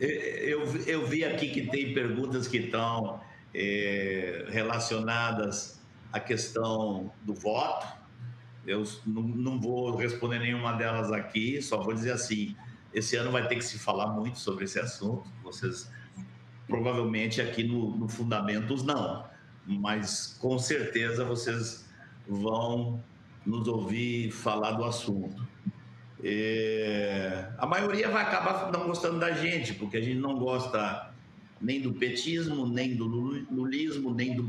Eu, 0.00 0.64
eu 0.86 1.06
vi 1.06 1.24
aqui 1.24 1.48
que 1.48 1.66
tem 1.66 1.92
perguntas 1.92 2.46
que 2.46 2.58
estão 2.58 3.20
é, 3.54 4.46
relacionadas 4.48 5.80
à 6.12 6.20
questão 6.20 7.12
do 7.22 7.34
voto. 7.34 7.86
Eu 8.66 8.84
não, 9.06 9.22
não 9.22 9.60
vou 9.60 9.96
responder 9.96 10.38
nenhuma 10.38 10.72
delas 10.72 11.10
aqui, 11.10 11.60
só 11.60 11.82
vou 11.82 11.94
dizer 11.94 12.12
assim: 12.12 12.54
esse 12.92 13.16
ano 13.16 13.30
vai 13.30 13.46
ter 13.48 13.56
que 13.56 13.64
se 13.64 13.78
falar 13.78 14.08
muito 14.08 14.38
sobre 14.38 14.64
esse 14.64 14.78
assunto. 14.78 15.30
Vocês 15.42 15.90
provavelmente 16.66 17.40
aqui 17.40 17.64
no, 17.64 17.96
no 17.96 18.08
Fundamentos 18.08 18.82
não, 18.82 19.26
mas 19.66 20.36
com 20.38 20.58
certeza 20.58 21.24
vocês 21.24 21.87
vão 22.28 23.02
nos 23.44 23.66
ouvir 23.66 24.30
falar 24.30 24.72
do 24.72 24.84
assunto. 24.84 25.46
É, 26.22 27.48
a 27.56 27.66
maioria 27.66 28.10
vai 28.10 28.22
acabar 28.22 28.70
não 28.72 28.86
gostando 28.86 29.18
da 29.18 29.32
gente, 29.32 29.72
porque 29.74 29.96
a 29.96 30.00
gente 30.00 30.18
não 30.18 30.38
gosta 30.38 31.12
nem 31.60 31.80
do 31.80 31.92
petismo, 31.94 32.66
nem 32.66 32.94
do 32.94 33.06
lulismo, 33.06 34.12
nem 34.12 34.36
do 34.36 34.42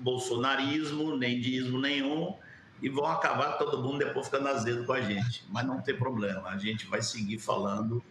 bolsonarismo, 0.00 1.16
nem 1.16 1.40
de 1.40 1.56
ismo 1.56 1.80
nenhum, 1.80 2.34
e 2.82 2.88
vão 2.88 3.06
acabar 3.06 3.52
todo 3.52 3.82
mundo 3.82 3.98
depois 3.98 4.26
ficando 4.26 4.48
azedo 4.48 4.84
com 4.84 4.92
a 4.92 5.00
gente. 5.00 5.44
Mas 5.48 5.66
não 5.66 5.80
tem 5.80 5.96
problema, 5.96 6.48
a 6.48 6.58
gente 6.58 6.86
vai 6.86 7.02
seguir 7.02 7.38
falando 7.38 8.02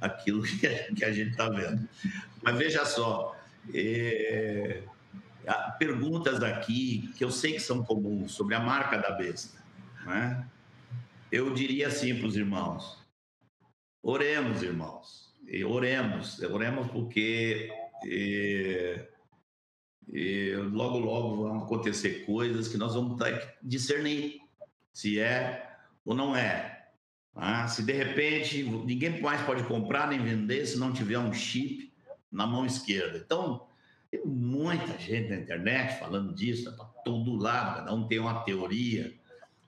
aquilo 0.00 0.42
que 0.94 1.04
a 1.04 1.12
gente 1.12 1.30
está 1.30 1.48
vendo. 1.48 1.88
Mas 2.42 2.56
veja 2.56 2.84
só, 2.84 3.36
é, 3.72 4.82
perguntas 5.78 6.42
aqui 6.42 7.12
que 7.16 7.24
eu 7.24 7.30
sei 7.30 7.54
que 7.54 7.60
são 7.60 7.82
comuns 7.84 8.32
sobre 8.32 8.54
a 8.54 8.60
marca 8.60 8.98
da 8.98 9.10
besta. 9.10 9.58
Né? 10.04 10.46
Eu 11.30 11.52
diria 11.52 11.88
assim 11.88 12.16
para 12.16 12.26
os 12.26 12.36
irmãos: 12.36 12.98
oremos, 14.02 14.62
irmãos, 14.62 15.34
e 15.46 15.64
oremos, 15.64 16.40
oremos 16.40 16.90
porque 16.90 17.70
e, 18.04 19.00
e 20.12 20.54
logo, 20.56 20.98
logo 20.98 21.36
vão 21.36 21.58
acontecer 21.58 22.24
coisas 22.26 22.68
que 22.68 22.76
nós 22.76 22.94
vamos 22.94 23.18
ter 23.18 23.38
que 23.40 23.54
discernir 23.62 24.40
se 24.92 25.18
é 25.18 25.76
ou 26.04 26.14
não 26.14 26.36
é. 26.36 26.72
Ah, 27.34 27.66
se 27.66 27.82
de 27.82 27.92
repente 27.92 28.62
ninguém 28.62 29.20
mais 29.22 29.40
pode 29.42 29.64
comprar 29.64 30.08
nem 30.08 30.22
vender 30.22 30.66
se 30.66 30.78
não 30.78 30.92
tiver 30.92 31.18
um 31.18 31.32
chip 31.32 31.92
na 32.30 32.46
mão 32.46 32.66
esquerda. 32.66 33.18
Então, 33.18 33.66
tem 34.12 34.26
muita 34.26 34.98
gente 34.98 35.30
na 35.30 35.36
internet 35.36 35.98
falando 35.98 36.34
disso, 36.34 36.70
para 36.76 36.84
todo 37.02 37.34
lado, 37.34 37.76
cada 37.76 37.94
um 37.94 38.06
tem 38.06 38.18
uma 38.18 38.44
teoria. 38.44 39.18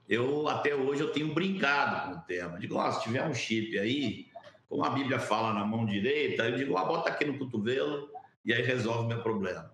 Eu, 0.06 0.46
até 0.46 0.74
hoje, 0.74 1.00
eu 1.00 1.10
tenho 1.10 1.32
brincado 1.32 2.12
com 2.12 2.18
o 2.18 2.22
tema. 2.24 2.60
Digo, 2.60 2.78
oh, 2.78 2.92
se 2.92 3.02
tiver 3.02 3.26
um 3.26 3.32
chip 3.32 3.78
aí, 3.78 4.28
como 4.68 4.84
a 4.84 4.90
Bíblia 4.90 5.18
fala 5.18 5.54
na 5.54 5.64
mão 5.64 5.86
direita, 5.86 6.46
eu 6.46 6.58
digo, 6.58 6.76
ah, 6.76 6.84
bota 6.84 7.08
aqui 7.08 7.24
no 7.24 7.38
cotovelo 7.38 8.10
e 8.44 8.52
aí 8.52 8.60
resolve 8.60 9.08
meu 9.08 9.22
problema. 9.22 9.72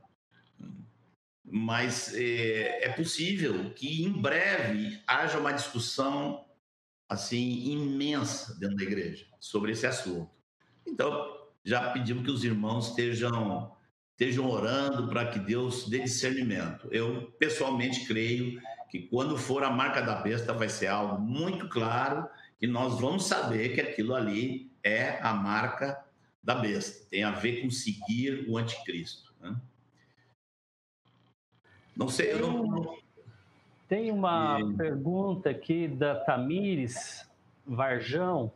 Mas 1.45 2.15
é, 2.15 2.85
é 2.85 2.89
possível 2.91 3.71
que 3.75 4.05
em 4.05 4.13
breve 4.13 5.03
haja 5.05 5.37
uma 5.37 5.51
discussão 5.51 6.45
assim 7.09 7.73
imensa 7.73 8.57
dentro 8.61 8.77
da 8.77 8.85
igreja 8.85 9.27
sobre 9.41 9.73
esse 9.73 9.85
assunto. 9.85 10.31
Então, 10.87 11.37
já 11.65 11.91
pedimos 11.91 12.23
que 12.25 12.31
os 12.31 12.45
irmãos 12.45 12.91
estejam 12.91 13.77
estejam 14.21 14.51
orando 14.51 15.09
para 15.09 15.25
que 15.31 15.39
Deus 15.39 15.89
dê 15.89 16.01
discernimento. 16.01 16.87
Eu, 16.93 17.33
pessoalmente, 17.39 18.07
creio 18.07 18.61
que 18.91 19.01
quando 19.01 19.39
for 19.39 19.65
a 19.65 19.71
marca 19.71 20.03
da 20.03 20.17
besta, 20.17 20.53
vai 20.53 20.69
ser 20.69 20.89
algo 20.89 21.19
muito 21.19 21.67
claro 21.71 22.29
que 22.59 22.67
nós 22.67 23.01
vamos 23.01 23.25
saber 23.25 23.75
que 23.75 23.81
aquilo 23.81 24.15
ali 24.15 24.71
é 24.85 25.19
a 25.23 25.33
marca 25.33 26.05
da 26.45 26.55
besta. 26.55 27.07
Tem 27.09 27.25
a 27.25 27.31
ver 27.31 27.63
com 27.63 27.71
seguir 27.71 28.45
o 28.47 28.59
anticristo. 28.59 29.35
Né? 29.41 29.57
Não 31.97 32.09
sei, 32.11 32.33
eu 32.33 32.41
não. 32.41 32.99
Tem 33.89 34.11
uma 34.11 34.61
e... 34.61 34.77
pergunta 34.77 35.49
aqui 35.49 35.89
da 35.89 36.15
Tamires 36.15 37.27
Varjão 37.67 38.53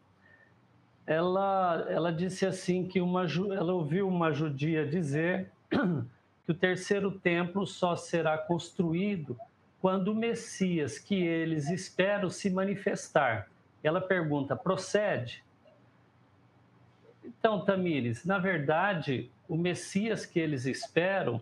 ela, 1.06 1.86
ela 1.88 2.12
disse 2.12 2.46
assim 2.46 2.86
que 2.86 3.00
uma, 3.00 3.24
ela 3.24 3.74
ouviu 3.74 4.08
uma 4.08 4.32
judia 4.32 4.86
dizer 4.86 5.53
que 6.44 6.52
o 6.52 6.54
terceiro 6.54 7.10
templo 7.10 7.66
só 7.66 7.96
será 7.96 8.36
construído 8.36 9.38
quando 9.80 10.08
o 10.08 10.14
Messias 10.14 10.98
que 10.98 11.14
eles 11.14 11.68
esperam 11.68 12.30
se 12.30 12.50
manifestar. 12.50 13.48
Ela 13.82 14.00
pergunta: 14.00 14.56
procede? 14.56 15.44
Então, 17.24 17.64
Tamires, 17.64 18.24
na 18.24 18.38
verdade, 18.38 19.30
o 19.48 19.56
Messias 19.56 20.26
que 20.26 20.38
eles 20.38 20.66
esperam, 20.66 21.40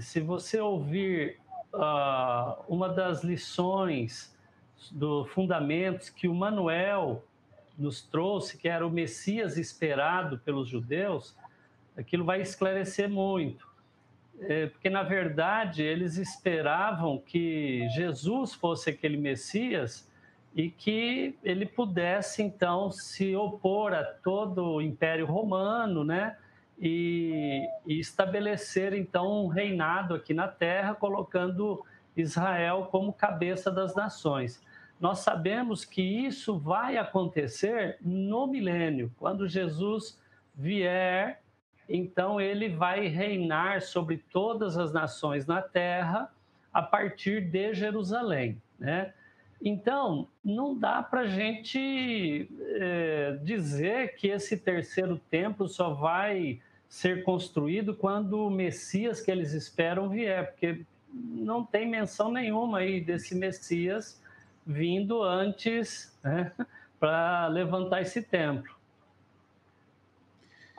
se 0.00 0.20
você 0.20 0.60
ouvir 0.60 1.38
uh, 1.74 2.62
uma 2.68 2.88
das 2.88 3.22
lições 3.22 4.36
do 4.90 5.24
fundamentos 5.26 6.08
que 6.08 6.28
o 6.28 6.34
Manuel 6.34 7.24
nos 7.78 8.02
trouxe, 8.02 8.56
que 8.56 8.68
era 8.68 8.86
o 8.86 8.90
Messias 8.90 9.56
esperado 9.56 10.38
pelos 10.38 10.68
judeus, 10.68 11.36
aquilo 11.96 12.24
vai 12.24 12.40
esclarecer 12.40 13.08
muito. 13.08 13.69
É, 14.42 14.66
porque, 14.66 14.88
na 14.88 15.02
verdade, 15.02 15.82
eles 15.82 16.16
esperavam 16.16 17.18
que 17.18 17.88
Jesus 17.90 18.54
fosse 18.54 18.90
aquele 18.90 19.16
Messias 19.16 20.08
e 20.54 20.70
que 20.70 21.38
ele 21.44 21.66
pudesse, 21.66 22.42
então, 22.42 22.90
se 22.90 23.36
opor 23.36 23.92
a 23.92 24.02
todo 24.02 24.64
o 24.64 24.82
Império 24.82 25.26
Romano, 25.26 26.04
né? 26.04 26.36
E, 26.78 27.68
e 27.86 28.00
estabelecer, 28.00 28.94
então, 28.94 29.44
um 29.44 29.48
reinado 29.48 30.14
aqui 30.14 30.32
na 30.32 30.48
Terra, 30.48 30.94
colocando 30.94 31.84
Israel 32.16 32.88
como 32.90 33.12
cabeça 33.12 33.70
das 33.70 33.94
nações 33.94 34.62
nós 35.00 35.20
sabemos 35.20 35.84
que 35.84 36.02
isso 36.02 36.58
vai 36.58 36.98
acontecer 36.98 37.96
no 38.02 38.46
milênio, 38.46 39.10
quando 39.16 39.48
Jesus 39.48 40.20
vier, 40.54 41.40
então 41.90 42.40
ele 42.40 42.68
vai 42.68 43.08
reinar 43.08 43.82
sobre 43.82 44.18
todas 44.32 44.78
as 44.78 44.92
nações 44.92 45.44
na 45.44 45.60
terra 45.60 46.32
a 46.72 46.80
partir 46.80 47.40
de 47.40 47.74
Jerusalém, 47.74 48.62
né? 48.78 49.12
Então, 49.62 50.26
não 50.42 50.78
dá 50.78 51.02
para 51.02 51.22
a 51.22 51.26
gente 51.26 52.48
é, 52.58 53.38
dizer 53.42 54.14
que 54.14 54.28
esse 54.28 54.56
terceiro 54.56 55.20
templo 55.30 55.68
só 55.68 55.92
vai 55.92 56.60
ser 56.88 57.24
construído 57.24 57.94
quando 57.94 58.46
o 58.46 58.50
Messias 58.50 59.20
que 59.20 59.30
eles 59.30 59.52
esperam 59.52 60.08
vier, 60.08 60.52
porque 60.52 60.82
não 61.12 61.62
tem 61.62 61.86
menção 61.86 62.32
nenhuma 62.32 62.78
aí 62.78 63.00
desse 63.00 63.34
Messias 63.34 64.22
vindo 64.66 65.22
antes 65.22 66.16
né, 66.22 66.52
para 66.98 67.46
levantar 67.48 68.00
esse 68.00 68.22
templo. 68.22 68.79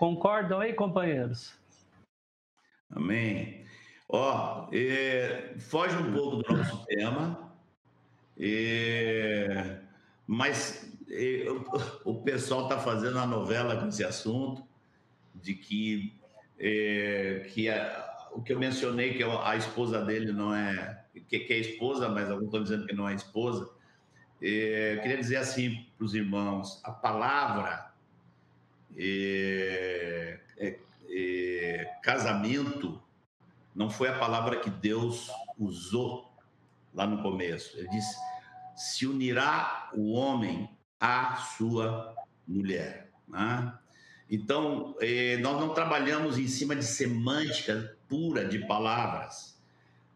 Concordam 0.02 0.60
aí, 0.60 0.74
companheiros? 0.74 1.54
Amém. 2.90 3.64
Ó, 4.10 4.68
é, 4.74 5.54
foge 5.60 5.96
um 5.96 6.12
pouco 6.12 6.38
do 6.38 6.58
nosso 6.58 6.84
tema, 6.88 7.54
é, 8.36 9.78
mas 10.26 10.92
é, 11.08 11.46
o 12.04 12.16
pessoal 12.16 12.64
está 12.64 12.80
fazendo 12.80 13.20
a 13.20 13.28
novela 13.28 13.80
com 13.80 13.90
esse 13.90 14.04
assunto 14.04 14.66
de 15.36 15.54
que, 15.54 16.20
é, 16.58 17.48
que 17.54 17.70
a, 17.70 18.28
o 18.32 18.42
que 18.42 18.54
eu 18.54 18.60
mencionei, 18.60 19.14
que 19.14 19.22
a 19.24 19.56
esposa 19.56 20.04
dele 20.04 20.32
não 20.32 20.52
é 20.56 21.06
que, 21.30 21.42
que 21.42 21.54
é 21.54 21.60
esposa, 21.60 22.10
mas 22.10 22.32
alguns 22.32 22.46
estão 22.46 22.64
dizendo 22.64 22.88
que 22.88 22.96
não 22.96 23.08
é 23.08 23.14
esposa. 23.14 23.70
É, 24.42 24.96
eu 24.96 25.02
queria 25.04 25.18
dizer 25.18 25.38
assim 25.38 25.86
para 25.96 26.06
os 26.06 26.16
irmãos: 26.16 26.82
a 26.84 26.92
palavra 26.92 27.91
é, 28.98 30.40
é, 30.58 30.80
é, 31.10 31.86
casamento 32.04 33.02
não 33.74 33.90
foi 33.90 34.10
a 34.10 34.18
palavra 34.18 34.60
que 34.60 34.70
Deus 34.70 35.30
usou 35.58 36.32
lá 36.94 37.08
no 37.08 37.22
começo. 37.22 37.78
Ele 37.78 37.88
disse: 37.90 38.16
se 38.76 39.06
unirá 39.08 39.90
o 39.94 40.12
homem 40.14 40.70
à 41.00 41.36
sua 41.36 42.16
mulher. 42.48 43.12
Né? 43.28 43.74
Então, 44.30 44.96
eh, 45.02 45.38
nós 45.38 45.60
não 45.60 45.74
trabalhamos 45.74 46.38
em 46.38 46.48
cima 46.48 46.76
de 46.76 46.86
semântica 46.86 47.98
pura 48.08 48.46
de 48.46 48.60
palavras. 48.60 49.60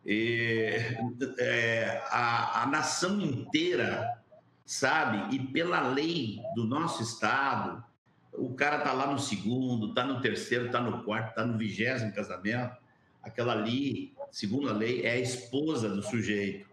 Eh, 0.06 0.98
eh, 1.40 2.04
a, 2.10 2.64
a 2.64 2.66
nação 2.68 3.20
inteira 3.20 4.22
sabe, 4.66 5.36
e 5.36 5.40
pela 5.40 5.82
lei 5.82 6.42
do 6.56 6.66
nosso 6.66 7.04
estado, 7.04 7.84
o 8.38 8.54
cara 8.54 8.80
tá 8.80 8.94
lá 8.94 9.12
no 9.12 9.20
segundo, 9.20 9.94
tá 9.94 10.06
no 10.06 10.22
terceiro, 10.22 10.70
tá 10.70 10.80
no 10.80 11.04
quarto, 11.04 11.36
tá 11.36 11.46
no 11.46 11.58
vigésimo 11.58 12.14
casamento, 12.14 12.76
aquela 13.22 13.54
ali, 13.54 14.14
segundo 14.32 14.70
a 14.70 14.74
lei, 14.74 15.04
é 15.04 15.12
a 15.12 15.20
esposa 15.20 15.90
do 15.90 16.02
sujeito. 16.04 16.68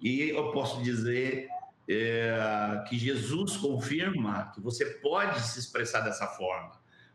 E 0.00 0.30
eu 0.30 0.52
posso 0.52 0.82
dizer 0.82 1.48
é, 1.88 2.84
que 2.88 2.98
Jesus 2.98 3.56
confirma 3.56 4.52
que 4.54 4.60
você 4.60 4.84
pode 4.84 5.40
se 5.40 5.58
expressar 5.58 6.00
dessa 6.00 6.26
forma. 6.26 6.72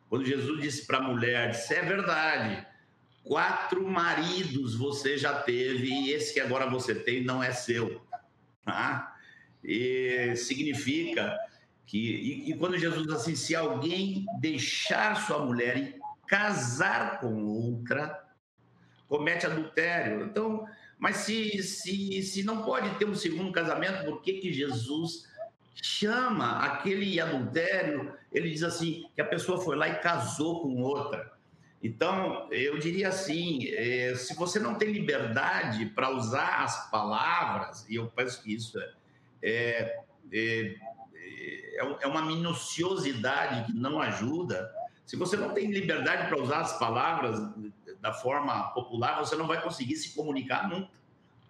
Quando 0.09 0.25
Jesus 0.25 0.61
disse 0.61 0.85
para 0.85 0.97
a 0.97 1.01
mulher, 1.01 1.51
disse, 1.51 1.73
é 1.73 1.81
verdade, 1.81 2.65
quatro 3.23 3.87
maridos 3.87 4.75
você 4.75 5.17
já 5.17 5.33
teve 5.33 5.87
e 5.87 6.11
esse 6.11 6.33
que 6.33 6.39
agora 6.39 6.69
você 6.69 6.93
tem 6.93 7.23
não 7.23 7.41
é 7.41 7.51
seu. 7.51 8.01
Tá? 8.65 9.15
E 9.63 10.35
significa 10.35 11.37
que, 11.85 11.97
e, 11.97 12.51
e 12.51 12.57
quando 12.57 12.77
Jesus 12.77 13.03
diz 13.03 13.13
assim, 13.13 13.35
se 13.35 13.55
alguém 13.55 14.25
deixar 14.39 15.15
sua 15.25 15.45
mulher 15.45 15.77
e 15.77 15.99
casar 16.27 17.19
com 17.19 17.45
outra, 17.45 18.23
comete 19.07 19.45
adultério. 19.45 20.25
Então, 20.25 20.65
mas 20.97 21.17
se, 21.17 21.61
se, 21.61 22.23
se 22.23 22.43
não 22.43 22.63
pode 22.63 22.97
ter 22.97 23.05
um 23.05 23.15
segundo 23.15 23.51
casamento, 23.51 24.05
por 24.05 24.21
que, 24.21 24.33
que 24.33 24.53
Jesus 24.53 25.29
chama 25.75 26.59
aquele 26.59 27.19
adultério? 27.19 28.13
Ele 28.31 28.49
diz 28.49 28.63
assim: 28.63 29.05
que 29.13 29.21
a 29.21 29.25
pessoa 29.25 29.59
foi 29.59 29.75
lá 29.75 29.89
e 29.89 29.99
casou 29.99 30.61
com 30.61 30.81
outra. 30.81 31.31
Então, 31.83 32.47
eu 32.51 32.79
diria 32.79 33.09
assim: 33.09 33.67
é, 33.67 34.15
se 34.15 34.33
você 34.35 34.59
não 34.59 34.75
tem 34.75 34.91
liberdade 34.91 35.87
para 35.87 36.09
usar 36.09 36.63
as 36.63 36.89
palavras, 36.89 37.85
e 37.89 37.95
eu 37.95 38.07
penso 38.07 38.41
que 38.41 38.53
isso 38.53 38.79
é, 39.41 39.99
é, 40.31 40.75
é, 41.43 41.97
é 42.01 42.07
uma 42.07 42.21
minuciosidade 42.21 43.65
que 43.65 43.73
não 43.73 44.01
ajuda, 44.01 44.73
se 45.05 45.17
você 45.17 45.35
não 45.35 45.53
tem 45.53 45.71
liberdade 45.71 46.27
para 46.27 46.41
usar 46.41 46.61
as 46.61 46.79
palavras 46.79 47.39
da 47.99 48.13
forma 48.13 48.69
popular, 48.73 49.19
você 49.19 49.35
não 49.35 49.47
vai 49.47 49.61
conseguir 49.61 49.95
se 49.95 50.15
comunicar 50.15 50.69
nunca. 50.69 50.89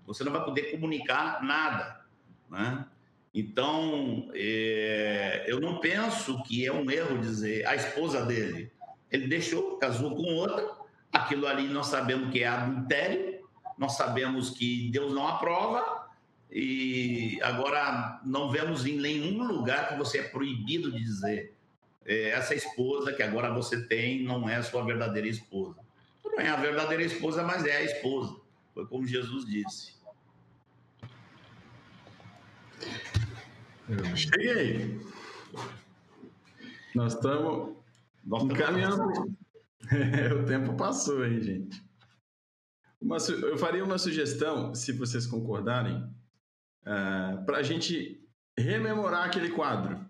Você 0.06 0.24
não 0.24 0.32
vai 0.32 0.44
poder 0.44 0.72
comunicar 0.72 1.44
nada. 1.44 2.02
Né? 2.50 2.86
Então, 3.34 4.30
é, 4.34 5.46
eu 5.48 5.60
não 5.60 5.80
penso 5.80 6.42
que 6.44 6.66
é 6.66 6.72
um 6.72 6.90
erro 6.90 7.20
dizer 7.20 7.66
a 7.66 7.76
esposa 7.76 8.26
dele. 8.26 8.72
Ele 9.12 9.28
deixou, 9.28 9.78
casou 9.78 10.16
com 10.16 10.24
outra, 10.36 10.70
aquilo 11.12 11.48
ali 11.48 11.68
nós 11.68 11.88
sabemos 11.88 12.32
que 12.32 12.44
é 12.44 12.48
adultério, 12.48 13.44
nós 13.78 13.94
sabemos 13.94 14.50
que 14.50 14.90
Deus 14.92 15.14
não 15.14 15.28
aprova, 15.28 16.03
e 16.54 17.40
agora 17.42 18.22
não 18.24 18.52
vemos 18.52 18.86
em 18.86 19.00
nenhum 19.00 19.44
lugar 19.44 19.90
que 19.90 19.98
você 19.98 20.20
é 20.20 20.24
proibido 20.24 20.92
de 20.92 21.00
dizer 21.00 21.54
é, 22.06 22.30
essa 22.30 22.54
esposa 22.54 23.12
que 23.12 23.24
agora 23.24 23.52
você 23.52 23.88
tem 23.88 24.24
não 24.24 24.48
é 24.48 24.58
a 24.58 24.64
sua 24.64 24.86
verdadeira 24.86 25.28
esposa 25.28 25.84
não 26.36 26.40
é 26.40 26.50
a 26.50 26.56
verdadeira 26.56 27.04
esposa, 27.04 27.44
mas 27.44 27.66
é 27.66 27.78
a 27.78 27.84
esposa. 27.84 28.36
Foi 28.74 28.86
como 28.88 29.06
Jesus 29.06 29.46
disse. 29.46 29.94
Cheguei. 34.16 35.00
Nós 36.96 37.14
estamos 37.14 37.76
encaminhando. 38.26 39.36
É, 39.92 40.34
o 40.34 40.46
tempo 40.46 40.76
passou, 40.76 41.26
hein, 41.26 41.42
gente? 41.42 41.84
Uma, 43.00 43.18
eu 43.18 43.58
faria 43.58 43.84
uma 43.84 43.98
sugestão, 43.98 44.74
se 44.74 44.94
vocês 44.94 45.28
concordarem, 45.28 46.10
uh, 46.86 47.40
é, 47.40 47.44
para 47.46 47.58
a 47.58 47.64
gente 47.64 48.22
rememorar 48.58 49.26
aquele 49.26 49.50
quadro 49.50 50.04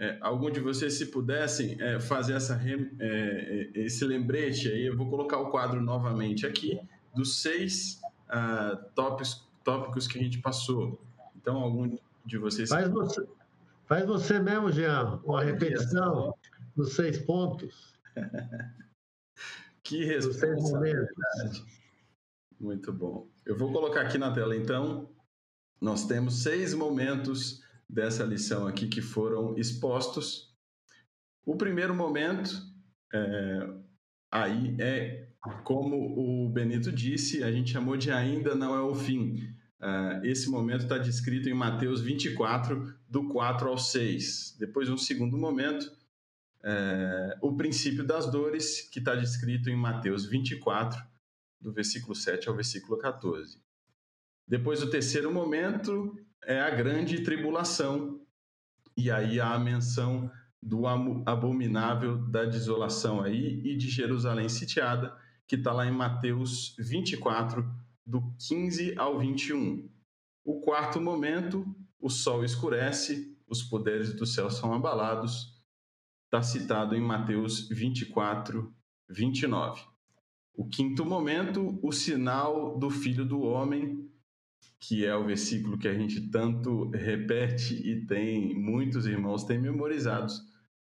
é, 0.00 0.16
algum 0.22 0.50
de 0.50 0.60
vocês, 0.60 0.94
se 0.94 1.06
pudessem 1.06 1.76
é, 1.78 2.00
fazer 2.00 2.32
essa, 2.32 2.58
é, 2.58 2.72
é, 2.98 3.70
esse 3.74 4.02
lembrete 4.02 4.66
aí, 4.66 4.86
eu 4.86 4.96
vou 4.96 5.10
colocar 5.10 5.38
o 5.38 5.50
quadro 5.50 5.82
novamente 5.82 6.46
aqui, 6.46 6.80
dos 7.14 7.42
seis 7.42 8.00
uh, 8.30 8.82
tópicos, 8.94 9.46
tópicos 9.62 10.08
que 10.08 10.18
a 10.18 10.22
gente 10.22 10.38
passou. 10.38 10.98
Então, 11.36 11.58
algum 11.58 11.98
de 12.24 12.38
vocês. 12.38 12.70
Faz 12.70 12.88
você, 12.88 13.28
faz 13.84 14.06
você 14.06 14.38
mesmo, 14.38 14.72
Jean, 14.72 15.20
uma 15.22 15.44
repetição 15.44 16.34
dos 16.74 16.94
seis 16.94 17.18
pontos. 17.18 17.92
que 19.84 20.02
responsabilidade. 20.02 21.62
Muito 22.58 22.90
bom. 22.90 23.28
Eu 23.44 23.54
vou 23.54 23.70
colocar 23.70 24.00
aqui 24.00 24.16
na 24.16 24.32
tela, 24.32 24.56
então. 24.56 25.10
Nós 25.80 26.06
temos 26.06 26.42
seis 26.42 26.74
momentos 26.74 27.62
dessa 27.88 28.24
lição 28.24 28.66
aqui 28.66 28.86
que 28.86 29.00
foram 29.00 29.56
expostos. 29.56 30.54
O 31.44 31.56
primeiro 31.56 31.94
momento 31.94 32.50
é, 33.12 33.68
aí 34.30 34.76
é 34.78 35.28
como 35.64 35.96
o 35.96 36.48
Benito 36.50 36.92
disse, 36.92 37.42
a 37.42 37.50
gente 37.50 37.72
chamou 37.72 37.96
de 37.96 38.10
ainda 38.10 38.54
não 38.54 38.74
é 38.74 38.82
o 38.82 38.94
fim. 38.94 39.36
Uh, 39.80 40.22
esse 40.24 40.50
momento 40.50 40.82
está 40.82 40.98
descrito 40.98 41.48
em 41.48 41.54
Mateus 41.54 42.02
24, 42.02 42.94
do 43.08 43.26
4 43.28 43.68
ao 43.68 43.78
6. 43.78 44.56
Depois, 44.58 44.90
um 44.90 44.98
segundo 44.98 45.38
momento, 45.38 45.90
é, 46.62 47.38
o 47.40 47.56
princípio 47.56 48.04
das 48.04 48.30
dores, 48.30 48.82
que 48.90 48.98
está 48.98 49.14
descrito 49.14 49.70
em 49.70 49.76
Mateus 49.76 50.26
24, 50.26 51.02
do 51.58 51.72
versículo 51.72 52.14
7 52.14 52.48
ao 52.48 52.54
versículo 52.54 52.98
14. 52.98 53.58
Depois, 54.50 54.82
o 54.82 54.90
terceiro 54.90 55.32
momento 55.32 56.18
é 56.44 56.60
a 56.60 56.70
grande 56.70 57.22
tribulação. 57.22 58.20
E 58.96 59.08
aí 59.08 59.38
há 59.38 59.54
a 59.54 59.60
menção 59.60 60.28
do 60.60 60.88
abominável 61.24 62.18
da 62.28 62.44
desolação 62.44 63.22
aí 63.22 63.62
e 63.64 63.76
de 63.76 63.88
Jerusalém 63.88 64.48
sitiada, 64.48 65.16
que 65.46 65.54
está 65.54 65.72
lá 65.72 65.86
em 65.86 65.92
Mateus 65.92 66.74
24, 66.80 67.64
do 68.04 68.34
15 68.48 68.98
ao 68.98 69.20
21. 69.20 69.88
O 70.44 70.60
quarto 70.60 71.00
momento, 71.00 71.64
o 72.00 72.10
sol 72.10 72.44
escurece, 72.44 73.38
os 73.46 73.62
poderes 73.62 74.12
do 74.14 74.26
céu 74.26 74.50
são 74.50 74.74
abalados, 74.74 75.62
está 76.24 76.42
citado 76.42 76.96
em 76.96 77.00
Mateus 77.00 77.68
24, 77.68 78.74
29. 79.08 79.80
O 80.52 80.66
quinto 80.66 81.06
momento, 81.06 81.78
o 81.84 81.92
sinal 81.92 82.76
do 82.76 82.90
Filho 82.90 83.24
do 83.24 83.42
Homem, 83.42 84.09
que 84.80 85.04
é 85.04 85.14
o 85.14 85.26
versículo 85.26 85.78
que 85.78 85.86
a 85.86 85.94
gente 85.94 86.30
tanto 86.30 86.90
repete 86.90 87.74
e 87.74 88.06
tem 88.06 88.54
muitos 88.54 89.06
irmãos 89.06 89.44
têm 89.44 89.58
memorizados, 89.58 90.40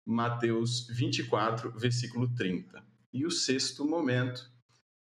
Mateus 0.07 0.87
24, 0.89 1.71
versículo 1.79 2.35
30. 2.35 2.83
E 3.13 3.27
o 3.27 3.31
sexto 3.31 3.85
momento, 3.85 4.51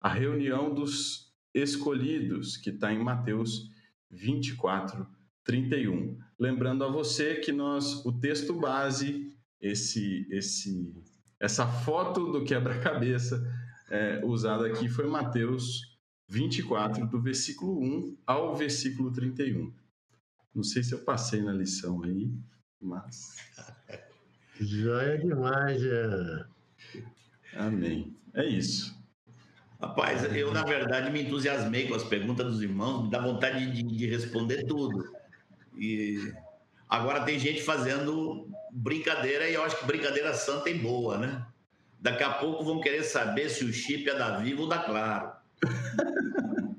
a 0.00 0.08
reunião 0.08 0.74
dos 0.74 1.32
escolhidos, 1.54 2.56
que 2.56 2.70
está 2.70 2.92
em 2.92 3.02
Mateus 3.02 3.70
24, 4.10 5.06
31. 5.42 6.18
Lembrando 6.38 6.84
a 6.84 6.88
você 6.88 7.36
que 7.36 7.52
nós, 7.52 8.04
o 8.04 8.12
texto 8.12 8.52
base, 8.54 9.32
esse, 9.60 10.26
esse, 10.30 10.94
essa 11.40 11.66
foto 11.66 12.30
do 12.30 12.44
quebra-cabeça 12.44 13.42
é, 13.90 14.20
usada 14.24 14.66
aqui 14.66 14.88
foi 14.88 15.06
Mateus 15.06 15.95
24, 16.28 17.06
do 17.06 17.20
versículo 17.20 17.80
1 17.80 18.16
ao 18.26 18.56
versículo 18.56 19.12
31. 19.12 19.72
Não 20.54 20.62
sei 20.62 20.82
se 20.82 20.92
eu 20.92 20.98
passei 21.00 21.42
na 21.42 21.52
lição 21.52 22.02
aí, 22.02 22.32
mas. 22.80 23.36
Já 24.58 25.02
é 25.02 25.16
demais, 25.18 25.82
já. 25.82 26.46
Amém. 27.56 28.16
É 28.32 28.46
isso. 28.46 28.96
Rapaz, 29.78 30.24
eu 30.34 30.50
na 30.50 30.64
verdade 30.64 31.10
me 31.10 31.22
entusiasmei 31.22 31.86
com 31.86 31.94
as 31.94 32.02
perguntas 32.02 32.46
dos 32.46 32.62
irmãos, 32.62 33.04
me 33.04 33.10
dá 33.10 33.20
vontade 33.20 33.70
de, 33.70 33.82
de 33.82 34.06
responder 34.06 34.64
tudo. 34.64 35.04
E 35.76 36.32
agora 36.88 37.24
tem 37.24 37.38
gente 37.38 37.62
fazendo 37.62 38.48
brincadeira 38.72 39.46
e 39.46 39.54
eu 39.54 39.62
acho 39.62 39.78
que 39.78 39.84
brincadeira 39.84 40.32
santa 40.32 40.70
e 40.70 40.78
boa, 40.78 41.18
né? 41.18 41.46
Daqui 42.00 42.22
a 42.22 42.32
pouco 42.32 42.64
vão 42.64 42.80
querer 42.80 43.02
saber 43.02 43.50
se 43.50 43.64
o 43.64 43.72
chip 43.72 44.08
é 44.08 44.14
da 44.14 44.38
Vivo 44.38 44.62
ou 44.62 44.68
da 44.68 44.78
Claro. 44.78 45.35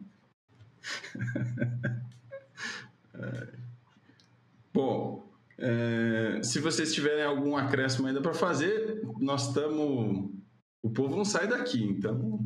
Bom, 4.74 5.28
é, 5.58 6.40
se 6.44 6.60
vocês 6.60 6.94
tiverem 6.94 7.24
algum 7.24 7.58
acréscimo 7.58 8.08
ainda 8.08 8.22
para 8.22 8.34
fazer, 8.34 9.02
nós 9.20 9.48
estamos. 9.48 10.30
O 10.84 10.90
povo 10.91 11.16
não 11.16 11.26
sai 11.26 11.48
daqui, 11.48 11.84
então 11.84 12.40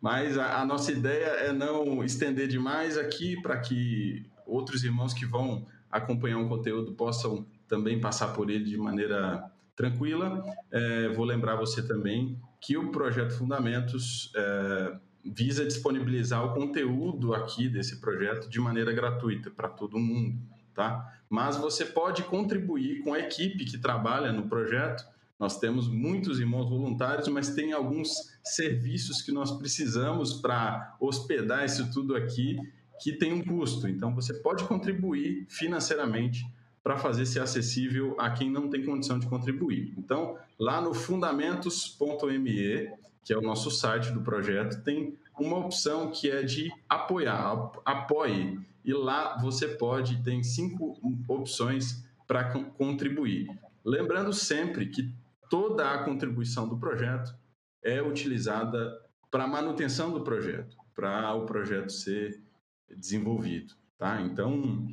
Mas 0.00 0.36
a, 0.36 0.60
a 0.60 0.66
nossa 0.66 0.92
ideia 0.92 1.26
é 1.26 1.52
não 1.52 2.04
estender 2.04 2.46
demais 2.46 2.98
aqui 2.98 3.40
para 3.40 3.58
que 3.58 4.26
outros 4.46 4.84
irmãos 4.84 5.14
que 5.14 5.24
vão 5.24 5.66
acompanhar 5.90 6.38
o 6.38 6.48
conteúdo 6.48 6.92
possam 6.92 7.46
também 7.66 8.00
passar 8.00 8.34
por 8.34 8.50
ele 8.50 8.64
de 8.64 8.76
maneira 8.76 9.50
tranquila. 9.74 10.44
É, 10.70 11.08
vou 11.08 11.24
lembrar 11.24 11.56
você 11.56 11.86
também 11.86 12.38
que 12.60 12.76
o 12.76 12.90
projeto 12.90 13.32
Fundamentos 13.32 14.30
é, 14.36 14.98
visa 15.24 15.64
disponibilizar 15.64 16.44
o 16.44 16.54
conteúdo 16.54 17.34
aqui 17.34 17.68
desse 17.68 18.00
projeto 18.00 18.48
de 18.48 18.60
maneira 18.60 18.92
gratuita 18.92 19.50
para 19.50 19.68
todo 19.68 19.98
mundo, 19.98 20.38
tá? 20.74 21.12
Mas 21.28 21.56
você 21.56 21.84
pode 21.84 22.24
contribuir 22.24 23.02
com 23.02 23.14
a 23.14 23.18
equipe 23.18 23.64
que 23.64 23.78
trabalha 23.78 24.32
no 24.32 24.48
projeto. 24.48 25.04
Nós 25.38 25.58
temos 25.58 25.88
muitos 25.88 26.38
irmãos 26.40 26.68
voluntários, 26.68 27.28
mas 27.28 27.54
tem 27.54 27.72
alguns 27.72 28.10
serviços 28.42 29.22
que 29.22 29.32
nós 29.32 29.50
precisamos 29.50 30.34
para 30.34 30.96
hospedar 31.00 31.64
isso 31.64 31.90
tudo 31.92 32.14
aqui 32.16 32.58
que 33.00 33.12
tem 33.12 33.32
um 33.32 33.44
custo. 33.44 33.88
Então 33.88 34.14
você 34.14 34.34
pode 34.34 34.64
contribuir 34.64 35.46
financeiramente 35.48 36.44
para 36.82 36.98
fazer 36.98 37.26
ser 37.26 37.40
acessível 37.40 38.16
a 38.18 38.30
quem 38.30 38.50
não 38.50 38.68
tem 38.68 38.84
condição 38.84 39.18
de 39.18 39.26
contribuir. 39.26 39.94
Então, 39.96 40.36
lá 40.58 40.80
no 40.80 40.92
fundamentos.me, 40.92 42.90
que 43.24 43.32
é 43.32 43.38
o 43.38 43.42
nosso 43.42 43.70
site 43.70 44.10
do 44.12 44.22
projeto, 44.22 44.82
tem 44.82 45.16
uma 45.38 45.58
opção 45.58 46.10
que 46.10 46.30
é 46.30 46.42
de 46.42 46.72
apoiar, 46.88 47.72
apoie. 47.84 48.58
E 48.84 48.92
lá 48.92 49.38
você 49.38 49.68
pode, 49.68 50.22
tem 50.22 50.42
cinco 50.42 50.98
opções 51.28 52.04
para 52.26 52.52
contribuir. 52.60 53.48
Lembrando 53.84 54.32
sempre 54.32 54.86
que 54.86 55.12
toda 55.48 55.90
a 55.90 56.04
contribuição 56.04 56.68
do 56.68 56.78
projeto 56.78 57.34
é 57.82 58.02
utilizada 58.02 59.00
para 59.30 59.46
manutenção 59.46 60.12
do 60.12 60.22
projeto, 60.22 60.76
para 60.94 61.34
o 61.34 61.46
projeto 61.46 61.90
ser 61.90 62.42
desenvolvido. 62.88 63.74
Tá? 63.98 64.20
Então, 64.20 64.88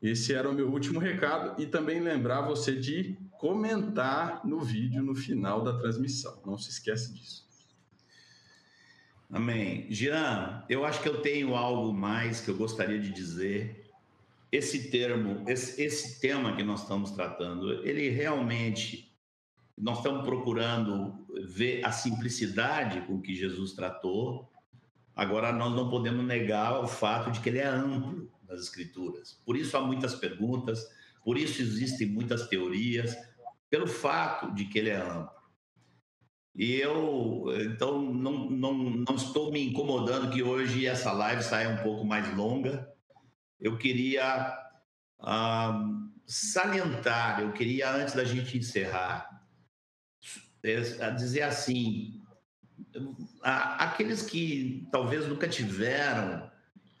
esse 0.00 0.32
era 0.32 0.48
o 0.48 0.54
meu 0.54 0.70
último 0.70 0.98
recado 0.98 1.60
e 1.60 1.66
também 1.66 2.00
lembrar 2.00 2.42
você 2.42 2.76
de 2.76 3.18
comentar 3.38 4.46
no 4.46 4.60
vídeo 4.60 5.02
no 5.02 5.14
final 5.14 5.62
da 5.62 5.78
transmissão. 5.78 6.40
Não 6.44 6.58
se 6.58 6.70
esqueça 6.70 7.12
disso. 7.12 7.46
Amém. 9.30 9.86
Jean, 9.90 10.64
eu 10.68 10.84
acho 10.84 11.02
que 11.02 11.08
eu 11.08 11.20
tenho 11.20 11.56
algo 11.56 11.92
mais 11.92 12.40
que 12.40 12.48
eu 12.48 12.56
gostaria 12.56 12.98
de 12.98 13.10
dizer. 13.10 13.90
Esse 14.52 14.90
termo, 14.90 15.44
esse, 15.48 15.82
esse 15.82 16.20
tema 16.20 16.54
que 16.54 16.62
nós 16.62 16.82
estamos 16.82 17.10
tratando, 17.10 17.84
ele 17.84 18.08
realmente, 18.08 19.12
nós 19.76 19.98
estamos 19.98 20.24
procurando 20.24 21.26
ver 21.44 21.84
a 21.84 21.90
simplicidade 21.90 23.00
com 23.02 23.20
que 23.20 23.34
Jesus 23.34 23.72
tratou. 23.72 24.48
Agora, 25.14 25.52
nós 25.52 25.74
não 25.74 25.90
podemos 25.90 26.24
negar 26.24 26.80
o 26.80 26.86
fato 26.86 27.30
de 27.32 27.40
que 27.40 27.48
ele 27.48 27.58
é 27.58 27.66
amplo 27.66 28.30
nas 28.48 28.60
Escrituras. 28.60 29.40
Por 29.44 29.56
isso 29.56 29.76
há 29.76 29.80
muitas 29.80 30.14
perguntas, 30.14 30.88
por 31.24 31.36
isso 31.36 31.60
existem 31.60 32.06
muitas 32.06 32.46
teorias, 32.46 33.16
pelo 33.70 33.86
fato 33.86 34.52
de 34.54 34.64
que 34.66 34.78
ele 34.78 34.90
é 34.90 34.96
amplo. 34.96 35.36
E 36.54 36.74
eu, 36.76 37.44
então, 37.60 38.00
não, 38.00 38.48
não, 38.50 38.74
não 38.74 39.14
estou 39.14 39.52
me 39.52 39.68
incomodando 39.68 40.32
que 40.32 40.42
hoje 40.42 40.86
essa 40.86 41.12
live 41.12 41.42
saia 41.42 41.68
um 41.68 41.82
pouco 41.82 42.04
mais 42.04 42.34
longa. 42.34 42.90
Eu 43.60 43.76
queria 43.76 44.56
ah, 45.20 45.86
salientar, 46.26 47.42
eu 47.42 47.52
queria, 47.52 47.94
antes 47.94 48.14
da 48.14 48.24
gente 48.24 48.56
encerrar, 48.56 49.44
é, 50.62 51.10
dizer 51.10 51.42
assim: 51.42 52.22
aqueles 53.42 54.22
que 54.22 54.88
talvez 54.90 55.28
nunca 55.28 55.46
tiveram 55.46 56.50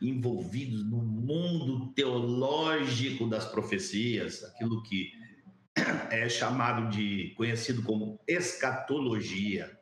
envolvidos 0.00 0.84
no 0.84 0.98
mundo 0.98 1.92
teológico 1.94 3.26
das 3.26 3.46
profecias, 3.46 4.44
aquilo 4.44 4.82
que 4.82 5.10
é 6.10 6.28
chamado 6.28 6.88
de 6.90 7.34
conhecido 7.36 7.82
como 7.82 8.20
escatologia. 8.26 9.78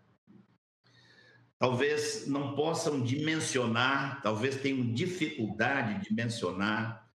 Talvez 1.58 2.26
não 2.26 2.54
possam 2.54 3.00
dimensionar, 3.00 4.20
talvez 4.22 4.56
tenham 4.56 4.92
dificuldade 4.92 6.08
de 6.08 6.14
mencionar 6.14 7.08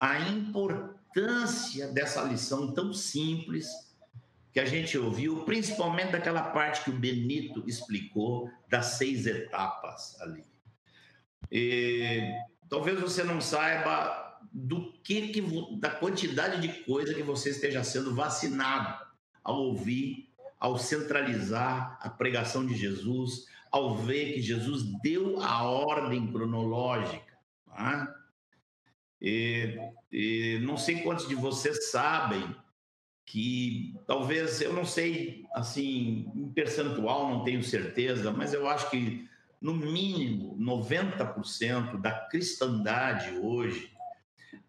a 0.00 0.18
importância 0.20 1.88
dessa 1.92 2.22
lição 2.22 2.72
tão 2.72 2.92
simples 2.92 3.66
que 4.52 4.60
a 4.60 4.64
gente 4.64 4.96
ouviu, 4.98 5.44
principalmente 5.44 6.12
daquela 6.12 6.42
parte 6.42 6.84
que 6.84 6.90
o 6.90 6.98
Benito 6.98 7.64
explicou 7.66 8.50
das 8.68 8.86
seis 8.98 9.26
etapas 9.26 10.20
ali. 10.20 10.44
E, 11.50 12.20
talvez 12.68 13.00
você 13.00 13.22
não 13.22 13.40
saiba 13.40 14.31
do 14.52 14.92
que, 15.02 15.28
que 15.28 15.42
da 15.78 15.90
quantidade 15.90 16.60
de 16.60 16.84
coisa 16.84 17.14
que 17.14 17.22
você 17.22 17.50
esteja 17.50 17.82
sendo 17.82 18.14
vacinado 18.14 19.06
ao 19.42 19.56
ouvir, 19.56 20.28
ao 20.60 20.78
centralizar 20.78 21.98
a 22.00 22.10
pregação 22.10 22.66
de 22.66 22.74
Jesus, 22.74 23.46
ao 23.70 23.96
ver 23.96 24.34
que 24.34 24.42
Jesus 24.42 24.82
deu 25.02 25.40
a 25.40 25.62
ordem 25.64 26.30
cronológica. 26.30 27.32
Tá? 27.66 28.14
E, 29.20 29.78
e 30.12 30.60
não 30.62 30.76
sei 30.76 31.00
quantos 31.00 31.26
de 31.26 31.34
vocês 31.34 31.90
sabem 31.90 32.54
que 33.24 33.94
talvez, 34.06 34.60
eu 34.60 34.72
não 34.74 34.84
sei, 34.84 35.46
assim, 35.54 36.30
em 36.34 36.52
percentual, 36.52 37.30
não 37.30 37.44
tenho 37.44 37.62
certeza, 37.62 38.30
mas 38.30 38.52
eu 38.52 38.68
acho 38.68 38.90
que 38.90 39.26
no 39.60 39.72
mínimo 39.72 40.58
90% 40.58 42.00
da 42.00 42.12
cristandade 42.26 43.38
hoje 43.38 43.91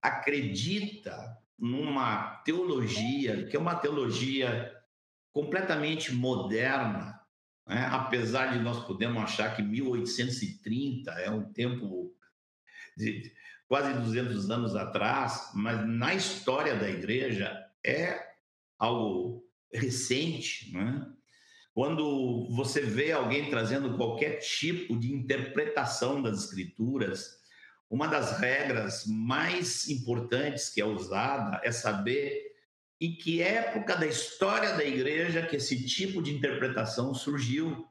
acredita 0.03 1.37
numa 1.57 2.41
teologia 2.43 3.47
que 3.47 3.55
é 3.55 3.59
uma 3.59 3.75
teologia 3.75 4.75
completamente 5.31 6.13
moderna, 6.13 7.19
né? 7.65 7.87
apesar 7.89 8.47
de 8.47 8.59
nós 8.59 8.85
podermos 8.85 9.23
achar 9.23 9.55
que 9.55 9.63
1830 9.63 11.11
é 11.11 11.31
um 11.31 11.51
tempo 11.53 12.13
de 12.95 13.31
quase 13.67 13.93
200 13.93 14.51
anos 14.51 14.75
atrás, 14.75 15.51
mas 15.55 15.87
na 15.87 16.13
história 16.13 16.75
da 16.75 16.89
igreja 16.89 17.65
é 17.83 18.33
algo 18.77 19.43
recente, 19.73 20.71
né? 20.71 21.07
Quando 21.73 22.47
você 22.51 22.81
vê 22.81 23.11
alguém 23.11 23.49
trazendo 23.49 23.97
qualquer 23.97 24.37
tipo 24.37 24.95
de 24.99 25.11
interpretação 25.11 26.21
das 26.21 26.43
escrituras, 26.43 27.42
uma 27.93 28.07
das 28.07 28.39
regras 28.39 29.05
mais 29.05 29.87
importantes 29.87 30.67
que 30.67 30.81
é 30.81 30.85
usada 30.85 31.61
é 31.63 31.71
saber 31.71 32.41
em 32.99 33.15
que 33.15 33.39
época 33.39 33.95
da 33.95 34.07
história 34.07 34.73
da 34.73 34.83
igreja 34.83 35.45
que 35.45 35.57
esse 35.57 35.85
tipo 35.85 36.19
de 36.19 36.33
interpretação 36.33 37.13
surgiu. 37.13 37.87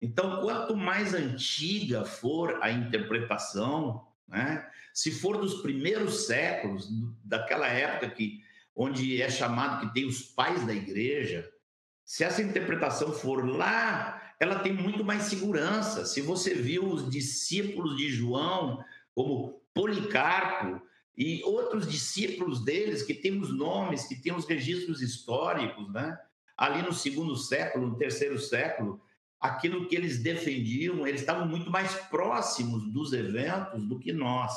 Então, 0.00 0.40
quanto 0.40 0.74
mais 0.74 1.12
antiga 1.12 2.02
for 2.02 2.58
a 2.62 2.70
interpretação, 2.70 4.06
né, 4.26 4.66
se 4.94 5.10
for 5.10 5.36
dos 5.36 5.60
primeiros 5.60 6.24
séculos, 6.24 6.88
daquela 7.22 7.68
época 7.68 8.08
que 8.08 8.40
onde 8.74 9.20
é 9.20 9.28
chamado 9.28 9.86
que 9.86 9.92
tem 9.92 10.06
os 10.06 10.22
pais 10.22 10.66
da 10.66 10.72
igreja, 10.72 11.46
se 12.06 12.24
essa 12.24 12.40
interpretação 12.40 13.12
for 13.12 13.46
lá, 13.46 14.34
ela 14.40 14.60
tem 14.60 14.72
muito 14.72 15.04
mais 15.04 15.24
segurança. 15.24 16.06
Se 16.06 16.22
você 16.22 16.54
viu 16.54 16.86
os 16.86 17.10
discípulos 17.10 17.98
de 17.98 18.08
João, 18.08 18.82
como 19.16 19.60
Policarpo 19.74 20.80
e 21.16 21.42
outros 21.42 21.90
discípulos 21.90 22.64
deles, 22.64 23.02
que 23.02 23.14
têm 23.14 23.40
os 23.40 23.52
nomes, 23.52 24.06
que 24.06 24.14
têm 24.14 24.34
os 24.34 24.46
registros 24.46 25.00
históricos, 25.00 25.90
né? 25.90 26.16
ali 26.56 26.82
no 26.82 26.92
segundo 26.92 27.34
século, 27.34 27.88
no 27.88 27.96
terceiro 27.96 28.38
século, 28.38 29.00
aquilo 29.40 29.88
que 29.88 29.96
eles 29.96 30.22
defendiam, 30.22 31.06
eles 31.06 31.22
estavam 31.22 31.48
muito 31.48 31.70
mais 31.70 31.94
próximos 32.08 32.92
dos 32.92 33.12
eventos 33.14 33.82
do 33.88 33.98
que 33.98 34.12
nós. 34.12 34.52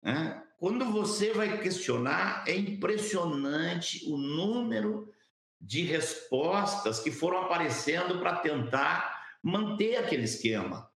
né? 0.03 0.43
quando 0.59 0.85
você 0.87 1.33
vai 1.33 1.61
questionar, 1.61 2.43
é 2.49 2.57
impressionante 2.57 4.05
o 4.11 4.17
número 4.17 5.13
de 5.61 5.83
respostas 5.83 6.99
que 7.01 7.13
foram 7.13 7.43
aparecendo 7.43 8.19
para 8.19 8.37
tentar 8.37 9.37
manter 9.43 9.97
aquele 9.97 10.23
esquema. 10.25 10.91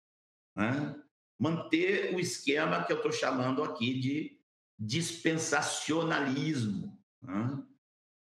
Né? 0.55 0.95
Manter 1.37 2.15
o 2.15 2.19
esquema 2.19 2.83
que 2.83 2.93
eu 2.93 2.97
estou 2.97 3.11
chamando 3.11 3.63
aqui 3.63 3.99
de 3.99 4.39
dispensacionalismo. 4.77 7.01
Né? 7.21 7.63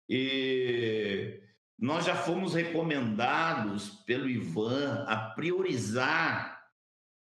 E 0.10 1.42
nós 1.78 2.06
já 2.06 2.16
fomos 2.16 2.54
recomendados 2.54 3.90
pelo 4.06 4.30
Ivan 4.30 5.06
a 5.08 5.16
priorizar 5.16 6.58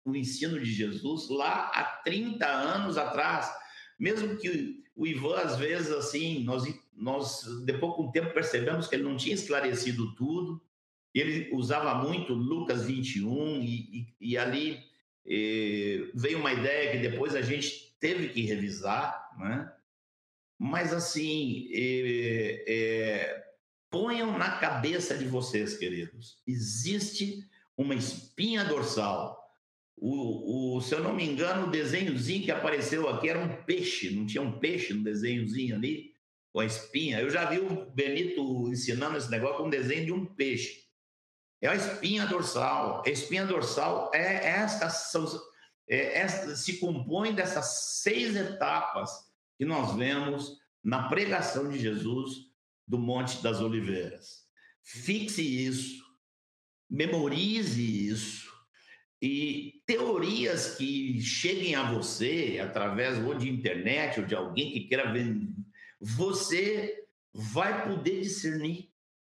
o 0.05 0.15
ensino 0.15 0.59
de 0.59 0.71
Jesus 0.71 1.29
lá 1.29 1.71
há 1.73 1.83
30 1.83 2.45
anos 2.45 2.97
atrás. 2.97 3.51
Mesmo 3.99 4.37
que 4.37 4.83
o 4.95 5.05
Ivan, 5.05 5.37
às 5.37 5.57
vezes, 5.57 5.91
assim, 5.91 6.43
nós, 6.43 6.63
nós 6.95 7.43
depois 7.65 7.95
com 7.95 8.03
o 8.03 8.11
tempo 8.11 8.33
percebemos 8.33 8.87
que 8.87 8.95
ele 8.95 9.03
não 9.03 9.17
tinha 9.17 9.35
esclarecido 9.35 10.15
tudo, 10.15 10.61
ele 11.13 11.49
usava 11.53 11.95
muito 11.95 12.33
Lucas 12.33 12.85
21 12.85 13.61
e, 13.61 13.65
e, 13.65 14.15
e 14.21 14.37
ali 14.37 14.83
eh, 15.25 16.11
veio 16.13 16.39
uma 16.39 16.53
ideia 16.53 16.91
que 16.91 17.09
depois 17.09 17.35
a 17.35 17.41
gente 17.41 17.95
teve 17.99 18.29
que 18.29 18.41
revisar, 18.41 19.31
né? 19.37 19.71
Mas 20.57 20.93
assim, 20.93 21.69
é, 21.73 22.63
é, 22.67 23.44
ponham 23.95 24.37
na 24.37 24.57
cabeça 24.57 25.17
de 25.17 25.23
vocês, 25.25 25.77
queridos, 25.77 26.37
existe 26.45 27.47
uma 27.77 27.95
espinha 27.95 28.65
dorsal. 28.65 29.41
O, 29.95 30.75
o, 30.75 30.81
se 30.81 30.93
eu 30.93 31.01
não 31.01 31.15
me 31.15 31.23
engano, 31.23 31.67
o 31.67 31.71
desenhozinho 31.71 32.43
que 32.43 32.51
apareceu 32.51 33.07
aqui 33.07 33.29
era 33.29 33.39
um 33.39 33.63
peixe, 33.63 34.13
não 34.13 34.25
tinha 34.25 34.41
um 34.41 34.59
peixe 34.59 34.93
no 34.93 35.01
desenhozinho 35.01 35.77
ali, 35.77 36.13
com 36.51 36.59
a 36.59 36.65
espinha. 36.65 37.21
Eu 37.21 37.29
já 37.29 37.45
vi 37.45 37.59
o 37.59 37.85
Benito 37.91 38.69
ensinando 38.69 39.15
esse 39.15 39.31
negócio 39.31 39.59
com 39.59 39.67
um 39.67 39.69
desenho 39.69 40.05
de 40.07 40.11
um 40.11 40.25
peixe. 40.25 40.83
É 41.61 41.69
a 41.69 41.75
espinha 41.75 42.25
dorsal. 42.25 43.01
A 43.05 43.09
espinha 43.09 43.45
dorsal 43.45 44.11
é 44.13 44.45
esta, 44.45 44.89
é, 45.87 46.27
se 46.27 46.79
compõe 46.79 47.33
dessas 47.33 48.01
seis 48.01 48.35
etapas 48.35 49.09
que 49.57 49.63
nós 49.63 49.95
vemos 49.95 50.57
na 50.83 51.07
pregação 51.07 51.69
de 51.69 51.79
Jesus 51.79 52.53
do 52.87 52.97
Monte 52.97 53.41
das 53.41 53.61
Oliveiras. 53.61 54.45
Fixe 54.83 55.41
isso, 55.41 56.03
memorize 56.89 57.81
isso, 57.81 58.45
e 59.21 59.81
teorias 59.85 60.75
que 60.75 61.19
cheguem 61.21 61.75
a 61.75 61.91
você 61.91 62.59
através 62.61 63.17
ou 63.17 63.33
de 63.33 63.49
internet 63.49 64.19
ou 64.19 64.25
de 64.25 64.35
alguém 64.35 64.71
que 64.71 64.81
queira 64.81 65.11
ver, 65.11 65.35
você 65.99 67.05
vai 67.33 67.87
poder 67.87 68.21
discernir 68.21 68.91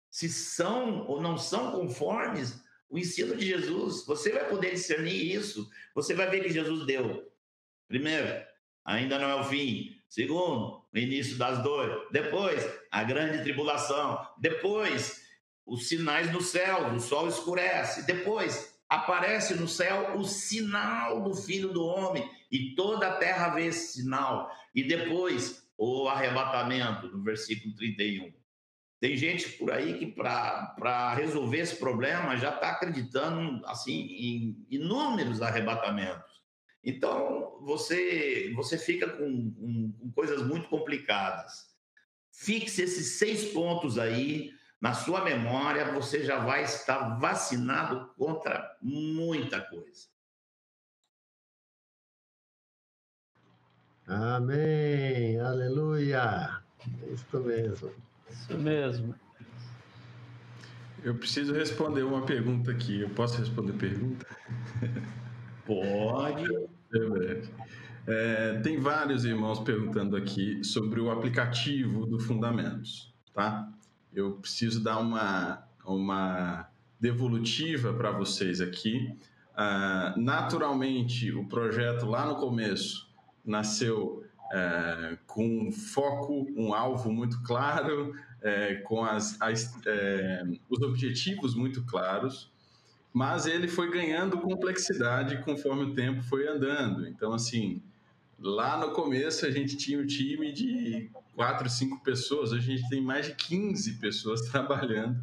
se 0.09 0.29
são 0.29 1.05
ou 1.07 1.21
não 1.21 1.37
são 1.37 1.71
conformes 1.71 2.63
o 2.89 2.97
ensino 2.97 3.35
de 3.35 3.45
Jesus. 3.45 4.05
Você 4.05 4.31
vai 4.31 4.47
poder 4.47 4.71
discernir 4.71 5.33
isso. 5.33 5.69
Você 5.95 6.13
vai 6.13 6.29
ver 6.29 6.43
que 6.43 6.49
Jesus 6.49 6.85
deu. 6.85 7.31
Primeiro, 7.87 8.45
ainda 8.85 9.17
não 9.17 9.29
é 9.29 9.35
o 9.35 9.43
fim. 9.43 9.95
Segundo, 10.13 10.85
o 10.93 10.95
início 10.95 11.39
das 11.39 11.63
dores. 11.63 12.07
Depois, 12.11 12.63
a 12.91 13.03
grande 13.03 13.41
tribulação. 13.41 14.23
Depois, 14.37 15.23
os 15.65 15.87
sinais 15.87 16.31
no 16.31 16.39
céu, 16.39 16.93
o 16.93 16.99
sol 16.99 17.27
escurece. 17.27 18.05
Depois, 18.05 18.79
aparece 18.87 19.55
no 19.55 19.67
céu 19.67 20.15
o 20.15 20.23
sinal 20.23 21.23
do 21.23 21.33
Filho 21.33 21.73
do 21.73 21.83
Homem 21.83 22.29
e 22.51 22.75
toda 22.75 23.07
a 23.07 23.17
terra 23.17 23.55
vê 23.55 23.65
esse 23.65 24.01
sinal. 24.01 24.51
E 24.75 24.83
depois, 24.83 25.67
o 25.75 26.07
arrebatamento, 26.07 27.07
no 27.07 27.23
versículo 27.23 27.73
31. 27.73 28.31
Tem 28.99 29.17
gente 29.17 29.49
por 29.53 29.71
aí 29.71 29.97
que, 29.97 30.05
para 30.05 31.15
resolver 31.15 31.57
esse 31.57 31.77
problema, 31.77 32.37
já 32.37 32.53
está 32.53 32.69
acreditando 32.69 33.65
assim 33.65 34.05
em 34.11 34.67
inúmeros 34.69 35.41
arrebatamentos. 35.41 36.32
Então, 36.83 37.57
você, 37.61 38.51
você 38.55 38.77
fica 38.77 39.09
com, 39.09 39.51
com, 39.51 39.91
com 39.93 40.11
coisas 40.11 40.45
muito 40.45 40.67
complicadas. 40.67 41.73
Fixe 42.31 42.81
esses 42.81 43.17
seis 43.19 43.53
pontos 43.53 43.97
aí 43.97 44.51
na 44.81 44.93
sua 44.93 45.23
memória, 45.23 45.93
você 45.93 46.25
já 46.25 46.43
vai 46.43 46.63
estar 46.63 47.17
vacinado 47.17 48.13
contra 48.17 48.77
muita 48.81 49.61
coisa. 49.61 50.07
Amém, 54.05 55.39
aleluia. 55.39 56.61
É 57.01 57.13
isso 57.13 57.39
mesmo. 57.39 57.91
Isso 58.29 58.57
mesmo. 58.57 59.15
Eu 61.01 61.15
preciso 61.15 61.53
responder 61.53 62.03
uma 62.03 62.25
pergunta 62.25 62.71
aqui. 62.71 63.01
Eu 63.01 63.09
posso 63.11 63.37
responder 63.37 63.73
pergunta? 63.73 64.27
Pode. 65.65 66.45
É, 68.05 68.59
tem 68.59 68.79
vários 68.79 69.25
irmãos 69.25 69.59
perguntando 69.59 70.15
aqui 70.15 70.63
sobre 70.63 70.99
o 70.99 71.09
aplicativo 71.09 72.05
do 72.05 72.19
Fundamentos, 72.19 73.13
tá? 73.33 73.71
Eu 74.13 74.33
preciso 74.33 74.83
dar 74.83 74.99
uma, 74.99 75.63
uma 75.85 76.69
devolutiva 76.99 77.93
para 77.93 78.11
vocês 78.11 78.61
aqui. 78.61 79.17
Uh, 79.53 80.19
naturalmente, 80.19 81.31
o 81.31 81.45
projeto 81.45 82.05
lá 82.05 82.25
no 82.25 82.35
começo 82.35 83.07
nasceu 83.45 84.23
é, 84.53 85.17
com 85.25 85.67
um 85.67 85.71
foco, 85.71 86.47
um 86.55 86.75
alvo 86.75 87.11
muito 87.11 87.41
claro, 87.41 88.13
é, 88.39 88.75
com 88.75 89.03
as, 89.03 89.35
as 89.41 89.73
é, 89.85 90.43
os 90.69 90.79
objetivos 90.83 91.55
muito 91.55 91.83
claros, 91.85 92.52
mas 93.13 93.45
ele 93.45 93.67
foi 93.67 93.91
ganhando 93.91 94.39
complexidade 94.39 95.37
conforme 95.43 95.83
o 95.83 95.93
tempo 95.93 96.23
foi 96.23 96.47
andando. 96.47 97.07
Então, 97.07 97.31
assim, 97.31 97.81
lá 98.39 98.75
no 98.77 98.91
começo 98.91 99.45
a 99.45 99.51
gente 99.51 99.77
tinha 99.77 99.99
um 99.99 100.05
time 100.05 100.51
de 100.51 101.11
quatro, 101.35 101.69
cinco 101.69 102.03
pessoas, 102.03 102.51
hoje 102.51 102.73
a 102.73 102.77
gente 102.77 102.89
tem 102.89 103.01
mais 103.01 103.27
de 103.27 103.35
15 103.35 103.93
pessoas 103.99 104.41
trabalhando 104.49 105.21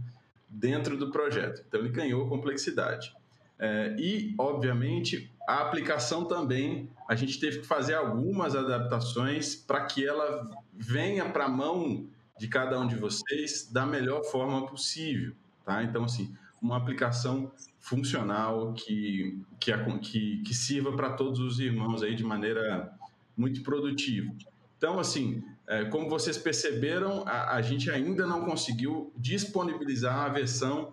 dentro 0.48 0.96
do 0.96 1.10
projeto. 1.10 1.64
Então, 1.66 1.80
ele 1.80 1.88
ganhou 1.88 2.28
complexidade. 2.28 3.12
É, 3.58 3.94
e, 3.98 4.34
obviamente, 4.38 5.30
a 5.46 5.62
aplicação 5.62 6.24
também, 6.24 6.88
a 7.08 7.16
gente 7.16 7.40
teve 7.40 7.58
que 7.58 7.66
fazer 7.66 7.94
algumas 7.94 8.54
adaptações 8.54 9.54
para 9.56 9.84
que 9.84 10.06
ela 10.06 10.48
venha 10.72 11.28
para 11.28 11.44
a 11.44 11.48
mão 11.48 12.06
de 12.38 12.48
cada 12.48 12.80
um 12.80 12.86
de 12.86 12.96
vocês 12.96 13.68
da 13.70 13.84
melhor 13.84 14.22
forma 14.24 14.64
possível. 14.66 15.34
Tá? 15.64 15.82
Então, 15.82 16.04
assim, 16.04 16.34
uma 16.60 16.76
aplicação 16.76 17.50
funcional 17.78 18.72
que, 18.74 19.38
que, 19.58 19.72
que, 20.00 20.42
que 20.42 20.54
sirva 20.54 20.92
para 20.92 21.10
todos 21.12 21.40
os 21.40 21.58
irmãos 21.58 22.02
aí 22.02 22.14
de 22.14 22.24
maneira 22.24 22.92
muito 23.36 23.62
produtiva. 23.62 24.32
Então, 24.76 24.98
assim, 24.98 25.42
é, 25.66 25.84
como 25.84 26.08
vocês 26.08 26.36
perceberam, 26.36 27.22
a, 27.26 27.54
a 27.54 27.62
gente 27.62 27.90
ainda 27.90 28.26
não 28.26 28.44
conseguiu 28.44 29.12
disponibilizar 29.16 30.26
a 30.26 30.28
versão 30.28 30.92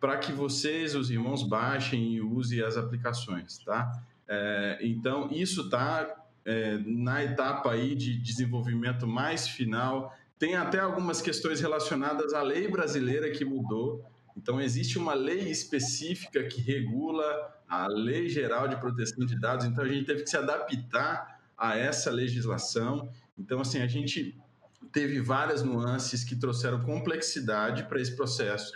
para 0.00 0.16
que 0.16 0.32
vocês, 0.32 0.94
os 0.94 1.10
irmãos, 1.10 1.42
baixem 1.42 2.14
e 2.14 2.20
usem 2.20 2.60
as 2.60 2.76
aplicações, 2.76 3.58
tá? 3.58 3.90
É, 4.28 4.78
então, 4.82 5.28
isso 5.32 5.62
está 5.62 6.14
é, 6.44 6.78
na 6.84 7.24
etapa 7.24 7.72
aí 7.72 7.94
de 7.94 8.16
desenvolvimento 8.16 9.06
mais 9.06 9.48
final. 9.48 10.14
Tem 10.38 10.54
até 10.54 10.78
algumas 10.78 11.20
questões 11.20 11.60
relacionadas 11.60 12.32
à 12.32 12.42
lei 12.42 12.68
brasileira 12.68 13.30
que 13.30 13.44
mudou. 13.44 14.04
Então, 14.38 14.60
existe 14.60 14.96
uma 14.96 15.14
lei 15.14 15.50
específica 15.50 16.44
que 16.44 16.60
regula 16.60 17.24
a 17.68 17.88
Lei 17.88 18.28
Geral 18.28 18.68
de 18.68 18.76
Proteção 18.76 19.26
de 19.26 19.38
Dados. 19.38 19.66
Então, 19.66 19.84
a 19.84 19.88
gente 19.88 20.06
teve 20.06 20.22
que 20.22 20.30
se 20.30 20.36
adaptar 20.36 21.40
a 21.58 21.76
essa 21.76 22.08
legislação. 22.08 23.10
Então, 23.36 23.60
assim, 23.60 23.82
a 23.82 23.88
gente 23.88 24.38
teve 24.92 25.20
várias 25.20 25.64
nuances 25.64 26.22
que 26.22 26.36
trouxeram 26.36 26.80
complexidade 26.84 27.82
para 27.88 28.00
esse 28.00 28.14
processo, 28.14 28.72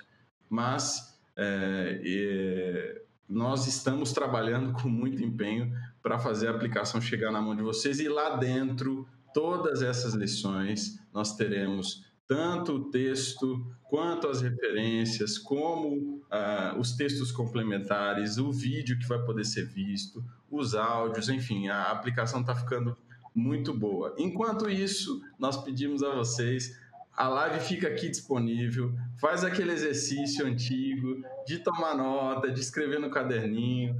mas 0.50 1.16
é, 1.36 2.00
é, 2.04 3.02
nós 3.28 3.68
estamos 3.68 4.12
trabalhando 4.12 4.72
com 4.72 4.88
muito 4.88 5.22
empenho 5.22 5.72
para 6.02 6.18
fazer 6.18 6.48
a 6.48 6.50
aplicação 6.50 7.00
chegar 7.00 7.30
na 7.30 7.40
mão 7.40 7.54
de 7.54 7.62
vocês 7.62 8.00
e 8.00 8.08
lá 8.08 8.36
dentro, 8.36 9.08
todas 9.32 9.80
essas 9.80 10.14
lições, 10.14 10.98
nós 11.14 11.36
teremos 11.36 12.04
tanto 12.32 12.76
o 12.76 12.84
texto 12.90 13.62
quanto 13.84 14.26
as 14.26 14.40
referências, 14.40 15.36
como 15.36 16.22
uh, 16.32 16.78
os 16.78 16.92
textos 16.92 17.30
complementares, 17.30 18.38
o 18.38 18.50
vídeo 18.50 18.98
que 18.98 19.06
vai 19.06 19.22
poder 19.22 19.44
ser 19.44 19.66
visto, 19.66 20.24
os 20.50 20.74
áudios, 20.74 21.28
enfim, 21.28 21.68
a 21.68 21.90
aplicação 21.90 22.40
está 22.40 22.54
ficando 22.54 22.96
muito 23.34 23.74
boa. 23.74 24.14
Enquanto 24.16 24.70
isso, 24.70 25.20
nós 25.38 25.62
pedimos 25.62 26.02
a 26.02 26.14
vocês, 26.14 26.74
a 27.14 27.28
live 27.28 27.60
fica 27.60 27.86
aqui 27.86 28.08
disponível, 28.08 28.94
faz 29.20 29.44
aquele 29.44 29.72
exercício 29.72 30.46
antigo 30.46 31.22
de 31.46 31.58
tomar 31.58 31.94
nota, 31.94 32.50
de 32.50 32.60
escrever 32.60 32.98
no 32.98 33.10
caderninho. 33.10 33.94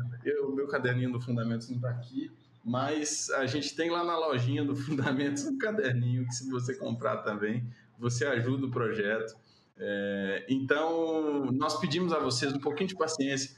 O 0.48 0.52
meu 0.52 0.66
caderninho 0.68 1.12
do 1.12 1.20
Fundamentos 1.20 1.68
não 1.68 1.76
está 1.76 1.90
aqui, 1.90 2.32
mas 2.64 3.28
a 3.28 3.44
gente 3.44 3.76
tem 3.76 3.90
lá 3.90 4.02
na 4.02 4.16
lojinha 4.16 4.64
do 4.64 4.74
Fundamentos 4.76 5.44
um 5.44 5.58
caderninho 5.58 6.24
que 6.24 6.34
se 6.34 6.48
você 6.48 6.74
comprar 6.74 7.18
também, 7.18 7.62
você 8.02 8.26
ajuda 8.26 8.66
o 8.66 8.70
projeto. 8.70 9.34
É, 9.78 10.44
então, 10.48 11.50
nós 11.52 11.80
pedimos 11.80 12.12
a 12.12 12.18
vocês 12.18 12.52
um 12.52 12.58
pouquinho 12.58 12.88
de 12.88 12.96
paciência. 12.96 13.56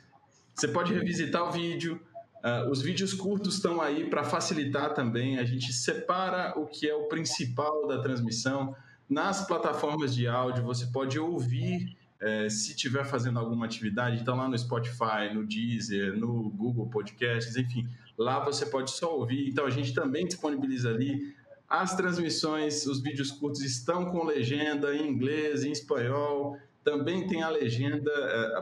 Você 0.55 0.69
pode 0.69 0.95
revisitar 0.95 1.43
o 1.49 1.51
vídeo, 1.51 2.01
Uh, 2.45 2.71
os 2.71 2.83
vídeos 2.83 3.15
curtos 3.15 3.55
estão 3.55 3.81
aí 3.81 4.05
para 4.05 4.23
facilitar 4.23 4.93
também. 4.93 5.39
A 5.39 5.47
gente 5.47 5.73
separa 5.73 6.53
o 6.59 6.66
que 6.66 6.87
é 6.87 6.95
o 6.95 7.09
principal 7.09 7.89
da 7.89 8.03
transmissão. 8.03 8.77
Nas 9.09 9.47
plataformas 9.47 10.15
de 10.15 10.29
áudio, 10.29 10.62
você 10.62 10.85
pode 10.89 11.19
ouvir 11.19 11.97
eh, 12.21 12.49
se 12.49 12.71
estiver 12.71 13.05
fazendo 13.05 13.39
alguma 13.39 13.66
atividade. 13.66 14.21
Então, 14.21 14.37
lá 14.37 14.49
no 14.49 14.57
Spotify, 14.59 15.33
no 15.35 15.47
Deezer, 15.47 16.19
no 16.19 16.49
Google 16.51 16.89
Podcasts, 16.89 17.57
enfim, 17.57 17.87
lá 18.16 18.41
você 18.41 18.65
pode 18.66 18.91
só 18.91 19.15
ouvir. 19.15 19.49
Então, 19.49 19.66
a 19.66 19.71
gente 19.71 19.93
também 19.93 20.27
disponibiliza 20.27 20.89
ali. 20.91 21.35
As 21.75 21.97
transmissões, 21.97 22.87
os 22.87 23.01
vídeos 23.01 23.33
curtos 23.33 23.61
estão 23.61 24.05
com 24.05 24.23
legenda 24.23 24.95
em 24.95 25.09
inglês, 25.09 25.65
em 25.65 25.73
espanhol, 25.73 26.57
também 26.85 27.27
tem 27.27 27.43
a 27.43 27.49
legenda, 27.49 28.13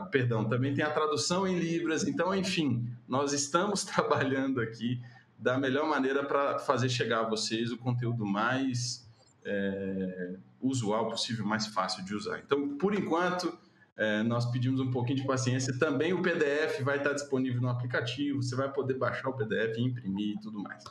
uh, 0.01 0.09
perdão, 0.09 0.49
também 0.49 0.73
tem 0.73 0.83
a 0.83 0.89
tradução 0.89 1.47
em 1.47 1.59
Libras. 1.59 2.07
Então, 2.07 2.33
enfim, 2.33 2.83
nós 3.07 3.31
estamos 3.31 3.83
trabalhando 3.85 4.59
aqui 4.59 4.99
da 5.37 5.59
melhor 5.59 5.87
maneira 5.87 6.25
para 6.25 6.57
fazer 6.57 6.89
chegar 6.89 7.19
a 7.19 7.29
vocês 7.29 7.71
o 7.71 7.77
conteúdo 7.77 8.25
mais 8.25 9.07
é, 9.45 10.33
usual 10.59 11.07
possível, 11.07 11.45
mais 11.45 11.67
fácil 11.67 12.03
de 12.03 12.15
usar. 12.15 12.39
Então, 12.39 12.79
por 12.79 12.95
enquanto, 12.95 13.55
é, 13.95 14.23
nós 14.23 14.47
pedimos 14.47 14.79
um 14.79 14.89
pouquinho 14.89 15.19
de 15.19 15.27
paciência. 15.27 15.77
Também 15.77 16.13
o 16.13 16.21
PDF 16.23 16.81
vai 16.81 16.97
estar 16.97 17.13
disponível 17.13 17.61
no 17.61 17.69
aplicativo, 17.69 18.41
você 18.41 18.55
vai 18.55 18.73
poder 18.73 18.95
baixar 18.95 19.29
o 19.29 19.33
PDF, 19.33 19.77
imprimir 19.77 20.35
e 20.35 20.39
tudo 20.39 20.59
mais. 20.59 20.83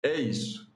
É 0.00 0.14
isso. 0.14 0.75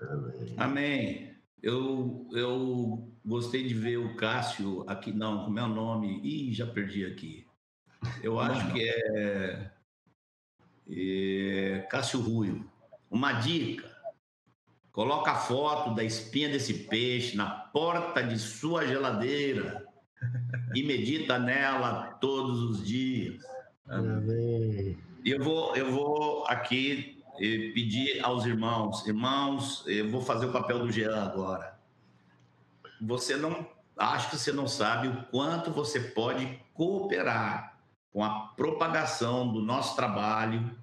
Amém. 0.00 0.54
Amém. 0.56 1.34
Eu, 1.62 2.28
eu 2.32 3.10
gostei 3.24 3.66
de 3.66 3.72
ver 3.72 3.96
o 3.96 4.16
Cássio 4.16 4.84
aqui, 4.86 5.12
não, 5.12 5.44
como 5.44 5.58
é 5.58 5.62
o 5.62 5.68
nome? 5.68 6.20
Ih, 6.22 6.52
já 6.52 6.66
perdi 6.66 7.06
aqui. 7.06 7.46
Eu 8.22 8.38
acho 8.38 8.70
que 8.72 8.86
é, 8.86 9.70
é 10.90 11.86
Cássio 11.90 12.20
Ruio. 12.20 12.70
Uma 13.10 13.32
dica: 13.32 13.90
coloca 14.92 15.32
a 15.32 15.36
foto 15.36 15.94
da 15.94 16.04
espinha 16.04 16.50
desse 16.50 16.74
peixe 16.74 17.36
na 17.36 17.48
porta 17.48 18.22
de 18.22 18.38
sua 18.38 18.86
geladeira 18.86 19.86
e 20.74 20.82
medita 20.82 21.38
nela 21.38 22.12
todos 22.20 22.60
os 22.62 22.86
dias. 22.86 23.42
Amém. 23.88 24.98
Eu 25.24 25.42
vou, 25.42 25.74
eu 25.74 25.90
vou 25.90 26.44
aqui 26.46 27.13
pedir 27.36 28.24
aos 28.24 28.44
irmãos, 28.44 29.06
irmãos, 29.06 29.84
eu 29.86 30.10
vou 30.10 30.20
fazer 30.20 30.46
o 30.46 30.52
papel 30.52 30.80
do 30.80 30.90
Jean 30.90 31.22
agora. 31.22 31.78
Você 33.00 33.36
não, 33.36 33.66
acho 33.96 34.30
que 34.30 34.36
você 34.36 34.52
não 34.52 34.66
sabe 34.66 35.08
o 35.08 35.24
quanto 35.24 35.70
você 35.70 36.00
pode 36.00 36.60
cooperar 36.72 37.78
com 38.12 38.22
a 38.22 38.48
propagação 38.48 39.52
do 39.52 39.60
nosso 39.60 39.96
trabalho 39.96 40.76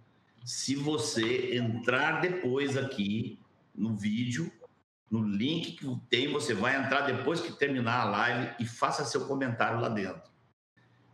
se 0.43 0.75
você 0.75 1.55
entrar 1.55 2.19
depois 2.19 2.75
aqui 2.75 3.39
no 3.73 3.95
vídeo, 3.95 4.51
no 5.09 5.21
link 5.21 5.73
que 5.73 6.01
tem, 6.09 6.31
você 6.31 6.53
vai 6.53 6.75
entrar 6.75 7.01
depois 7.01 7.39
que 7.39 7.51
terminar 7.51 8.01
a 8.01 8.09
live 8.09 8.55
e 8.59 8.65
faça 8.65 9.05
seu 9.05 9.25
comentário 9.27 9.79
lá 9.79 9.89
dentro. 9.89 10.29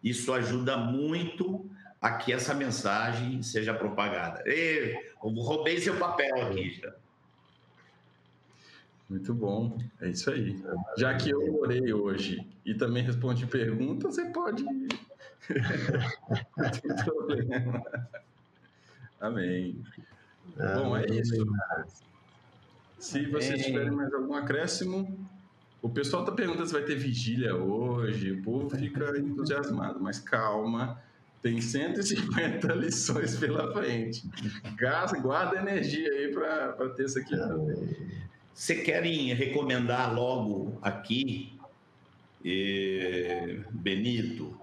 Isso 0.04 0.32
ajuda 0.32 0.78
muito 0.78 1.70
a 2.02 2.12
que 2.12 2.32
essa 2.32 2.54
mensagem 2.54 3.42
seja 3.42 3.74
propagada. 3.74 4.44
E, 4.46 4.94
eu 5.24 5.30
roubei 5.30 5.80
seu 5.80 5.98
papel 5.98 6.48
aqui 6.48 6.80
já. 6.82 6.94
Muito 9.10 9.34
bom, 9.34 9.78
é 10.02 10.10
isso 10.10 10.30
aí. 10.30 10.62
Já 10.98 11.16
que 11.16 11.30
eu 11.30 11.60
orei 11.60 11.94
hoje 11.94 12.46
e 12.66 12.76
também 12.76 13.04
respondi 13.04 13.48
perguntas, 13.48 14.16
você 14.16 14.26
pode. 14.32 14.64
Não 16.58 16.72
tem 16.72 16.96
problema. 17.06 17.84
Amém. 19.20 19.82
Bom, 20.58 20.98
é 20.98 21.06
isso. 21.06 21.46
Se 23.00 23.26
vocês 23.28 23.66
tiverem 23.66 23.92
mais 23.92 24.14
algum 24.14 24.34
acréscimo, 24.34 25.18
o 25.82 25.90
pessoal 25.90 26.24
está 26.24 26.36
perguntando 26.36 26.68
se 26.68 26.74
vai 26.74 26.84
ter 26.84 26.96
vigília 26.96 27.56
hoje, 27.56 28.32
o 28.32 28.42
povo 28.42 28.70
fica 28.70 29.18
entusiasmado, 29.18 30.02
mas 30.02 30.20
calma, 30.20 31.02
tem 31.42 31.62
150 31.62 32.68
lições 32.76 33.38
pela 33.38 33.72
frente. 33.74 34.24
Gasta, 34.76 35.20
guarda 35.20 35.58
energia 35.58 36.10
aí 36.10 36.32
para 36.32 36.90
ter 36.90 37.06
isso 37.06 37.20
aqui. 37.20 37.36
Você 38.54 38.76
querem 38.76 39.34
recomendar 39.34 40.14
logo 40.14 40.78
aqui, 40.82 41.58
Benito? 43.72 44.60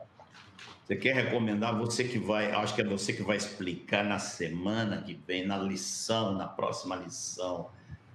Você 0.84 0.96
quer 0.96 1.14
recomendar 1.14 1.78
você 1.78 2.04
que 2.04 2.18
vai, 2.18 2.52
acho 2.52 2.74
que 2.74 2.82
é 2.82 2.84
você 2.84 3.12
que 3.12 3.22
vai 3.22 3.38
explicar 3.38 4.04
na 4.04 4.18
semana 4.18 5.00
que 5.00 5.14
vem, 5.26 5.46
na 5.46 5.56
lição, 5.56 6.34
na 6.34 6.46
próxima 6.46 6.96
lição. 6.96 7.70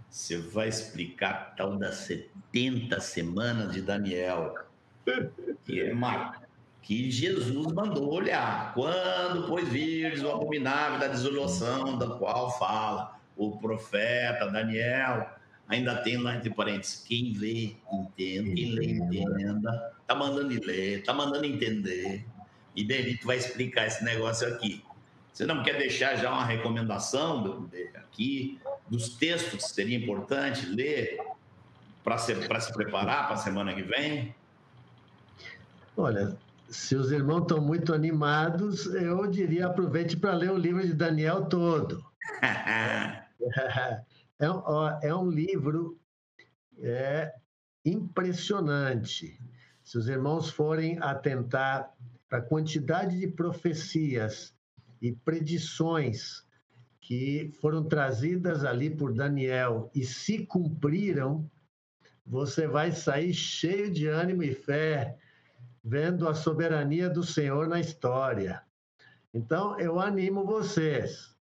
Você 0.10 0.38
vai 0.38 0.68
explicar 0.68 1.56
tal 1.56 1.78
das 1.78 1.96
70 1.96 3.00
semanas 3.00 3.74
de 3.74 3.82
Daniel, 3.82 4.54
que 5.66 5.82
é 5.82 5.92
uma 5.94 6.36
que 6.82 7.12
Jesus 7.12 7.68
mandou 7.68 8.14
olhar. 8.14 8.74
Quando, 8.74 9.48
pois, 9.48 9.68
virdes 9.68 10.24
o 10.24 10.32
abominável 10.32 11.00
da 11.00 11.08
desolação, 11.08 11.98
da 11.98 12.08
qual 12.18 12.58
fala 12.58 13.20
o 13.36 13.58
profeta 13.58 14.48
Daniel, 14.48 15.30
ainda 15.68 15.96
tem 15.98 16.18
lá 16.18 16.36
entre 16.36 16.50
parênteses, 16.50 17.04
quem 17.08 17.32
vê, 17.32 17.76
entenda, 17.92 18.54
quem 18.54 18.72
lê, 18.72 18.86
entenda, 18.94 19.94
tá 20.06 20.16
mandando 20.16 20.60
ler, 20.66 21.04
tá 21.04 21.14
mandando 21.14 21.46
entender. 21.46 22.26
E 22.76 22.84
Benito 22.84 23.26
vai 23.26 23.38
explicar 23.38 23.88
esse 23.88 24.04
negócio 24.04 24.48
aqui. 24.48 24.84
Você 25.32 25.46
não 25.46 25.64
quer 25.64 25.78
deixar 25.78 26.16
já 26.16 26.32
uma 26.32 26.44
recomendação 26.44 27.70
aqui 27.96 28.60
dos 28.90 29.10
textos 29.10 29.64
que 29.64 29.74
seria 29.74 29.98
importante 29.98 30.66
ler 30.66 31.18
para 32.04 32.18
se, 32.18 32.34
se 32.36 32.74
preparar 32.74 33.28
para 33.28 33.36
a 33.36 33.38
semana 33.38 33.74
que 33.74 33.84
vem? 33.84 34.36
Olha, 35.96 36.36
se 36.70 36.96
os 36.96 37.12
irmãos 37.12 37.42
estão 37.42 37.60
muito 37.60 37.94
animados, 37.94 38.86
eu 38.86 39.26
diria 39.28 39.68
aproveite 39.68 40.16
para 40.16 40.34
ler 40.34 40.52
o 40.52 40.58
livro 40.58 40.86
de 40.86 40.94
Daniel 40.94 41.46
todo. 41.46 42.06
é, 44.40 44.52
um, 44.52 44.64
é 45.02 45.16
um 45.16 45.30
livro 45.30 46.00
é, 46.78 47.34
impressionante. 47.84 49.40
Se 49.84 49.98
os 49.98 50.08
irmãos 50.08 50.50
forem 50.52 51.00
atentar 51.02 51.92
para 52.28 52.38
a 52.38 52.44
quantidade 52.44 53.20
de 53.20 53.28
profecias 53.28 54.54
e 55.02 55.12
predições 55.12 56.46
que 57.02 57.52
foram 57.60 57.84
trazidas 57.84 58.64
ali 58.64 58.90
por 58.90 59.14
Daniel 59.14 59.90
e 59.96 60.06
se 60.06 60.46
cumpriram, 60.46 61.50
você 62.24 62.68
vai 62.68 62.92
sair 62.92 63.34
cheio 63.34 63.90
de 63.90 64.06
ânimo 64.06 64.44
e 64.44 64.54
fé 64.54 65.18
vendo 65.84 66.28
a 66.28 66.34
soberania 66.34 67.10
do 67.10 67.24
Senhor 67.24 67.68
na 67.68 67.80
história. 67.80 68.62
Então, 69.34 69.80
eu 69.80 70.00
animo 70.00 70.46
vocês. 70.46 71.38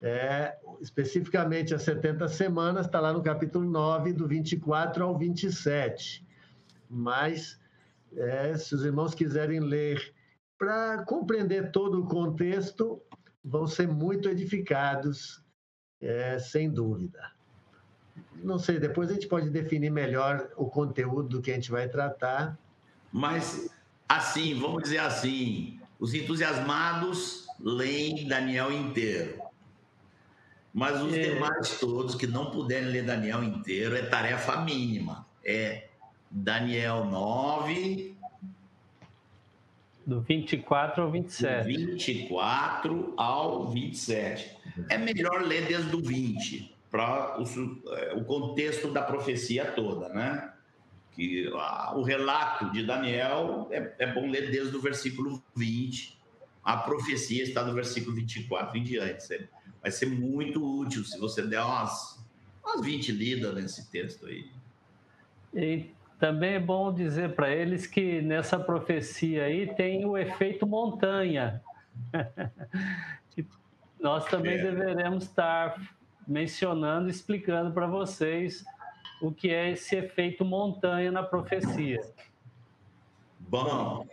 É, 0.00 0.58
especificamente 0.80 1.74
as 1.74 1.82
70 1.82 2.28
semanas, 2.28 2.86
está 2.86 3.00
lá 3.00 3.12
no 3.12 3.22
capítulo 3.22 3.64
9, 3.64 4.12
do 4.12 4.28
24 4.28 5.02
ao 5.02 5.16
27. 5.16 6.26
Mas, 6.90 7.58
é, 8.14 8.56
se 8.56 8.74
os 8.74 8.84
irmãos 8.84 9.14
quiserem 9.14 9.60
ler 9.60 10.14
para 10.58 11.04
compreender 11.04 11.70
todo 11.70 12.02
o 12.02 12.06
contexto, 12.06 13.02
vão 13.42 13.66
ser 13.66 13.88
muito 13.88 14.28
edificados, 14.28 15.42
é, 16.00 16.38
sem 16.38 16.70
dúvida. 16.70 17.32
não 18.42 18.58
sei, 18.58 18.78
depois 18.78 19.10
a 19.10 19.14
gente 19.14 19.26
pode 19.26 19.50
definir 19.50 19.90
melhor 19.90 20.50
o 20.56 20.66
conteúdo 20.66 21.28
do 21.28 21.42
que 21.42 21.50
a 21.50 21.54
gente 21.54 21.70
vai 21.70 21.88
tratar. 21.88 22.58
Mas, 23.14 23.70
assim, 24.08 24.58
vamos 24.58 24.82
dizer 24.82 24.98
assim, 24.98 25.78
os 26.00 26.12
entusiasmados 26.14 27.46
leem 27.60 28.26
Daniel 28.26 28.72
inteiro. 28.72 29.40
Mas 30.72 31.00
os 31.00 31.14
é. 31.14 31.30
demais 31.30 31.78
todos 31.78 32.16
que 32.16 32.26
não 32.26 32.50
puderem 32.50 32.88
ler 32.88 33.04
Daniel 33.04 33.44
inteiro 33.44 33.96
é 33.96 34.02
tarefa 34.02 34.56
mínima. 34.62 35.24
É 35.44 35.86
Daniel 36.28 37.04
9. 37.04 38.16
Do 40.04 40.20
24 40.20 41.02
ao 41.04 41.10
27. 41.12 41.58
Do 41.58 41.64
24 41.64 43.14
ao 43.16 43.68
27. 43.70 44.56
É 44.90 44.98
melhor 44.98 45.40
ler 45.42 45.68
desde 45.68 45.94
o 45.94 46.02
20, 46.02 46.76
para 46.90 47.40
o, 47.40 47.44
é, 47.94 48.14
o 48.14 48.24
contexto 48.24 48.90
da 48.90 49.02
profecia 49.02 49.66
toda, 49.66 50.08
né? 50.08 50.52
Que 51.14 51.50
a, 51.54 51.94
o 51.96 52.02
relato 52.02 52.70
de 52.72 52.84
Daniel 52.84 53.68
é, 53.70 53.94
é 53.98 54.12
bom 54.12 54.28
ler 54.28 54.50
desde 54.50 54.76
o 54.76 54.80
versículo 54.80 55.42
20. 55.54 56.18
A 56.62 56.78
profecia 56.78 57.42
está 57.42 57.64
no 57.64 57.74
versículo 57.74 58.16
24 58.16 58.76
em 58.78 58.82
diante 58.82 59.48
vai 59.84 59.90
ser 59.90 60.06
muito 60.06 60.80
útil 60.80 61.04
se 61.04 61.18
você 61.18 61.46
der 61.46 61.60
umas, 61.62 62.26
umas 62.64 62.80
20 62.82 63.12
lidas 63.12 63.54
nesse 63.54 63.90
texto 63.90 64.24
aí. 64.26 64.50
E 65.52 65.90
também 66.18 66.54
é 66.54 66.58
bom 66.58 66.90
dizer 66.90 67.34
para 67.34 67.50
eles 67.50 67.86
que 67.86 68.22
nessa 68.22 68.58
profecia 68.58 69.44
aí 69.44 69.74
tem 69.74 70.06
o 70.06 70.16
efeito 70.16 70.66
montanha. 70.66 71.62
Nós 74.00 74.24
também 74.24 74.54
é. 74.54 74.62
deveremos 74.62 75.24
estar 75.24 75.78
mencionando, 76.26 77.10
explicando 77.10 77.70
para 77.70 77.86
vocês 77.86 78.64
o 79.26 79.32
que 79.32 79.50
é 79.50 79.70
esse 79.70 79.96
efeito 79.96 80.44
montanha 80.44 81.10
na 81.10 81.22
profecia. 81.22 82.00
Bom. 83.40 84.06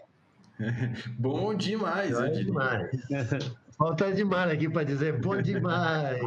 Bom 1.19 1.53
demais, 1.55 2.17
Bom 2.17 2.31
demais. 2.31 2.91
Falta 3.77 4.09
Edmar 4.09 4.47
aqui 4.47 4.69
para 4.69 4.83
dizer 4.83 5.19
bom 5.19 5.41
demais. 5.41 6.21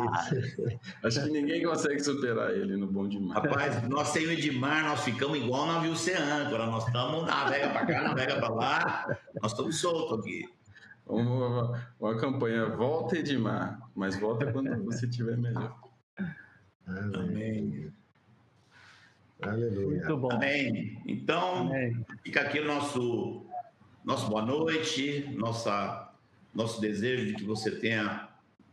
Acho 1.04 1.22
que 1.22 1.30
ninguém 1.30 1.62
consegue 1.62 2.00
superar 2.00 2.50
ele 2.50 2.76
no 2.76 2.88
bom 2.88 3.06
demais. 3.06 3.44
Rapaz, 3.44 3.88
nós 3.88 4.08
sem 4.08 4.26
o 4.26 4.32
Edmar, 4.32 4.82
nós 4.82 5.04
ficamos 5.04 5.38
igual 5.38 5.68
navio 5.68 5.94
sem 5.94 6.16
âncora. 6.16 6.66
Nós 6.66 6.84
estamos 6.84 7.24
navega 7.24 7.68
para 7.68 7.86
cá, 7.86 8.02
navega 8.02 8.40
para 8.40 8.48
lá. 8.48 9.18
Nós 9.40 9.52
estamos 9.52 9.80
soltos 9.80 10.18
aqui. 10.18 10.48
Uma, 11.06 11.80
uma 12.00 12.16
campanha, 12.16 12.70
volta 12.70 13.18
Edmar, 13.18 13.78
mas 13.94 14.18
volta 14.18 14.50
quando 14.50 14.84
você 14.84 15.06
estiver 15.06 15.36
melhor. 15.36 15.78
Amém. 16.88 17.92
Aleluia. 19.42 19.98
Muito 19.98 20.16
bom. 20.16 20.32
Amém. 20.32 21.00
Então, 21.06 21.68
Amém. 21.68 22.04
fica 22.22 22.40
aqui 22.40 22.60
o 22.60 22.64
nosso, 22.64 23.44
nosso 24.04 24.28
boa 24.28 24.44
noite, 24.44 25.30
nossa 25.36 26.04
nosso 26.54 26.80
desejo 26.80 27.26
de 27.26 27.34
que 27.34 27.44
você 27.44 27.70
tenha 27.72 28.28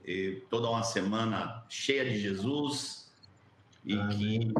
eh, 0.05 0.41
toda 0.49 0.69
uma 0.69 0.83
semana 0.83 1.63
cheia 1.67 2.05
de 2.05 2.19
Jesus 2.19 3.11
e 3.83 3.93
Amém. 3.93 4.17
que 4.17 4.53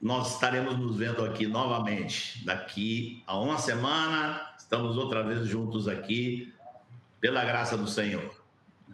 nós 0.00 0.34
estaremos 0.34 0.78
nos 0.78 0.96
vendo 0.96 1.24
aqui 1.24 1.46
novamente 1.46 2.44
daqui 2.44 3.22
a 3.26 3.38
uma 3.40 3.56
semana. 3.58 4.54
Estamos 4.58 4.98
outra 4.98 5.22
vez 5.22 5.46
juntos 5.46 5.88
aqui, 5.88 6.52
pela 7.18 7.44
graça 7.44 7.76
do 7.76 7.88
Senhor. 7.88 8.35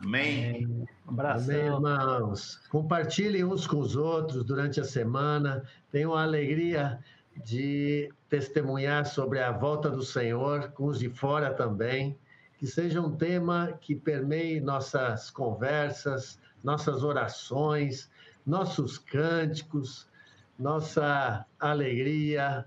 Amém? 0.02 0.64
Amém. 0.64 0.88
Abraço. 1.06 1.50
Amém, 1.50 1.66
irmãos. 1.66 2.56
Compartilhem 2.68 3.44
uns 3.44 3.66
com 3.66 3.78
os 3.78 3.96
outros 3.96 4.44
durante 4.44 4.80
a 4.80 4.84
semana. 4.84 5.64
Tenham 5.90 6.14
a 6.14 6.22
alegria 6.22 6.98
de 7.44 8.12
testemunhar 8.28 9.06
sobre 9.06 9.40
a 9.40 9.52
volta 9.52 9.90
do 9.90 10.02
Senhor 10.02 10.70
com 10.72 10.86
os 10.86 10.98
de 10.98 11.08
fora 11.08 11.52
também 11.52 12.18
que 12.62 12.68
seja 12.68 13.00
um 13.00 13.16
tema 13.16 13.76
que 13.80 13.92
permeie 13.92 14.60
nossas 14.60 15.32
conversas, 15.32 16.38
nossas 16.62 17.02
orações, 17.02 18.08
nossos 18.46 18.98
cânticos, 18.98 20.08
nossa 20.56 21.44
alegria, 21.58 22.64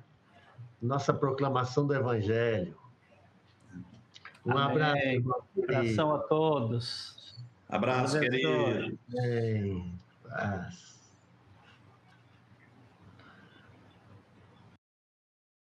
nossa 0.82 1.14
proclamação 1.14 1.88
do 1.88 1.96
Evangelho. 1.96 2.78
Um 4.46 4.58
Amém. 4.58 5.20
abraço. 5.20 5.64
Abração 5.64 6.14
a 6.14 6.20
todos. 6.20 7.15
Abraço, 7.70 8.20
querido. 8.20 8.98
Amém. 9.18 9.92
Paz. 10.24 10.95